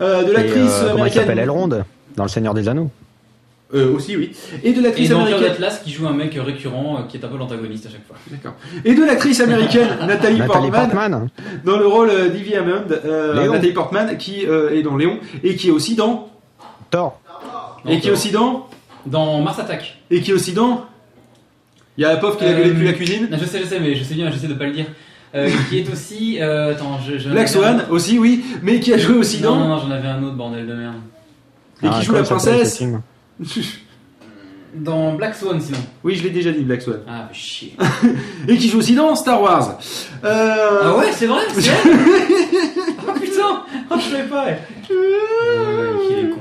euh, 0.00 0.24
de 0.24 0.32
l'actrice 0.32 0.70
euh, 0.72 0.80
comment 0.82 0.94
américaine 0.94 1.22
s'appelle 1.22 1.38
Elrond 1.38 1.68
dans 2.16 2.22
Le 2.24 2.28
Seigneur 2.28 2.54
des 2.54 2.68
Anneaux. 2.68 2.90
Euh, 3.74 3.94
aussi 3.94 4.16
oui, 4.16 4.32
et 4.62 4.72
de 4.72 4.82
l'actrice 4.82 5.08
dans 5.10 5.20
américaine 5.20 5.48
d'Atlas 5.48 5.80
qui 5.82 5.90
joue 5.90 6.06
un 6.06 6.12
mec 6.12 6.34
récurrent 6.38 6.98
euh, 6.98 7.02
qui 7.08 7.16
est 7.16 7.24
un 7.24 7.28
peu 7.28 7.36
l'antagoniste 7.38 7.86
à 7.86 7.90
chaque 7.90 8.06
fois. 8.06 8.16
D'accord. 8.30 8.54
Et 8.84 8.94
de 8.94 9.02
l'actrice 9.04 9.40
américaine 9.40 9.88
Nathalie, 10.06 10.38
Nathalie 10.38 10.70
Portman, 10.70 10.90
Portman. 10.90 11.28
dans 11.64 11.78
le 11.78 11.86
rôle 11.86 12.10
euh, 12.10 12.28
d'Ivy 12.28 12.54
Hammond, 12.54 12.84
euh. 13.04 13.34
Nathalie 13.50 13.72
Portman 13.72 14.16
qui 14.18 14.46
euh, 14.46 14.70
est 14.76 14.82
dans 14.82 14.96
Léon 14.96 15.18
et 15.42 15.56
qui 15.56 15.68
est 15.68 15.72
aussi 15.72 15.94
dans 15.94 16.28
Thor. 16.90 17.18
et 17.88 17.98
qui 18.00 18.08
est 18.08 18.12
aussi 18.12 18.30
dans 18.30 18.68
Dans 19.06 19.40
Mars 19.40 19.58
Attack. 19.58 19.98
et 20.10 20.20
qui 20.20 20.30
est 20.30 20.34
aussi 20.34 20.52
dans 20.52 20.84
il 21.98 22.02
y 22.02 22.04
a 22.06 22.08
la 22.10 22.16
pauvre 22.16 22.38
qui 22.38 22.44
l'a 22.44 22.54
gueulé 22.54 22.70
depuis 22.70 22.86
la 22.86 22.94
cuisine. 22.94 23.28
Non, 23.30 23.36
je 23.38 23.44
sais, 23.44 23.58
je 23.60 23.66
sais, 23.66 23.78
mais 23.78 23.94
je 23.94 24.02
sais 24.02 24.14
bien, 24.14 24.30
j'essaie 24.30 24.46
de 24.48 24.54
pas 24.54 24.64
le 24.64 24.72
dire. 24.72 24.86
Euh, 25.34 25.48
qui 25.68 25.78
est 25.78 25.90
aussi. 25.92 26.38
Euh, 26.40 26.72
attends, 26.72 26.98
je. 27.06 27.18
je- 27.18 27.28
Black 27.28 27.48
Swan 27.48 27.84
aussi 27.90 28.18
oui, 28.18 28.44
mais 28.62 28.80
qui 28.80 28.94
a 28.94 28.98
joué 28.98 29.14
aussi 29.16 29.42
Non, 29.42 29.54
non, 29.56 29.60
dans 29.60 29.68
non, 29.76 29.78
j'en 29.82 29.90
avais 29.90 30.08
un 30.08 30.22
autre, 30.22 30.34
bordel 30.36 30.66
de 30.66 30.74
merde. 30.74 30.94
et 31.82 31.88
qui 31.88 31.94
Ah, 31.94 32.00
joue 32.00 32.14
la 32.14 32.22
princesse. 32.22 32.82
Dans 34.74 35.12
Black 35.14 35.34
Swan, 35.34 35.60
sinon. 35.60 35.76
oui, 36.02 36.14
je 36.14 36.22
l'ai 36.22 36.30
déjà 36.30 36.50
dit 36.50 36.62
Black 36.62 36.80
Swan. 36.80 37.00
Ah, 37.06 37.26
mais 37.28 37.34
chier. 37.34 37.74
Et 38.48 38.56
qui 38.56 38.68
joue 38.70 38.78
aussi 38.78 38.94
dans 38.94 39.14
Star 39.14 39.42
Wars. 39.42 39.78
Euh, 40.24 40.54
Ah 40.82 40.96
ouais, 40.96 41.12
c'est 41.12 41.26
vrai, 41.26 41.42
c'est 41.52 41.70
elle 41.84 42.00
Oh 43.06 43.12
putain 43.20 43.62
Oh, 43.90 43.94
je 43.98 44.10
savais 44.16 44.28
pas. 44.28 44.46
Ouais, 44.46 44.58
qu'il 46.08 46.18
est 46.18 46.30
con. 46.30 46.38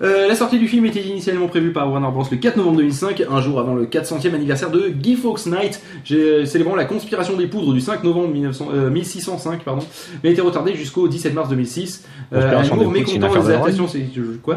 Euh, 0.00 0.28
la 0.28 0.34
sortie 0.34 0.58
du 0.58 0.66
film 0.68 0.86
était 0.86 1.02
initialement 1.02 1.48
prévue 1.48 1.72
par 1.72 1.90
Warner 1.90 2.08
Bros. 2.10 2.24
le 2.30 2.36
4 2.38 2.56
novembre 2.56 2.78
2005, 2.78 3.24
un 3.30 3.40
jour 3.42 3.58
avant 3.60 3.74
le 3.74 3.84
400e 3.86 4.32
anniversaire 4.34 4.70
de 4.70 4.88
Guy 4.88 5.16
Fawkes 5.16 5.46
Night, 5.46 5.82
j'ai- 6.04 6.46
célébrant 6.46 6.76
la 6.76 6.84
conspiration 6.84 7.36
des 7.36 7.48
poudres 7.48 7.74
du 7.74 7.80
5 7.80 8.02
novembre 8.04 8.28
1900 8.28 8.68
euh, 8.72 8.90
1605, 8.90 9.62
pardon, 9.64 9.84
mais 10.22 10.30
a 10.30 10.32
été 10.32 10.40
retardée 10.40 10.74
jusqu'au 10.74 11.06
17 11.08 11.34
mars 11.34 11.48
2006. 11.50 12.04
Euh, 12.32 12.58
un 12.58 12.62
des 12.62 12.84
une 12.84 12.90
mécontent 12.92 13.26
affaire 13.26 13.42
les 13.42 13.48
de 13.48 13.52
adaptations, 13.54 13.88
c'est 13.88 14.06
quoi? 14.42 14.56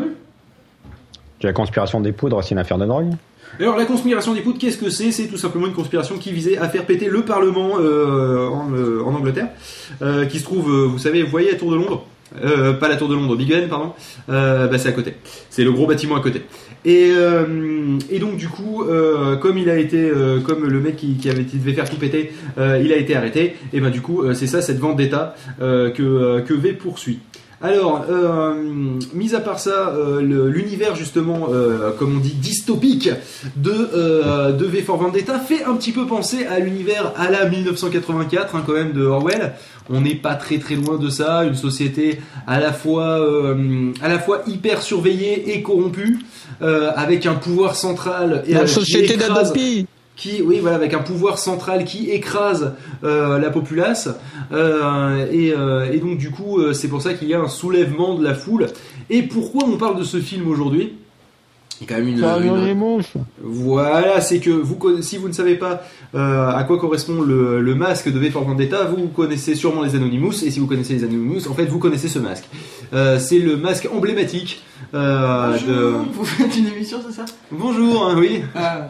La 1.44 1.54
conspiration 1.54 2.02
des 2.02 2.12
poudres, 2.12 2.44
c'est 2.44 2.52
une 2.52 2.60
affaire 2.60 2.78
de 2.78 2.86
drogue. 2.86 3.12
Alors 3.60 3.78
la 3.78 3.86
conspiration 3.86 4.34
des 4.34 4.42
poudres, 4.42 4.60
qu'est-ce 4.60 4.78
que 4.78 4.90
c'est? 4.90 5.12
C'est 5.12 5.28
tout 5.28 5.38
simplement 5.38 5.68
une 5.68 5.74
conspiration 5.74 6.18
qui 6.18 6.32
visait 6.32 6.58
à 6.58 6.70
faire 6.70 6.86
péter 6.86 7.08
le 7.10 7.24
Parlement 7.24 7.80
euh, 7.80 8.48
en, 8.48 8.72
euh, 8.74 9.04
en 9.04 9.14
Angleterre, 9.14 9.50
euh, 10.02 10.26
qui 10.26 10.40
se 10.40 10.44
trouve, 10.44 10.72
vous 10.72 11.00
savez, 11.00 11.24
vous 11.24 11.30
voyez 11.30 11.52
la 11.52 11.58
Tour 11.58 11.72
de 11.72 11.76
Londres 11.76 12.06
pas 12.80 12.88
la 12.88 12.96
Tour 12.96 13.10
de 13.10 13.14
Londres, 13.14 13.36
Big 13.36 13.50
Ben, 13.50 13.68
pardon. 13.68 13.92
Bah, 14.30 14.78
c'est 14.78 14.88
à 14.88 14.94
côté. 14.94 15.16
C'est 15.50 15.66
le 15.66 15.72
gros 15.74 15.86
bâtiment 15.86 16.16
à 16.16 16.22
côté. 16.22 16.44
Et, 16.86 17.12
donc 18.22 18.38
du 18.38 18.48
coup, 18.48 18.86
comme 19.42 19.58
il 19.58 19.70
a 19.70 19.78
été, 19.78 20.10
comme 20.46 20.66
le 20.66 20.80
mec 20.80 20.96
qui, 20.96 21.30
avait 21.30 21.44
qui 21.44 21.58
devait 21.58 21.74
faire 21.74 21.90
tout 21.90 21.98
péter, 21.98 22.32
il 22.58 22.94
a 22.94 22.96
été 22.96 23.18
arrêté. 23.18 23.58
Et 23.74 23.82
ben 23.82 23.90
du 23.90 24.00
coup, 24.00 24.24
c'est 24.34 24.48
ça 24.48 24.62
cette 24.62 24.80
vente 24.80 24.96
d'État 24.96 25.36
que 25.60 26.40
que 26.40 26.54
V 26.54 26.72
poursuit. 26.72 27.20
Alors, 27.64 28.06
euh, 28.10 28.54
mis 29.14 29.36
à 29.36 29.40
part 29.40 29.60
ça, 29.60 29.94
euh, 29.96 30.20
l'univers 30.50 30.96
justement, 30.96 31.50
euh, 31.52 31.92
comme 31.92 32.18
on 32.18 32.20
dit, 32.20 32.34
dystopique 32.34 33.10
de, 33.56 33.90
euh, 33.94 34.52
de 34.52 34.66
V 34.66 34.82
for 34.82 34.98
Vendetta 34.98 35.38
fait 35.38 35.64
un 35.66 35.76
petit 35.76 35.92
peu 35.92 36.08
penser 36.08 36.46
à 36.48 36.60
l'univers 36.60 37.14
à 37.18 37.30
la 37.30 37.48
1984, 37.48 38.56
hein, 38.56 38.64
quand 38.66 38.74
même, 38.74 38.94
de 38.94 39.06
Orwell. 39.06 39.54
On 39.92 40.02
n'est 40.02 40.16
pas 40.16 40.36
très 40.36 40.58
très 40.58 40.76
loin 40.76 40.98
de 40.98 41.10
ça, 41.10 41.44
une 41.44 41.56
société 41.56 42.20
à 42.48 42.60
la 42.60 42.74
fois, 42.74 43.20
euh, 43.20 43.92
à 44.02 44.08
la 44.08 44.18
fois 44.18 44.42
hyper 44.48 44.82
surveillée 44.82 45.56
et 45.56 45.62
corrompue, 45.62 46.20
euh, 46.62 46.92
avec 46.96 47.26
un 47.26 47.36
pouvoir 47.36 47.76
central 47.76 48.44
et 48.48 48.54
La 48.54 48.68
société 48.68 49.18
d'Adopi 49.18 49.86
qui, 50.16 50.42
oui, 50.42 50.60
voilà, 50.60 50.76
avec 50.76 50.94
un 50.94 51.00
pouvoir 51.00 51.40
central 51.40 51.84
qui 51.86 52.12
écrase 52.12 52.74
euh, 53.04 53.40
la 53.40 53.50
populace. 53.50 54.10
Euh, 54.52 55.26
et, 55.32 55.54
euh, 55.58 55.92
et 55.92 55.98
donc, 55.98 56.18
du 56.18 56.30
coup, 56.32 56.60
c'est 56.74 56.88
pour 56.90 57.02
ça 57.02 57.14
qu'il 57.14 57.28
y 57.28 57.34
a 57.34 57.40
un 57.40 57.48
soulèvement 57.48 58.16
de 58.16 58.24
la 58.24 58.36
foule. 58.36 58.68
Et 59.10 59.24
pourquoi 59.24 59.64
on 59.66 59.78
parle 59.78 59.98
de 59.98 60.04
ce 60.04 60.18
film 60.18 60.48
aujourd'hui? 60.48 60.94
Il 61.80 61.90
y 61.90 61.92
a 61.92 61.96
quand 61.96 62.00
même 62.04 62.10
une. 62.14 62.20
une- 62.44 62.54
Voilà, 63.42 64.22
c'est 64.22 64.40
que 64.40 64.52
vous, 64.52 64.78
si 65.02 65.18
vous 65.18 65.28
ne 65.28 65.34
savez 65.34 65.56
pas 65.56 65.82
à 66.14 66.64
quoi 66.68 66.78
correspond 66.78 67.22
le, 67.22 67.60
le 67.62 67.74
masque 67.76 68.12
de 68.12 68.20
V 68.20 68.30
for 68.30 68.44
Vendetta, 68.44 68.84
vous 68.86 69.08
connaissez 69.08 69.56
sûrement 69.56 69.82
les 69.82 69.96
Anonymous. 69.96 70.44
Et 70.46 70.52
si 70.52 70.60
vous 70.60 70.68
connaissez 70.68 70.94
les 70.94 71.04
Anonymous, 71.04 71.48
en 71.50 71.56
fait, 71.56 71.66
vous 71.66 71.80
connaissez 71.80 72.08
ce 72.10 72.20
masque. 72.20 72.44
C'est 72.92 73.40
le 73.40 73.58
masque 73.58 73.88
emblématique 73.92 74.62
euh, 74.94 75.58
de. 75.58 75.96
Vous 76.14 76.26
faites 76.26 76.56
une 76.58 76.68
émission, 76.68 77.00
c'est 77.08 77.16
ça? 77.16 77.26
Bonjour, 77.52 78.06
hein, 78.08 78.16
oui. 78.18 78.42
Ah. 78.56 78.90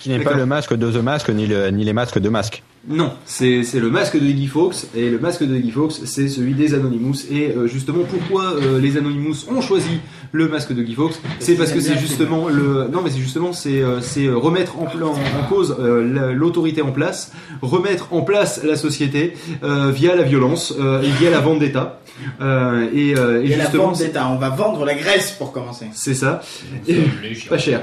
Qui 0.00 0.10
n'est 0.10 0.20
pas 0.20 0.34
le 0.34 0.46
masque 0.46 0.74
de 0.74 0.90
The 0.90 1.02
Mask 1.02 1.28
ni, 1.30 1.46
le- 1.46 1.68
ni 1.70 1.84
les 1.84 1.92
masques 1.92 2.18
de 2.18 2.28
masque. 2.28 2.62
Non, 2.88 3.12
c'est 3.24 3.62
le 3.74 3.90
masque 3.90 4.18
de 4.18 4.26
Iggy 4.26 4.48
Fox 4.48 4.88
et 4.96 5.08
le 5.08 5.20
masque 5.20 5.44
de 5.44 5.54
Iggy 5.54 5.70
Fox 5.70 6.00
c'est 6.04 6.26
celui 6.26 6.52
des 6.54 6.74
Anonymous 6.74 7.14
et 7.30 7.52
euh, 7.56 7.68
justement 7.68 8.02
pourquoi 8.02 8.54
euh, 8.56 8.80
les 8.80 8.96
Anonymous 8.96 9.46
ont 9.48 9.60
choisi 9.60 10.00
le 10.32 10.48
masque 10.48 10.72
de 10.74 10.82
Iggy 10.82 10.94
Fox? 10.96 11.20
C'est 11.38 11.54
parce 11.54 11.70
que 11.70 11.78
c'est 11.80 11.96
justement 11.96 12.48
le 12.48 12.88
non 12.92 13.00
mais 13.04 13.10
c'est 13.10 13.20
justement 13.20 13.52
c'est 13.52 13.84
remettre 14.28 14.80
en, 14.80 14.86
plan- 14.86 15.12
en 15.14 15.48
cause 15.48 15.76
euh, 15.78 16.02
la- 16.12 16.32
l'autorité 16.32 16.82
en 16.82 16.90
place 16.90 17.30
remettre 17.60 18.12
en 18.12 18.22
place 18.22 18.64
la 18.64 18.74
société 18.74 19.34
euh, 19.62 19.92
via 19.92 20.16
la 20.16 20.24
violence 20.24 20.74
euh, 20.80 21.02
et 21.02 21.10
via 21.20 21.30
la 21.30 21.38
vente 21.38 21.60
d'État 21.60 22.00
Euh, 22.40 22.88
et, 22.94 23.16
euh, 23.16 23.42
et 23.42 23.46
Et 23.46 23.56
la 23.56 23.64
justement 23.64 23.90
d'État, 23.92 24.28
on 24.28 24.36
va 24.38 24.50
vendre 24.50 24.84
la 24.84 24.94
Grèce 24.94 25.31
pour 25.34 25.52
commencer. 25.52 25.86
c'est 25.92 26.14
ça. 26.14 26.40
Et- 26.88 27.02
pas 27.48 27.58
cher. 27.58 27.82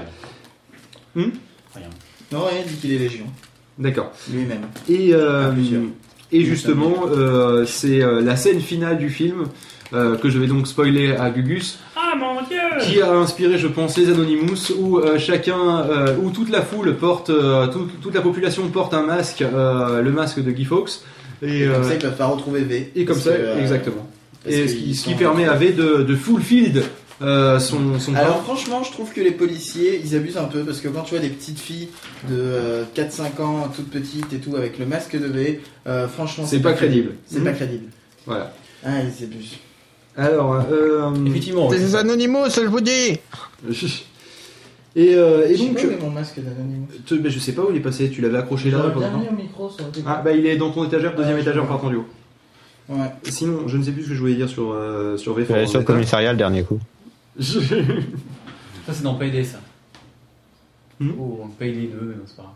Hmm 1.16 1.30
Non, 2.32 2.46
il 2.64 2.72
dit 2.72 2.78
qu'il 2.78 2.94
est 2.94 2.98
Légion, 3.00 3.26
d'accord. 3.78 4.12
Lui-même. 4.32 4.62
Et, 4.88 5.14
euh, 5.14 5.52
et 6.32 6.44
justement, 6.46 7.06
euh, 7.08 7.66
c'est 7.66 8.02
euh, 8.02 8.22
la 8.22 8.36
scène 8.36 8.62
finale 8.62 8.98
du 9.00 9.10
film 9.10 9.46
euh, 9.94 10.16
que 10.18 10.30
je 10.30 10.38
vais 10.38 10.46
donc 10.46 10.68
spoiler 10.68 11.16
à 11.16 11.32
Gugus, 11.32 11.80
Ah 11.96 12.16
mon 12.16 12.42
dieu! 12.44 12.60
Qui 12.82 13.02
a 13.02 13.12
inspiré, 13.12 13.58
je 13.58 13.68
pense, 13.68 13.98
les 13.98 14.08
Anonymous, 14.12 14.72
où 14.78 15.00
euh, 15.00 15.18
chacun, 15.18 15.80
euh, 15.90 16.16
où 16.22 16.30
toute 16.30 16.52
la 16.52 16.62
foule 16.62 16.96
porte, 16.96 17.32
euh, 17.32 17.66
tout- 17.68 17.90
toute 18.00 18.14
la 18.14 18.22
population 18.22 18.68
porte 18.70 18.94
un 18.94 19.02
masque, 19.02 19.42
euh, 19.42 20.04
le 20.04 20.12
masque 20.12 20.44
de 20.44 20.52
Guy 20.52 20.66
Fawkes, 20.66 21.00
et, 21.42 21.62
Et 21.64 21.66
comme 21.66 21.74
euh, 21.74 21.84
ça, 21.84 21.94
ils 21.96 22.00
peuvent 22.00 22.16
pas 22.18 22.28
retrouver 22.28 22.62
V. 22.62 22.92
et 22.96 23.06
comme 23.06 23.18
ça, 23.20 23.32
que, 23.32 23.42
euh, 23.42 23.60
exactement. 23.60 24.08
Et 24.46 24.68
ce 24.68 24.76
qui, 24.76 24.94
ce 24.96 25.04
qui 25.06 25.12
sont- 25.14 25.18
permet 25.18 25.46
à 25.48 25.56
V 25.56 25.72
de, 25.72 26.04
de 26.04 26.16
fulfill 26.16 26.84
euh, 27.22 27.60
son, 27.60 28.00
son 28.00 28.16
Alors 28.16 28.44
franchement, 28.44 28.84
je 28.84 28.92
trouve 28.92 29.12
que 29.12 29.20
les 29.22 29.32
policiers, 29.32 30.00
ils 30.04 30.16
abusent 30.16 30.38
un 30.38 30.46
peu 30.46 30.62
parce 30.64 30.80
que 30.80 30.88
quand 30.88 31.02
tu 31.02 31.16
vois 31.16 31.20
des 31.24 31.30
petites 31.30 31.60
filles 31.60 31.90
de 32.30 32.36
euh, 32.36 32.84
4-5 32.96 33.42
ans, 33.42 33.68
toutes 33.76 33.90
petites 33.90 34.32
et 34.34 34.38
tout, 34.40 34.56
avec 34.56 34.80
le 34.80 34.86
masque 34.86 35.20
de 35.20 35.26
V, 35.28 35.62
euh, 35.88 36.08
franchement, 36.08 36.46
C'est 36.46 36.62
pas 36.62 36.74
crédible. 36.74 37.12
C'est 37.26 37.44
pas 37.44 37.52
crédible. 37.52 37.86
Voilà. 38.26 38.54
Ah, 38.86 39.00
ils 39.02 39.24
abusent. 39.24 39.58
Alors, 40.18 40.66
euh, 40.72 41.12
Effectivement. 41.28 41.70
C'est 41.70 41.80
des 41.80 41.96
Anonymous, 41.96 42.50
je 42.56 42.62
vous 42.68 42.82
dis 42.82 43.18
et, 44.96 45.14
euh, 45.16 45.48
et 45.48 45.58
donc, 45.58 45.76
où 45.78 45.92
est 45.92 46.02
mon 46.02 46.10
masque 46.10 46.40
d'Anonymous 46.40 46.88
te- 47.06 47.16
ben, 47.16 47.32
je 47.32 47.40
sais 47.40 47.52
pas 47.52 47.62
où 47.64 47.68
il 47.72 47.78
est 47.78 47.82
passé, 47.82 48.10
tu 48.10 48.22
l'avais 48.22 48.38
accroché 48.38 48.72
là 48.72 48.92
bien 48.98 49.10
mis 49.18 49.28
au 49.28 49.34
micro, 49.34 49.70
ça 49.70 49.84
Ah 50.08 50.22
bah 50.24 50.32
il 50.32 50.46
est 50.46 50.58
dans 50.58 50.72
ton 50.72 50.84
étagère, 50.86 51.16
deuxième 51.16 51.38
Ah, 51.38 51.42
étagère 51.42 51.62
je 51.64 51.68
en 51.68 51.72
partant 51.72 51.90
du 51.90 51.98
haut. 51.98 52.06
Ouais. 52.90 53.06
Sinon, 53.24 53.68
je 53.68 53.78
ne 53.78 53.84
sais 53.84 53.92
plus 53.92 54.04
ce 54.04 54.10
que 54.10 54.16
je 54.16 54.20
voulais 54.20 54.34
dire 54.34 54.50
sur, 54.50 54.72
euh, 54.74 55.16
sur 55.16 55.36
V 55.36 55.46
for 55.46 55.56
J'allais 55.56 55.68
sur 55.68 55.80
le 55.80 55.86
commissariat 55.86 56.32
le 56.32 56.38
dernier 56.40 56.64
coup. 56.64 56.80
Ça, 57.40 58.94
c'est 58.94 59.04
dans 59.04 59.16
Payday, 59.16 59.44
ça. 59.44 59.60
Hmm. 61.00 61.12
Oh, 61.20 61.48
Payday 61.58 61.88
2, 61.88 61.98
non, 62.06 62.14
c'est 62.26 62.36
pas 62.36 62.44
grave. 62.44 62.54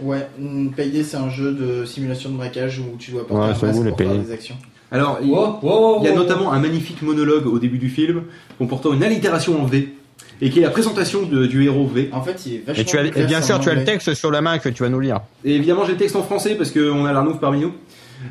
Ouais, 0.00 0.28
mm, 0.38 0.70
Payday, 0.70 1.02
c'est 1.04 1.16
un 1.16 1.30
jeu 1.30 1.52
de 1.52 1.84
simulation 1.84 2.30
de 2.30 2.36
braquage 2.36 2.80
où 2.80 2.96
tu 2.98 3.12
dois 3.12 3.26
porter 3.26 3.44
Ouais, 3.44 3.50
un 3.50 3.54
c'est 3.54 3.66
masque 3.66 3.78
vous, 3.78 3.84
les 3.84 3.90
pour 3.90 3.98
faire 3.98 4.08
Payday. 4.08 4.24
des 4.24 4.32
actions. 4.32 4.56
Alors, 4.90 5.18
il, 5.22 5.30
Wow, 5.30 5.58
wow, 5.62 5.62
wow, 5.62 5.98
il 6.00 6.04
y 6.06 6.08
a 6.08 6.12
wow. 6.12 6.16
notamment 6.18 6.52
un 6.52 6.58
magnifique 6.58 7.02
monologue 7.02 7.46
au 7.46 7.58
début 7.58 7.78
du 7.78 7.88
film 7.88 8.22
comportant 8.58 8.92
une 8.92 9.02
allitération 9.04 9.60
en 9.62 9.66
V 9.66 9.94
et 10.40 10.50
qui 10.50 10.58
est 10.58 10.62
la 10.62 10.70
présentation 10.70 11.22
de- 11.22 11.46
du 11.46 11.64
héros 11.64 11.86
V. 11.86 12.10
En 12.12 12.22
fait, 12.22 12.44
il 12.46 12.54
est 12.54 12.58
vachement 12.66 12.82
Et, 12.82 12.84
tu 12.84 12.96
as, 12.98 13.00
plus 13.02 13.08
et 13.08 13.12
classe 13.12 13.26
bien 13.26 13.38
en 13.38 13.42
sûr, 13.42 13.60
tu 13.60 13.68
as 13.68 13.74
le 13.74 13.84
texte 13.84 14.14
sur 14.14 14.30
la 14.32 14.40
main 14.40 14.58
que 14.58 14.68
tu 14.68 14.82
vas 14.82 14.88
nous 14.88 15.00
lire. 15.00 15.20
Et 15.44 15.54
évidemment, 15.54 15.84
j'ai 15.84 15.92
le 15.92 15.98
texte 15.98 16.16
en 16.16 16.22
français 16.24 16.56
parce 16.56 16.70
qu'on 16.72 17.04
a 17.04 17.12
l'Arnouf 17.12 17.38
parmi 17.38 17.60
nous. 17.60 17.72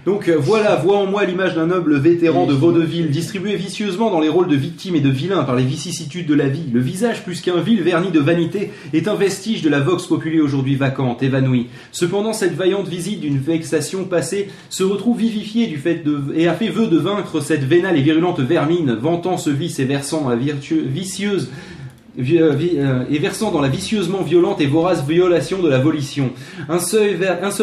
Donc 0.06 0.28
euh, 0.28 0.36
voilà, 0.38 0.76
vois 0.76 0.98
en 0.98 1.06
moi 1.06 1.24
l'image 1.26 1.56
d'un 1.56 1.68
noble 1.68 1.98
vétéran 1.98 2.46
de 2.46 2.54
vaudeville, 2.54 3.10
distribué 3.10 3.56
vicieusement 3.56 4.12
dans 4.12 4.20
les 4.20 4.30
rôles 4.30 4.48
de 4.48 4.56
victime 4.56 4.96
et 4.96 5.02
de 5.02 5.10
vilain 5.10 5.44
par 5.44 5.56
les 5.56 5.64
vicissitudes 5.64 6.28
de 6.28 6.34
la 6.34 6.48
vie. 6.48 6.66
Le 6.72 6.80
visage, 6.80 7.24
plus 7.24 7.42
qu'un 7.42 7.62
vil 7.62 7.82
vernis 7.82 8.12
de 8.12 8.20
vanité, 8.20 8.72
est 8.94 9.08
un 9.08 9.16
vestige 9.16 9.62
de 9.62 9.70
la 9.70 9.80
vox 9.80 10.06
populi 10.06 10.40
aujourd'hui 10.42 10.76
vacante, 10.76 11.24
évanouie. 11.24 11.68
Cependant, 11.92 12.34
cette 12.34 12.56
vaillante 12.56 12.88
visite 12.88 13.22
d'une 13.22 13.38
vexation 13.38 14.06
passée 14.06 14.50
se 14.70 14.84
retrouve 14.84 15.20
vivifiée 15.20 15.68
du 15.68 15.78
fait 15.78 16.04
de, 16.04 16.34
et 16.36 16.48
a 16.48 16.54
fait 16.54 16.70
vœu 16.70 16.88
de 16.88 16.98
vaincre 16.98 17.42
cette 17.42 17.64
vénale 17.64 17.98
et 17.98 18.02
virulente 18.02 18.40
vermine, 18.40 18.94
vantant 18.94 19.38
ce 19.38 19.50
vice 19.50 19.80
et 19.80 19.86
versant 19.86 20.22
dans 20.22 20.30
la 20.30 20.36
euh, 22.20 22.54
euh, 22.78 23.04
et 23.10 23.18
versant 23.20 23.52
dans 23.52 23.62
la 23.62 23.70
vicieusement 23.70 24.22
violente 24.22 24.62
et 24.62 24.66
vorace 24.66 25.06
violation 25.08 25.62
de 25.62 25.70
la 25.70 25.80
volition. 25.80 26.32
Un 26.70 26.80
seul, 26.80 27.16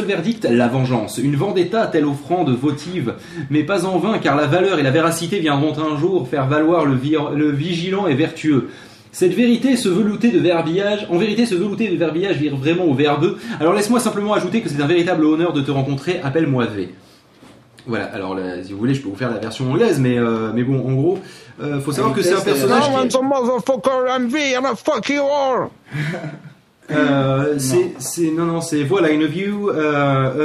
verdict, 0.06 0.44
la 0.44 0.68
vengeance. 0.68 1.18
Une 1.18 1.36
vendetta 1.36 1.86
telle 1.86 2.06
offrande 2.06 2.50
votive, 2.50 3.14
mais 3.50 3.62
pas 3.62 3.86
en 3.86 3.98
vain, 3.98 4.18
car 4.18 4.36
la 4.36 4.46
valeur 4.46 4.78
et 4.78 4.82
la 4.82 4.90
véracité 4.90 5.38
viendront 5.38 5.74
un 5.78 5.98
jour 5.98 6.28
faire 6.28 6.46
valoir 6.46 6.84
le, 6.84 6.96
vi- 6.96 7.16
le 7.34 7.50
vigilant 7.50 8.06
et 8.06 8.14
vertueux. 8.14 8.68
Cette 9.12 9.34
vérité 9.34 9.76
se 9.76 9.88
velouter 9.88 10.30
de 10.30 10.38
verbillage, 10.38 11.06
en 11.10 11.18
vérité 11.18 11.44
se 11.44 11.56
velouter 11.56 11.88
de 11.88 11.96
verbillage 11.96 12.36
vire 12.36 12.56
vraiment 12.56 12.84
au 12.84 12.94
verbeux. 12.94 13.38
Alors 13.58 13.74
laisse-moi 13.74 13.98
simplement 13.98 14.34
ajouter 14.34 14.60
que 14.60 14.68
c'est 14.68 14.80
un 14.80 14.86
véritable 14.86 15.24
honneur 15.24 15.52
de 15.52 15.60
te 15.60 15.70
rencontrer, 15.72 16.20
appelle-moi 16.22 16.66
V. 16.66 16.90
Voilà, 17.86 18.04
alors 18.04 18.36
si 18.62 18.72
vous 18.72 18.78
voulez, 18.78 18.94
je 18.94 19.00
peux 19.00 19.08
vous 19.08 19.16
faire 19.16 19.30
la 19.30 19.38
version 19.38 19.68
anglaise, 19.68 19.98
mais, 19.98 20.18
euh, 20.18 20.52
mais 20.54 20.62
bon, 20.62 20.86
en 20.86 20.92
gros, 20.92 21.18
euh, 21.62 21.80
faut 21.80 21.92
savoir 21.92 22.14
que 22.14 22.22
c'est 22.22 22.32
un 22.34 22.38
euh, 22.38 22.44
personnage 22.44 22.82
Non, 22.90 22.96
qui... 23.08 23.18
Euh, 26.92 27.54
c'est, 28.00 28.32
non, 28.32 28.46
non, 28.46 28.60
c'est, 28.60 28.82
voilà, 28.82 29.08
in 29.14 29.20
a 29.20 29.26
view, 29.26 29.70
uh, 29.70 29.78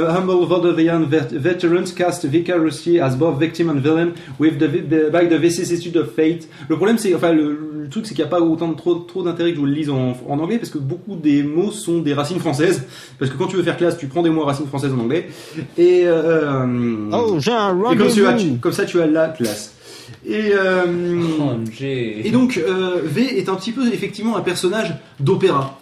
a 0.06 0.16
humble 0.16 0.46
Valdovian 0.46 1.00
vet- 1.00 1.32
veterans 1.32 1.90
cast 1.92 2.24
vicariously 2.24 3.00
as 3.00 3.16
both 3.16 3.36
victim 3.40 3.68
and 3.68 3.80
villain 3.80 4.12
with 4.38 4.56
the, 4.60 4.66
vi- 4.68 5.10
by 5.10 5.26
the 5.28 5.40
vicissitude 5.40 5.96
of 5.96 6.14
fate. 6.14 6.46
Le 6.68 6.76
problème, 6.76 6.98
c'est, 6.98 7.12
enfin, 7.16 7.32
le, 7.32 7.58
le 7.82 7.88
truc, 7.88 8.06
c'est 8.06 8.14
qu'il 8.14 8.22
n'y 8.24 8.28
a 8.28 8.30
pas 8.30 8.40
autant 8.40 8.68
de, 8.68 8.76
trop, 8.76 8.94
trop 8.94 9.24
d'intérêt 9.24 9.50
que 9.50 9.56
je 9.56 9.60
vous 9.60 9.66
le 9.66 9.72
lise 9.72 9.90
en, 9.90 10.16
en 10.28 10.38
anglais, 10.38 10.58
parce 10.58 10.70
que 10.70 10.78
beaucoup 10.78 11.16
des 11.16 11.42
mots 11.42 11.72
sont 11.72 11.98
des 11.98 12.14
racines 12.14 12.38
françaises. 12.38 12.84
Parce 13.18 13.28
que 13.32 13.36
quand 13.36 13.48
tu 13.48 13.56
veux 13.56 13.64
faire 13.64 13.76
classe, 13.76 13.98
tu 13.98 14.06
prends 14.06 14.22
des 14.22 14.30
mots 14.30 14.42
à 14.44 14.46
racines 14.46 14.68
françaises 14.68 14.92
en 14.92 15.00
anglais. 15.00 15.28
Et, 15.76 16.02
euh, 16.06 16.64
Oh, 17.12 17.38
j'ai 17.40 17.50
un 17.50 17.76
et 17.92 17.96
comme, 17.96 18.06
tu 18.06 18.24
as, 18.24 18.30
rendez-vous. 18.30 18.54
tu- 18.54 18.58
comme 18.60 18.72
ça, 18.72 18.84
tu 18.84 19.00
as 19.00 19.06
la 19.06 19.30
classe. 19.30 19.72
Et, 20.26 20.52
euh, 20.52 20.84
j'ai. 21.72 22.26
et 22.26 22.30
donc, 22.30 22.56
euh, 22.58 23.00
V 23.04 23.38
est 23.38 23.48
un 23.48 23.54
petit 23.54 23.72
peu 23.72 23.92
effectivement 23.92 24.36
un 24.36 24.42
personnage 24.42 24.94
d'opéra. 25.20 25.78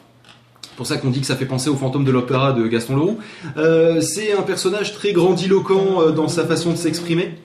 C'est 0.75 0.79
pour 0.79 0.87
ça 0.89 0.97
qu'on 0.97 1.11
dit 1.11 1.21
que 1.21 1.27
ça 1.27 1.37
fait 1.37 1.47
penser 1.47 1.71
au 1.71 1.77
fantôme 1.77 2.05
de 2.05 2.11
l'opéra 2.11 2.53
de 2.53 2.67
Gaston 2.67 2.97
Leroux. 2.97 3.19
Euh, 3.57 4.01
c'est 4.01 4.33
un 4.33 4.43
personnage 4.43 4.93
très 4.93 5.13
grandiloquent 5.13 6.01
euh, 6.01 6.11
dans 6.11 6.27
sa 6.27 6.45
façon 6.45 6.73
de 6.73 6.77
s'exprimer. 6.77 7.37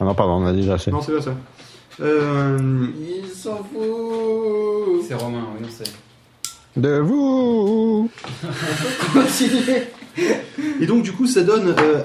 Ah 0.00 0.04
non, 0.04 0.14
pardon, 0.14 0.42
on 0.42 0.46
a 0.46 0.52
déjà 0.52 0.74
assez. 0.74 0.90
Non, 0.90 1.02
c'est 1.02 1.12
pas 1.12 1.22
ça. 1.22 1.34
Euh, 2.00 2.88
Il 2.98 3.28
s'en 3.28 3.58
fout. 3.58 5.04
C'est 5.06 5.14
Romain, 5.14 5.44
oui, 5.60 5.64
on 5.64 5.70
sait. 5.70 5.90
De 6.76 6.98
vous. 6.98 8.10
Continuez. 9.12 9.84
Et 10.80 10.86
donc, 10.86 11.02
du 11.02 11.12
coup, 11.12 11.26
ça 11.26 11.42
donne 11.42 11.74
euh, 11.78 12.02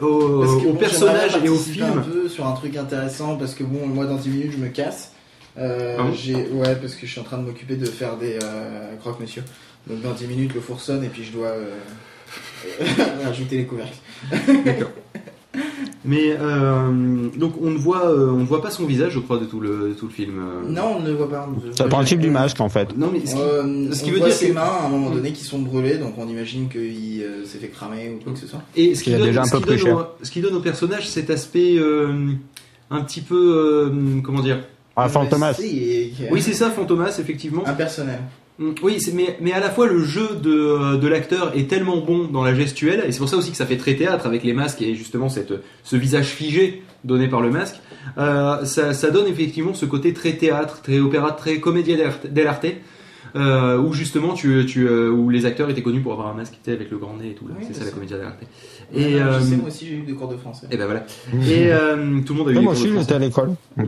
au, 0.00 0.44
bon, 0.44 0.74
personnage 0.74 1.38
et 1.42 1.48
au 1.48 1.56
film. 1.56 1.86
un 1.86 2.02
peu 2.02 2.28
sur 2.28 2.46
un 2.46 2.52
truc 2.52 2.76
intéressant 2.76 3.36
parce 3.36 3.54
que 3.54 3.64
bon, 3.64 3.86
moi 3.86 4.06
dans 4.06 4.16
10 4.16 4.28
minutes 4.28 4.52
je 4.52 4.58
me 4.58 4.68
casse. 4.68 5.12
Euh, 5.58 5.96
Ah 5.98 6.10
j'ai 6.14 6.34
ouais 6.34 6.76
parce 6.76 6.94
que 6.94 7.06
je 7.06 7.12
suis 7.12 7.20
en 7.20 7.24
train 7.24 7.38
de 7.38 7.44
m'occuper 7.44 7.76
de 7.76 7.86
faire 7.86 8.16
des 8.16 8.38
euh, 8.42 8.96
croque-monsieur. 8.96 9.42
Donc 9.86 10.02
dans 10.02 10.12
10 10.12 10.26
minutes 10.26 10.54
le 10.54 10.60
four 10.60 10.80
sonne 10.80 11.04
et 11.04 11.08
puis 11.08 11.24
je 11.24 11.32
dois 11.32 11.48
euh, 11.48 11.70
rajouter 13.24 13.58
les 13.58 13.66
couvercles. 13.66 13.96
Mais 16.06 16.36
euh, 16.40 17.28
donc, 17.36 17.54
on 17.60 17.70
ne 17.70 17.76
voit, 17.78 18.06
euh, 18.08 18.30
on 18.30 18.36
ne 18.38 18.44
voit 18.44 18.62
pas 18.62 18.70
son 18.70 18.86
visage, 18.86 19.12
je 19.12 19.18
crois, 19.18 19.38
de 19.38 19.44
tout 19.44 19.58
le, 19.60 19.88
de 19.88 19.94
tout 19.94 20.06
le 20.06 20.12
film. 20.12 20.38
euh. 20.38 20.68
Non, 20.68 20.96
on 20.98 21.00
ne 21.00 21.08
le 21.08 21.14
voit 21.14 21.28
pas. 21.28 21.48
C'est 21.74 21.82
le 21.82 21.88
principe 21.88 22.20
du 22.20 22.30
masque 22.30 22.60
en 22.60 22.68
fait. 22.68 22.96
Non, 22.96 23.10
mais 23.12 23.20
ce 23.26 23.34
qui- 23.34 23.40
Euh, 23.40 23.92
ce 23.92 24.02
qui 24.04 24.10
on 24.10 24.12
veut 24.12 24.18
voit 24.20 24.28
dire 24.28 24.36
ses 24.36 24.48
que- 24.50 24.54
mains 24.54 24.60
à 24.62 24.86
un 24.86 24.88
moment 24.88 25.10
donné 25.10 25.32
qui 25.32 25.44
sont 25.44 25.58
brûlées, 25.58 25.98
donc 25.98 26.14
on 26.16 26.28
imagine 26.28 26.68
qu'il 26.68 27.22
euh, 27.22 27.44
s'est 27.44 27.58
fait 27.58 27.68
cramer 27.68 28.10
ou 28.18 28.22
quoi 28.22 28.32
que 28.32 28.38
ce 28.38 28.46
soit. 28.46 28.62
Et 28.76 28.94
ce 28.94 29.02
qui, 29.02 29.10
donne, 29.12 29.22
déjà 29.24 29.42
un 29.42 29.44
ce 29.44 29.56
peu 29.56 29.74
qui 29.76 29.84
donne 29.84 29.94
au, 29.94 30.02
ce 30.22 30.30
qui 30.30 30.40
donne 30.40 30.54
au 30.54 30.60
personnage 30.60 31.08
cet 31.08 31.28
aspect 31.30 31.76
euh, 31.76 32.12
un 32.90 33.00
petit 33.02 33.20
peu, 33.20 33.90
euh, 33.90 34.20
comment 34.22 34.42
dire? 34.42 34.60
Ah, 34.94 35.08
Fantomas. 35.08 35.54
Si, 35.54 35.76
et- 35.78 36.12
Oui, 36.30 36.40
c'est 36.40 36.52
ça, 36.54 36.70
Fantomas, 36.70 37.16
effectivement. 37.18 37.66
impersonnel. 37.66 38.20
Mm, 38.58 38.70
Oui, 38.82 38.98
mais, 39.14 39.36
mais 39.40 39.52
à 39.52 39.60
la 39.60 39.70
fois 39.70 39.86
le 39.86 40.02
jeu 40.02 40.28
de, 40.42 40.96
de 40.96 41.08
l'acteur 41.08 41.52
est 41.56 41.68
tellement 41.68 41.98
bon 41.98 42.24
dans 42.24 42.42
la 42.44 42.54
gestuelle, 42.54 43.04
et 43.06 43.12
c'est 43.12 43.18
pour 43.18 43.28
ça 43.28 43.36
aussi 43.36 43.50
que 43.50 43.56
ça 43.56 43.66
fait 43.66 43.76
très 43.76 43.94
théâtre 43.96 44.26
avec 44.26 44.44
les 44.44 44.52
masques 44.54 44.80
et 44.82 44.94
justement 44.94 45.28
cette, 45.28 45.52
ce 45.84 45.96
visage 45.96 46.26
figé 46.28 46.82
donné 47.04 47.28
par 47.28 47.40
le 47.40 47.50
masque. 47.50 47.76
Euh, 48.18 48.64
ça, 48.64 48.94
ça 48.94 49.10
donne 49.10 49.26
effectivement 49.26 49.74
ce 49.74 49.84
côté 49.86 50.12
très 50.12 50.32
théâtre, 50.32 50.80
très 50.82 50.98
opéra, 50.98 51.32
très 51.32 51.60
comédia 51.60 51.96
dell'arte- 52.24 52.66
euh, 53.34 53.76
où 53.76 53.92
justement 53.92 54.32
tu, 54.32 54.64
tu, 54.66 54.88
euh, 54.88 55.10
où 55.10 55.28
les 55.28 55.44
acteurs 55.44 55.68
étaient 55.68 55.82
connus 55.82 56.00
pour 56.00 56.12
avoir 56.12 56.28
un 56.28 56.34
masque 56.34 56.54
avec 56.66 56.90
le 56.90 56.96
grand 56.96 57.16
nez 57.18 57.30
et 57.30 57.34
tout. 57.34 57.46
là. 57.46 57.54
Oui, 57.58 57.64
c'est 57.68 57.74
ça 57.74 57.80
la 57.80 57.86
sais. 57.86 57.92
comédia 57.92 58.16
dell'arte. 58.16 58.38
Et 58.94 59.02
Et, 59.02 59.14
euh, 59.20 59.38
je 59.40 59.44
sais, 59.44 59.56
moi 59.56 59.68
aussi 59.68 59.86
j'ai 59.86 59.96
eu 59.96 60.02
des 60.02 60.14
cours 60.14 60.28
de 60.28 60.36
français. 60.38 60.66
et 60.70 60.76
ben 60.78 60.86
voilà. 60.86 61.04
Et 61.46 61.70
euh, 61.70 62.20
tout 62.24 62.32
le 62.32 62.38
monde 62.38 62.48
a 62.48 62.52
eu 62.52 62.54
Ouais, 62.54 62.60
des 62.60 62.64
moi 62.64 62.72
cours 62.74 62.82
de 62.84 62.88
aussi, 62.88 62.98
j'étais 63.00 63.14
à 63.14 63.18
l'école. 63.18 63.50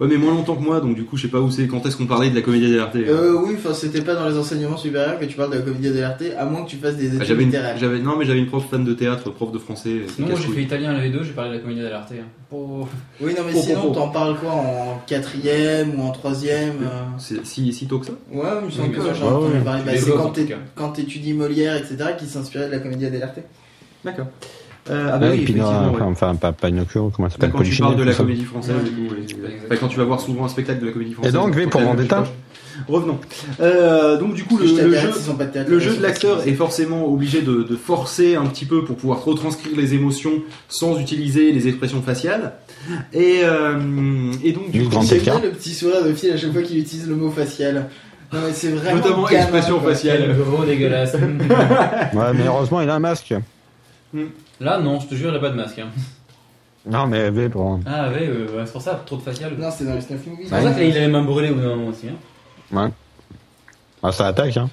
Ouais, 0.00 0.06
mais 0.08 0.16
moins 0.16 0.32
longtemps 0.32 0.56
que 0.56 0.62
moi, 0.62 0.80
donc 0.80 0.94
du 0.94 1.04
coup, 1.04 1.18
je 1.18 1.22
sais 1.22 1.28
pas 1.28 1.40
où 1.40 1.50
c'est. 1.50 1.66
Quand 1.66 1.84
est-ce 1.84 1.94
qu'on 1.98 2.06
parlait 2.06 2.30
de 2.30 2.34
la 2.34 2.40
comédia 2.40 2.68
dell'arte 2.70 2.96
Euh, 2.96 3.34
oui, 3.44 3.52
enfin, 3.58 3.74
c'était 3.74 4.00
pas 4.00 4.14
dans 4.14 4.26
les 4.26 4.38
enseignements 4.38 4.78
supérieurs 4.78 5.18
que 5.20 5.26
tu 5.26 5.36
parles 5.36 5.50
de 5.52 5.56
la 5.56 5.62
comédie 5.62 5.90
dell'arte, 5.90 6.22
à 6.38 6.46
moins 6.46 6.64
que 6.64 6.70
tu 6.70 6.76
fasses 6.76 6.96
des 6.96 7.10
Ah, 7.10 7.14
études 7.16 7.24
j'avais 7.26 7.42
une, 7.42 7.48
littéraires. 7.50 7.76
j'avais, 7.76 7.98
non, 7.98 8.16
mais 8.16 8.24
j'avais 8.24 8.38
une 8.38 8.46
prof 8.46 8.64
fan 8.70 8.82
de 8.82 8.94
théâtre, 8.94 9.28
prof 9.30 9.52
de 9.52 9.58
français. 9.58 9.90
euh, 9.90 10.06
qui 10.06 10.22
Non, 10.22 10.28
moi 10.28 10.36
j'ai 10.36 10.42
casse-couille. 10.44 10.54
fait 10.56 10.62
italien 10.62 10.90
à 10.90 10.92
la 10.94 11.06
V2, 11.06 11.22
j'ai 11.22 11.32
parlé 11.32 11.50
de 11.50 11.54
la 11.56 11.60
comédie 11.60 11.80
dell'arte. 11.82 12.12
hein. 12.12 12.24
Oh. 12.50 12.86
Oui, 13.20 13.34
non, 13.36 13.42
mais 13.46 13.52
Oh, 13.54 13.60
sinon, 13.62 13.80
oh, 13.84 13.88
oh. 13.90 13.94
t'en 13.94 14.08
parles 14.08 14.36
quoi 14.38 14.50
En 14.52 15.02
quatrième 15.06 16.00
ou 16.00 16.02
en 16.04 16.12
troisième 16.12 16.76
euh? 16.82 17.02
C'est 17.18 17.44
si, 17.46 17.70
si 17.74 17.86
tôt 17.86 17.98
que 17.98 18.06
ça? 18.06 18.12
Ouais, 18.32 18.42
il 18.62 18.66
me 18.66 18.70
semble 18.70 18.88
Oui, 18.88 18.94
que 18.96 19.00
bien 19.02 19.12
j'ai 19.12 19.18
sûr. 19.20 19.26
entendu 19.28 19.46
Ouais, 19.52 19.58
ouais. 19.58 19.64
parler. 19.64 19.82
Bah, 19.84 19.92
Les 19.92 19.98
c'est 19.98 20.10
autres, 20.10 20.16
quand 20.22 20.24
en 20.24 20.28
tout 20.30 20.40
t'é- 20.40 20.46
cas. 20.46 20.56
quand 20.76 20.88
t'étudies 20.92 21.34
Molière, 21.34 21.76
etc., 21.76 21.96
qui 22.18 22.24
s'inspirait 22.24 22.68
de 22.68 22.72
la 22.72 22.78
comédie 22.78 23.10
dell'arte. 23.10 23.38
D'accord. 24.02 24.28
Euh, 24.88 25.10
ah 25.12 25.18
bah 25.18 25.26
Ouais, 25.26 25.32
oui, 25.32 25.40
et 25.40 25.44
puis, 25.44 25.52
effectivement. 25.54 25.82
non, 25.82 25.92
ouais. 25.94 26.02
enfin, 26.02 26.34
pas 26.36 26.52
Pinocchio, 26.52 27.12
comment 27.14 27.28
ça 27.28 27.34
s'appelle 27.34 27.50
Quand 27.52 27.62
tu 27.62 27.76
parles 27.76 27.96
de 27.96 28.02
la 28.04 28.14
comédie 28.14 28.44
française 28.44 28.76
et 28.76 29.34
ouais, 29.70 29.76
quand 29.78 29.88
tu 29.88 29.98
vas 29.98 30.04
voir 30.04 30.20
souvent 30.20 30.44
un 30.46 30.48
spectacle 30.48 30.80
de 30.80 30.86
la 30.86 30.92
comédie 30.92 31.12
française. 31.12 31.32
donc, 31.34 31.54
V 31.54 31.66
pour 31.66 31.80
Vendetta 31.82 32.24
Revenons. 32.88 33.18
Euh, 33.60 34.16
donc 34.16 34.32
du 34.34 34.44
coup, 34.44 34.56
le, 34.56 34.66
Je 34.66 34.72
le 34.72 34.78
t'intéresse, 34.78 35.26
jeu, 35.26 35.32
pas 35.34 35.44
de 35.44 35.70
le 35.70 35.78
jeu 35.80 35.92
pas 35.94 36.00
l'acteur 36.00 36.46
est 36.48 36.54
forcément 36.54 37.12
obligé 37.12 37.42
de, 37.42 37.62
de 37.62 37.76
forcer 37.76 38.36
un 38.36 38.46
petit 38.46 38.64
peu 38.64 38.84
pour 38.84 38.96
pouvoir 38.96 39.22
retranscrire 39.22 39.76
les 39.76 39.92
émotions 39.92 40.32
sans 40.68 40.98
utiliser 40.98 41.52
les 41.52 41.68
expressions 41.68 42.00
faciales. 42.00 42.54
Et, 43.12 43.40
euh, 43.44 44.32
et 44.42 44.52
donc 44.52 44.70
du 44.70 44.78
Du 44.78 44.88
coup, 44.88 45.02
J'aime 45.06 45.18
bien 45.20 45.40
le 45.40 45.50
petit 45.50 45.74
sourire 45.74 46.02
de 46.04 46.12
Phil 46.14 46.30
à 46.32 46.36
chaque 46.38 46.52
fois 46.52 46.62
qu'il 46.62 46.78
utilise 46.78 47.06
le 47.06 47.16
mot 47.16 47.30
facial. 47.30 47.90
Non, 48.32 48.38
mais 48.46 48.52
c'est 48.54 48.70
vraiment. 48.70 48.96
Notamment 48.96 49.28
expression 49.28 49.78
quoi. 49.80 49.90
faciale. 49.92 50.34
Gros 50.38 50.64
dégueulasse. 50.64 51.14
Ouais, 51.14 52.32
mais 52.34 52.46
heureusement, 52.46 52.80
il 52.80 52.88
a 52.88 52.94
un 52.94 53.00
masque. 53.00 53.34
Là, 54.60 54.78
non, 54.78 55.00
je 55.00 55.06
te 55.08 55.14
jure, 55.14 55.30
il 55.30 55.36
a 55.36 55.40
pas 55.40 55.50
de 55.50 55.56
masque. 55.56 55.78
hein. 55.78 55.88
Non, 56.86 57.06
mais 57.06 57.30
V 57.30 57.50
pour. 57.50 57.78
Ah, 57.84 58.08
ouais, 58.08 58.26
euh, 58.26 58.56
ouais, 58.56 58.62
c'est 58.64 58.72
pour 58.72 58.80
ça, 58.80 59.02
trop 59.04 59.16
de 59.16 59.20
facial. 59.22 59.52
Non, 59.58 59.68
c'est 59.70 59.84
dans 59.84 59.94
les 59.94 60.00
Snuff 60.00 60.26
Movies. 60.26 60.46
C'est 60.48 60.54
pour 60.54 60.64
ça 60.68 60.72
qu'il 60.80 60.96
a 60.96 61.00
les 61.00 61.08
mains 61.08 61.22
brûlées 61.22 61.50
au 61.50 61.54
bout 61.56 61.60
d'un 61.60 61.76
moment 61.76 61.88
aussi. 61.88 62.06
hein. 62.08 62.90
Ah, 64.02 64.12
ça 64.12 64.28
attaque, 64.28 64.56
hein. 64.56 64.70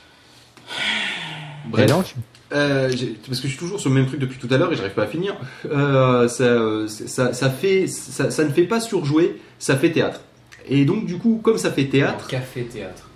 Bref. 1.69 1.84
Et 1.84 1.88
donc 1.89 2.15
Euh, 2.53 2.88
parce 3.27 3.41
que 3.41 3.47
je 3.47 3.51
suis 3.51 3.57
toujours 3.57 3.77
sur 3.81 3.89
le 3.89 3.95
même 3.95 4.05
truc 4.07 4.22
depuis 4.22 4.39
tout 4.39 4.47
à 4.53 4.57
l'heure 4.57 4.72
et 4.72 4.77
j'arrive 4.77 4.93
pas 4.93 5.03
à 5.03 5.07
finir. 5.07 5.35
Euh, 5.65 6.30
ça, 6.30 6.88
ça, 7.07 7.34
ça 7.34 7.49
fait, 7.49 7.88
ça, 7.88 8.31
ça 8.31 8.45
ne 8.45 8.51
fait 8.51 8.64
pas 8.64 8.80
surjouer, 8.80 9.41
ça 9.59 9.76
fait 9.76 9.91
théâtre. 9.91 10.22
Et 10.69 10.85
donc 10.85 11.05
du 11.05 11.18
coup, 11.18 11.41
comme 11.43 11.57
ça 11.57 11.72
fait 11.72 11.88
théâtre, 11.88 12.26
Café 12.27 12.64
théâtre. 12.64 13.09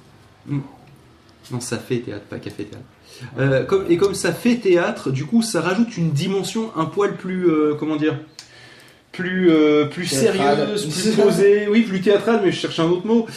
non, 0.49 0.61
ça 1.61 1.77
fait 1.77 1.99
théâtre, 1.99 2.25
pas 2.25 2.39
café 2.39 2.65
théâtre. 2.65 2.83
Euh, 3.37 3.63
comme, 3.63 3.85
et 3.89 3.97
comme 3.97 4.13
ça 4.13 4.31
fait 4.31 4.55
théâtre, 4.55 5.11
du 5.11 5.25
coup, 5.25 5.41
ça 5.41 5.61
rajoute 5.61 5.97
une 5.97 6.11
dimension 6.11 6.71
un 6.75 6.85
poil 6.85 7.15
plus, 7.15 7.49
euh, 7.49 7.75
comment 7.79 7.95
dire, 7.95 8.17
plus, 9.11 9.49
euh, 9.51 9.85
plus 9.85 10.05
sérieuse, 10.05 10.85
plus 10.85 11.11
posée, 11.21 11.67
oui, 11.69 11.81
plus 11.81 12.01
théâtrale, 12.01 12.41
mais 12.43 12.51
je 12.51 12.59
cherche 12.59 12.79
un 12.79 12.85
autre 12.85 13.05
mot, 13.05 13.27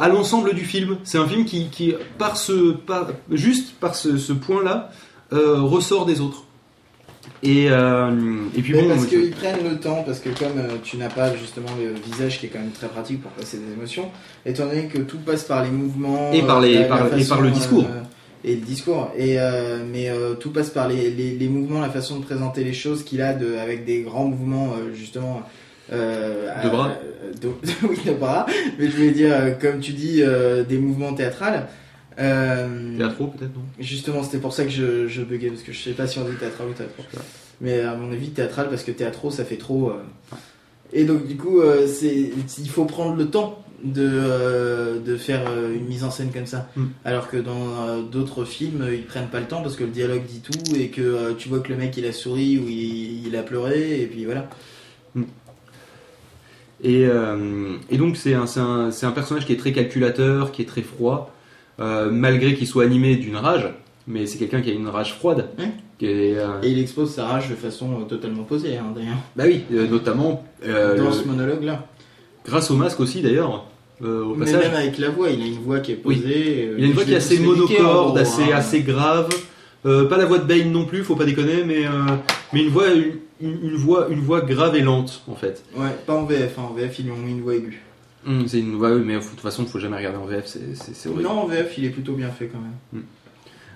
à 0.00 0.08
l'ensemble 0.08 0.54
du 0.54 0.64
film. 0.64 0.96
C'est 1.04 1.18
un 1.18 1.26
film 1.26 1.44
qui, 1.44 1.68
qui 1.68 1.94
par 2.18 2.36
ce, 2.36 2.72
par, 2.72 3.08
juste 3.30 3.74
par 3.80 3.94
ce, 3.94 4.16
ce 4.16 4.32
point-là, 4.32 4.90
ressort 5.30 6.06
des 6.06 6.20
autres. 6.20 6.44
Et, 7.44 7.66
euh, 7.70 8.10
et 8.56 8.62
puis 8.62 8.72
Mais 8.72 8.82
bon, 8.82 8.88
parce 8.90 9.06
qu'ils 9.06 9.30
prennent 9.32 9.68
le 9.68 9.76
temps, 9.80 10.04
parce 10.06 10.20
que 10.20 10.28
comme 10.28 10.58
euh, 10.58 10.76
tu 10.82 10.96
n'as 10.96 11.08
pas 11.08 11.34
justement 11.36 11.68
le 11.80 11.92
visage 12.12 12.38
qui 12.38 12.46
est 12.46 12.48
quand 12.50 12.60
même 12.60 12.70
très 12.70 12.86
pratique 12.88 13.20
pour 13.20 13.32
passer 13.32 13.56
des 13.58 13.72
émotions, 13.72 14.10
étant 14.46 14.66
donné 14.66 14.84
que 14.86 14.98
tout 14.98 15.18
passe 15.18 15.42
par 15.44 15.64
les 15.64 15.70
mouvements 15.70 16.30
Et 16.32 16.42
par 16.42 16.58
euh, 16.58 16.62
les- 16.66 16.74
la- 16.74 16.80
la 16.82 16.86
par- 16.88 17.06
et 17.08 17.10
façon, 17.10 17.28
par 17.34 17.40
le 17.40 17.50
discours. 17.50 17.84
euh, 17.90 18.00
et 18.44 18.54
le 18.56 18.60
discours, 18.60 19.10
et 19.16 19.40
euh, 19.40 19.84
mais 19.90 20.08
euh, 20.08 20.34
tout 20.34 20.50
passe 20.50 20.70
par 20.70 20.88
les, 20.88 21.10
les, 21.10 21.34
les 21.36 21.48
mouvements, 21.48 21.80
la 21.80 21.90
façon 21.90 22.18
de 22.20 22.24
présenter 22.24 22.62
les 22.64 22.72
choses 22.72 23.04
qu'il 23.04 23.22
a 23.22 23.34
de, 23.34 23.56
avec 23.56 23.84
des 23.84 24.02
grands 24.02 24.24
mouvements 24.26 24.74
euh, 24.78 24.92
justement. 24.94 25.42
euh, 25.92 26.48
De 26.62 26.68
bras. 26.68 26.90
euh, 27.24 27.32
de, 27.40 27.48
oui, 27.88 27.96
de 28.06 28.12
bras, 28.12 28.46
mais 28.78 28.86
je 28.88 28.96
voulais 28.96 29.10
dire, 29.10 29.30
euh, 29.32 29.50
comme 29.60 29.80
tu 29.80 29.92
dis, 29.92 30.22
euh, 30.22 30.62
des 30.64 30.78
mouvements 30.78 31.12
théâtrales. 31.12 31.66
Euh, 32.18 32.96
peut-être, 32.98 33.54
non? 33.54 33.62
Justement, 33.78 34.22
c'était 34.22 34.38
pour 34.38 34.52
ça 34.52 34.64
que 34.64 34.70
je, 34.70 35.08
je 35.08 35.22
buguais, 35.22 35.48
parce 35.48 35.62
que 35.62 35.72
je 35.72 35.80
sais 35.80 35.92
pas 35.92 36.06
si 36.06 36.18
on 36.18 36.24
dit 36.24 36.36
théâtral 36.36 36.68
ou 36.68 36.72
théâtro. 36.72 37.02
Mais 37.60 37.80
à 37.80 37.94
mon 37.94 38.12
avis, 38.12 38.30
théâtral, 38.30 38.68
parce 38.68 38.82
que 38.84 38.90
théâtro, 38.92 39.30
ça 39.30 39.44
fait 39.44 39.56
trop. 39.56 39.90
euh. 39.90 40.02
Et 40.92 41.04
donc, 41.04 41.26
du 41.26 41.36
coup, 41.36 41.60
euh, 41.60 41.86
c'est, 41.86 42.30
il 42.58 42.68
faut 42.68 42.84
prendre 42.84 43.16
le 43.16 43.30
temps 43.30 43.64
de, 43.82 44.06
euh, 44.06 45.00
de 45.00 45.16
faire 45.16 45.42
une 45.74 45.86
mise 45.86 46.04
en 46.04 46.10
scène 46.10 46.30
comme 46.32 46.46
ça. 46.46 46.68
Mm. 46.76 46.84
Alors 47.04 47.28
que 47.28 47.36
dans 47.36 48.02
d'autres 48.02 48.44
films, 48.44 48.86
ils 48.92 49.04
prennent 49.04 49.28
pas 49.28 49.40
le 49.40 49.46
temps 49.46 49.62
parce 49.62 49.76
que 49.76 49.84
le 49.84 49.90
dialogue 49.90 50.24
dit 50.24 50.40
tout 50.40 50.76
et 50.76 50.88
que 50.88 51.32
tu 51.32 51.48
vois 51.48 51.60
que 51.60 51.70
le 51.70 51.76
mec 51.76 51.96
il 51.96 52.04
a 52.06 52.12
souri 52.12 52.58
ou 52.58 52.68
il, 52.68 53.26
il 53.26 53.36
a 53.36 53.42
pleuré 53.42 54.02
et 54.02 54.06
puis 54.06 54.24
voilà. 54.24 54.48
Et, 56.84 57.06
euh, 57.06 57.76
et 57.90 57.96
donc 57.96 58.16
c'est 58.16 58.34
un, 58.34 58.46
c'est 58.46 58.60
un, 58.60 58.90
c'est 58.90 59.06
un 59.06 59.12
personnage 59.12 59.46
qui 59.46 59.52
est 59.52 59.56
très 59.56 59.72
calculateur, 59.72 60.50
qui 60.50 60.62
est 60.62 60.66
très 60.66 60.82
froid, 60.82 61.32
euh, 61.80 62.10
malgré 62.10 62.54
qu'il 62.54 62.66
soit 62.66 62.84
animé 62.84 63.16
d'une 63.16 63.36
rage, 63.36 63.68
mais 64.06 64.26
c'est 64.26 64.38
quelqu'un 64.38 64.60
qui 64.60 64.70
a 64.70 64.74
une 64.74 64.88
rage 64.88 65.14
froide. 65.14 65.48
Qui 65.98 66.06
est, 66.06 66.36
euh, 66.38 66.60
Et 66.62 66.70
il 66.70 66.78
expose 66.80 67.12
sa 67.14 67.26
rage 67.26 67.48
de 67.48 67.54
façon 67.54 68.00
euh, 68.00 68.04
totalement 68.04 68.42
posée 68.44 68.76
hein, 68.76 68.92
d'ailleurs. 68.94 69.16
Bah 69.36 69.44
oui, 69.46 69.62
notamment 69.90 70.44
dans 70.64 70.68
le- 71.04 71.12
ce 71.12 71.24
monologue 71.26 71.62
là. 71.62 71.86
grâce 72.44 72.70
au 72.70 72.76
masque 72.76 73.00
aussi 73.00 73.22
d'ailleurs, 73.22 73.66
au 74.02 74.34
Mais 74.34 74.50
même 74.52 74.74
avec 74.74 74.98
la 74.98 75.10
voix, 75.10 75.30
il 75.30 75.40
a 75.42 75.46
une 75.46 75.60
voix 75.62 75.78
qui 75.80 75.92
est 75.92 75.96
posée. 75.96 76.72
Il 76.76 76.84
a 76.84 76.86
une 76.88 76.92
voix 76.92 77.04
qui 77.04 77.12
est 77.12 77.16
assez 77.16 77.38
monocorde, 77.38 78.18
assez, 78.18 78.42
hein. 78.52 78.56
assez 78.56 78.80
grave. 78.80 79.28
Pas 79.82 80.16
la 80.16 80.26
voix 80.26 80.38
de 80.38 80.44
Bane 80.44 80.70
non 80.72 80.84
plus, 80.86 81.02
faut 81.04 81.16
pas 81.16 81.24
déconner, 81.24 81.64
mais, 81.64 81.84
mais 82.52 82.62
une, 82.62 82.68
voix, 82.68 82.86
une 83.40 83.76
voix, 83.76 84.08
une 84.10 84.20
voix 84.20 84.40
grave 84.40 84.74
et 84.76 84.80
lente 84.82 85.22
en 85.28 85.34
fait. 85.36 85.64
Ouais, 85.76 85.88
pas 86.06 86.14
en 86.14 86.24
VF, 86.24 86.58
hein. 86.58 86.62
en 86.70 86.74
VF 86.74 86.98
ils 86.98 87.04
lui 87.04 87.12
ont 87.12 87.16
mis 87.16 87.30
une 87.32 87.42
voix 87.42 87.54
aiguë. 87.54 87.80
Hum, 88.26 88.46
c'est 88.46 88.60
une 88.60 88.74
oui, 88.76 89.02
mais 89.04 89.14
de 89.16 89.20
toute 89.20 89.40
façon, 89.40 89.64
faut 89.66 89.78
jamais 89.80 89.96
regarder 89.96 90.18
en 90.18 90.26
VF, 90.26 90.46
c'est 90.46 91.08
horrible. 91.08 91.22
Non, 91.24 91.30
en 91.42 91.46
VF 91.46 91.76
il 91.78 91.84
est 91.86 91.90
plutôt 91.90 92.14
bien 92.14 92.28
fait 92.28 92.46
quand 92.46 92.60
même. 92.60 93.02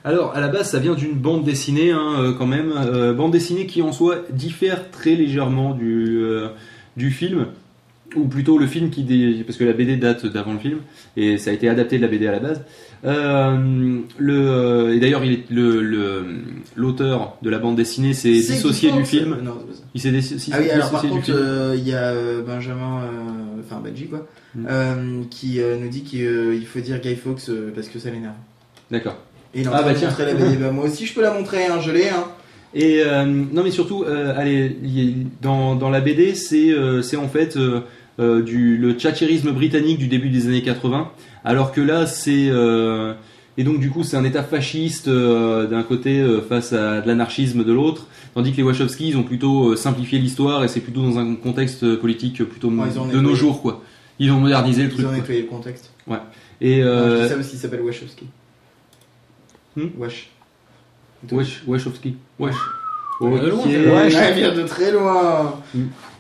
Alors, 0.05 0.37
à 0.37 0.41
la 0.41 0.47
base, 0.47 0.71
ça 0.71 0.79
vient 0.79 0.95
d'une 0.95 1.15
bande 1.15 1.43
dessinée, 1.43 1.91
hein, 1.91 2.15
euh, 2.21 2.33
quand 2.33 2.47
même. 2.47 2.73
euh, 2.77 3.13
bande 3.13 3.33
dessinée 3.33 3.67
qui, 3.67 3.83
en 3.83 3.91
soi, 3.91 4.19
diffère 4.31 4.93
très 4.93 5.17
légèrement 5.17 5.75
du, 5.75 6.19
euh, 6.21 6.49
du 6.97 7.11
film. 7.11 7.47
Ou 8.15 8.29
plutôt 8.29 8.57
le 8.57 8.69
film 8.69 8.91
qui... 8.91 9.03
dé- 9.03 9.43
Parce 9.45 9.59
que 9.59 9.65
la 9.65 9.73
BD 9.73 9.97
date 9.97 10.25
d'avant 10.27 10.53
le 10.53 10.61
film. 10.61 10.79
Et 11.17 11.39
ça 11.39 11.51
a 11.51 11.53
été 11.53 11.69
adapté 11.69 11.97
de 11.97 12.03
la 12.03 12.09
BD 12.09 12.29
à 12.29 12.33
la 12.33 12.39
base. 12.39 12.63
Euh, 13.07 13.99
le, 14.19 14.93
et 14.95 14.99
d'ailleurs, 15.01 15.25
il 15.25 15.33
est 15.33 15.45
le- 15.51 15.81
le- 15.81 16.25
l'auteur 16.75 17.37
de 17.43 17.51
la 17.51 17.59
bande 17.59 17.77
dessinée 17.77 18.15
s'est 18.15 18.31
dissocié 18.33 18.91
du 18.91 19.05
film. 19.05 19.37
Non, 19.45 19.59
c'est 19.61 19.67
pas 19.67 19.75
ça. 19.75 19.83
Il 19.95 20.01
s'est 20.01 20.11
dissocié 20.11 20.53
Ah 20.57 20.59
oui, 20.61 20.71
alors 20.71 20.91
par 20.91 21.03
contre, 21.03 21.31
euh, 21.31 21.75
il 21.77 21.87
y 21.89 21.95
a 21.95 22.09
euh, 22.11 22.43
Benjamin, 22.43 23.03
euh, 23.05 23.61
enfin 23.65 23.81
Benji 23.83 24.07
quoi, 24.07 24.27
Mm. 24.57 25.27
qui 25.31 25.61
nous 25.81 25.89
dit 25.89 26.03
qu'il 26.03 26.21
il 26.55 26.67
faut 26.67 26.81
dire 26.81 26.99
Guy 27.01 27.15
Fawkes 27.15 27.51
parce 27.75 27.89
que 27.89 27.99
ça 27.99 28.11
l'énerve. 28.11 28.35
D'accord. 28.91 29.17
Et 29.55 29.61
il 29.61 29.69
Ah, 29.73 29.83
bah 29.83 29.95
tiens. 29.95 30.11
la 30.19 30.35
BD. 30.35 30.57
Bah, 30.57 30.71
moi 30.73 30.87
aussi 30.87 31.07
je 31.07 31.15
peux 31.15 31.23
la 31.23 31.33
montrer, 31.33 31.67
hein, 31.67 31.79
je 31.81 31.91
l'ai. 31.93 32.09
Hein. 32.09 32.25
Et 32.75 33.03
non, 33.53 33.63
mais 33.63 33.71
surtout, 33.71 34.05
allez, 34.37 34.77
dans, 35.43 35.77
dans 35.77 35.91
la 35.91 36.01
BD, 36.01 36.35
c'est 36.35 36.75
c'est 37.03 37.17
en 37.17 37.29
fait 37.29 37.57
du, 38.19 38.77
le 38.79 38.93
tchatchérisme 38.95 39.53
britannique 39.53 39.99
du 39.99 40.09
début 40.09 40.29
des 40.31 40.47
années 40.47 40.63
80, 40.63 41.09
alors 41.47 41.73
que 41.73 41.81
là, 41.81 42.07
c'est. 42.07 42.49
euh, 42.51 43.15
et 43.57 43.65
donc, 43.65 43.81
du 43.81 43.89
coup, 43.89 44.03
c'est 44.03 44.17
un 44.19 44.25
état 44.25 44.43
fasciste 44.43 45.09
euh, 45.09 45.67
d'un 45.67 45.83
côté 45.83 46.21
euh, 46.21 46.43
face 46.43 46.75
à 46.75 47.01
de 47.01 47.07
l'anarchisme 47.07 47.65
de 47.65 47.73
l'autre, 47.73 48.07
tandis 48.35 48.51
que 48.53 48.59
les 48.59 48.63
Wachowski, 48.65 49.09
ils 49.09 49.17
ont 49.17 49.23
plutôt 49.23 49.75
simplifié 49.77 50.19
l'histoire 50.19 50.63
et 50.65 50.69
c'est 50.69 50.81
plutôt 50.81 51.01
dans 51.03 51.19
un 51.19 51.37
contexte 51.37 51.97
politique 51.97 52.45
plutôt 52.45 52.69
Ouais, 52.69 52.89
de 53.13 53.21
nos 53.21 53.35
jours, 53.35 53.63
quoi. 53.63 53.83
Ils 54.19 54.31
ont 54.33 54.41
modernisé 54.41 54.83
le 54.83 54.89
truc. 54.91 55.01
Ils 55.01 55.07
ont 55.07 55.09
quoi. 55.11 55.19
nettoyé 55.19 55.43
le 55.43 55.47
contexte. 55.49 55.91
Et 56.61 56.83
Non, 56.83 57.17
je 57.17 57.23
dis 57.23 57.29
ça 57.29 57.35
qu'il 57.37 57.59
s'appelle 57.59 57.83
Wachowski. 57.83 58.27
Hmm 59.77 59.89
Wachowski. 61.67 62.17
Euh, 63.23 63.39
de 63.41 63.49
loin, 63.51 64.03
elle 64.05 64.35
vient 64.35 64.53
de 64.55 64.63
très 64.63 64.91
loin. 64.93 65.55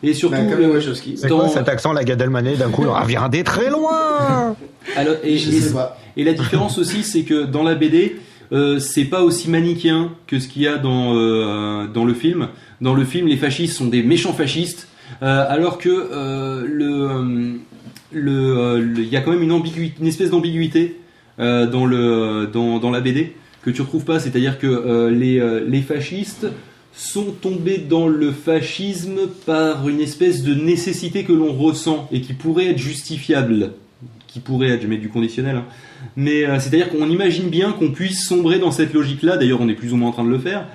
Et 0.02 0.14
surtout, 0.14 0.36
Bah, 0.36 0.44
comme 0.51 0.60
les 0.60 0.66
Wachowski. 0.66 1.16
C'est 1.16 1.28
Dans- 1.28 1.39
quoi 1.40 1.48
cet 1.48 1.68
accent, 1.68 1.93
la 1.93 2.05
Gad 2.05 2.18
d'un 2.23 2.70
coup, 2.70 2.85
elle 3.01 3.06
vient 3.09 3.28
des 3.28 3.44
très 3.44 3.70
loin 3.70 4.55
alors, 4.97 5.14
et, 5.24 5.36
je 5.36 5.51
et- 5.51 5.60
sais 5.60 5.73
pas. 5.74 5.98
Et 6.16 6.24
la 6.24 6.32
différence 6.32 6.78
aussi, 6.78 7.02
c'est 7.02 7.23
que 7.23 7.44
dans 7.44 7.62
la 7.62 7.74
BD, 7.74 8.16
euh, 8.52 8.78
c'est 8.78 9.05
pas 9.05 9.23
aussi 9.23 9.51
manichéen 9.51 10.12
que 10.27 10.39
ce 10.39 10.48
qu'il 10.48 10.62
y 10.62 10.68
a 10.68 10.77
dans, 10.78 11.14
euh, 11.16 11.86
dans 11.86 12.05
le 12.05 12.14
film. 12.14 12.48
Dans 12.81 12.94
le 12.94 13.05
film, 13.05 13.27
les 13.27 13.36
fascistes 13.36 13.77
sont 13.77 13.86
des 13.86 14.02
méchants 14.02 14.32
fascistes, 14.32 14.89
euh, 15.23 15.44
alors 15.48 15.78
que 15.78 15.89
euh, 15.90 16.64
le, 16.66 17.09
euh, 17.10 17.52
le, 18.12 18.32
euh, 18.59 18.78
le- 18.81 19.02
il 19.02 19.09
y 19.09 19.16
a 19.16 19.20
quand 19.20 19.32
même 19.32 19.43
une, 19.43 19.52
ambiguïté, 19.52 19.97
une 20.01 20.06
espèce 20.06 20.31
d'ambiguïté 20.31 21.01
euh, 21.40 21.66
dans, 21.66 21.85
le, 21.86 22.48
dans, 22.52 22.78
dans 22.78 22.90
la 22.90 23.01
BD 23.01 23.35
que 23.62 23.70
tu 23.70 23.82
retrouves 23.82 24.05
pas. 24.05 24.20
C'est-à-dire 24.20 24.59
que 24.59 24.66
euh, 24.66 25.10
les, 25.10 25.39
euh, 25.40 25.64
les 25.66 25.82
fascistes 25.82 26.47
sont 26.97 27.32
tombés 27.40 27.78
dans 27.78 28.09
le 28.09 28.32
fascisme 28.32 29.28
par 29.44 29.89
une 29.89 30.01
espèce 30.01 30.43
de 30.43 30.55
nécessité 30.55 31.24
que 31.24 31.32
l'on 31.32 31.52
ressent 31.52 32.09
et 32.10 32.23
qui 32.23 32.32
pourrait 32.32 32.68
être 32.68 32.78
justifiable. 32.78 33.73
Qui 34.27 34.40
pourrait 34.40 34.68
être, 34.68 34.82
je 34.82 34.86
mets 34.86 34.97
du 34.97 35.09
conditionnel, 35.09 35.56
hein. 35.56 35.64
mais 36.16 36.44
euh, 36.44 36.59
c'est-à-dire 36.59 36.90
qu'on 36.90 37.09
imagine 37.09 37.48
bien 37.48 37.73
qu'on 37.73 37.90
puisse 37.90 38.27
sombrer 38.27 38.59
dans 38.59 38.70
cette 38.70 38.93
logique-là, 38.93 39.36
d'ailleurs 39.36 39.60
on 39.60 39.68
est 39.68 39.74
plus 39.74 39.93
ou 39.93 39.97
moins 39.97 40.09
en 40.09 40.12
train 40.12 40.24
de 40.24 40.31
le 40.31 40.39
faire, 40.39 40.66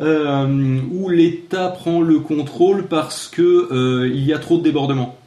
euh, 0.00 0.78
où 0.90 1.08
l'État 1.08 1.68
prend 1.68 2.00
le 2.00 2.20
contrôle 2.20 2.86
parce 2.88 3.28
que 3.28 3.68
euh, 3.72 4.10
y 4.14 4.32
a 4.32 4.38
trop 4.38 4.58
de 4.58 4.62
débordements. 4.62 5.18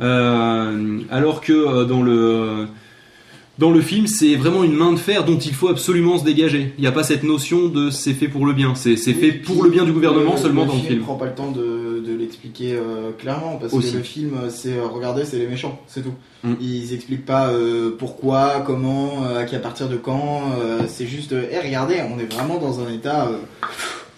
Alors 0.00 1.40
que 1.40 1.84
dans 1.84 2.02
le 2.02 2.66
dans 3.62 3.70
le 3.70 3.80
film, 3.80 4.08
c'est 4.08 4.34
vraiment 4.34 4.64
une 4.64 4.74
main 4.74 4.92
de 4.92 4.98
fer 4.98 5.24
dont 5.24 5.38
il 5.38 5.54
faut 5.54 5.68
absolument 5.68 6.18
se 6.18 6.24
dégager. 6.24 6.74
Il 6.78 6.80
n'y 6.80 6.88
a 6.88 6.92
pas 6.92 7.04
cette 7.04 7.22
notion 7.22 7.68
de 7.68 7.90
c'est 7.90 8.12
fait 8.12 8.26
pour 8.26 8.44
le 8.44 8.52
bien. 8.52 8.74
C'est 8.74 8.96
c'est 8.96 9.14
fait 9.14 9.30
Oui, 9.30 9.38
pour 9.38 9.62
le 9.62 9.70
bien 9.70 9.84
du 9.84 9.92
gouvernement 9.92 10.32
le- 10.32 10.38
seulement 10.40 10.62
le 10.62 10.68
dans 10.68 10.74
le 10.74 10.80
film. 10.80 11.00
prend 11.02 11.14
pas 11.14 11.26
le 11.26 11.34
temps 11.34 11.52
de, 11.52 12.02
de 12.04 12.12
l'expliquer 12.18 12.72
euh, 12.74 13.12
clairement 13.16 13.58
parce 13.60 13.72
Aussi. 13.72 13.92
que 13.92 13.96
le 13.98 14.02
film, 14.02 14.32
euh, 14.34 14.50
c'est 14.50 14.76
euh, 14.76 14.86
regardez, 14.86 15.24
c'est 15.24 15.38
les 15.38 15.46
méchants, 15.46 15.80
c'est 15.86 16.02
tout. 16.02 16.14
Mm. 16.42 16.54
Ils 16.60 16.92
expliquent 16.92 17.24
pas 17.24 17.50
euh, 17.50 17.92
pourquoi, 17.96 18.64
comment, 18.66 19.24
euh, 19.26 19.38
à 19.40 19.44
qui 19.44 19.54
à 19.54 19.60
partir 19.60 19.88
de 19.88 19.96
quand. 19.96 20.42
euh, 20.60 20.80
c'est 20.88 21.06
juste, 21.06 21.32
euh, 21.32 21.46
Eh, 21.52 21.64
regardez, 21.64 22.00
on 22.12 22.18
est 22.18 22.32
vraiment 22.34 22.58
dans 22.58 22.80
un 22.80 22.92
état 22.92 23.28
euh, 23.28 23.36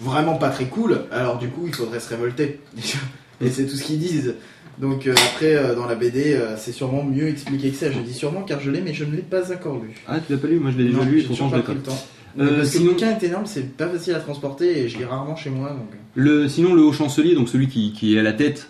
vraiment 0.00 0.36
pas 0.36 0.48
très 0.48 0.64
cool. 0.64 1.02
Alors 1.12 1.36
du 1.38 1.48
coup, 1.48 1.64
il 1.66 1.74
faudrait 1.74 2.00
se 2.00 2.08
révolter. 2.08 2.60
Et 3.44 3.50
c'est 3.50 3.66
tout 3.66 3.76
ce 3.76 3.82
qu'ils 3.84 3.98
disent. 3.98 4.36
Donc 4.78 5.06
euh, 5.06 5.12
après, 5.32 5.54
euh, 5.54 5.74
dans 5.74 5.86
la 5.86 5.94
BD, 5.94 6.34
euh, 6.34 6.56
c'est 6.56 6.72
sûrement 6.72 7.04
mieux 7.04 7.28
expliqué 7.28 7.70
que 7.70 7.76
ça. 7.76 7.90
Je 7.90 7.98
dis 8.00 8.12
sûrement 8.14 8.42
car 8.42 8.60
je 8.60 8.70
l'ai, 8.70 8.80
mais 8.80 8.92
je 8.94 9.04
ne 9.04 9.12
l'ai 9.14 9.22
pas 9.22 9.52
encore 9.52 9.76
lu. 9.82 9.90
Ah, 10.08 10.18
tu 10.20 10.32
l'as 10.32 10.38
pas 10.38 10.48
lu 10.48 10.58
Moi 10.58 10.70
je 10.72 10.78
l'ai 10.78 10.84
déjà 10.84 10.98
Non, 10.98 11.04
lu 11.04 11.20
et 11.20 11.22
pourtant 11.24 11.48
je 11.50 11.56
l'ai 11.56 11.62
pas 11.62 11.72
le 11.74 11.80
temps. 11.80 11.98
Que 12.36 12.64
sinon- 12.64 12.86
le 12.86 12.90
bouquin 12.90 13.10
est 13.16 13.22
énorme, 13.24 13.46
c'est 13.46 13.76
pas 13.76 13.86
facile 13.86 14.14
à 14.14 14.18
transporter 14.20 14.80
et 14.80 14.88
je 14.88 14.98
lis 14.98 15.04
rarement 15.04 15.36
chez 15.36 15.50
moi. 15.50 15.68
Donc... 15.68 15.88
Le, 16.16 16.48
sinon, 16.48 16.74
le 16.74 16.82
haut 16.82 16.92
chancelier, 16.92 17.36
donc 17.36 17.48
celui 17.48 17.68
qui, 17.68 17.92
qui 17.92 18.16
est 18.16 18.18
à 18.18 18.22
la 18.24 18.32
tête 18.32 18.68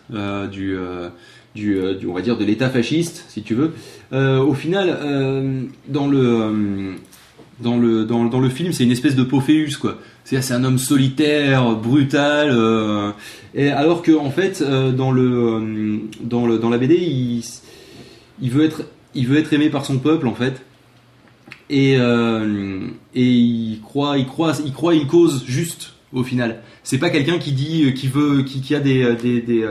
du, 0.52 0.76
du, 1.54 1.80
du- 1.98 2.06
on 2.06 2.12
va 2.12 2.20
dire, 2.20 2.36
de 2.36 2.44
l'État 2.44 2.68
fasciste, 2.68 3.24
si 3.28 3.42
tu 3.42 3.54
veux. 3.54 3.72
au 4.12 4.52
final, 4.52 5.66
dans 5.88 6.08
le 6.08 6.92
dans 7.60 7.78
le 7.78 8.04
dans, 8.04 8.24
dans 8.26 8.40
le 8.40 8.48
film, 8.50 8.72
c'est 8.72 8.84
une 8.84 8.90
espèce 8.92 9.14
de 9.16 9.22
Pophéus, 9.22 9.76
quoi. 9.78 9.98
C'est 10.24 10.52
un 10.52 10.64
homme 10.64 10.78
solitaire, 10.78 11.76
brutal. 11.76 12.48
euh, 12.50 13.10
et 13.54 13.68
alors 13.68 14.02
que 14.02 14.12
en 14.12 14.30
fait, 14.30 14.62
euh, 14.62 14.90
euh, 14.90 16.00
dans 16.22 16.70
la 16.70 16.78
BD, 16.78 17.42
il 18.40 18.50
veut 18.50 18.64
être 18.64 19.52
aimé 19.52 19.68
par 19.68 19.84
son 19.84 19.98
peuple, 19.98 20.26
en 20.26 20.34
fait. 20.34 20.62
Et, 21.68 21.96
il 23.14 23.80
croit, 23.82 24.16
il 24.18 24.26
croit, 24.26 24.54
il 24.94 25.00
une 25.00 25.06
cause 25.06 25.44
juste 25.46 25.92
au 26.12 26.22
final. 26.24 26.62
C'est 26.84 26.98
pas 26.98 27.10
quelqu'un 27.10 27.38
qui 27.38 27.52
dit, 27.52 27.92
qui 27.94 28.08
veut, 28.08 28.42
qui, 28.42 28.74
a 28.74 28.80
des, 28.80 29.14
des, 29.16 29.66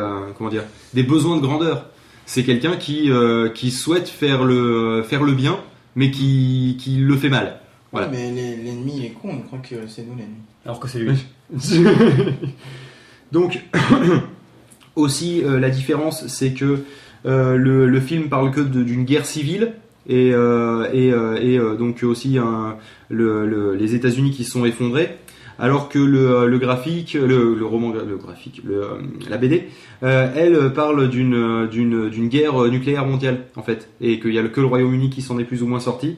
des 0.93 1.03
besoins 1.03 1.37
de 1.37 1.41
grandeur. 1.41 1.87
C'est 2.27 2.43
quelqu'un 2.43 2.75
qui, 2.75 3.09
qui 3.55 3.71
souhaite 3.71 4.07
faire 4.07 4.43
le, 4.43 5.03
bien, 5.35 5.59
mais 5.95 6.11
qui 6.11 6.77
le 6.99 7.17
fait 7.17 7.29
mal. 7.29 7.59
Voilà. 7.93 8.07
Ouais, 8.07 8.13
mais 8.13 8.31
l'ennemi 8.63 8.93
il 8.97 9.05
est 9.05 9.09
con, 9.11 9.29
il 9.37 9.43
croit 9.45 9.59
que 9.59 9.87
c'est 9.87 10.01
nous 10.01 10.15
l'ennemi. 10.17 10.35
Alors 10.65 10.79
que 10.81 10.87
c'est 10.89 10.99
lui. 10.99 11.15
Donc, 13.31 13.61
aussi, 14.95 15.41
euh, 15.43 15.59
la 15.59 15.69
différence, 15.69 16.27
c'est 16.27 16.53
que 16.53 16.79
euh, 17.25 17.55
le, 17.55 17.87
le 17.87 17.99
film 17.99 18.29
parle 18.29 18.51
que 18.51 18.59
d'une 18.61 19.05
guerre 19.05 19.25
civile 19.25 19.73
et, 20.07 20.31
euh, 20.33 20.87
et, 20.93 21.11
euh, 21.11 21.37
et, 21.41 21.57
euh, 21.57 21.75
donc 21.75 22.03
aussi 22.03 22.37
un- 22.37 22.75
le- 23.09 23.47
le- 23.47 23.75
les 23.75 23.95
États-Unis 23.95 24.31
qui 24.31 24.43
se 24.43 24.51
sont 24.51 24.65
effondrés. 24.65 25.17
Alors 25.59 25.87
que 25.87 25.99
le, 25.99 26.47
le 26.47 26.57
graphique, 26.57 27.13
le, 27.13 27.53
le 27.55 27.65
roman, 27.65 27.93
le 27.93 28.17
graphique, 28.17 28.61
le, 28.65 28.83
euh, 28.83 28.87
la 29.29 29.37
BD, 29.37 29.67
euh, 30.01 30.27
elle 30.35 30.73
parle 30.73 31.09
d'une 31.09 31.67
d'une 31.67 32.09
d'une 32.09 32.27
guerre 32.27 32.55
nucléaire 32.63 33.05
mondiale 33.05 33.41
en 33.55 33.61
fait, 33.61 33.87
et 34.01 34.19
qu'il 34.19 34.33
y 34.33 34.39
a 34.39 34.43
que 34.43 34.59
le 34.59 34.65
Royaume-Uni 34.67 35.11
qui 35.11 35.21
s'en 35.21 35.37
est 35.37 35.43
plus 35.43 35.61
ou 35.61 35.67
moins 35.67 35.79
sorti. 35.79 36.17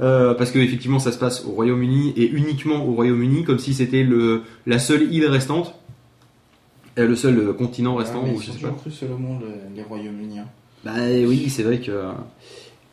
Euh, 0.00 0.34
parce 0.34 0.50
que 0.50 0.58
effectivement 0.58 0.98
ça 0.98 1.12
se 1.12 1.18
passe 1.18 1.44
au 1.44 1.50
Royaume-Uni 1.50 2.14
et 2.16 2.26
uniquement 2.26 2.84
au 2.84 2.94
Royaume-Uni 2.94 3.44
comme 3.44 3.58
si 3.58 3.74
c'était 3.74 4.02
le 4.02 4.42
la 4.66 4.78
seule 4.78 5.12
île 5.12 5.26
restante 5.26 5.74
Euh, 6.98 7.06
le 7.06 7.14
seul 7.16 7.38
euh, 7.38 7.52
continent 7.52 7.94
restant 7.94 8.22
Ouais, 8.22 8.30
mais 8.30 8.36
ou 8.36 8.40
je 8.40 8.50
sais 8.52 8.58
pas 8.58 8.70
cru 8.70 8.90
seul 8.90 9.12
au 9.12 9.18
monde, 9.18 9.42
euh, 9.44 9.54
les 9.74 9.82
Royaumes-Unis. 9.82 10.40
hein. 10.40 10.46
bah 10.84 10.92
oui 11.08 11.48
c'est 11.48 11.62
vrai 11.62 11.78
que 11.78 11.92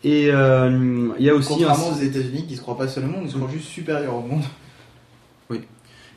et 0.04 0.28
il 0.28 0.28
y 0.28 1.30
a 1.30 1.34
aussi 1.36 1.54
un... 1.54 1.68
Contrairement 1.68 1.90
aux 1.90 2.02
États-Unis 2.02 2.46
qui 2.48 2.56
se 2.56 2.62
croient 2.62 2.78
pas 2.78 2.88
seul 2.88 3.06
au 3.06 3.08
monde, 3.08 3.24
ils 3.26 3.32
se 3.32 3.38
croient 3.38 3.50
juste 3.52 3.68
supérieurs 3.70 4.16
au 4.16 4.22
monde. 4.22 4.44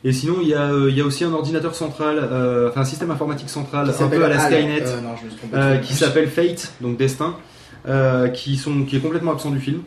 et 0.05 0.13
sinon 0.13 0.37
il 0.43 0.49
y 0.49 0.55
a 0.55 0.69
il 0.89 0.97
y 0.97 1.01
a 1.01 1.05
aussi 1.07 1.25
un 1.25 1.33
ordinateur 1.33 1.75
central 1.75 2.19
enfin 2.69 2.81
un 2.81 2.85
système 2.85 3.11
informatique 3.13 3.49
central 3.49 3.89
un 3.89 4.09
peu 4.09 4.25
à 4.25 4.29
la. 4.29 4.39
Skynet 4.39 4.85
non, 5.03 5.79
qui 5.81 5.95
s'appelle 5.95 6.29
Fate, 6.29 6.75
donc 6.81 6.97
Destin, 6.99 7.37
qui, 8.35 8.57
sont, 8.57 8.85
qui 8.85 8.97
est 8.97 9.01
complètement 9.01 9.33
absent 9.33 9.51
du 9.51 9.61
film. 9.61 9.83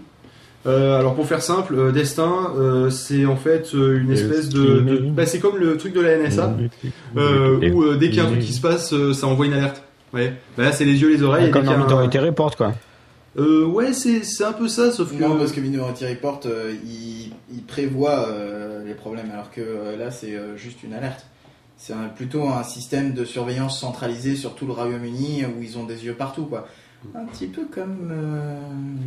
Euh, 0.65 0.97
alors 0.99 1.13
pour 1.13 1.27
faire 1.27 1.41
simple, 1.43 1.75
euh, 1.75 1.91
Destin, 1.91 2.53
euh, 2.57 2.89
c'est 2.89 3.25
en 3.25 3.35
fait 3.35 3.69
euh, 3.75 3.99
une 4.01 4.11
espèce 4.11 4.49
de... 4.49 4.79
de- 4.79 5.09
bah, 5.11 5.25
c'est 5.27 5.39
comme 5.39 5.57
le 5.57 5.77
truc 5.77 5.93
de 5.93 6.01
la 6.01 6.17
NSA, 6.17 6.57
euh, 7.17 7.69
où 7.71 7.83
euh, 7.83 7.97
dès 7.97 8.07
qu'il 8.09 8.17
y 8.17 8.19
a 8.19 8.23
un 8.23 8.27
truc 8.27 8.39
qui 8.39 8.53
se 8.53 8.61
passe, 8.61 8.91
euh, 8.93 9.13
ça 9.13 9.27
envoie 9.27 9.45
une 9.45 9.53
alerte. 9.53 9.83
Ouais. 10.13 10.33
Bah, 10.57 10.63
là 10.63 10.71
c'est 10.71 10.85
les 10.85 10.99
yeux, 10.99 11.09
les 11.09 11.21
oreilles. 11.23 11.47
et 11.47 11.51
Comme 11.51 11.61
qu'il 11.63 11.71
y 11.71 11.73
a 11.73 11.77
dans 11.77 11.83
un- 11.83 11.87
Minority 11.87 12.17
Report, 12.19 12.55
quoi. 12.55 12.73
Euh, 13.37 13.65
ouais, 13.65 13.91
c'est 13.93 14.23
c'est 14.23 14.45
un 14.45 14.53
peu 14.53 14.67
ça, 14.69 14.91
sauf 14.91 15.11
que... 15.15 15.21
Non, 15.21 15.37
parce 15.37 15.51
que 15.51 15.59
Minority 15.59 16.05
Report, 16.07 16.39
euh, 16.45 16.73
il, 16.85 17.33
il 17.53 17.61
prévoit 17.63 18.27
euh, 18.29 18.83
les 18.85 18.93
problèmes, 18.93 19.29
alors 19.33 19.51
que 19.51 19.59
euh, 19.61 19.97
là, 19.97 20.09
c'est 20.09 20.35
euh, 20.35 20.55
juste 20.57 20.83
une 20.83 20.93
alerte. 20.93 21.25
C'est 21.77 21.91
un- 21.93 22.07
plutôt 22.15 22.47
un 22.47 22.63
système 22.63 23.13
de 23.13 23.25
surveillance 23.25 23.79
centralisé 23.79 24.35
sur 24.35 24.55
tout 24.55 24.65
le 24.65 24.71
Royaume-Uni 24.71 25.43
où 25.45 25.61
ils 25.61 25.77
ont 25.77 25.83
des 25.83 26.05
yeux 26.05 26.13
partout, 26.13 26.45
quoi. 26.45 26.65
Un 27.13 27.25
petit 27.25 27.47
peu 27.47 27.65
comme 27.71 28.09
euh, 28.11 28.57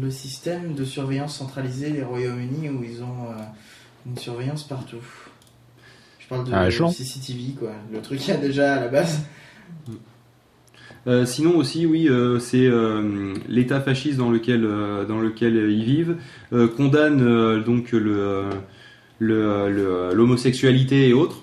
le 0.01 0.11
système 0.11 0.75
de 0.75 0.85
surveillance 0.85 1.37
centralisé 1.37 1.91
des 1.91 2.03
Royaumes-Unis 2.03 2.69
où 2.71 2.85
ils 2.85 3.03
ont 3.03 3.31
euh, 3.31 3.43
une 4.07 4.17
surveillance 4.17 4.63
partout. 4.63 5.03
Je 6.21 6.29
parle 6.29 6.45
de 6.47 6.53
Ah. 6.55 6.71
CCTV, 6.71 7.55
quoi. 7.59 7.73
Le 7.93 8.01
truc 8.01 8.21
qu'il 8.21 8.33
y 8.33 8.37
a 8.37 8.41
déjà 8.41 8.75
à 8.75 8.81
la 8.81 8.89
base. 8.89 9.25
Euh, 11.07 11.25
sinon 11.27 11.57
aussi, 11.57 11.87
oui, 11.87 12.09
euh, 12.09 12.39
c'est 12.39 12.67
euh, 12.67 13.35
l'État 13.49 13.81
fasciste 13.81 14.19
dans 14.19 14.31
lequel 14.31 14.65
euh, 14.65 15.05
dans 15.05 15.21
lequel 15.21 15.55
ils 15.57 15.85
vivent 15.85 16.17
euh, 16.53 16.69
condamne 16.69 17.23
euh, 17.23 17.63
donc 17.63 17.93
le 17.93 18.45
le- 19.19 19.71
le- 19.71 20.11
l'homosexualité 20.15 21.09
et 21.09 21.13
autres. 21.15 21.43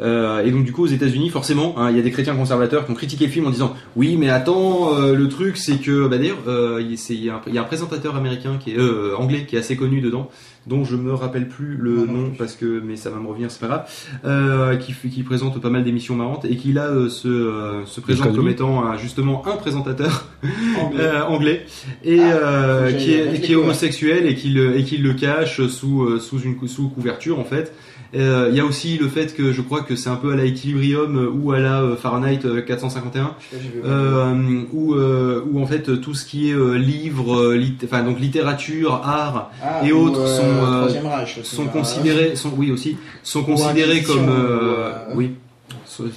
Euh, 0.00 0.42
et 0.42 0.50
donc 0.50 0.64
du 0.64 0.72
coup 0.72 0.84
aux 0.84 0.86
États-Unis, 0.86 1.28
forcément, 1.28 1.74
hein, 1.78 1.90
il 1.90 1.96
y 1.96 2.00
a 2.00 2.02
des 2.02 2.10
chrétiens 2.10 2.34
conservateurs 2.34 2.86
qui 2.86 2.92
ont 2.92 2.94
critiqué 2.94 3.26
le 3.26 3.30
film 3.30 3.46
en 3.46 3.50
disant 3.50 3.74
oui, 3.94 4.16
mais 4.18 4.30
attends, 4.30 4.94
euh, 4.98 5.14
le 5.14 5.28
truc 5.28 5.58
c'est 5.58 5.76
que 5.76 6.06
bah, 6.08 6.16
d'ailleurs 6.16 6.38
euh, 6.48 6.80
il 6.82 6.92
y, 7.22 7.28
a 7.28 7.34
un- 7.34 7.40
il 7.46 7.54
y 7.54 7.58
a 7.58 7.60
un 7.60 7.64
présentateur 7.64 8.16
américain 8.16 8.56
qui 8.58 8.70
est 8.72 8.78
euh, 8.78 9.14
anglais 9.18 9.44
qui 9.46 9.54
est 9.54 9.58
assez 9.58 9.76
connu 9.76 10.00
dedans, 10.00 10.30
dont 10.66 10.84
je 10.84 10.96
me 10.96 11.12
rappelle 11.12 11.46
plus 11.46 11.76
le 11.78 12.06
Non, 12.06 12.06
nom 12.12 12.32
parce 12.38 12.54
que 12.54 12.80
mais 12.82 12.96
ça 12.96 13.10
va 13.10 13.18
me 13.18 13.26
revenir, 13.28 13.50
c'est 13.50 13.60
pas 13.60 13.66
grave, 13.66 13.84
euh, 14.24 14.76
qui, 14.76 14.94
qui 15.10 15.22
présente 15.24 15.60
pas 15.60 15.68
mal 15.68 15.84
d'émissions 15.84 16.14
marrantes 16.16 16.46
et 16.46 16.56
qui 16.56 16.72
là 16.72 16.86
euh, 16.86 17.10
se, 17.10 17.28
euh, 17.28 17.84
se 17.84 18.00
présente 18.00 18.34
comme 18.34 18.48
étant 18.48 18.96
justement 18.96 19.46
un 19.46 19.56
présentateur 19.56 20.26
euh, 20.98 21.20
anglais 21.24 21.66
et 22.02 22.18
Ah, 22.18 22.32
euh, 22.32 22.92
qui 22.92 23.12
est, 23.12 23.40
qui 23.42 23.52
est 23.52 23.56
homosexuel 23.56 24.24
et 24.26 24.34
qui 24.36 24.48
le, 24.48 24.74
et 24.78 24.84
qui 24.84 24.96
le 24.96 25.12
cache 25.12 25.66
sous, 25.66 26.18
sous 26.18 26.40
une 26.40 26.56
sous 26.66 26.88
couverture 26.88 27.38
en 27.38 27.44
fait. 27.44 27.74
Euh, 28.14 28.48
Il 28.50 28.56
y 28.56 28.60
a 28.60 28.64
aussi 28.66 28.98
le 28.98 29.08
fait 29.08 29.34
que 29.34 29.52
je 29.52 29.62
crois 29.62 29.80
que 29.80 29.96
c'est 29.96 30.10
un 30.10 30.16
peu 30.16 30.32
à 30.32 30.36
la 30.36 30.44
Equilibrium 30.44 31.16
euh, 31.16 31.30
ou 31.30 31.52
à 31.52 31.58
la 31.60 31.80
euh, 31.82 31.96
Fahrenheit 31.96 32.40
euh, 32.44 32.60
451 32.60 33.34
Je 33.40 33.56
sais 33.56 33.56
pas, 33.56 33.62
j'ai 33.62 33.68
vu. 33.70 33.80
euh, 33.86 34.62
où, 34.72 34.94
euh, 34.94 35.42
où 35.50 35.62
en 35.62 35.66
fait 35.66 36.00
tout 36.00 36.12
ce 36.14 36.26
qui 36.26 36.50
est 36.50 36.54
livre, 36.78 37.54
lit- 37.54 37.78
enfin 37.84 38.02
donc 38.02 38.20
littérature, 38.20 38.92
art 39.02 39.50
Ah, 39.62 39.80
et 39.86 39.92
autres 39.92 40.26
sont, 40.26 40.42
euh, 40.42 40.86
Reich 40.86 41.42
sont 41.42 41.62
hein. 41.64 41.66
considérés, 41.72 42.36
sont 42.36 42.52
oui 42.56 42.70
aussi, 42.70 42.98
sont 43.22 43.44
considérés 43.44 44.02
comme 44.02 44.28
ou, 44.28 44.92
oui, 45.14 45.30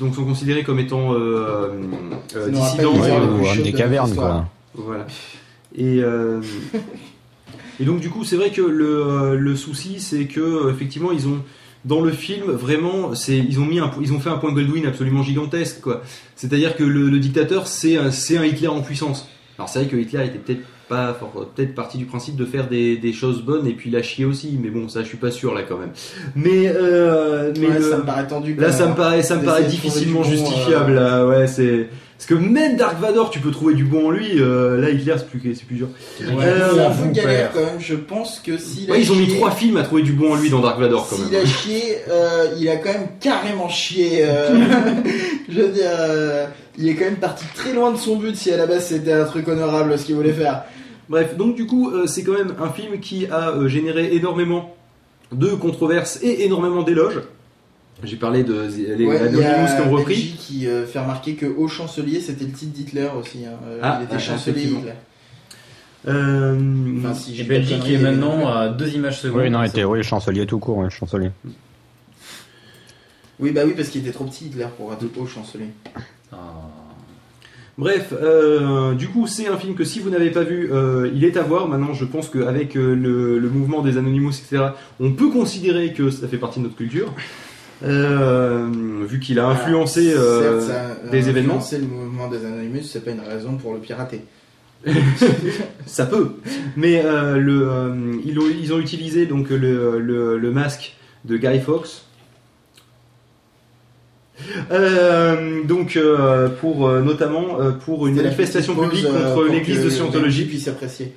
donc 0.02 0.16
sont 0.16 0.26
considérés 0.26 0.64
comme 0.64 0.80
étant 0.80 1.14
euh, 1.14 1.70
euh, 2.36 2.50
dissidents. 2.50 2.94
Ouais, 2.94 3.58
des 3.64 3.72
de 3.72 3.78
cavernes, 3.78 4.14
quoi. 4.16 4.46
voilà. 4.74 5.06
Et, 5.78 6.00
euh, 6.02 6.42
et 7.80 7.86
donc 7.86 8.00
du 8.00 8.10
coup, 8.10 8.24
c'est 8.24 8.36
vrai 8.38 8.50
que 8.52 8.62
le, 8.62 9.36
le 9.38 9.56
souci, 9.56 10.00
c'est 10.00 10.26
que 10.26 10.70
effectivement, 10.72 11.12
ils 11.12 11.28
ont 11.28 11.40
dans 11.86 12.02
le 12.02 12.12
film 12.12 12.52
vraiment, 12.52 13.16
c'est 13.16 13.38
ils 13.38 13.60
ont 13.60 13.66
mis 13.66 13.80
un, 13.80 13.90
ils 14.02 14.12
ont 14.12 14.20
fait 14.20 14.30
un 14.30 14.38
point 14.38 14.52
Goldwyn 14.52 14.86
absolument 14.88 15.24
gigantesque, 15.24 15.82
quoi. 15.82 16.02
C'est-à-dire 16.36 16.76
que 16.76 16.84
le, 16.84 17.10
le 17.10 17.20
dictateur, 17.20 17.68
c'est 17.68 17.95
un, 17.98 18.12
c'est 18.12 18.38
un 18.38 18.44
Hitler 18.45 18.68
en 18.68 18.82
puissance. 18.82 19.28
Alors 19.57 19.70
c'est 19.70 19.80
vrai 19.80 19.88
que 19.88 19.95
Hitler 19.95 20.26
était 20.26 20.40
peut-être 20.40 20.62
pas 20.90 21.18
peut-être 21.56 21.74
parti 21.74 21.98
du 21.98 22.06
principe 22.06 22.36
de 22.36 22.45
faire 22.45 22.68
des, 22.68 22.98
des 22.98 23.12
choses 23.14 23.41
bonnes 23.41 23.66
et 23.66 23.74
puis 23.74 23.90
la 23.90 24.03
chier 24.03 24.26
aussi, 24.26 24.60
mais 24.62 24.70
bon, 24.70 24.88
ça 24.88 25.02
je 25.02 25.07
suis 25.07 25.18
pas 25.18 25.32
sûr 25.32 25.53
là 25.56 25.64
quand 25.64 25.78
même. 25.80 25.90
Mais 26.36 26.68
euh, 26.68 27.52
mais 27.60 27.68
Ouais, 27.68 27.80
le- 27.80 27.90
ça 27.90 27.98
me 27.98 28.03
paraît 28.03 28.28
tendu. 28.28 28.53
Là, 28.56 28.72
ça 28.72 28.88
me 28.88 28.94
paraît, 28.95 29.24
ça 29.24 29.36
me 29.38 29.44
paraît 29.45 29.64
difficilement 29.64 30.22
bon, 30.22 30.30
justifiable. 30.30 30.91
euh, 30.91 30.95
Là, 30.95 31.28
ouais, 31.28 31.48
c'est 31.48 31.90
parce 32.18 32.28
que 32.28 32.34
même 32.36 32.78
Dark 32.78 33.00
Vador, 33.00 33.30
tu 33.30 33.40
peux 33.40 33.52
trouver 33.52 33.74
du 33.74 33.84
bon 33.84 34.08
en 34.08 34.12
lui. 34.12 34.40
euh, 34.42 34.80
là, 34.80 34.90
Hitler, 34.90 35.16
c'est 35.18 35.28
plus, 35.28 35.56
c'est 35.56 35.66
plus 35.66 35.76
dur. 35.76 35.88
Ouais, 36.22 36.28
Euh, 36.46 36.70
c'est 36.74 36.80
un 36.82 36.92
peu 36.92 37.10
galère 37.12 37.52
quand 37.54 37.60
même. 37.60 37.80
Je 37.80 37.96
pense 37.96 38.40
que 38.40 38.58
s'il 38.58 38.90
a 38.92 38.98
ils 38.98 39.12
ont 39.12 39.16
mis 39.16 39.28
trois 39.28 39.52
films 39.52 39.78
à 39.78 39.84
trouver 39.84 40.02
du 40.02 40.14
bon 40.14 40.32
en 40.34 40.36
lui 40.36 40.50
dans 40.50 40.62
Dark 40.62 40.80
Vador 40.80 41.08
quand 41.10 41.18
S'il 41.18 41.26
même. 41.30 41.44
a 41.44 41.46
chié, 41.46 41.98
euh, 42.10 42.48
il 42.60 42.68
a 42.70 42.78
quand 42.78 42.94
même 42.94 43.08
carrément 43.20 43.68
chié. 43.70 44.20
euh, 44.22 44.56
je 45.50 45.62
veux 45.62 45.70
dire, 45.70 45.90
euh, 45.92 46.46
il 46.78 46.88
est 46.90 46.96
quand 46.96 47.06
même 47.06 47.18
parti 47.18 47.46
très 47.54 47.74
loin 47.74 47.92
de 47.92 47.98
son 47.98 48.16
but 48.18 48.36
si 48.36 48.52
à 48.52 48.58
la 48.58 48.66
base 48.66 48.86
c'était 48.88 49.12
un 49.14 49.26
truc 49.26 49.48
honorable 49.48 49.98
ce 50.00 50.06
qu'il 50.06 50.16
voulait 50.16 50.34
faire. 50.34 50.64
Bref, 51.10 51.36
donc 51.38 51.56
du 51.56 51.68
coup, 51.68 51.92
euh, 51.92 52.08
c'est 52.08 52.24
quand 52.24 52.34
même 52.34 52.54
un 52.60 52.70
film 52.70 53.00
qui 53.00 53.28
a 53.28 53.50
euh, 53.52 53.68
généré 53.68 54.16
énormément 54.16 54.76
de 55.32 55.50
controverses 55.50 56.20
et 56.24 56.46
énormément 56.46 56.82
d'éloges. 56.82 57.22
J'ai 58.04 58.18
parlé 58.18 58.44
de 58.44 58.54
les 58.98 59.06
Ouais, 59.06 59.16
il 59.32 59.38
y 59.38 59.44
Anonymous 59.44 59.68
qui 59.68 59.82
a 59.82 59.88
ont 59.88 59.92
repris. 59.92 60.36
Qui 60.38 60.68
euh, 60.68 60.86
fait 60.86 61.00
remarquer 61.00 61.36
que 61.36 61.46
Au 61.46 61.68
Chancelier 61.68 62.20
c'était 62.20 62.46
le 62.46 62.52
titre 62.52 62.74
d'Hitler 62.74 63.08
aussi. 63.20 63.46
hein. 63.46 63.58
Euh, 63.66 63.80
Ah, 63.82 63.98
il 64.02 64.06
était 64.06 64.16
ah, 64.16 64.20
chancelier. 64.20 64.64
Hitler. 64.64 64.92
Euh, 66.08 66.98
Enfin, 67.00 67.14
si 67.14 67.42
Belgique 67.44 67.80
qui 67.82 67.94
est 67.94 67.98
conneries, 67.98 68.16
maintenant 68.18 68.48
à 68.48 68.70
deux 68.70 68.94
images 68.96 69.20
secondes. 69.22 69.42
Oui, 69.42 69.50
non, 69.50 69.64
était, 69.64 69.84
oui, 69.86 70.04
chancelier 70.04 70.46
tout 70.46 70.60
court, 70.60 70.78
oui, 70.78 70.88
chancelier. 70.92 71.32
Oui, 73.40 73.52
bah 73.52 73.62
oui, 73.66 73.74
parce 73.76 73.90
qu'il 73.90 74.02
était 74.02 74.12
trop 74.12 74.26
petit 74.26 74.46
Hitler 74.46 74.68
pour 74.78 74.94
être 74.94 75.04
Au 75.18 75.26
Chancelier. 75.26 75.70
Ah. 76.32 76.38
Bref, 77.78 78.14
euh, 78.14 78.94
du 78.94 79.10
coup, 79.10 79.28
c'est 79.28 79.48
un 79.48 79.58
film 79.58 79.76
que 79.76 79.84
si 79.84 80.00
vous 80.00 80.10
n'avez 80.10 80.32
pas 80.32 80.44
vu, 80.44 80.70
euh, 80.72 81.12
il 81.14 81.26
est 81.26 81.36
à 81.36 81.42
voir. 81.42 81.68
Maintenant, 81.68 81.94
je 81.94 82.06
pense 82.06 82.30
qu'avec 82.30 82.78
euh, 82.78 82.96
le, 82.96 83.38
le 83.40 83.50
mouvement 83.50 83.82
des 83.82 83.98
Anonymous, 83.98 84.30
etc., 84.32 84.68
on 85.02 85.12
peut 85.12 85.30
considérer 85.30 85.92
que 85.92 86.10
ça 86.10 86.28
fait 86.30 86.38
partie 86.38 86.60
de 86.60 86.66
notre 86.66 86.78
culture. 86.78 87.12
Euh, 87.84 88.68
vu 89.06 89.19
qu'il 89.19 89.38
a 89.39 89.47
influencé 89.47 90.14
euh, 90.14 90.61
Certes, 90.61 90.72
ça 90.72 91.07
a 91.07 91.10
des 91.10 91.30
événements. 91.30 91.56
influencé 91.56 91.77
le 91.80 91.88
mouvement 91.88 92.30
des 92.30 92.45
Anonymous, 92.45 92.84
c'est 92.84 93.03
pas 93.03 93.11
une 93.11 93.19
raison 93.19 93.57
pour 93.57 93.73
le 93.73 93.80
pirater. 93.80 94.22
Ça 95.88 96.06
peut. 96.06 96.35
Mais 96.77 97.02
euh, 97.03 97.38
le, 97.38 97.68
euh, 97.68 97.95
ils, 98.23 98.38
ont, 98.39 98.43
ils 98.47 98.72
ont 98.73 98.80
utilisé 98.80 99.26
donc 99.26 99.49
le, 99.49 99.99
le, 99.99 100.38
le 100.38 100.52
masque 100.52 100.95
de 101.26 101.38
Guy 101.38 101.60
Fawkes. 101.60 102.03
Euh, 104.69 105.64
donc 105.64 105.95
euh, 105.95 106.49
pour 106.49 106.88
euh, 106.88 107.02
notamment 107.02 107.60
euh, 107.60 107.72
pour 107.72 108.06
une 108.06 108.15
manifestation 108.15 108.76
publique 108.76 109.06
euh, 109.06 109.34
contre 109.34 109.47
l'église 109.47 109.84
de 109.84 109.89
Scientologie 109.89 110.43
puisse 110.45 110.68
apprécier. 110.68 111.14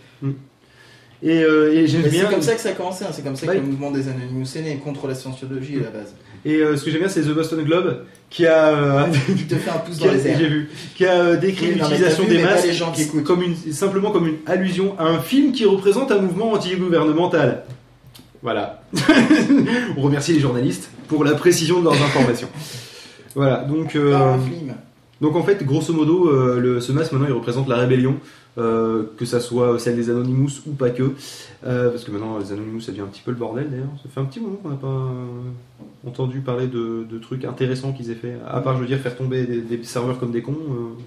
et, 1.22 1.42
euh, 1.42 1.72
et 1.74 1.84
bien 1.86 2.26
C'est 2.26 2.30
comme 2.30 2.42
ça 2.42 2.54
que 2.54 2.60
ça 2.60 2.68
a 2.70 2.72
commencé, 2.72 3.04
hein, 3.04 3.08
c'est 3.12 3.22
comme 3.24 3.34
ça 3.36 3.48
que 3.48 3.52
le 3.54 3.62
mouvement 3.62 3.90
des 3.90 4.08
Anonymous 4.08 4.56
est 4.56 4.62
né, 4.62 4.76
contre 4.82 5.08
la 5.08 5.14
scientologie 5.16 5.78
à 5.80 5.84
la 5.84 5.90
base. 5.90 6.14
Et 6.48 6.56
euh, 6.62 6.76
ce 6.76 6.84
que 6.84 6.90
j'aime 6.90 7.00
bien 7.00 7.08
c'est 7.08 7.20
The 7.22 7.28
Boston 7.34 7.62
Globe 7.64 7.98
qui 8.30 8.46
a 8.46 8.68
euh, 8.68 9.06
Il 9.28 9.46
te 9.46 9.54
fait 9.54 9.70
un 9.70 9.78
pouce 9.78 9.98
qui 9.98 10.04
dans 10.04 10.10
a- 10.10 10.14
les 10.14 10.26
airs. 10.28 10.38
j'ai 10.38 10.48
vu 10.48 10.70
qui 10.96 11.04
a 11.06 11.12
euh, 11.20 11.36
décrit 11.36 11.66
Oui, 11.66 11.72
non, 11.72 11.84
mais 11.88 11.96
l'utilisation 11.96 12.22
t'as 12.24 12.28
vu, 12.30 12.36
des 12.36 12.42
mais 12.42 12.48
pas 12.48 12.54
masques 12.54 12.66
les 12.66 12.72
gens 12.72 12.92
qui 12.92 13.02
écoutent. 13.02 13.24
comme 13.24 13.42
une 13.42 13.72
simplement 13.72 14.10
comme 14.10 14.26
une 14.26 14.36
allusion 14.46 14.94
à 14.98 15.04
un 15.04 15.18
film 15.20 15.52
qui 15.52 15.64
représente 15.64 16.10
un 16.12 16.18
mouvement 16.20 16.52
anti-gouvernemental. 16.52 17.64
Voilà. 18.42 18.82
On 19.96 20.02
remercie 20.02 20.32
les 20.32 20.40
journalistes 20.40 20.90
pour 21.08 21.24
la 21.24 21.32
précision 21.34 21.80
de 21.80 21.84
leurs 21.84 22.00
informations. 22.02 22.48
Voilà, 23.34 23.58
donc, 23.64 23.94
euh, 23.96 24.12
Pas 24.12 24.24
un 24.34 24.38
film. 24.38 24.74
donc 25.20 25.36
en 25.36 25.42
fait, 25.42 25.64
grosso 25.64 25.92
modo, 25.92 26.28
euh, 26.30 26.58
le, 26.60 26.80
ce 26.80 26.92
masque 26.92 27.12
maintenant 27.12 27.26
il 27.28 27.34
représente 27.34 27.68
la 27.68 27.76
rébellion, 27.76 28.16
euh, 28.58 29.04
que 29.16 29.24
ça 29.24 29.40
soit 29.40 29.78
celle 29.78 29.96
des 29.96 30.10
Anonymous 30.10 30.50
ou 30.66 30.72
pas 30.72 30.90
que, 30.90 31.12
Euh, 31.66 31.90
parce 31.90 32.04
que 32.04 32.10
maintenant 32.12 32.38
les 32.38 32.52
Anonymous 32.52 32.80
ça 32.82 32.92
devient 32.92 33.02
un 33.02 33.06
petit 33.06 33.22
peu 33.24 33.30
le 33.32 33.36
bordel 33.36 33.68
d'ailleurs. 33.70 33.88
Ça 34.02 34.08
fait 34.12 34.20
un 34.20 34.24
petit 34.24 34.40
moment 34.40 34.56
qu'on 34.62 34.68
n'a 34.68 34.76
pas 34.76 34.86
euh, 34.86 36.06
entendu 36.08 36.40
parler 36.40 36.66
de, 36.68 37.04
de 37.10 37.18
trucs 37.18 37.44
intéressants 37.44 37.92
qu'ils 37.92 38.10
aient 38.10 38.14
fait, 38.14 38.36
à 38.48 38.60
part 38.60 38.76
je 38.76 38.82
veux 38.82 38.86
dire 38.86 38.98
faire 38.98 39.16
tomber 39.16 39.44
des, 39.44 39.60
des 39.60 39.82
serveurs 39.84 40.18
comme 40.20 40.30
des 40.30 40.42
cons. 40.42 40.52
euh, 40.52 41.02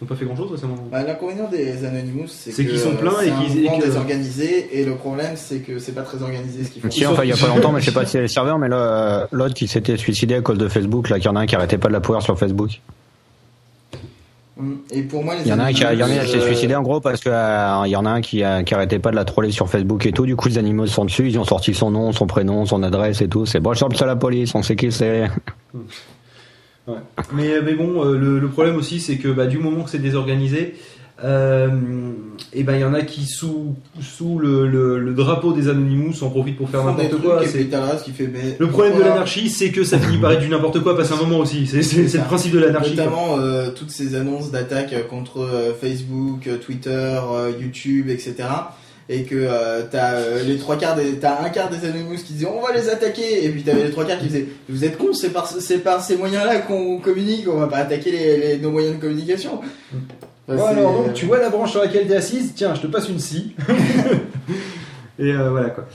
ils 0.00 0.04
n'ont 0.04 0.08
pas 0.10 0.14
fait 0.14 0.26
grand 0.26 0.36
chose 0.36 0.52
récemment. 0.52 0.76
Bah, 0.92 1.02
L'inconvénient 1.02 1.48
des 1.50 1.84
Anonymous, 1.84 2.28
c'est 2.28 2.52
qu'ils 2.52 2.78
sont 2.78 2.94
pleins 2.94 3.20
et 3.20 3.30
qu'ils- 3.32 3.58
et 3.58 3.62
mouvement 3.62 3.78
que- 3.80 3.84
désorganisé, 3.86 4.68
et 4.78 4.84
le 4.84 4.94
problème, 4.94 5.32
c'est 5.34 5.58
que 5.58 5.80
c'est 5.80 5.90
pas 5.90 6.02
très 6.02 6.22
organisé 6.22 6.62
ce 6.62 6.70
qu'ils 6.70 6.82
font. 6.82 6.88
Si, 6.90 7.04
enfin, 7.04 7.24
il 7.24 7.30
y 7.30 7.32
a 7.32 7.36
pas 7.36 7.48
longtemps, 7.48 7.72
mais 7.72 7.80
je 7.80 7.86
sais 7.86 7.90
pas 7.92 8.04
si 8.06 8.12
c'est 8.12 8.20
les 8.20 8.28
serveurs, 8.28 8.60
mais 8.60 8.68
là, 8.68 9.26
l'autre 9.32 9.54
qui 9.54 9.66
s'était 9.66 9.96
suicidé 9.96 10.34
à 10.36 10.40
cause 10.40 10.56
de 10.56 10.68
Facebook, 10.68 11.08
là, 11.08 11.16
qu'il 11.18 11.26
y 11.26 11.28
en 11.28 11.34
a 11.34 11.40
un 11.40 11.46
qui 11.46 11.56
arrêtait 11.56 11.78
pas 11.78 11.88
de 11.88 11.94
la 11.94 12.00
pourrir 12.00 12.22
sur 12.22 12.38
Facebook. 12.38 12.80
Mm. 14.58 14.72
Et 14.90 15.02
pour 15.02 15.22
moi, 15.24 15.36
les 15.36 15.42
Il 15.42 15.48
y 15.48 15.52
en 15.52 15.58
a 15.60 15.64
un 15.64 15.72
qui, 15.72 15.84
a- 15.84 15.92
il 15.94 16.00
y 16.00 16.02
en 16.02 16.06
a 16.06 16.08
un 16.08 16.10
qui 16.10 16.16
s'est 16.16 16.22
Anonymous, 16.34 16.42
euh, 16.42 16.46
suicidé 16.48 16.74
en 16.74 16.82
gros 16.82 17.00
parce 17.00 17.20
que 17.20 17.28
euh, 17.30 17.82
il 17.86 17.90
y 17.90 17.96
en 17.96 18.04
a 18.04 18.10
un 18.10 18.20
qui, 18.20 18.42
a- 18.42 18.62
qui 18.64 18.74
arrêtait 18.74 18.98
pas 18.98 19.10
de 19.10 19.16
la 19.16 19.24
troller 19.24 19.52
sur 19.52 19.68
Facebook 19.68 20.04
et 20.06 20.12
tout. 20.12 20.26
Du 20.26 20.34
coup, 20.36 20.48
les 20.48 20.58
animaux 20.58 20.86
sont 20.86 21.04
dessus, 21.04 21.28
ils 21.28 21.38
ont 21.38 21.44
sorti 21.44 21.74
son 21.74 21.90
nom, 21.92 22.10
son 22.12 22.26
prénom, 22.26 22.66
son 22.66 22.82
adresse 22.82 23.20
et 23.20 23.28
tout. 23.28 23.46
C'est 23.46 23.60
bon, 23.60 23.72
je 23.72 23.78
sors 23.78 23.88
à 24.00 24.06
la 24.06 24.16
police, 24.16 24.54
on 24.54 24.62
sait 24.62 24.74
qui 24.76 24.90
c'est. 24.90 25.28
Ouais. 26.86 26.94
Mais, 27.32 27.60
mais 27.62 27.74
bon, 27.74 28.02
euh, 28.04 28.16
le, 28.18 28.38
le 28.38 28.48
problème 28.48 28.76
aussi, 28.76 28.98
c'est 28.98 29.16
que 29.18 29.28
bah, 29.28 29.46
du 29.46 29.58
moment 29.58 29.84
que 29.84 29.90
c'est 29.90 29.98
désorganisé, 29.98 30.74
euh, 31.24 31.68
et 32.52 32.62
ben 32.62 32.74
il 32.74 32.80
y 32.80 32.84
en 32.84 32.94
a 32.94 33.02
qui 33.02 33.24
sous 33.26 33.74
sous 34.00 34.38
le, 34.38 34.66
le- 34.68 34.98
le 34.98 35.12
drapeau 35.14 35.52
des 35.52 35.68
Anonymous 35.68 36.22
en 36.22 36.30
profitent 36.30 36.56
pour 36.56 36.70
faire 36.70 36.80
n'importe 36.84 37.22
quoi. 37.22 37.40
C'est 37.46 37.64
le 37.70 37.78
reste 37.78 38.04
qui 38.04 38.12
fait. 38.12 38.28
mais 38.32 38.56
le 38.58 38.66
problème 38.68 38.94
de 38.94 39.00
l'anarchie, 39.08 39.50
c'est 39.50 39.70
que 39.70 39.82
ça 39.84 39.98
finit 39.98 40.18
par 40.18 40.32
être 40.32 40.40
du 40.40 40.48
n'importe 40.48 40.80
quoi 40.82 40.96
passe 40.96 41.10
un 41.12 41.16
moment 41.16 41.38
aussi. 41.38 41.66
C'est 41.66 41.82
le 42.18 42.24
principe 42.24 42.52
de 42.52 42.58
l'anarchie. 42.60 42.90
Notamment 42.96 43.36
euh, 43.38 43.70
toutes 43.74 43.90
ces 43.90 44.14
annonces 44.14 44.50
d'attaques 44.50 45.08
contre 45.08 45.40
euh, 45.40 45.72
Facebook, 45.80 46.46
euh, 46.46 46.56
Twitter, 46.58 47.18
YouTube, 47.60 48.08
etc. 48.10 48.34
Et 49.10 49.22
que 49.22 49.48
t'as 49.90 50.42
les 50.46 50.58
trois 50.58 50.76
quarts 50.76 50.94
des, 50.94 51.14
t'as 51.14 51.42
un 51.42 51.48
quart 51.48 51.70
des 51.70 51.88
Anonymous 51.88 52.18
qui 52.26 52.34
disaient 52.34 52.46
on 52.54 52.60
va 52.60 52.74
les 52.74 52.90
attaquer, 52.90 53.42
et 53.44 53.48
puis 53.48 53.62
t'avais 53.62 53.84
les 53.84 53.90
trois 53.90 54.04
quarts 54.04 54.18
qui 54.18 54.26
disaient 54.26 54.46
vous 54.68 54.84
êtes 54.84 54.98
cons, 54.98 55.14
c'est 55.14 55.30
par, 55.30 55.46
c'est 55.48 55.78
par 55.78 56.02
ces 56.02 56.16
moyens-là 56.18 56.58
qu'on 56.58 56.98
communique, 56.98 57.46
on 57.50 57.56
va 57.58 57.68
pas 57.68 57.78
attaquer 57.78 58.10
les, 58.12 58.36
les- 58.36 58.58
nos 58.58 58.70
moyens 58.70 58.96
de 58.96 59.00
communication. 59.00 59.60
Bon, 60.48 60.64
alors 60.64 61.04
donc 61.04 61.12
tu 61.14 61.26
vois 61.26 61.38
la 61.38 61.50
branche 61.50 61.72
sur 61.72 61.80
laquelle 61.80 62.06
t'es 62.06 62.16
assise, 62.16 62.52
tiens, 62.54 62.74
je 62.74 62.80
te 62.80 62.86
passe 62.86 63.08
une 63.08 63.18
scie. 63.18 63.54
et 65.18 65.32
euh, 65.32 65.50
voilà 65.50 65.70
quoi. 65.70 65.86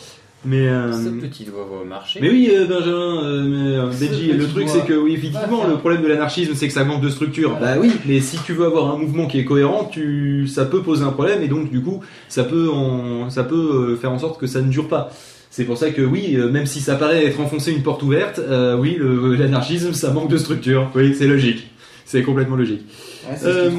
Mais 0.45 0.67
euh, 0.67 0.91
Ce 0.91 1.07
petit 1.07 1.45
doigt 1.45 1.65
va 1.71 1.85
marcher. 1.85 2.19
mais 2.21 2.29
oui, 2.29 2.51
euh, 2.53 2.65
Benjamin, 2.67 3.23
euh, 3.23 3.43
mais, 3.43 3.77
euh, 3.77 3.85
Benji, 3.87 4.33
le 4.33 4.45
truc 4.45 4.65
doigt. 4.65 4.73
c'est 4.73 4.85
que 4.85 4.93
oui, 4.93 5.13
effectivement, 5.13 5.61
Ah, 5.63 5.69
le 5.69 5.77
problème 5.77 6.01
de 6.01 6.07
l'anarchisme 6.07 6.53
c'est 6.53 6.67
que 6.67 6.73
ça 6.73 6.83
manque 6.83 7.01
de 7.01 7.09
structure. 7.09 7.57
Bah 7.61 7.75
oui, 7.79 7.91
mais 8.05 8.19
si 8.19 8.37
tu 8.45 8.51
veux 8.51 8.65
avoir 8.65 8.93
un 8.93 8.97
mouvement 8.97 9.25
qui 9.27 9.39
est 9.39 9.45
cohérent, 9.45 9.85
tu, 9.85 10.45
ça 10.47 10.65
peut 10.65 10.81
poser 10.81 11.03
un 11.05 11.11
problème 11.11 11.41
et 11.41 11.47
donc 11.47 11.71
du 11.71 11.81
coup, 11.81 12.01
ça 12.27 12.43
peut, 12.43 12.69
en, 12.69 13.29
ça 13.29 13.45
peut 13.45 13.55
euh, 13.55 13.95
faire 13.95 14.11
en 14.11 14.19
sorte 14.19 14.37
que 14.37 14.45
ça 14.47 14.61
ne 14.61 14.69
dure 14.69 14.89
pas. 14.89 15.11
C'est 15.49 15.63
pour 15.63 15.77
ça 15.77 15.91
que 15.91 16.01
oui, 16.01 16.35
euh, 16.35 16.49
même 16.49 16.65
si 16.65 16.81
ça 16.81 16.95
paraît 16.95 17.25
être 17.25 17.39
enfoncer 17.39 17.71
une 17.71 17.81
porte 17.83 18.03
ouverte, 18.03 18.39
euh, 18.39 18.75
oui, 18.77 18.99
l'anarchisme 19.37 19.93
ça 19.93 20.11
manque 20.11 20.29
de 20.29 20.37
structure. 20.37 20.91
Oui, 20.93 21.15
c'est 21.17 21.27
logique. 21.27 21.67
C'est 22.05 22.21
complètement 22.21 22.57
logique. 22.57 22.81
Ouais, 23.29 23.35
c'est 23.37 23.45
ce 23.45 23.49
Euh, 23.49 23.69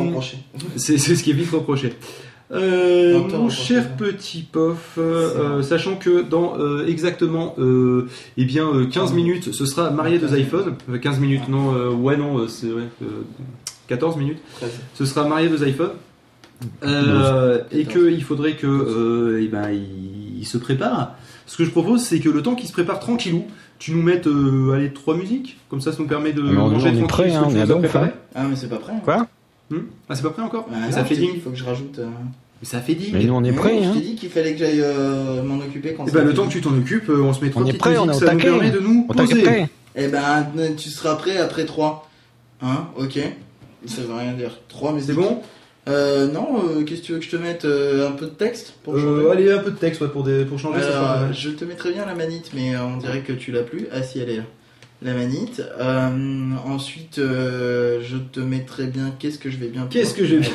c'est 0.76 0.98
ce 0.98 1.22
qui 1.22 1.30
est 1.30 1.34
vite 1.34 1.50
reproché. 1.50 1.94
Euh, 2.52 3.14
Non, 3.20 3.38
mon 3.44 3.48
cher 3.48 3.96
petit 3.96 4.42
pof, 4.42 4.92
euh, 4.98 5.58
euh, 5.58 5.62
sachant 5.62 5.96
que 5.96 6.22
dans 6.22 6.58
euh, 6.58 6.86
exactement 6.86 7.54
euh, 7.58 8.06
eh 8.36 8.44
bien, 8.44 8.66
euh, 8.68 8.86
15 8.86 9.10
Ah. 9.12 9.14
minutes, 9.16 9.52
ce 9.52 9.64
sera 9.66 9.90
marié 9.90 10.18
deux 10.18 10.38
iPhones. 10.38 10.74
Euh, 10.90 10.98
15 10.98 11.20
minutes, 11.20 11.48
non, 11.48 11.74
euh, 11.74 11.90
ouais, 11.90 12.16
non, 12.16 12.38
euh, 12.38 12.48
c'est 12.48 12.66
vrai. 12.68 12.82
euh, 13.02 13.06
14 13.88 14.16
minutes. 14.18 14.38
Ce 14.94 15.04
sera 15.04 15.26
marié 15.26 15.48
deux 15.48 15.66
iPhones. 15.66 15.90
Euh, 16.84 17.60
et 17.72 17.84
14. 17.84 17.92
qu'il 18.14 18.22
faudrait 18.24 18.54
que 18.56 18.66
euh, 18.66 19.40
eh 19.42 19.48
ben, 19.48 19.70
il, 19.72 20.38
il 20.40 20.46
se 20.46 20.58
prépare. 20.58 21.14
Ce 21.46 21.56
que 21.56 21.64
je 21.64 21.70
propose, 21.70 22.00
c'est 22.02 22.20
que 22.20 22.28
le 22.28 22.42
temps 22.42 22.54
qu'il 22.54 22.68
se 22.68 22.72
prépare 22.72 23.00
tranquillou, 23.00 23.44
tu 23.78 23.92
nous 23.92 24.02
mettes 24.02 24.26
euh, 24.26 24.72
allez, 24.72 24.92
trois 24.92 25.16
musiques. 25.16 25.58
Comme 25.68 25.80
ça, 25.80 25.92
ça 25.92 25.98
nous 26.00 26.06
permet 26.08 26.32
de 26.32 26.42
Mais 26.42 26.52
manger 26.52 26.74
on 26.74 26.78
est 26.78 26.80
tranquille 26.98 27.06
prêt, 27.06 27.30
ce 27.30 27.36
hein, 27.36 27.44
on 27.46 27.56
est 27.56 27.60
as 27.62 27.66
donc, 27.66 27.80
préparé. 27.82 28.10
Ah, 28.34 28.44
mais 28.48 28.56
c'est 28.56 28.68
pas 28.68 28.76
prêt. 28.76 28.92
hein. 28.94 29.00
Quoi? 29.04 29.26
Hmm 29.70 29.78
ah, 30.08 30.14
c'est 30.14 30.22
pas 30.22 30.30
prêt 30.30 30.42
encore 30.42 30.66
Bah, 30.68 30.76
Mais 30.80 30.86
non, 30.86 30.92
ça 30.92 31.04
fait 31.04 31.16
dit. 31.16 31.28
Il 31.34 31.40
faut 31.40 31.50
que 31.50 31.56
je 31.56 31.64
rajoute. 31.64 31.98
euh, 31.98 32.06
Mais 32.60 32.66
ça 32.68 32.80
fait 32.80 32.94
ding. 32.94 33.10
Mais 33.14 33.24
nous 33.24 33.34
on 33.34 33.42
est 33.44 33.52
prêts. 33.52 33.78
oui, 33.78 33.84
Hein. 33.84 33.92
Je 33.94 33.98
t'ai 34.00 34.04
dit 34.06 34.14
qu'il 34.14 34.28
fallait 34.30 34.52
que 34.52 34.58
j'aille 34.58 34.80
euh, 34.82 35.42
m'en 35.42 35.58
occuper 35.58 35.94
quand 35.94 36.04
Et 36.06 36.10
ça 36.10 36.18
bah, 36.18 36.24
le 36.24 36.30
fait 36.30 36.36
temps 36.36 36.46
que 36.46 36.52
tu 36.52 36.60
t'en 36.60 36.76
occupes, 36.76 37.08
euh, 37.08 37.22
on 37.22 37.32
se 37.32 37.42
met 37.42 37.50
trois 37.50 37.62
On 37.62 37.66
est 37.66 37.72
prêt, 37.72 37.96
on 37.96 38.06
musiques, 38.06 38.20
est 38.22 38.24
au 38.24 38.28
ça 38.28 38.34
nous 38.34 38.40
permet 38.40 38.70
de 38.70 38.78
nous 38.80 39.06
On 39.08 39.14
poser. 39.14 39.42
prêt. 39.42 39.68
Eh 39.96 40.08
ben, 40.08 40.46
tu 40.76 40.88
seras 40.90 41.14
prêt 41.16 41.38
après 41.38 41.64
3. 41.64 42.08
Hein 42.62 42.88
Ok. 42.98 43.18
Ça 43.86 44.02
veut 44.02 44.14
rien 44.14 44.32
dire. 44.32 44.58
3 44.68 44.92
mais 44.92 45.00
C'est 45.00 45.12
bon 45.14 45.40
Euh, 45.88 46.26
non, 46.32 46.56
euh, 46.64 46.82
qu'est-ce 46.84 47.02
que 47.02 47.06
tu 47.06 47.12
veux 47.12 47.18
que 47.18 47.24
je 47.26 47.30
te 47.30 47.36
mette 47.36 47.64
euh, 47.66 48.08
Un 48.08 48.12
peu 48.12 48.24
de 48.26 48.30
texte 48.30 48.74
pour 48.82 48.94
euh, 48.96 49.00
changer 49.00 49.30
Allez, 49.30 49.52
un 49.52 49.58
peu 49.58 49.70
de 49.70 49.76
texte 49.76 50.00
ouais, 50.00 50.08
pour, 50.08 50.22
des, 50.24 50.44
pour 50.46 50.58
changer, 50.58 50.80
ça 50.80 51.12
Alors, 51.12 51.32
je 51.32 51.50
te 51.50 51.64
mettrai 51.66 51.92
bien 51.92 52.06
la 52.06 52.14
manite, 52.14 52.50
mais 52.54 52.74
on 52.76 52.96
dirait 52.96 53.20
que 53.20 53.32
tu 53.34 53.52
l'as 53.52 53.62
plus. 53.62 53.86
Ah 53.92 54.02
si, 54.02 54.18
elle 54.18 54.30
est 54.30 54.36
là. 54.38 54.42
La 55.04 55.12
manite. 55.12 55.62
Euh, 55.78 56.08
ensuite, 56.66 57.18
euh, 57.18 58.00
je 58.02 58.16
te 58.16 58.40
mettrai 58.40 58.86
bien. 58.86 59.12
Qu'est-ce 59.18 59.38
que 59.38 59.50
je 59.50 59.58
vais 59.58 59.68
bien 59.68 59.86
Qu'est-ce 59.90 60.14
que 60.14 60.24
j'ai 60.24 60.38
bien 60.38 60.50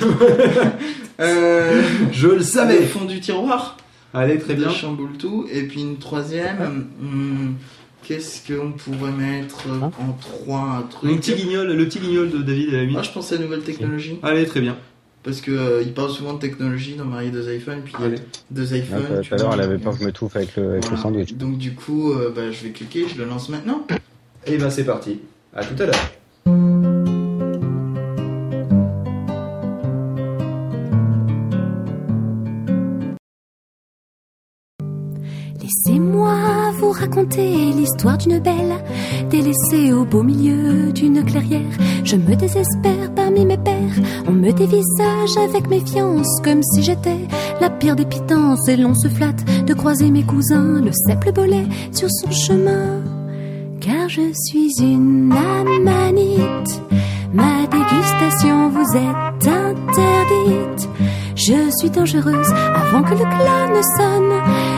euh, 1.19 1.81
Je 2.11 2.27
le 2.27 2.35
Le 2.37 2.41
savais 2.41 2.81
fond 2.81 3.05
du 3.05 3.19
tiroir. 3.19 3.77
Allez, 4.13 4.39
très 4.39 4.55
de 4.55 4.61
bien. 4.63 4.69
chamboule 4.71 5.17
tout. 5.19 5.45
Et 5.53 5.63
puis 5.63 5.81
une 5.81 5.97
troisième. 5.97 6.87
hmm, 6.99 7.53
Qu'est-ce 8.03 8.51
qu'on 8.51 8.71
pourrait 8.71 9.11
mettre 9.11 9.67
Hein 9.69 9.91
en 9.99 10.13
trois 10.13 10.79
un 10.79 10.81
truc 10.81 11.11
Mon 11.11 11.17
petit 11.17 11.35
guignol, 11.35 11.67
le 11.71 11.85
petit 11.85 11.99
guignol 11.99 12.31
de 12.31 12.39
David 12.39 12.73
et 12.73 12.85
la 12.85 12.91
Moi, 12.91 13.03
je 13.03 13.11
pensais 13.11 13.35
à 13.35 13.37
nouvelles 13.37 13.61
technologies. 13.61 14.17
Allez, 14.23 14.45
très 14.47 14.61
bien. 14.61 14.77
Parce 15.21 15.41
que 15.41 15.51
euh, 15.51 15.83
il 15.83 15.93
parle 15.93 16.09
souvent 16.09 16.33
de 16.33 16.39
technologie 16.39 16.95
dans 16.95 17.05
Marié 17.05 17.29
deux 17.29 17.53
iPhones. 17.53 17.81
Puis 17.83 17.93
il 17.99 18.01
y 18.01 18.03
a 18.03 18.07
Allez. 18.07 18.17
deux 18.49 18.73
Ah, 18.73 18.77
iPhones. 18.77 19.21
Tout 19.21 19.33
à 19.35 19.37
l'heure, 19.37 19.53
elle 19.53 19.61
avait 19.61 19.77
peur 19.77 19.93
que 19.93 19.99
je 19.99 20.05
me 20.05 20.11
touffe 20.11 20.35
avec 20.37 20.55
le, 20.55 20.71
avec 20.71 20.89
le 20.89 20.97
sandwich. 20.97 21.33
Donc 21.35 21.59
du 21.59 21.73
coup, 21.75 22.13
euh, 22.13 22.31
bah, 22.35 22.49
je 22.51 22.63
vais 22.63 22.71
cliquer, 22.71 23.05
je 23.13 23.17
le 23.21 23.25
lance 23.25 23.49
maintenant. 23.49 23.85
Et 24.45 24.57
ben, 24.57 24.69
c'est 24.69 24.85
parti. 24.85 25.19
À 25.53 25.63
tout 25.63 25.81
à 25.81 25.85
l'heure. 25.85 26.11
Laissez-moi 35.61 36.71
vous 36.79 36.91
raconter 36.91 37.73
l'histoire 37.73 38.17
d'une 38.17 38.39
belle, 38.39 38.83
délaissée 39.29 39.93
au 39.93 40.03
beau 40.03 40.23
milieu 40.23 40.91
d'une 40.91 41.23
clairière. 41.23 41.77
Je 42.03 42.15
me 42.15 42.35
désespère 42.35 43.13
parmi 43.15 43.45
mes 43.45 43.57
pères, 43.57 43.75
on 44.27 44.31
me 44.31 44.51
dévisage 44.51 45.37
avec 45.37 45.67
méfiance, 45.67 46.41
comme 46.43 46.63
si 46.63 46.81
j'étais 46.81 47.27
la 47.61 47.69
pire 47.69 47.95
des 47.95 48.05
pitances. 48.05 48.67
Et 48.67 48.77
l'on 48.77 48.95
se 48.95 49.09
flatte 49.09 49.45
de 49.65 49.73
croiser 49.73 50.09
mes 50.09 50.23
cousins, 50.23 50.81
le 50.81 50.91
cèpe 50.91 51.33
bollet 51.35 51.65
sur 51.91 52.09
son 52.09 52.31
chemin. 52.31 53.18
Car 53.81 54.09
je 54.09 54.33
suis 54.33 54.71
une 54.81 55.31
amanite, 55.31 56.81
ma 57.33 57.65
dégustation 57.65 58.69
vous 58.69 58.97
est 58.97 59.47
interdite. 59.47 60.89
Je 61.35 61.71
suis 61.79 61.89
dangereuse 61.89 62.51
avant 62.75 63.03
que 63.03 63.11
le 63.11 63.17
clan 63.17 63.69
ne 63.69 63.81
sonne. 63.97 64.35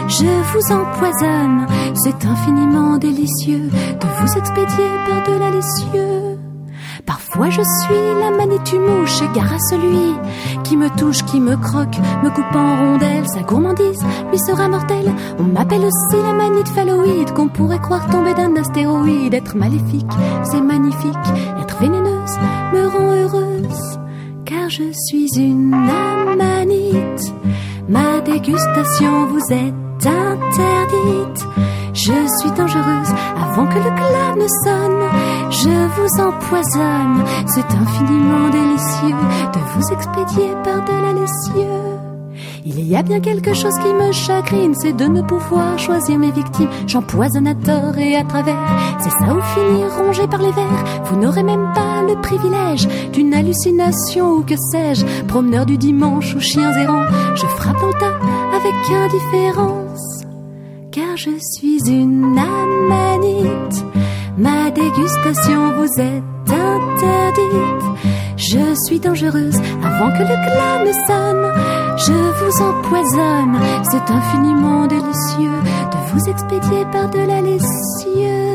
Je 0.07 0.25
vous 0.51 0.71
empoisonne. 0.71 1.67
C'est 1.95 2.25
infiniment 2.25 2.97
délicieux 2.97 3.69
de 3.69 4.07
vous 4.19 4.37
expédier 4.37 4.85
par 5.07 5.27
de 5.27 5.39
l'alicieux. 5.39 6.30
Parfois 7.11 7.49
je 7.49 7.61
suis 7.61 8.19
la 8.21 8.31
manitue 8.31 8.79
mouche, 8.79 9.21
gare 9.33 9.51
à 9.51 9.59
celui 9.59 10.15
qui 10.63 10.77
me 10.77 10.87
touche, 10.95 11.25
qui 11.25 11.41
me 11.41 11.57
croque, 11.57 11.97
me 12.23 12.29
coupe 12.29 12.55
en 12.55 12.77
rondelles. 12.77 13.27
Sa 13.27 13.41
gourmandise 13.41 14.01
lui 14.29 14.39
sera 14.39 14.69
mortelle. 14.69 15.11
On 15.37 15.43
m'appelle 15.43 15.81
aussi 15.81 16.23
la 16.23 16.31
manite 16.31 16.69
phalloïde, 16.69 17.33
qu'on 17.33 17.49
pourrait 17.49 17.81
croire 17.81 18.07
tomber 18.09 18.33
d'un 18.33 18.55
astéroïde. 18.55 19.33
Être 19.33 19.57
maléfique, 19.57 20.13
c'est 20.43 20.61
magnifique. 20.61 21.27
Être 21.61 21.79
vénéneuse 21.81 22.37
me 22.73 22.87
rend 22.87 23.13
heureuse 23.13 23.99
car 24.45 24.69
je 24.69 24.93
suis 24.93 25.37
une 25.37 25.73
amanite. 25.73 27.33
Ma 27.89 28.21
dégustation 28.21 29.25
vous 29.25 29.53
est 29.53 30.07
interdite. 30.07 31.45
Je 31.93 32.13
suis 32.39 32.51
dangereuse 32.51 33.13
avant 33.35 33.67
que 33.67 33.75
le 33.75 33.91
glas 33.91 34.35
ne 34.35 34.47
sonne. 34.63 35.51
Je 35.51 35.69
vous 35.95 36.21
empoisonne. 36.21 37.23
C'est 37.47 37.65
infiniment 37.65 38.49
délicieux 38.49 39.15
de 39.53 39.59
vous 39.73 39.93
expédier 39.93 40.53
par 40.63 40.83
de 40.85 40.91
l'alicieux. 40.91 42.11
Il 42.65 42.87
y 42.87 42.95
a 42.95 43.03
bien 43.03 43.19
quelque 43.19 43.53
chose 43.53 43.73
qui 43.83 43.93
me 43.93 44.11
chagrine, 44.11 44.73
c'est 44.75 44.93
de 44.93 45.05
ne 45.05 45.21
pouvoir 45.21 45.77
choisir 45.77 46.17
mes 46.17 46.31
victimes. 46.31 46.69
J'empoisonne 46.87 47.47
à 47.47 47.55
tort 47.55 47.97
et 47.97 48.15
à 48.15 48.23
travers. 48.23 48.55
C'est 48.99 49.09
ça 49.09 49.33
ou 49.33 49.41
finir 49.41 49.91
rongé 49.97 50.27
par 50.27 50.41
les 50.41 50.51
vers. 50.51 51.03
Vous 51.05 51.19
n'aurez 51.19 51.43
même 51.43 51.71
pas 51.73 52.03
le 52.07 52.19
privilège 52.21 52.87
d'une 53.11 53.33
hallucination 53.33 54.37
ou 54.37 54.43
que 54.43 54.55
sais-je. 54.71 55.05
Promeneur 55.25 55.65
du 55.65 55.77
dimanche 55.77 56.35
ou 56.35 56.39
chiens 56.39 56.71
errants, 56.77 57.05
je 57.35 57.45
frappe 57.47 57.79
dans 57.79 57.87
le 57.87 57.93
tas 57.93 58.19
avec 58.55 58.73
indifférence. 58.89 60.30
Car 60.91 61.15
je 61.15 61.29
suis 61.39 61.79
une 61.89 62.37
amanite. 62.37 63.85
Ma 64.37 64.69
dégustation 64.71 65.71
vous 65.77 66.01
est 66.01 66.21
interdite. 66.51 67.85
Je 68.35 68.75
suis 68.85 68.99
dangereuse 68.99 69.55
avant 69.55 70.11
que 70.11 70.23
le 70.23 70.35
glas 70.45 70.83
ne 70.85 70.91
sonne. 71.07 71.45
Je 71.97 72.13
vous 72.39 72.61
empoisonne. 72.61 73.57
C'est 73.89 74.11
infiniment 74.11 74.85
délicieux 74.87 75.61
de 75.91 76.11
vous 76.11 76.29
expédier 76.29 76.83
par 76.91 77.09
de 77.09 77.19
l'alicieux. 77.19 78.50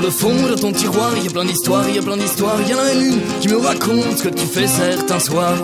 Dans 0.00 0.06
le 0.06 0.12
fond 0.12 0.48
de 0.48 0.54
ton 0.54 0.72
tiroir, 0.72 1.12
y 1.22 1.28
a 1.28 1.30
plein 1.30 1.44
d'histoires, 1.44 1.86
y 1.90 1.98
a 1.98 2.00
plein 2.00 2.16
d'histoires. 2.16 2.56
Y 2.66 2.72
en 2.72 2.78
a 2.78 2.92
une 2.94 3.20
qui 3.42 3.48
me 3.48 3.58
raconte 3.58 4.16
ce 4.16 4.22
que 4.22 4.28
tu 4.30 4.46
fais 4.46 4.66
certains 4.66 5.18
soirs. 5.18 5.58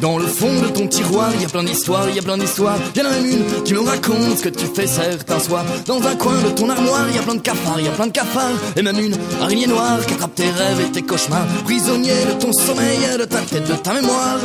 Dans 0.00 0.16
le 0.16 0.26
fond 0.26 0.54
de 0.54 0.68
ton 0.68 0.86
tiroir, 0.86 1.28
y 1.38 1.44
a 1.44 1.48
plein 1.48 1.64
d'histoires, 1.64 2.08
y 2.08 2.18
a 2.18 2.22
plein 2.22 2.38
d'histoires. 2.38 2.78
Y 2.96 3.00
en 3.02 3.04
a 3.04 3.18
une 3.18 3.62
qui 3.62 3.74
me 3.74 3.80
raconte 3.80 4.38
ce 4.38 4.44
que 4.44 4.48
tu 4.48 4.64
fais 4.74 4.86
certains 4.86 5.38
soirs. 5.38 5.66
Dans 5.84 6.02
un 6.02 6.16
coin 6.16 6.40
de 6.40 6.48
ton 6.48 6.70
armoire, 6.70 7.10
y 7.14 7.18
a 7.18 7.22
plein 7.22 7.34
de 7.34 7.42
cafards, 7.42 7.80
y 7.80 7.88
a 7.88 7.90
plein 7.90 8.06
de 8.06 8.12
cafards. 8.12 8.56
Et 8.74 8.80
même 8.80 8.98
une 8.98 9.16
araignée 9.42 9.66
noire 9.66 9.98
qui 10.06 10.14
attrape 10.14 10.34
tes 10.34 10.50
rêves 10.50 10.80
et 10.80 10.92
tes 10.92 11.02
cauchemars. 11.02 11.46
Prisonnier 11.64 12.24
de 12.24 12.40
ton 12.40 12.52
sommeil, 12.54 13.18
de 13.18 13.24
ta 13.26 13.40
tête, 13.40 13.68
de 13.68 13.74
ta 13.74 13.92
mémoire. 13.92 14.38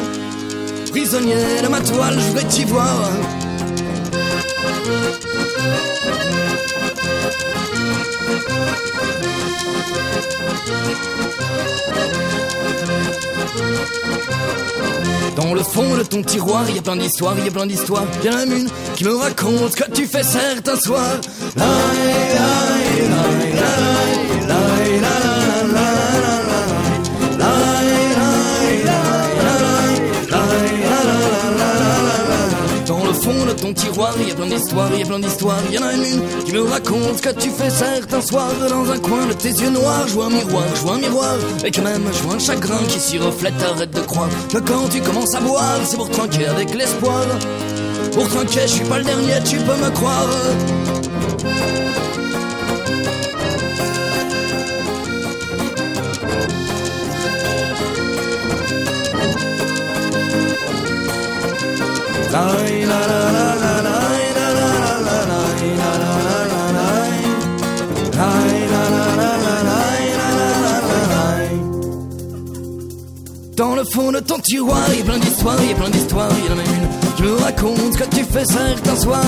Prisonnier 0.92 1.62
de 1.64 1.68
ma 1.70 1.80
toile, 1.80 2.16
je 2.20 2.28
voudrais 2.28 2.44
t'y 2.50 2.66
voir. 2.66 3.10
Dans 15.36 15.54
le 15.54 15.64
fond 15.64 15.96
de 15.96 16.04
ton 16.04 16.24
tiroir, 16.24 16.70
y 16.70 16.80
a 16.80 16.82
plein 16.82 16.96
d'histoires, 16.96 17.36
y 17.44 17.48
a 17.48 17.52
plein 17.52 17.66
d'histoires. 17.66 18.06
Y 18.24 18.30
en 18.30 18.38
a 18.38 18.44
une 18.46 18.70
qui 18.96 19.04
me 19.04 19.16
raconte 19.16 19.72
ce 19.72 19.76
que 19.76 19.92
tu 19.92 20.06
fais 20.06 20.24
certains 20.24 20.80
soirs. 20.80 21.20
Tiroir, 33.82 34.14
y 34.22 34.32
a 34.32 34.36
plein 34.36 34.48
d'histoires, 34.48 34.94
y 34.96 35.02
a 35.02 35.06
plein 35.06 35.20
d'histoires. 35.20 35.64
Y 35.72 35.78
en 35.80 35.84
a 35.84 35.94
une 35.94 36.44
qui 36.46 36.52
me 36.54 36.62
raconte 36.62 37.18
ce 37.18 37.22
que 37.22 37.34
tu 37.34 37.50
fais 37.50 37.70
certains 37.70 38.22
soirs. 38.22 38.54
Dans 38.70 38.90
un 38.92 39.00
coin 39.00 39.26
de 39.26 39.34
tes 39.34 39.50
yeux 39.50 39.70
noirs, 39.70 40.08
je 40.08 40.14
vois 40.14 40.26
un 40.26 40.30
miroir, 40.30 40.64
je 40.76 40.82
vois 40.82 40.96
un 40.96 41.00
miroir. 41.00 41.36
Et 41.66 41.72
que 41.72 41.82
même, 41.82 42.04
je 42.14 42.24
vois 42.24 42.36
un 42.36 42.40
chagrin 42.40 42.84
qui 42.88 43.00
s'y 43.00 43.18
reflète, 43.18 43.54
arrête 43.62 43.92
de 43.92 44.02
croire 44.02 44.30
que 44.52 44.60
quand 44.60 44.88
tu 44.90 45.02
commences 45.02 45.36
à 45.36 45.42
boire, 45.42 45.80
c'est 45.84 45.98
pour 45.98 46.10
trinquer 46.10 46.48
avec 46.48 46.74
l'espoir. 46.74 47.26
Pour 48.14 48.28
trinquer, 48.30 48.62
je 48.64 48.74
suis 48.74 48.86
pas 48.86 49.00
le 49.00 49.06
dernier, 49.06 49.40
tu 49.44 49.58
peux 49.58 49.78
me 49.78 49.90
croire. 49.92 50.28
le 73.82 73.88
fond 73.90 74.12
de 74.12 74.20
ton 74.20 74.38
tiroir, 74.38 74.84
il 74.92 75.00
y 75.00 75.02
a 75.02 75.06
plein 75.06 75.18
d'histoires, 75.18 75.58
il 75.64 75.70
y 75.70 75.74
a 75.74 75.76
plein 75.76 75.90
d'histoires, 75.90 76.30
il 76.38 76.46
y 76.46 76.50
en 76.50 76.52
a 76.52 76.56
même 76.56 76.76
une. 76.76 76.88
Je 77.18 77.24
me 77.24 77.34
raconte 77.34 77.98
que 77.98 78.16
tu 78.16 78.24
fais 78.24 78.46
certains 78.46 78.96
soirs. 78.96 79.26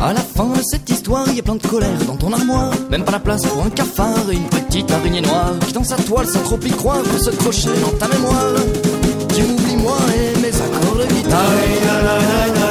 À 0.00 0.12
la 0.12 0.20
fin 0.20 0.46
de 0.46 0.62
cette 0.62 0.88
histoire, 0.88 1.26
il 1.28 1.36
y 1.36 1.40
a 1.40 1.42
plein 1.42 1.56
de 1.56 1.66
colère 1.66 1.98
dans 2.06 2.16
ton 2.16 2.32
armoire. 2.32 2.72
Même 2.90 3.04
pas 3.04 3.12
la 3.12 3.18
place 3.18 3.42
pour 3.42 3.62
un 3.62 3.70
cafard 3.70 4.30
et 4.30 4.36
une 4.36 4.48
petite 4.48 4.90
araignée 4.90 5.20
noire 5.20 5.52
qui 5.66 5.72
dans 5.74 5.84
sa 5.84 5.96
toile 5.96 6.26
sans 6.26 6.42
trop 6.42 6.58
y 6.64 6.70
croire 6.70 7.02
pour 7.02 7.20
se 7.20 7.30
crocher 7.30 7.68
dans 7.82 7.98
ta 7.98 8.08
mémoire. 8.08 8.54
Tu 9.34 9.42
m'oublies 9.42 9.76
moi 9.76 9.98
et 10.14 10.38
mes 10.40 10.48
accords 10.48 10.96
de 10.96 11.14
guitare. 11.14 12.65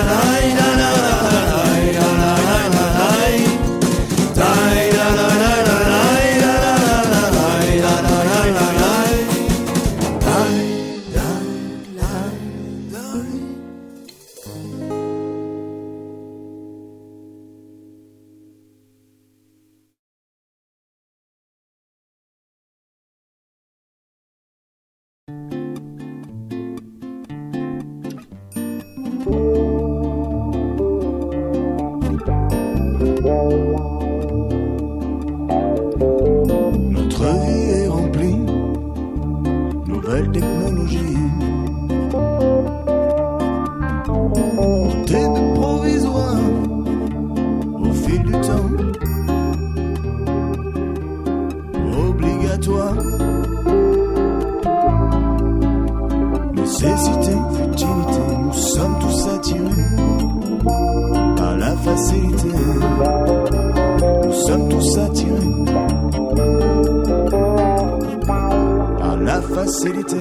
facilité. 69.76 70.15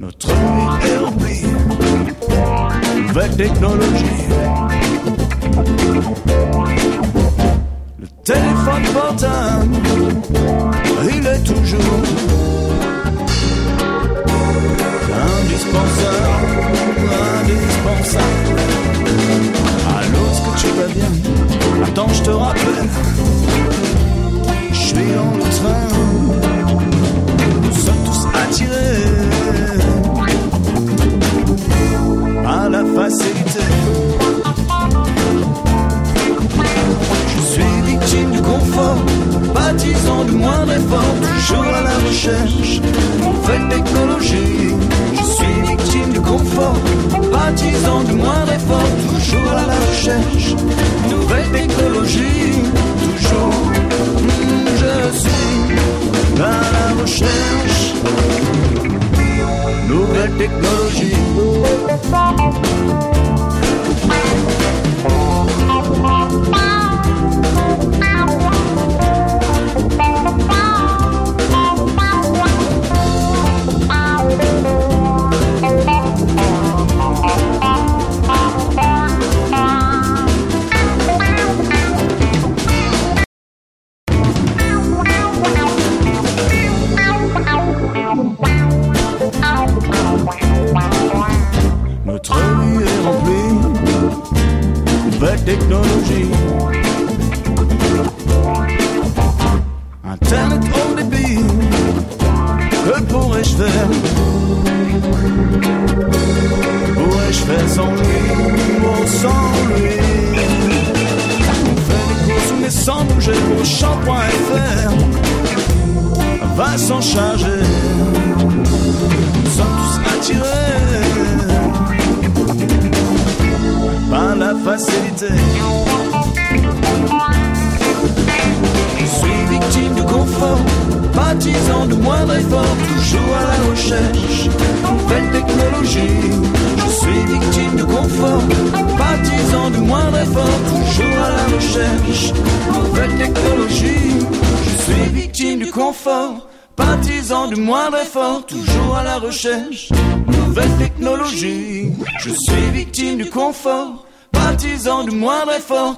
Notre 0.00 0.28
vie 0.28 0.88
est 0.88 0.98
oublie. 0.98 1.46
Vague 3.12 3.36
technologie. 3.36 3.93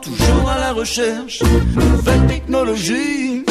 Toujours 0.02 0.50
à 0.50 0.58
la 0.58 0.72
recherche 0.72 1.42
nouvelles 1.74 2.26
technologies, 2.26 3.45